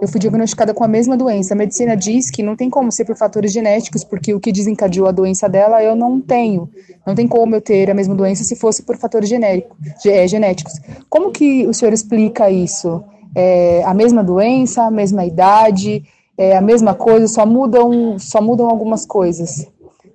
eu 0.00 0.06
fui 0.06 0.20
diagnosticada 0.20 0.72
com 0.72 0.84
a 0.84 0.86
mesma 0.86 1.16
doença. 1.16 1.54
A 1.54 1.56
medicina 1.56 1.96
diz 1.96 2.30
que 2.30 2.40
não 2.40 2.54
tem 2.54 2.70
como 2.70 2.92
ser 2.92 3.04
por 3.04 3.16
fatores 3.16 3.52
genéticos, 3.52 4.04
porque 4.04 4.32
o 4.32 4.38
que 4.38 4.52
desencadeou 4.52 5.08
a 5.08 5.10
doença 5.10 5.48
dela 5.48 5.82
eu 5.82 5.96
não 5.96 6.20
tenho. 6.20 6.68
Não 7.04 7.16
tem 7.16 7.26
como 7.26 7.56
eu 7.56 7.60
ter 7.60 7.90
a 7.90 7.94
mesma 7.94 8.14
doença 8.14 8.44
se 8.44 8.54
fosse 8.54 8.84
por 8.84 8.96
fatores 8.96 9.28
genérico, 9.28 9.76
é, 10.06 10.28
genéticos. 10.28 10.74
Como 11.10 11.32
que 11.32 11.66
o 11.66 11.74
senhor 11.74 11.92
explica 11.92 12.48
isso? 12.48 13.02
É 13.34 13.82
a 13.84 13.92
mesma 13.92 14.22
doença, 14.22 14.84
a 14.84 14.90
mesma 14.90 15.24
idade, 15.24 16.04
é 16.38 16.56
a 16.56 16.60
mesma 16.60 16.94
coisa, 16.94 17.26
só 17.26 17.44
mudam, 17.44 18.18
só 18.20 18.40
mudam 18.40 18.68
algumas 18.68 19.04
coisas. 19.04 19.66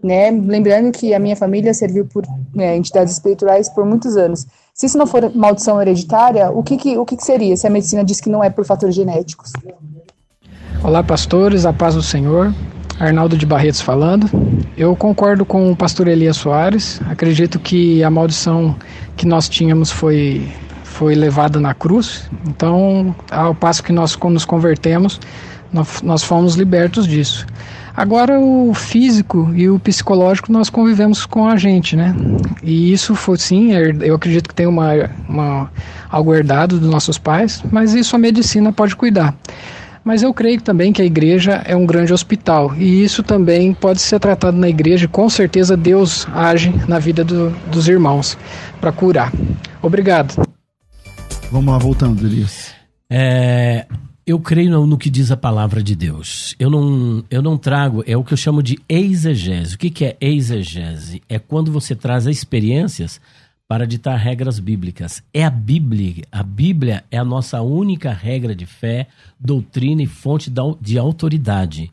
Né? 0.02 0.32
Lembrando 0.32 0.92
que 0.92 1.14
a 1.14 1.20
minha 1.20 1.36
família 1.36 1.74
serviu 1.74 2.06
por 2.06 2.24
é, 2.58 2.76
entidades 2.76 3.14
espirituais 3.14 3.68
por 3.70 3.86
muitos 3.86 4.16
anos. 4.16 4.46
Se 4.74 4.86
isso 4.86 4.98
não 4.98 5.06
for 5.06 5.30
maldição 5.36 5.82
hereditária, 5.82 6.50
o 6.52 6.64
que, 6.64 6.78
que 6.78 6.98
o 6.98 7.06
que, 7.06 7.18
que 7.18 7.26
seria 7.26 7.58
se 7.58 7.68
a 7.68 7.70
medicina 7.70 8.04
diz 8.04 8.22
que 8.22 8.30
não 8.30 8.42
é 8.42 8.50
por 8.50 8.66
fatores 8.66 8.96
genéticos? 8.96 9.52
Olá, 10.82 11.04
pastores, 11.04 11.66
a 11.66 11.74
paz 11.74 11.96
do 11.96 12.02
Senhor. 12.02 12.54
Arnaldo 13.00 13.38
de 13.38 13.46
Barretos 13.46 13.80
falando. 13.80 14.30
Eu 14.76 14.96
concordo 14.96 15.46
com 15.46 15.72
o 15.72 15.76
pastor 15.76 16.08
Elias 16.08 16.36
Soares. 16.38 17.02
Acredito 17.10 17.58
que 17.58 18.04
a 18.04 18.10
maldição 18.10 18.76
que 19.16 19.26
nós 19.26 19.48
tínhamos 19.48 19.90
foi, 19.90 20.50
foi 20.84 21.16
levada 21.16 21.60
na 21.60 21.74
cruz. 21.74 22.30
Então, 22.46 23.16
ao 23.32 23.56
passo 23.56 23.82
que 23.82 23.94
nós 23.94 24.18
nos 24.18 24.44
convertemos, 24.44 25.20
nós 26.04 26.24
fomos 26.24 26.56
libertos 26.56 27.08
disso. 27.08 27.48
Agora 28.00 28.40
o 28.40 28.74
físico 28.74 29.52
e 29.54 29.70
o 29.70 29.78
psicológico 29.78 30.54
nós 30.54 30.70
convivemos 30.70 31.26
com 31.26 31.46
a 31.46 31.58
gente, 31.58 31.98
né? 31.98 32.16
E 32.64 32.94
isso 32.94 33.14
foi 33.14 33.38
sim, 33.38 33.74
eu 33.74 34.16
acredito 34.16 34.48
que 34.48 34.56
tem 34.56 34.66
uma, 34.66 34.94
uma 35.28 35.70
algo 36.10 36.34
herdado 36.34 36.80
dos 36.80 36.90
nossos 36.90 37.18
pais, 37.18 37.62
mas 37.70 37.94
isso 37.94 38.16
a 38.16 38.20
medicina 38.20 38.72
pode 38.72 38.96
cuidar. 38.96 39.36
Mas 40.02 40.24
eu 40.24 40.34
creio 40.34 40.62
também 40.62 40.94
que 40.94 41.02
a 41.02 41.06
igreja 41.06 41.62
é 41.66 41.76
um 41.76 41.86
grande 41.86 42.14
hospital 42.14 42.74
e 42.78 43.04
isso 43.04 43.22
também 43.22 43.74
pode 43.74 44.00
ser 44.00 44.18
tratado 44.18 44.56
na 44.56 44.70
igreja. 44.70 45.06
Com 45.06 45.30
certeza 45.30 45.76
Deus 45.76 46.26
age 46.34 46.74
na 46.88 47.00
vida 47.00 47.26
do, 47.26 47.50
dos 47.70 47.90
irmãos 47.90 48.38
para 48.80 48.94
curar. 48.94 49.30
Obrigado. 49.82 50.42
Vamos 51.52 51.74
lá, 51.74 51.78
voltando, 51.78 52.26
Elias. 52.26 52.72
É, 53.10 53.86
eu 54.32 54.40
creio 54.40 54.70
no, 54.70 54.86
no, 54.86 54.98
que 54.98 55.10
diz 55.10 55.32
a 55.32 55.38
palavra 55.38 55.82
de 55.82 55.96
Deus. 55.96 56.56
Eu 56.60 56.70
não, 56.70 57.24
eu 57.32 57.42
não 57.42 57.58
trago, 57.58 58.04
é 58.06 58.16
o 58.16 58.24
que 58.24 58.34
eu 58.34 58.38
chamo 58.38 58.62
de 58.62 58.78
exegese. 58.88 59.74
O 59.74 59.78
que, 59.78 59.90
que 59.90 60.06
é 60.06 60.18
exegese? 60.22 61.24
É 61.28 61.40
quando 61.40 61.72
você 61.72 61.96
traz 61.96 62.28
experiências 62.28 63.20
para 63.68 63.88
ditar 63.88 64.16
regras 64.18 64.60
bíblicas. 64.60 65.24
É 65.34 65.44
a 65.44 65.50
Bíblia. 65.50 66.26
A 66.32 66.44
Bíblia 66.44 67.04
é 67.10 67.18
a 67.18 67.26
nossa 67.26 67.62
única 67.62 68.14
regra 68.14 68.54
de 68.54 68.68
fé, 68.68 69.08
doutrina 69.40 70.04
e 70.04 70.08
fonte 70.08 70.52
de 70.80 71.00
autoridade. 71.00 71.92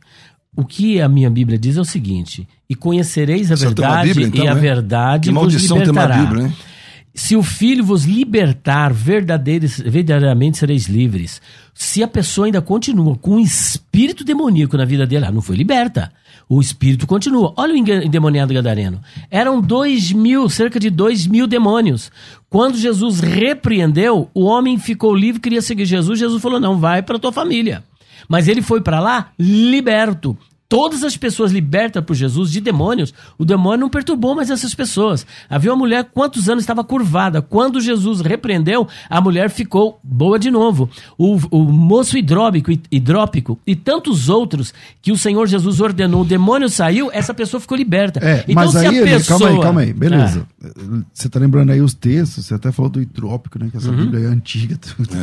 O 0.55 0.65
que 0.65 1.01
a 1.01 1.09
minha 1.09 1.31
Bíblia 1.31 1.59
diz 1.59 1.79
é 1.79 1.81
o 1.81 1.85
seguinte: 1.85 2.47
e 2.69 2.75
conhecereis 2.75 3.51
a 3.51 3.55
verdade, 3.55 4.09
Bíblia, 4.09 4.27
então, 4.27 4.45
e 4.45 4.49
a 4.49 4.53
é? 4.53 4.55
verdade 4.55 5.29
que 5.29 5.35
maldição 5.35 5.79
vos 5.79 5.87
libertará. 5.87 6.15
Tem 6.15 6.23
uma 6.23 6.31
Bíblia, 6.31 6.47
hein? 6.49 6.76
Se 7.17 7.35
o 7.35 7.43
Filho 7.43 7.83
vos 7.83 8.05
libertar, 8.05 8.93
verdadeiramente 8.93 10.59
sereis 10.59 10.87
livres. 10.87 11.41
Se 11.73 12.03
a 12.03 12.07
pessoa 12.07 12.47
ainda 12.47 12.61
continua 12.61 13.17
com 13.17 13.37
um 13.37 13.41
espírito 13.41 14.23
demoníaco 14.23 14.77
na 14.77 14.85
vida 14.85 15.07
dele, 15.07 15.25
ela 15.25 15.35
não 15.35 15.41
foi 15.41 15.57
liberta. 15.57 16.13
O 16.47 16.61
espírito 16.61 17.07
continua. 17.07 17.55
Olha 17.57 17.73
o 17.73 17.77
endemoniado 17.77 18.53
gadareno. 18.53 19.01
Eram 19.31 19.63
dois 19.63 20.13
mil, 20.13 20.47
cerca 20.51 20.79
de 20.79 20.91
dois 20.91 21.27
mil 21.27 21.47
demônios. 21.47 22.13
Quando 22.51 22.77
Jesus 22.77 23.21
repreendeu, 23.21 24.31
o 24.35 24.45
homem 24.45 24.79
ficou 24.79 25.15
livre, 25.15 25.41
queria 25.41 25.63
seguir 25.63 25.87
Jesus. 25.87 26.19
Jesus 26.19 26.43
falou: 26.43 26.61
não, 26.61 26.79
vai 26.79 27.01
para 27.03 27.19
tua 27.19 27.33
família. 27.33 27.83
Mas 28.29 28.47
ele 28.47 28.61
foi 28.61 28.83
para 28.83 29.01
lá 29.01 29.31
liberto 29.39 30.37
todas 30.69 31.05
as 31.05 31.17
pessoas 31.17 31.53
libertas 31.53 32.05
por 32.05 32.15
Jesus 32.15 32.51
de 32.51 32.61
demônios, 32.61 33.15
o 33.39 33.45
demônio 33.45 33.81
não 33.81 33.91
perturbou 33.91 34.35
mais 34.35 34.51
essas 34.51 34.75
pessoas. 34.75 35.27
Havia 35.49 35.71
uma 35.71 35.79
mulher 35.79 36.09
quantos 36.13 36.49
anos 36.49 36.63
estava 36.63 36.83
curvada. 36.83 37.41
Quando 37.41 37.81
Jesus 37.81 38.21
repreendeu, 38.21 38.87
a 39.09 39.21
mulher 39.21 39.51
ficou 39.51 40.01
boa 40.03 40.39
de 40.39 40.51
novo. 40.51 40.89
O, 41.17 41.39
o 41.51 41.65
moço 41.65 42.19
hidrópico, 42.19 42.71
hidrópico 42.91 43.59
e 43.67 43.77
tantos 43.77 44.29
outros 44.29 44.73
que 45.01 45.13
o 45.13 45.19
Senhor 45.19 45.47
Jesus 45.47 45.81
ordenou, 45.81 46.23
o 46.23 46.25
demônio 46.25 46.69
saiu, 46.69 47.11
essa 47.13 47.33
pessoa 47.33 47.61
ficou 47.61 47.77
liberta. 47.77 48.21
É, 48.23 48.45
então, 48.49 48.55
mas 48.55 48.77
aí, 48.77 49.03
pessoa... 49.03 49.39
calma 49.39 49.55
aí, 49.55 49.63
calma 49.63 49.81
aí, 49.83 49.93
beleza. 49.93 50.47
Ah. 50.63 50.69
Você 51.13 51.27
está 51.29 51.39
lembrando 51.39 51.71
aí 51.71 51.81
os 51.81 51.95
textos, 51.95 52.47
você 52.47 52.55
até 52.55 52.73
falou 52.73 52.91
do 52.91 53.01
hidrópico, 53.01 53.59
né? 53.59 53.69
Que 53.71 53.77
essa 53.77 53.91
uhum. 53.91 53.97
Bíblia 53.97 54.27
é 54.27 54.29
antiga. 54.29 54.79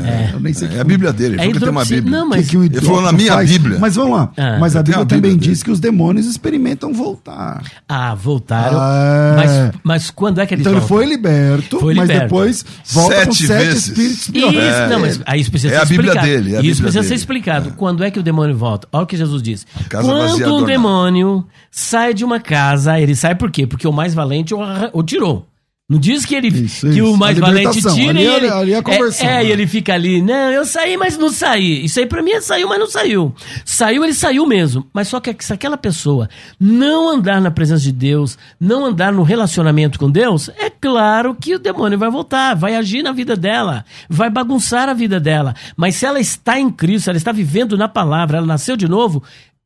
É, 0.05 0.33
eu 0.33 0.39
nem 0.39 0.53
sei 0.53 0.69
é, 0.69 0.75
é 0.75 0.79
a 0.79 0.83
Bíblia 0.83 1.11
dele, 1.11 1.35
ele 1.35 1.57
é 1.57 1.59
tem 1.59 1.69
uma 1.69 1.85
Bíblia. 1.85 2.19
Não, 2.19 2.27
mas... 2.27 2.49
que, 2.49 2.57
que 2.57 2.77
ele 2.77 2.81
falou 2.81 3.01
na 3.01 3.11
minha 3.11 3.33
faz. 3.33 3.51
Bíblia. 3.51 3.79
Mas 3.79 3.95
vamos 3.95 4.17
lá. 4.17 4.31
Ah. 4.37 4.57
Mas 4.59 4.75
a 4.75 4.83
Bíblia 4.83 5.05
também 5.05 5.32
também 5.35 5.49
diz 5.49 5.63
que 5.63 5.71
os 5.71 5.79
demônios 5.79 6.25
experimentam 6.25 6.93
voltar. 6.93 7.63
Ah, 7.87 8.15
voltaram. 8.15 8.77
Ah, 8.79 9.33
mas, 9.35 9.71
mas 9.83 10.11
quando 10.11 10.39
é 10.39 10.45
que 10.45 10.53
eles 10.53 10.65
Então 10.65 10.79
voltam? 10.79 11.01
ele 11.01 11.05
foi 11.05 11.15
liberto, 11.15 11.79
foi 11.79 11.93
liberto. 11.93 12.13
mas 12.13 12.21
depois 12.21 12.65
volta 12.91 13.15
sete 13.15 13.27
com 13.27 13.33
sete 13.33 13.47
vezes. 13.65 13.87
espíritos 13.87 14.29
piores. 14.29 14.57
Isso, 14.59 14.65
é, 14.65 14.87
não, 14.89 14.99
mas 14.99 15.21
aí 15.25 15.41
isso 15.41 15.51
precisa 15.51 15.73
é 15.73 15.77
ser 15.77 15.81
a 15.81 15.85
Bíblia 15.85 16.07
explicado. 16.11 16.27
dele. 16.27 16.49
É 16.49 16.53
a 16.53 16.55
Bíblia 16.57 16.71
isso 16.71 16.81
precisa 16.81 16.99
dele. 17.01 17.09
ser 17.09 17.15
explicado. 17.15 17.69
É. 17.69 17.71
Quando 17.73 18.03
é 18.03 18.11
que 18.11 18.19
o 18.19 18.23
demônio 18.23 18.55
volta? 18.55 18.87
Olha 18.91 19.03
o 19.03 19.07
que 19.07 19.17
Jesus 19.17 19.41
diz. 19.41 19.65
Quando 19.89 20.55
um 20.55 20.65
demônio 20.65 21.45
sai 21.71 22.13
de 22.13 22.23
uma 22.23 22.39
casa, 22.39 22.99
ele 22.99 23.15
sai 23.15 23.35
por 23.35 23.49
quê? 23.51 23.65
Porque 23.67 23.87
o 23.87 23.91
mais 23.91 24.13
valente 24.13 24.53
o, 24.53 24.59
o 24.93 25.03
tirou. 25.03 25.47
Não 25.89 25.99
diz 25.99 26.25
que 26.25 26.33
ele 26.33 26.47
isso, 26.47 26.87
que 26.87 26.99
isso. 26.99 27.13
o 27.13 27.17
mais 27.17 27.37
valente 27.37 27.81
tira 27.81 28.11
ali, 28.11 28.23
e 28.23 28.25
ele, 28.25 28.49
ali 28.49 28.73
é, 28.73 28.77
é, 28.77 29.25
é, 29.25 29.45
e 29.45 29.51
ele 29.51 29.67
fica 29.67 29.93
ali, 29.93 30.21
não, 30.21 30.49
eu 30.49 30.63
saí, 30.63 30.95
mas 30.95 31.17
não 31.17 31.29
saí. 31.29 31.83
Isso 31.83 31.99
aí 31.99 32.05
para 32.05 32.21
mim 32.23 32.31
é 32.31 32.39
saiu, 32.39 32.69
mas 32.69 32.79
não 32.79 32.87
saiu. 32.87 33.35
Saiu, 33.65 34.01
ele 34.01 34.13
saiu 34.13 34.47
mesmo. 34.47 34.87
Mas 34.93 35.09
só 35.09 35.19
que 35.19 35.35
se 35.39 35.51
aquela 35.51 35.77
pessoa 35.77 36.29
não 36.57 37.09
andar 37.09 37.41
na 37.41 37.51
presença 37.51 37.83
de 37.83 37.91
Deus, 37.91 38.37
não 38.57 38.85
andar 38.85 39.11
no 39.11 39.23
relacionamento 39.23 39.99
com 39.99 40.09
Deus, 40.09 40.49
é 40.57 40.69
claro 40.69 41.35
que 41.35 41.55
o 41.55 41.59
demônio 41.59 41.99
vai 41.99 42.09
voltar, 42.09 42.55
vai 42.55 42.75
agir 42.75 43.03
na 43.03 43.11
vida 43.11 43.35
dela, 43.35 43.83
vai 44.09 44.29
bagunçar 44.29 44.87
a 44.87 44.93
vida 44.93 45.19
dela. 45.19 45.53
Mas 45.75 45.95
se 45.95 46.05
ela 46.05 46.19
está 46.19 46.57
em 46.57 46.71
Cristo, 46.71 47.09
ela 47.09 47.17
está 47.17 47.33
vivendo 47.33 47.77
na 47.77 47.89
palavra, 47.89 48.37
ela 48.37 48.47
nasceu 48.47 48.77
de 48.77 48.87
novo, 48.87 49.21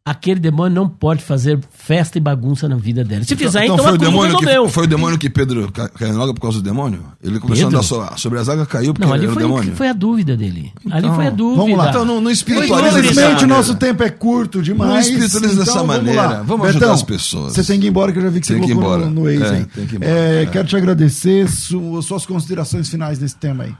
aquele 0.10 0.40
demônio 0.40 0.74
não 0.74 0.88
pode 0.88 1.24
fazer 1.24 1.60
festa 1.70 2.18
e 2.18 2.22
bagunça 2.22 2.68
na 2.70 2.76
vida 2.78 3.04
dela. 3.04 3.24
Se 3.24 3.36
fizer, 3.36 3.66
então, 3.66 3.78
foi, 3.78 3.88
a 3.90 3.94
o 3.94 3.98
demônio 3.98 4.36
resolveu. 4.38 4.66
que, 4.66 4.72
foi 4.72 4.84
o 4.86 4.88
demônio 4.88 5.18
que 5.18 5.30
Pedro 5.30 5.72
ca- 5.72 5.90
caiu 5.90 6.22
água 6.22 6.34
por 6.34 6.40
causa 6.42 6.60
do 6.60 6.64
demônio? 6.64 7.04
Ele 7.22 7.40
começou 7.40 7.66
Pedro? 7.70 7.78
a 7.78 7.80
andar 7.82 8.14
so- 8.16 8.22
sobre 8.22 8.40
as 8.40 8.48
águas, 8.48 8.68
caiu 8.68 8.94
porque 8.94 9.06
Não, 9.06 9.14
ali 9.14 9.24
era 9.24 9.32
o 9.32 9.34
foi, 9.34 9.44
demônio. 9.44 9.76
foi 9.76 9.88
a 9.90 9.94
dúvida 9.94 10.38
dele. 10.38 10.72
ali 10.90 11.00
Então, 11.06 11.16
foi 11.16 11.28
a 11.28 11.30
dúvida. 11.30 11.62
vamos 11.62 11.78
lá. 11.78 11.90
Então 11.90 12.06
não, 12.06 12.22
não 12.22 12.32
espiritualiza 12.32 13.00
Infelizmente, 13.00 13.44
o 13.44 13.48
nosso 13.48 13.76
tempo 13.76 14.04
é 14.04 14.10
curto 14.10 14.62
demais. 14.62 14.92
Não 14.92 15.00
espiritualiza 15.00 15.56
dessa 15.60 15.74
vamos 15.74 15.88
maneira. 15.88 16.22
lá. 16.22 16.42
Vamos 16.44 16.68
ajudar 16.70 16.92
as 16.94 17.04
pessoas. 17.04 17.54
Você 17.54 17.64
tem 17.64 17.80
que 17.80 17.86
ir 17.88 17.90
embora, 17.90 18.12
que 18.12 18.18
eu 18.20 18.24
já 18.24 18.30
vi 18.30 18.40
que 18.40 18.48
você 18.48 18.54
Tem 18.54 18.64
que 18.64 18.72
ir 18.72 18.76
colocou 18.76 18.96
embora. 18.96 19.10
no, 19.12 19.22
no 19.24 19.30
ex 19.30 19.42
É, 19.42 19.50
aí. 19.56 19.66
tem 19.66 19.86
que 19.86 19.96
ir 19.96 19.98
embora. 19.98 20.12
É, 20.12 20.44
É. 20.44 20.46
Quero 20.46 20.68
te 20.68 20.76
agradecer 20.78 21.50
su- 21.50 22.02
suas 22.02 22.26
considerações 22.26 22.88
finais 22.88 23.20
nesse 23.20 23.36
tema 23.36 23.66
aí. 23.66 23.74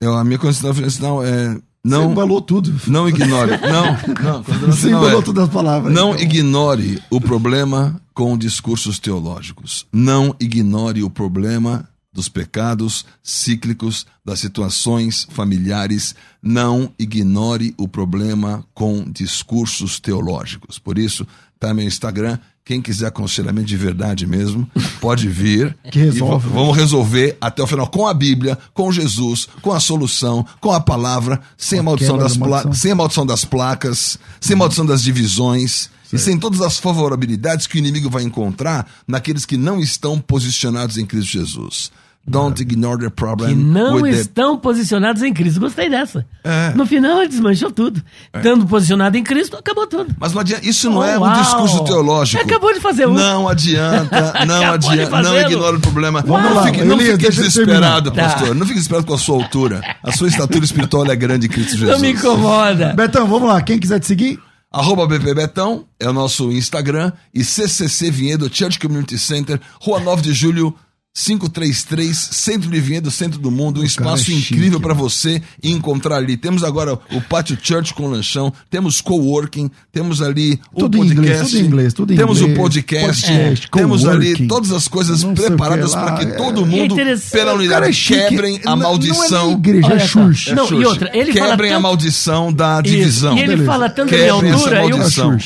Eu, 0.00 0.14
a 0.14 0.22
minha 0.24 0.38
consideração 0.38 0.90
final 0.90 1.24
é. 1.24 1.56
Não, 1.84 2.04
Você 2.04 2.10
embalou 2.12 2.40
tudo. 2.40 2.74
não 2.86 3.06
ignore. 3.08 3.50
Não, 3.60 3.84
não. 4.24 4.42
Você 4.42 4.86
final 4.86 5.02
embalou 5.02 5.20
é, 5.20 5.24
todas 5.24 5.44
as 5.44 5.50
palavras. 5.50 5.92
Não 5.92 6.12
Então, 6.14 6.22
ignore 6.22 7.02
o 7.10 7.20
problema 7.20 8.00
com 8.14 8.38
discursos 8.38 8.98
teológicos. 8.98 9.86
Não 9.92 10.34
ignore 10.40 11.02
o 11.02 11.10
problema 11.10 11.86
dos 12.10 12.28
pecados 12.28 13.04
cíclicos, 13.22 14.06
das 14.24 14.38
situações 14.40 15.26
familiares. 15.30 16.14
Não 16.42 16.90
ignore 16.98 17.74
o 17.76 17.86
problema 17.86 18.64
com 18.72 19.04
discursos 19.10 20.00
teológicos. 20.00 20.78
Por 20.78 20.96
isso, 20.96 21.26
tá 21.60 21.74
meu 21.74 21.84
Instagram. 21.86 22.38
Quem 22.64 22.80
quiser 22.80 23.06
aconselhamento 23.08 23.66
de 23.66 23.76
verdade 23.76 24.26
mesmo, 24.26 24.66
pode 25.00 25.28
vir. 25.28 25.76
Que 25.92 25.98
resolve. 25.98 26.48
V- 26.48 26.54
vamos 26.54 26.76
resolver 26.76 27.36
até 27.40 27.62
o 27.62 27.66
final 27.66 27.86
com 27.86 28.06
a 28.06 28.14
Bíblia, 28.14 28.58
com 28.72 28.90
Jesus, 28.90 29.46
com 29.60 29.70
a 29.72 29.78
solução, 29.80 30.46
com 30.60 30.72
a 30.72 30.80
palavra, 30.80 31.40
sem 31.58 31.78
a 31.78 31.82
maldição 31.82 32.16
das 32.16 32.36
da 32.36 32.46
maldição. 32.46 32.72
sem 32.72 32.90
a 32.92 32.94
maldição 32.94 33.26
das 33.26 33.44
placas, 33.44 34.18
sem 34.40 34.54
a 34.54 34.58
maldição 34.58 34.86
das 34.86 35.02
divisões 35.02 35.90
e 36.12 36.18
sem 36.18 36.38
todas 36.38 36.60
as 36.62 36.78
favorabilidades 36.78 37.66
que 37.66 37.76
o 37.76 37.78
inimigo 37.78 38.08
vai 38.08 38.22
encontrar 38.22 38.86
naqueles 39.06 39.44
que 39.44 39.56
não 39.58 39.78
estão 39.80 40.18
posicionados 40.18 40.96
em 40.96 41.04
Cristo 41.04 41.30
Jesus. 41.32 41.90
Don't 42.26 42.60
ignore 42.62 42.98
the 42.98 43.10
problem. 43.10 43.50
Que 43.50 43.62
não 43.62 43.96
with 43.96 44.12
the- 44.12 44.20
estão 44.20 44.56
posicionados 44.56 45.22
em 45.22 45.32
Cristo. 45.32 45.60
Gostei 45.60 45.90
dessa. 45.90 46.24
É. 46.42 46.72
No 46.74 46.86
final, 46.86 47.18
ele 47.20 47.28
desmanchou 47.28 47.70
tudo. 47.70 48.02
Estando 48.34 48.66
posicionado 48.66 49.16
em 49.18 49.22
Cristo, 49.22 49.56
acabou 49.58 49.86
tudo. 49.86 50.14
Mas 50.18 50.32
não 50.32 50.40
adianta, 50.40 50.66
isso 50.66 50.88
não 50.90 51.04
é 51.04 51.18
um 51.18 51.22
Uau. 51.22 51.42
discurso 51.42 51.84
teológico. 51.84 52.42
Acabou 52.42 52.72
de 52.72 52.80
fazer 52.80 53.06
um. 53.06 53.12
Não 53.12 53.46
adianta, 53.46 54.32
não 54.46 54.72
adianta, 54.72 55.22
não 55.22 55.38
ignore 55.38 55.76
o 55.76 55.80
problema. 55.80 56.22
Vamos 56.22 56.44
não 56.44 56.54
lá, 56.54 56.62
fique, 56.64 56.82
não 56.82 56.98
Elias, 56.98 57.18
fique 57.18 57.30
desesperado, 57.30 58.10
terminar. 58.10 58.30
pastor. 58.32 58.48
Tá. 58.48 58.54
Não 58.54 58.62
fique 58.62 58.74
desesperado 58.74 59.06
com 59.06 59.14
a 59.14 59.18
sua 59.18 59.36
altura. 59.36 59.82
A 60.02 60.12
sua 60.12 60.28
estatura 60.28 60.64
espiritual 60.64 61.04
é 61.10 61.16
grande 61.16 61.46
em 61.46 61.50
Cristo 61.50 61.72
Jesus. 61.76 61.90
Não 61.90 61.98
me 62.00 62.12
incomoda. 62.12 62.94
Betão, 62.94 63.26
vamos 63.28 63.48
lá. 63.48 63.60
Quem 63.60 63.78
quiser 63.78 64.00
te 64.00 64.06
seguir, 64.06 64.40
Arroba 64.72 65.06
BP 65.06 65.34
Betão 65.34 65.84
é 66.00 66.08
o 66.08 66.12
nosso 66.12 66.50
Instagram 66.50 67.12
e 67.32 67.44
CCC 67.44 68.10
Vinhedo 68.10 68.50
Church 68.52 68.78
Community 68.80 69.16
Center, 69.18 69.60
Rua 69.80 70.00
9 70.00 70.20
de 70.22 70.32
Julho, 70.32 70.74
533, 71.16 72.12
Centro 72.32 72.68
de 72.68 72.80
Vinhedo, 72.80 73.08
Centro 73.08 73.38
do 73.38 73.48
Mundo, 73.48 73.80
um 73.80 73.84
espaço 73.84 74.22
é 74.32 74.34
chique, 74.34 74.54
incrível 74.54 74.80
para 74.80 74.92
você 74.92 75.40
encontrar 75.62 76.16
ali. 76.16 76.36
Temos 76.36 76.64
agora 76.64 76.98
o 77.12 77.20
Pátio 77.20 77.56
Church 77.62 77.94
com 77.94 78.08
lanchão, 78.08 78.52
temos 78.68 79.00
coworking, 79.00 79.70
temos 79.92 80.20
ali 80.20 80.60
Tudo 80.76 80.98
o 80.98 81.04
em 81.04 81.14
podcast, 81.14 81.22
inglês, 81.22 81.38
tudo 81.52 81.56
em 81.62 81.66
inglês, 81.66 81.94
tudo 81.94 82.12
em 82.12 82.16
temos 82.16 82.38
inglês, 82.40 82.58
o 82.58 82.60
podcast, 82.60 83.26
podcast, 83.32 83.70
temos 83.70 84.06
ali 84.08 84.48
todas 84.48 84.72
as 84.72 84.88
coisas 84.88 85.22
não 85.22 85.30
o 85.30 85.34
preparadas 85.36 85.94
que 85.94 86.00
para 86.00 86.16
que 86.16 86.24
é- 86.24 86.30
todo 86.32 86.62
é 86.62 86.64
mundo, 86.64 86.92
interessante. 86.94 87.30
pela 87.30 87.52
O 87.52 87.56
unidade, 87.58 87.88
é 87.88 87.92
quebrem 87.92 88.60
a 88.66 88.74
maldição. 88.74 89.44
Não 89.46 89.50
é 89.50 89.58
igreja, 89.58 89.86
Olha 89.86 89.94
é. 89.94 90.06
Xuxa. 90.08 90.54
Não, 90.56 90.66
e 90.80 90.84
outra, 90.84 91.10
ele 91.16 91.32
fala 91.32 91.50
Quebrem 91.52 91.70
a 91.70 91.74
tanto- 91.74 91.82
maldição 91.82 92.52
da 92.52 92.80
Isso. 92.84 92.92
divisão. 92.96 93.36
E 93.36 93.38
ele 93.38 93.48
Beleza. 93.50 93.66
fala 93.70 93.88
tanto 93.88 94.08
Quebrem 94.08 94.50
essa 94.50 94.72
altura. 94.80 94.80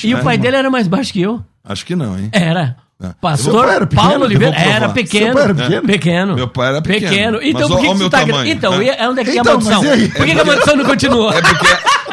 E 0.02 0.06
o, 0.06 0.08
e 0.08 0.14
o 0.14 0.24
pai 0.24 0.38
dele 0.38 0.56
era 0.56 0.70
mais 0.70 0.88
baixo 0.88 1.12
que 1.12 1.20
eu. 1.20 1.42
Acho 1.62 1.84
que 1.84 1.94
não, 1.94 2.18
hein? 2.18 2.30
Era. 2.32 2.76
É. 3.00 3.06
Seu 3.06 3.14
Pastor 3.20 3.68
era 3.68 3.86
pequeno? 3.86 4.08
Paulo 4.08 4.24
Oliveira 4.24 4.56
era 4.56 4.88
pequeno. 4.88 5.38
Era 5.38 5.54
pequeno? 5.54 5.82
Pequeno. 5.86 6.34
Meu 6.34 6.48
pai 6.48 6.68
era 6.68 6.82
pequeno. 6.82 7.38
Então 7.40 7.68
Mas 7.68 7.78
por 7.78 7.80
que, 7.80 7.94
você 7.94 8.10
tá 8.10 8.24
gra- 8.24 8.26
tamanho, 8.34 8.52
Então, 8.52 8.78
né? 8.78 8.84
e 9.00 9.06
onde 9.06 9.20
é 9.20 9.24
que 9.24 9.30
tem 9.30 9.40
Então, 9.40 9.52
a 9.52 9.60
maldição? 9.60 9.82
Por 10.16 10.26
que, 10.26 10.34
que 10.34 10.40
a 10.40 10.44
maldição 10.44 10.76
não 10.76 10.84
continua? 10.84 11.34
É 11.36 11.40
porque, 11.40 11.66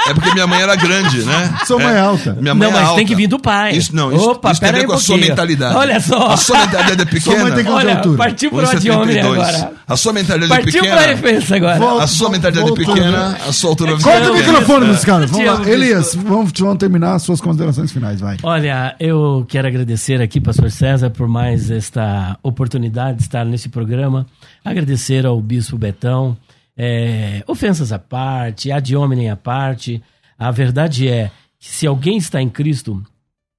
é 0.10 0.14
porque 0.14 0.34
minha 0.34 0.46
mãe 0.46 0.62
era 0.62 0.76
grande, 0.76 1.24
né? 1.26 1.56
Sua 1.66 1.80
mãe 1.80 1.92
é 1.96 2.00
alta. 2.00 2.38
Minha 2.40 2.54
mãe 2.54 2.68
Não, 2.70 2.76
é 2.78 2.80
mas 2.80 2.90
alta. 2.90 2.98
tem 2.98 3.06
que 3.08 3.16
vir 3.16 3.26
do 3.26 3.40
pai. 3.40 3.72
Isso 3.76 3.96
não, 3.96 4.14
isso, 4.16 4.30
Opa, 4.30 4.52
isso 4.52 4.62
tem 4.62 4.70
a 4.70 4.74
ver 4.74 4.78
aí 4.82 4.86
com 4.86 4.92
um 4.92 4.96
a 4.96 5.00
sua 5.00 5.08
pouquinho. 5.16 5.30
mentalidade. 5.32 5.76
Olha 5.76 6.00
só. 6.00 6.28
A 6.28 6.38
sua 6.38 6.60
mentalidade 6.60 7.02
é 7.02 7.06
pequena. 7.06 7.22
Sua 7.26 7.40
mãe 7.44 7.52
tem 7.54 7.66
que- 7.66 7.72
Olha, 7.72 7.96
altura? 7.96 8.18
partiu 8.20 8.50
pro 8.52 8.60
ad 8.60 8.76
1,72. 8.78 8.96
hominem 9.02 9.22
agora. 9.24 9.72
A 9.88 9.98
sua 9.98 10.14
mentalidade 10.14 10.52
é 10.54 10.56
Partiu 10.64 10.82
pequena. 10.84 11.02
pra 11.02 11.14
defesa 11.14 11.56
agora. 11.56 11.80
Volta. 11.80 12.04
A 12.04 12.08
sua 12.08 12.30
mentalidade 12.30 12.70
é 12.70 12.74
pequena, 12.76 13.38
a 13.48 13.52
sua 13.52 13.70
altura 13.72 13.98
Corta 14.00 14.32
o 14.32 14.36
microfone 14.36 14.86
dos 14.86 15.04
caras. 15.04 15.32
Vamos 15.32 15.48
lá. 15.48 15.68
Elias, 15.68 16.14
vamos, 16.14 16.52
vamos 16.60 16.78
terminar 16.78 17.16
as 17.16 17.24
suas 17.24 17.42
considerações 17.42 17.92
finais, 17.92 18.20
vai. 18.22 18.38
Olha, 18.44 18.96
eu 19.00 19.44
quero 19.50 19.68
agradecer 19.68 20.22
aqui, 20.22 20.40
Pastor 20.40 20.70
César, 20.76 21.10
por 21.10 21.28
mais 21.28 21.72
esta 21.72 22.38
oportunidade 22.44 23.18
de 23.18 23.24
estar 23.24 23.46
nesse 23.46 23.70
programa. 23.70 24.26
Agradecer 24.64 25.26
ao 25.26 25.42
Bispo 25.42 25.78
Betão. 25.78 26.38
É, 26.78 27.42
ofensas 27.48 27.94
à 27.94 28.00
parte, 28.00 28.72
ad 28.72 28.96
hominem 28.96 29.30
à 29.30 29.38
parte. 29.38 30.04
A 30.38 30.52
verdade 30.52 31.08
é 31.08 31.32
que 31.58 31.68
se 31.70 31.88
alguém 31.88 32.18
está 32.18 32.42
em 32.42 32.50
Cristo, 32.50 33.02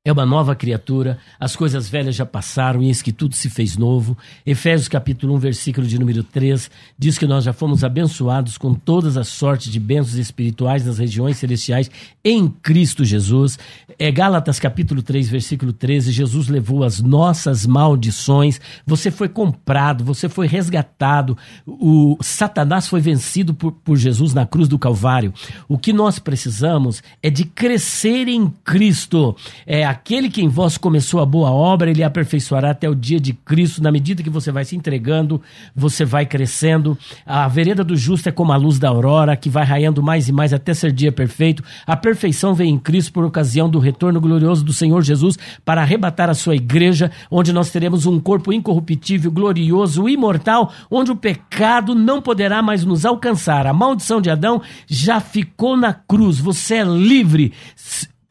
é 0.07 0.13
uma 0.13 0.25
nova 0.25 0.55
criatura, 0.55 1.19
as 1.39 1.57
coisas 1.57 1.89
velhas 1.89 2.15
já 2.15 2.25
passaram 2.25 2.81
e 2.81 2.87
eis 2.87 3.03
que 3.03 3.11
tudo 3.11 3.35
se 3.35 3.51
fez 3.51 3.77
novo. 3.77 4.17
Efésios 4.47 4.87
capítulo 4.87 5.35
1, 5.35 5.39
versículo 5.39 5.85
de 5.85 5.99
número 5.99 6.23
3, 6.23 6.71
diz 6.97 7.19
que 7.19 7.27
nós 7.27 7.43
já 7.43 7.53
fomos 7.53 7.83
abençoados 7.83 8.57
com 8.57 8.73
todas 8.73 9.17
as 9.17 9.27
sortes 9.27 9.73
de 9.73 9.81
bênçãos 9.81 10.15
espirituais 10.15 10.87
nas 10.87 10.99
regiões 10.99 11.39
celestiais 11.39 11.91
em 12.25 12.47
Cristo 12.47 13.05
Jesus. 13.05 13.59
É 13.99 14.13
Gálatas 14.13 14.61
capítulo 14.61 15.03
3, 15.03 15.29
versículo 15.29 15.73
13, 15.73 16.13
Jesus 16.13 16.47
levou 16.47 16.85
as 16.85 17.01
nossas 17.01 17.67
maldições. 17.67 18.61
Você 18.87 19.11
foi 19.11 19.29
comprado, 19.29 20.05
você 20.05 20.29
foi 20.29 20.47
resgatado. 20.47 21.37
O 21.67 22.17
Satanás 22.21 22.87
foi 22.87 23.01
vencido 23.01 23.53
por, 23.55 23.73
por 23.73 23.97
Jesus 23.97 24.33
na 24.33 24.47
cruz 24.47 24.69
do 24.69 24.79
Calvário. 24.79 25.35
O 25.69 25.77
que 25.77 25.93
nós 25.93 26.21
precisamos 26.21 27.03
é 27.21 27.29
de 27.29 27.45
crescer 27.45 28.29
em 28.29 28.49
Cristo. 28.63 29.35
É 29.67 29.96
aquele 29.97 30.29
que 30.29 30.43
em 30.43 30.49
vós 30.49 30.77
começou 30.77 31.21
a 31.21 31.27
boa 31.27 31.51
obra, 31.51 31.91
ele 31.91 32.05
aperfeiçoará 32.05 32.71
até 32.71 32.89
o 32.89 32.95
dia 32.95 33.19
de 33.19 33.33
Cristo. 33.33 33.83
Na 33.83 33.91
medida 33.91 34.23
que 34.23 34.29
você 34.29 34.53
vai 34.53 34.63
se 34.63 34.77
entregando, 34.77 35.41
você 35.75 36.05
vai 36.05 36.27
crescendo. 36.27 36.99
A 37.25 37.49
vereda 37.49 37.83
do 37.83 37.97
justo 37.97 38.29
é 38.29 38.33
como 38.33 38.53
a 38.53 38.57
luz 38.57 38.79
da 38.79 38.91
aurora, 38.91 39.37
que 39.37 39.49
vai 39.49 39.65
raiando 39.65 40.03
mais 40.03 40.29
e 40.29 40.33
mais 40.33 40.53
até 40.53 40.75
ser 40.75 40.93
dia 40.93 41.11
perfeito. 41.11 41.65
A 41.87 41.97
perfeição 41.97 42.55
vem 42.55 42.75
em 42.75 42.79
Cristo 42.79 43.11
por 43.11 43.25
ocasião 43.25 43.71
do 43.71 43.79
retorno 43.79 44.21
glorioso 44.21 44.63
do 44.63 44.73
Senhor 44.73 45.03
Jesus 45.03 45.39
para 45.65 45.81
arrebatar 45.81 46.29
a 46.29 46.35
sua 46.35 46.55
igreja, 46.55 47.11
onde 47.31 47.53
nós 47.53 47.71
teremos 47.71 48.05
um 48.05 48.21
corpo 48.21 48.53
incorruptível, 48.53 49.31
glorioso, 49.33 50.09
imortal, 50.09 50.73
onde 50.91 51.11
o 51.11 51.17
pecado 51.17 51.95
não 51.95 52.21
poderá 52.21 52.61
mais 52.61 52.85
nos 52.85 53.07
alcançar. 53.07 53.67
A 53.67 53.73
maldição 53.73 54.21
de 54.21 54.29
Adão 54.29 54.61
já 54.87 55.21
ficou 55.21 55.75
na 55.75 55.95
cruz. 55.95 56.39
Você 56.39 56.75
é 56.75 56.85
livre 56.85 57.55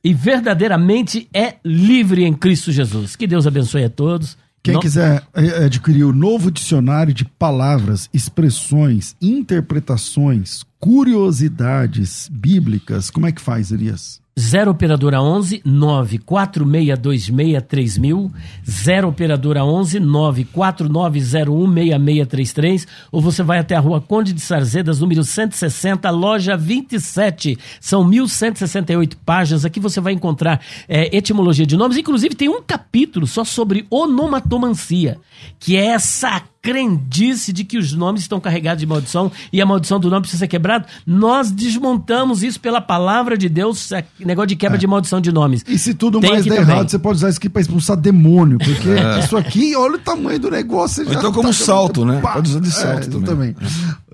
e 0.06 0.14
verdadeiramente 0.14 1.28
é 1.34 1.56
livre 1.66 2.24
em 2.26 2.32
Cristo 2.32 2.72
Jesus. 2.72 3.16
Que 3.16 3.26
Deus 3.26 3.48
abençoe 3.48 3.86
a 3.86 3.90
todos. 3.90 4.38
Quem 4.62 4.80
quiser 4.80 5.24
é, 5.34 5.66
adquirir 5.66 6.04
o 6.04 6.14
novo 6.14 6.52
dicionário 6.52 7.12
de 7.12 7.26
palavras, 7.26 8.08
expressões, 8.14 9.16
interpretações, 9.20 10.64
curiosidades 10.86 12.30
bíblicas, 12.32 13.10
como 13.10 13.26
é 13.26 13.32
que 13.32 13.42
faz, 13.42 13.72
Elias? 13.72 14.22
0 14.38 14.70
operadora 14.70 15.20
11 15.20 15.64
946263000, 15.66 18.32
0 18.70 19.08
operadora 19.08 19.66
11 19.66 20.00
949016633, 20.00 22.86
ou 23.12 23.20
você 23.20 23.42
vai 23.42 23.58
até 23.58 23.76
a 23.76 23.80
rua 23.80 24.00
Conde 24.00 24.32
de 24.32 24.42
Sarzedas, 24.42 25.00
número 25.00 25.24
160, 25.24 26.08
loja 26.12 26.56
27. 26.56 27.58
São 27.80 28.04
1168 28.04 29.18
páginas. 29.26 29.66
Aqui 29.66 29.80
você 29.80 30.00
vai 30.00 30.14
encontrar 30.14 30.62
é, 30.88 31.18
etimologia 31.18 31.66
de 31.66 31.76
nomes, 31.76 31.98
inclusive 31.98 32.36
tem 32.36 32.48
um 32.48 32.62
capítulo 32.62 33.26
só 33.26 33.44
sobre 33.44 33.88
onomatomancia, 33.90 35.18
que 35.60 35.78
é 35.78 35.88
essa 35.88 36.44
crendice 36.66 37.54
de 37.54 37.64
que 37.64 37.78
os 37.78 37.94
nomes 37.94 38.22
estão 38.22 38.40
carregados 38.40 38.80
de 38.80 38.88
maldição 38.88 39.32
e 39.54 39.62
a 39.62 39.66
maldição 39.68 40.00
do 40.00 40.10
nome 40.10 40.22
precisa 40.22 40.40
ser 40.40 40.48
quebrado. 40.48 40.86
Nós 41.06 41.52
desmontamos 41.52 42.42
isso 42.42 42.60
pela 42.60 42.82
palavra 42.82 43.38
de 43.38 43.48
Deus, 43.48 43.92
negócio 44.20 44.48
de 44.48 44.56
quebra 44.56 44.76
de 44.78 44.88
maldição 44.88 45.22
de 45.22 45.32
nomes. 45.32 45.64
E 45.68 45.78
se 45.78 45.94
tudo 45.94 46.20
Tem 46.20 46.32
mais 46.32 46.44
der 46.44 46.56
também. 46.56 46.74
errado, 46.76 46.90
você 46.90 46.98
pode 46.98 47.18
usar 47.18 47.30
isso 47.30 47.38
aqui 47.38 47.50
pra 47.50 47.62
expulsar 47.62 47.96
demônio, 47.96 48.58
porque 48.58 48.90
isso 49.24 49.38
aqui, 49.38 49.76
olha 49.76 49.96
o 49.96 50.00
tamanho 50.00 50.40
do 50.40 50.50
negócio. 50.50 51.04
então 51.04 51.32
como 51.32 51.50
tá- 51.50 51.54
salto, 51.54 52.04
né? 52.04 52.20
Pá! 52.20 52.34
Pode 52.34 52.50
usar 52.50 52.60
de 52.62 52.72
salto 52.72 53.08
É, 53.08 53.22
também. 53.26 53.54
também. 53.54 53.56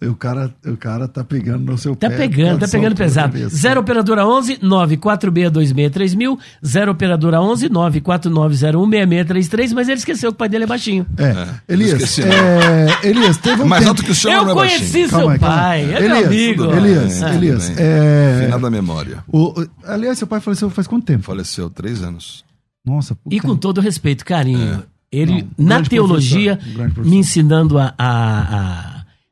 O 0.04 0.16
cara, 0.16 0.52
o 0.66 0.76
cara 0.76 1.08
tá 1.08 1.24
pegando 1.24 1.64
no 1.72 1.78
seu 1.78 1.96
Tá 1.96 2.10
pé. 2.10 2.18
pegando, 2.18 2.60
tá 2.60 2.68
pegando 2.68 2.96
pesado. 2.96 3.34
cabeça. 3.34 3.56
0 3.56 3.82
operadora 3.82 4.26
11 4.26 4.58
946263000, 4.58 6.38
0 6.66 6.92
operadora 6.92 7.40
11 7.42 7.70
949016633, 7.70 9.74
mas 9.74 9.88
ele 9.88 10.00
esqueceu 10.00 10.32
que 10.32 10.36
o 10.36 10.38
pai 10.38 10.50
dele 10.50 10.64
é 10.64 10.68
baixinho. 10.68 11.06
É. 11.18 11.48
Elias, 11.72 12.02
esqueci, 12.02 12.24
é, 12.24 13.08
Elias, 13.08 13.38
teve 13.38 13.62
um 13.62 13.68
Mais 13.68 13.82
tempo... 13.84 13.90
alto 13.92 14.04
que 14.04 14.12
o 14.12 14.16
senhor 14.16 14.36
Eu 14.38 14.46
não 14.46 14.52
é 14.52 14.56
conheci 14.56 14.80
baixinho. 14.82 15.10
seu 15.10 15.18
Calma 15.20 15.34
aí, 15.34 15.40
calma 15.40 15.56
pai, 15.56 15.84
é 15.84 15.86
meu 15.86 15.98
Elias, 16.04 16.26
amigo. 16.26 16.64
Elias, 16.74 17.24
Ah, 17.24 17.36
Elias, 17.36 17.70
é... 17.78 18.42
Final 18.46 18.60
da 18.60 18.70
memória. 18.72 19.24
O, 19.28 19.62
o- 19.62 19.68
aliás, 19.86 20.18
seu 20.18 20.28
pai 20.28 20.40
faleceu 20.40 20.70
faz 20.70 20.88
quanto 20.88 21.06
tempo? 21.06 21.24
Faleceu 21.24 21.70
três 21.70 22.02
anos. 22.04 22.44
Nossa, 22.86 23.16
puta. 23.16 23.36
E 23.36 23.40
com 23.40 23.56
todo 23.56 23.80
respeito, 23.80 24.26
carinho, 24.26 24.84
ele, 25.12 25.48
Não, 25.58 25.68
na 25.78 25.82
teologia, 25.84 26.58
me 26.98 27.18
ensinando 27.18 27.78
a, 27.78 27.94
a, 27.98 28.40
a, 28.40 28.91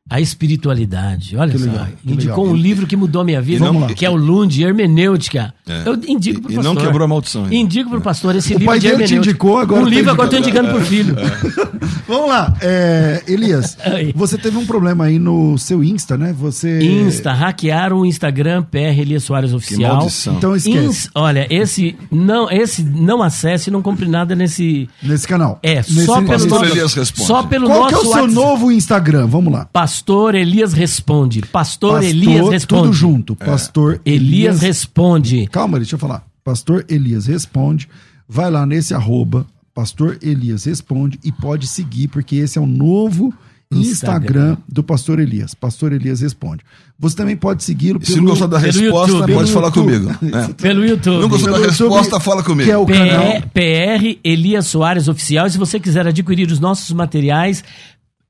a 0.10 0.20
espiritualidade. 0.20 1.38
Olha 1.38 1.52
Que 1.52 1.60
só, 1.60 1.66
legal, 1.66 1.88
indicou 2.06 2.44
legal. 2.44 2.54
um 2.54 2.56
livro 2.56 2.88
que 2.88 2.96
mudou 2.96 3.22
a 3.22 3.26
minha 3.26 3.42
vida, 3.42 3.66
que 3.96 4.06
é 4.06 4.10
o 4.10 4.16
Lund, 4.16 4.62
Hermenêutica. 4.62 5.54
É. 5.70 5.84
Eu 5.88 5.94
indico 6.08 6.42
pro 6.42 6.52
E- 6.52 6.54
e 6.54 6.56
pastor. 6.58 6.74
não 6.76 6.82
quebrou 6.82 7.06
a 7.06 7.08
maldição 7.08 7.44
ainda. 7.44 7.56
Indico 7.56 7.90
pro 7.90 8.02
pastor 8.02 8.36
esse 8.36 8.50
O 8.54 8.58
livro 8.58 8.66
pai 8.66 8.80
de 8.80 8.90
dele 8.90 9.04
te 9.06 9.16
indicou, 9.16 9.58
agora 9.60 9.82
Um 9.82 9.84
tá 9.86 9.90
livro, 9.90 10.12
agora 10.12 10.28
eu 10.28 10.32
tô 10.32 10.38
indicando. 10.38 10.70
indicando 10.70 10.80
pro 10.80 10.86
filho. 10.86 11.16
Vamos 12.08 12.30
lá, 12.30 12.56
é, 12.62 13.24
Elias, 13.28 13.78
você 14.16 14.38
teve 14.38 14.58
um 14.58 14.66
problema 14.66 15.06
aí 15.06 15.20
no 15.20 15.58
seu 15.58 15.84
Insta, 15.84 16.18
né? 16.18 16.34
Você... 16.40 16.80
Insta, 16.82 17.32
hackearam 17.32 18.00
o 18.00 18.06
Instagram 18.06 18.64
PR 18.64 19.00
Elias 19.00 19.24
Soares 19.24 19.52
Que 19.52 19.56
Oficial. 19.58 19.96
maldição. 19.98 20.36
Então 20.36 20.56
esquece, 20.56 20.78
Ins- 20.78 21.10
olha, 21.14 21.46
esse 21.50 21.96
não, 22.12 22.50
esse 22.50 22.84
não 22.84 23.22
acesse, 23.22 23.70
não 23.70 23.82
compre 23.82 24.08
nada 24.08 24.36
nesse. 24.36 24.90
nesse 25.04 25.28
canal. 25.28 25.60
É, 25.62 25.76
Nesse- 25.76 26.06
só 26.06 26.16
pelo 26.16 26.28
Pastor 26.28 26.50
nosso, 26.62 26.66
Elias 26.74 26.94
responde. 26.96 27.28
só 27.28 27.44
pelo 27.44 27.68
Qual 27.68 27.80
nosso 27.82 27.90
que 27.90 27.94
é 27.94 27.98
o 27.98 28.02
seu 28.02 28.12
WhatsApp. 28.12 28.34
novo 28.34 28.72
Instagram? 28.72 29.28
Vamos 29.28 29.54
lá. 29.54 29.66
Pastor 29.72 30.34
Elias 30.36 30.74
responde. 30.74 31.42
Pastor, 31.42 31.94
Pastor, 31.94 32.04
Elias 32.04 32.50
responde. 32.50 32.82
Tudo 32.84 32.94
junto. 32.94 33.36
Pastor 33.36 34.02
Elias 34.06 34.62
responde. 34.62 35.48
Calma, 35.60 35.78
deixa 35.78 35.96
eu 35.96 36.00
falar. 36.00 36.24
Pastor 36.42 36.86
Elias 36.88 37.26
responde. 37.26 37.90
Vai 38.30 38.50
lá 38.50 38.66
nesse 38.66 38.94
arroba, 38.94 39.46
Pastor 39.76 40.18
Elias 40.22 40.64
responde 40.64 41.20
e 41.22 41.34
pode 41.34 41.68
seguir, 41.68 42.08
porque 42.08 42.38
esse 42.38 42.58
é 42.58 42.62
o 42.62 42.66
novo 42.66 43.34
Instagram, 43.70 44.52
Instagram. 44.52 44.58
do 44.70 44.82
Pastor 44.84 45.20
Elias. 45.20 45.54
Pastor 45.54 45.92
Elias 45.92 46.22
responde. 46.22 46.64
Você 46.98 47.16
também 47.18 47.36
pode 47.36 47.62
segui-lo 47.64 48.00
E 48.02 48.06
se 48.06 48.16
não 48.16 48.26
gostou 48.26 48.48
da 48.48 48.58
pelo 48.60 48.72
resposta, 48.72 49.12
YouTube. 49.12 49.34
pode 49.34 49.52
Pelo 49.52 49.62
falar 49.62 49.68
YouTube. 49.68 50.10
comigo. 50.22 50.38
É. 50.38 50.54
Pelo 50.54 50.86
YouTube. 50.86 51.22
Não 51.22 51.30
gostou 51.30 51.52
da 51.52 51.60
pelo 51.60 51.72
YouTube, 51.72 51.90
resposta, 51.90 52.20
fala 52.22 52.42
comigo. 52.44 52.66
que 52.66 52.72
é 52.72 52.78
o 52.78 52.86
canal. 52.86 53.42
PR, 53.42 53.48
PR 53.54 54.20
Elias 54.24 54.66
Soares 54.68 55.08
Oficial. 55.10 55.46
E 55.46 55.52
se 55.52 55.58
você 55.58 55.78
quiser 55.78 56.08
adquirir 56.08 56.50
os 56.52 56.60
nossos 56.62 56.92
materiais, 56.94 57.64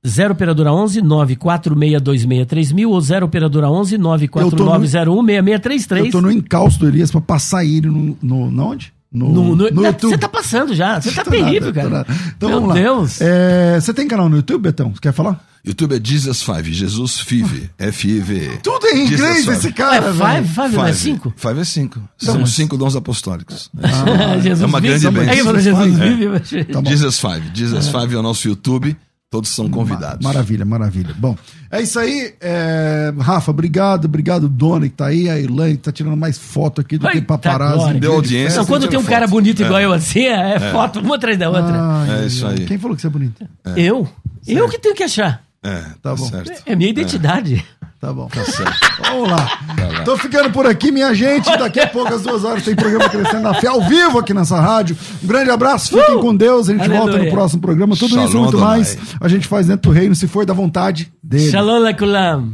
0 0.07 0.33
operadora 0.33 0.71
11 0.73 1.01
946263000 1.01 2.87
ou 2.87 3.01
0 3.01 3.25
operadora 3.25 3.69
11 3.69 3.97
949016633. 3.97 6.05
Eu 6.05 6.11
tô 6.11 6.21
no 6.21 6.31
encalço 6.31 6.79
do 6.79 6.87
Elias 6.87 7.11
pra 7.11 7.19
passar 7.21 7.65
ele 7.65 7.87
no. 7.87 8.17
no, 8.21 8.49
na 8.51 8.63
onde? 8.63 8.93
No, 9.11 9.27
No, 9.33 9.55
no, 9.55 9.71
no 9.71 9.85
YouTube. 9.85 10.11
Você 10.11 10.17
tá 10.19 10.29
passando 10.29 10.75
já. 10.75 11.01
Você 11.01 11.11
tá 11.11 11.23
Tô 11.23 11.31
terrível, 11.31 11.69
tô 11.69 11.73
cara. 11.73 11.89
nada. 11.89 12.13
Então 12.37 12.47
Meu 12.49 12.61
vamos 12.61 12.75
lá. 12.75 12.81
Deus. 12.81 13.19
É, 13.19 13.79
você 13.81 13.91
tem 13.91 14.07
canal 14.07 14.29
no 14.29 14.35
YouTube, 14.37 14.61
Betão? 14.61 14.93
Você 14.93 14.99
quer 15.01 15.11
falar? 15.13 15.43
YouTube 15.65 15.95
é 15.95 15.99
Jesus 16.01 16.41
Five, 16.43 16.71
Jesus 16.71 17.19
Five, 17.19 17.69
F-I-V-E. 17.77 18.59
Tudo 18.63 18.85
é 18.87 18.91
em 18.97 19.05
inglês 19.07 19.43
Five. 19.45 19.57
esse 19.57 19.73
cara, 19.73 19.95
É 19.95 20.01
velho. 20.01 20.13
five, 20.43 20.47
five, 20.47 20.75
não 20.75 20.85
é 20.85 20.93
cinco? 20.93 21.33
Five 21.35 21.59
é 21.59 21.63
cinco. 21.65 21.99
São 22.17 22.45
cinco 22.45 22.77
dons 22.77 22.95
apostólicos. 22.95 23.69
Jesus 24.43 24.61
é 24.61 24.65
uma 24.65 24.79
vive. 24.79 24.99
grande 24.99 25.17
bênção. 25.19 25.33
É 25.33 25.37
que 25.37 25.43
falou 25.43 25.59
Jesus 25.59 26.53
É. 26.53 26.63
Tá 26.65 26.81
bom. 26.81 26.89
Jesus 26.89 27.19
Five. 27.19 27.51
Jesus 27.53 27.87
Five 27.89 28.13
é 28.13 28.17
o 28.17 28.21
nosso 28.23 28.47
YouTube. 28.47 28.95
Todos 29.31 29.51
são 29.51 29.69
convidados. 29.69 30.25
Maravilha, 30.25 30.65
maravilha. 30.65 31.13
Bom, 31.15 31.37
é 31.69 31.81
isso 31.83 31.99
aí. 31.99 32.33
é, 32.41 33.13
Rafa, 33.19 33.51
obrigado, 33.51 34.05
obrigado, 34.05 34.49
Dona, 34.49 34.87
que 34.89 34.95
tá 34.95 35.05
aí, 35.05 35.29
a 35.29 35.39
Elaine, 35.39 35.77
que 35.77 35.83
tá 35.83 35.91
tirando 35.91 36.17
mais 36.17 36.35
foto 36.37 36.81
aqui 36.81 36.97
do 36.97 37.05
Ai, 37.07 37.13
que 37.13 37.21
paparazzi. 37.21 37.85
tá 37.85 37.91
Deu 37.93 37.99
de 37.99 38.07
audiência. 38.07 38.57
Não, 38.57 38.65
quando 38.65 38.87
tem 38.87 38.97
um 38.97 39.03
cara 39.03 39.27
bonito 39.27 39.61
igual 39.61 39.79
É. 39.79 39.85
eu 39.85 39.93
assim, 39.93 40.21
é, 40.21 40.55
é 40.55 40.59
foto 40.71 40.99
uma 40.99 41.15
atrás 41.15 41.37
da 41.37 41.47
outra. 41.47 41.71
Ai, 41.79 42.23
É 42.23 42.25
isso 42.25 42.47
aí. 42.47 42.65
Quem 42.65 42.79
falou 42.79 42.95
que 42.95 43.01
você 43.03 43.07
é 43.07 43.11
bonito? 43.11 43.45
Eu? 43.77 44.09
Eu 44.47 44.67
que 44.67 44.79
tenho 44.79 44.95
que 44.95 45.03
achar. 45.03 45.43
É, 45.61 45.75
Tá 45.79 45.95
tá, 46.01 46.15
bom. 46.15 46.25
certo. 46.25 46.63
É 46.65 46.75
minha 46.75 46.89
identidade. 46.89 47.63
Tá 47.99 48.13
bom. 48.13 48.27
Tá 48.27 48.45
certo. 48.45 48.79
Vamos 49.03 49.29
lá. 49.29 49.59
Tô 50.05 50.15
ficando 50.15 50.49
por 50.51 50.65
aqui, 50.65 50.89
minha 50.91 51.13
gente. 51.13 51.45
Daqui 51.57 51.81
a 51.81 51.87
pouco, 51.87 52.13
às 52.13 52.21
duas 52.21 52.45
horas, 52.45 52.63
tem 52.63 52.73
programa 52.73 53.09
Crescendo 53.09 53.41
na 53.41 53.53
Fé 53.55 53.67
ao 53.67 53.81
vivo 53.81 54.17
aqui 54.19 54.33
nessa 54.33 54.59
rádio. 54.59 54.95
Um 55.21 55.27
grande 55.27 55.49
abraço, 55.49 55.97
fiquem 55.99 56.19
com 56.19 56.33
Deus. 56.33 56.69
A 56.69 56.71
gente 56.71 56.81
Aleluia. 56.81 57.01
volta 57.01 57.17
no 57.25 57.29
próximo 57.29 57.61
programa. 57.61 57.95
Tudo 57.97 58.07
isso 58.07 58.19
e 58.19 58.27
Shalom 58.27 58.43
muito 58.43 58.55
Adonai. 58.57 58.77
mais 58.77 58.97
a 59.19 59.27
gente 59.27 59.47
faz 59.47 59.67
dentro 59.67 59.91
do 59.91 59.93
reino, 59.93 60.15
se 60.15 60.27
for 60.27 60.45
da 60.45 60.53
vontade 60.53 61.11
dele. 61.21 61.51
Shalom 61.51 61.79
Lekulam. 61.79 62.53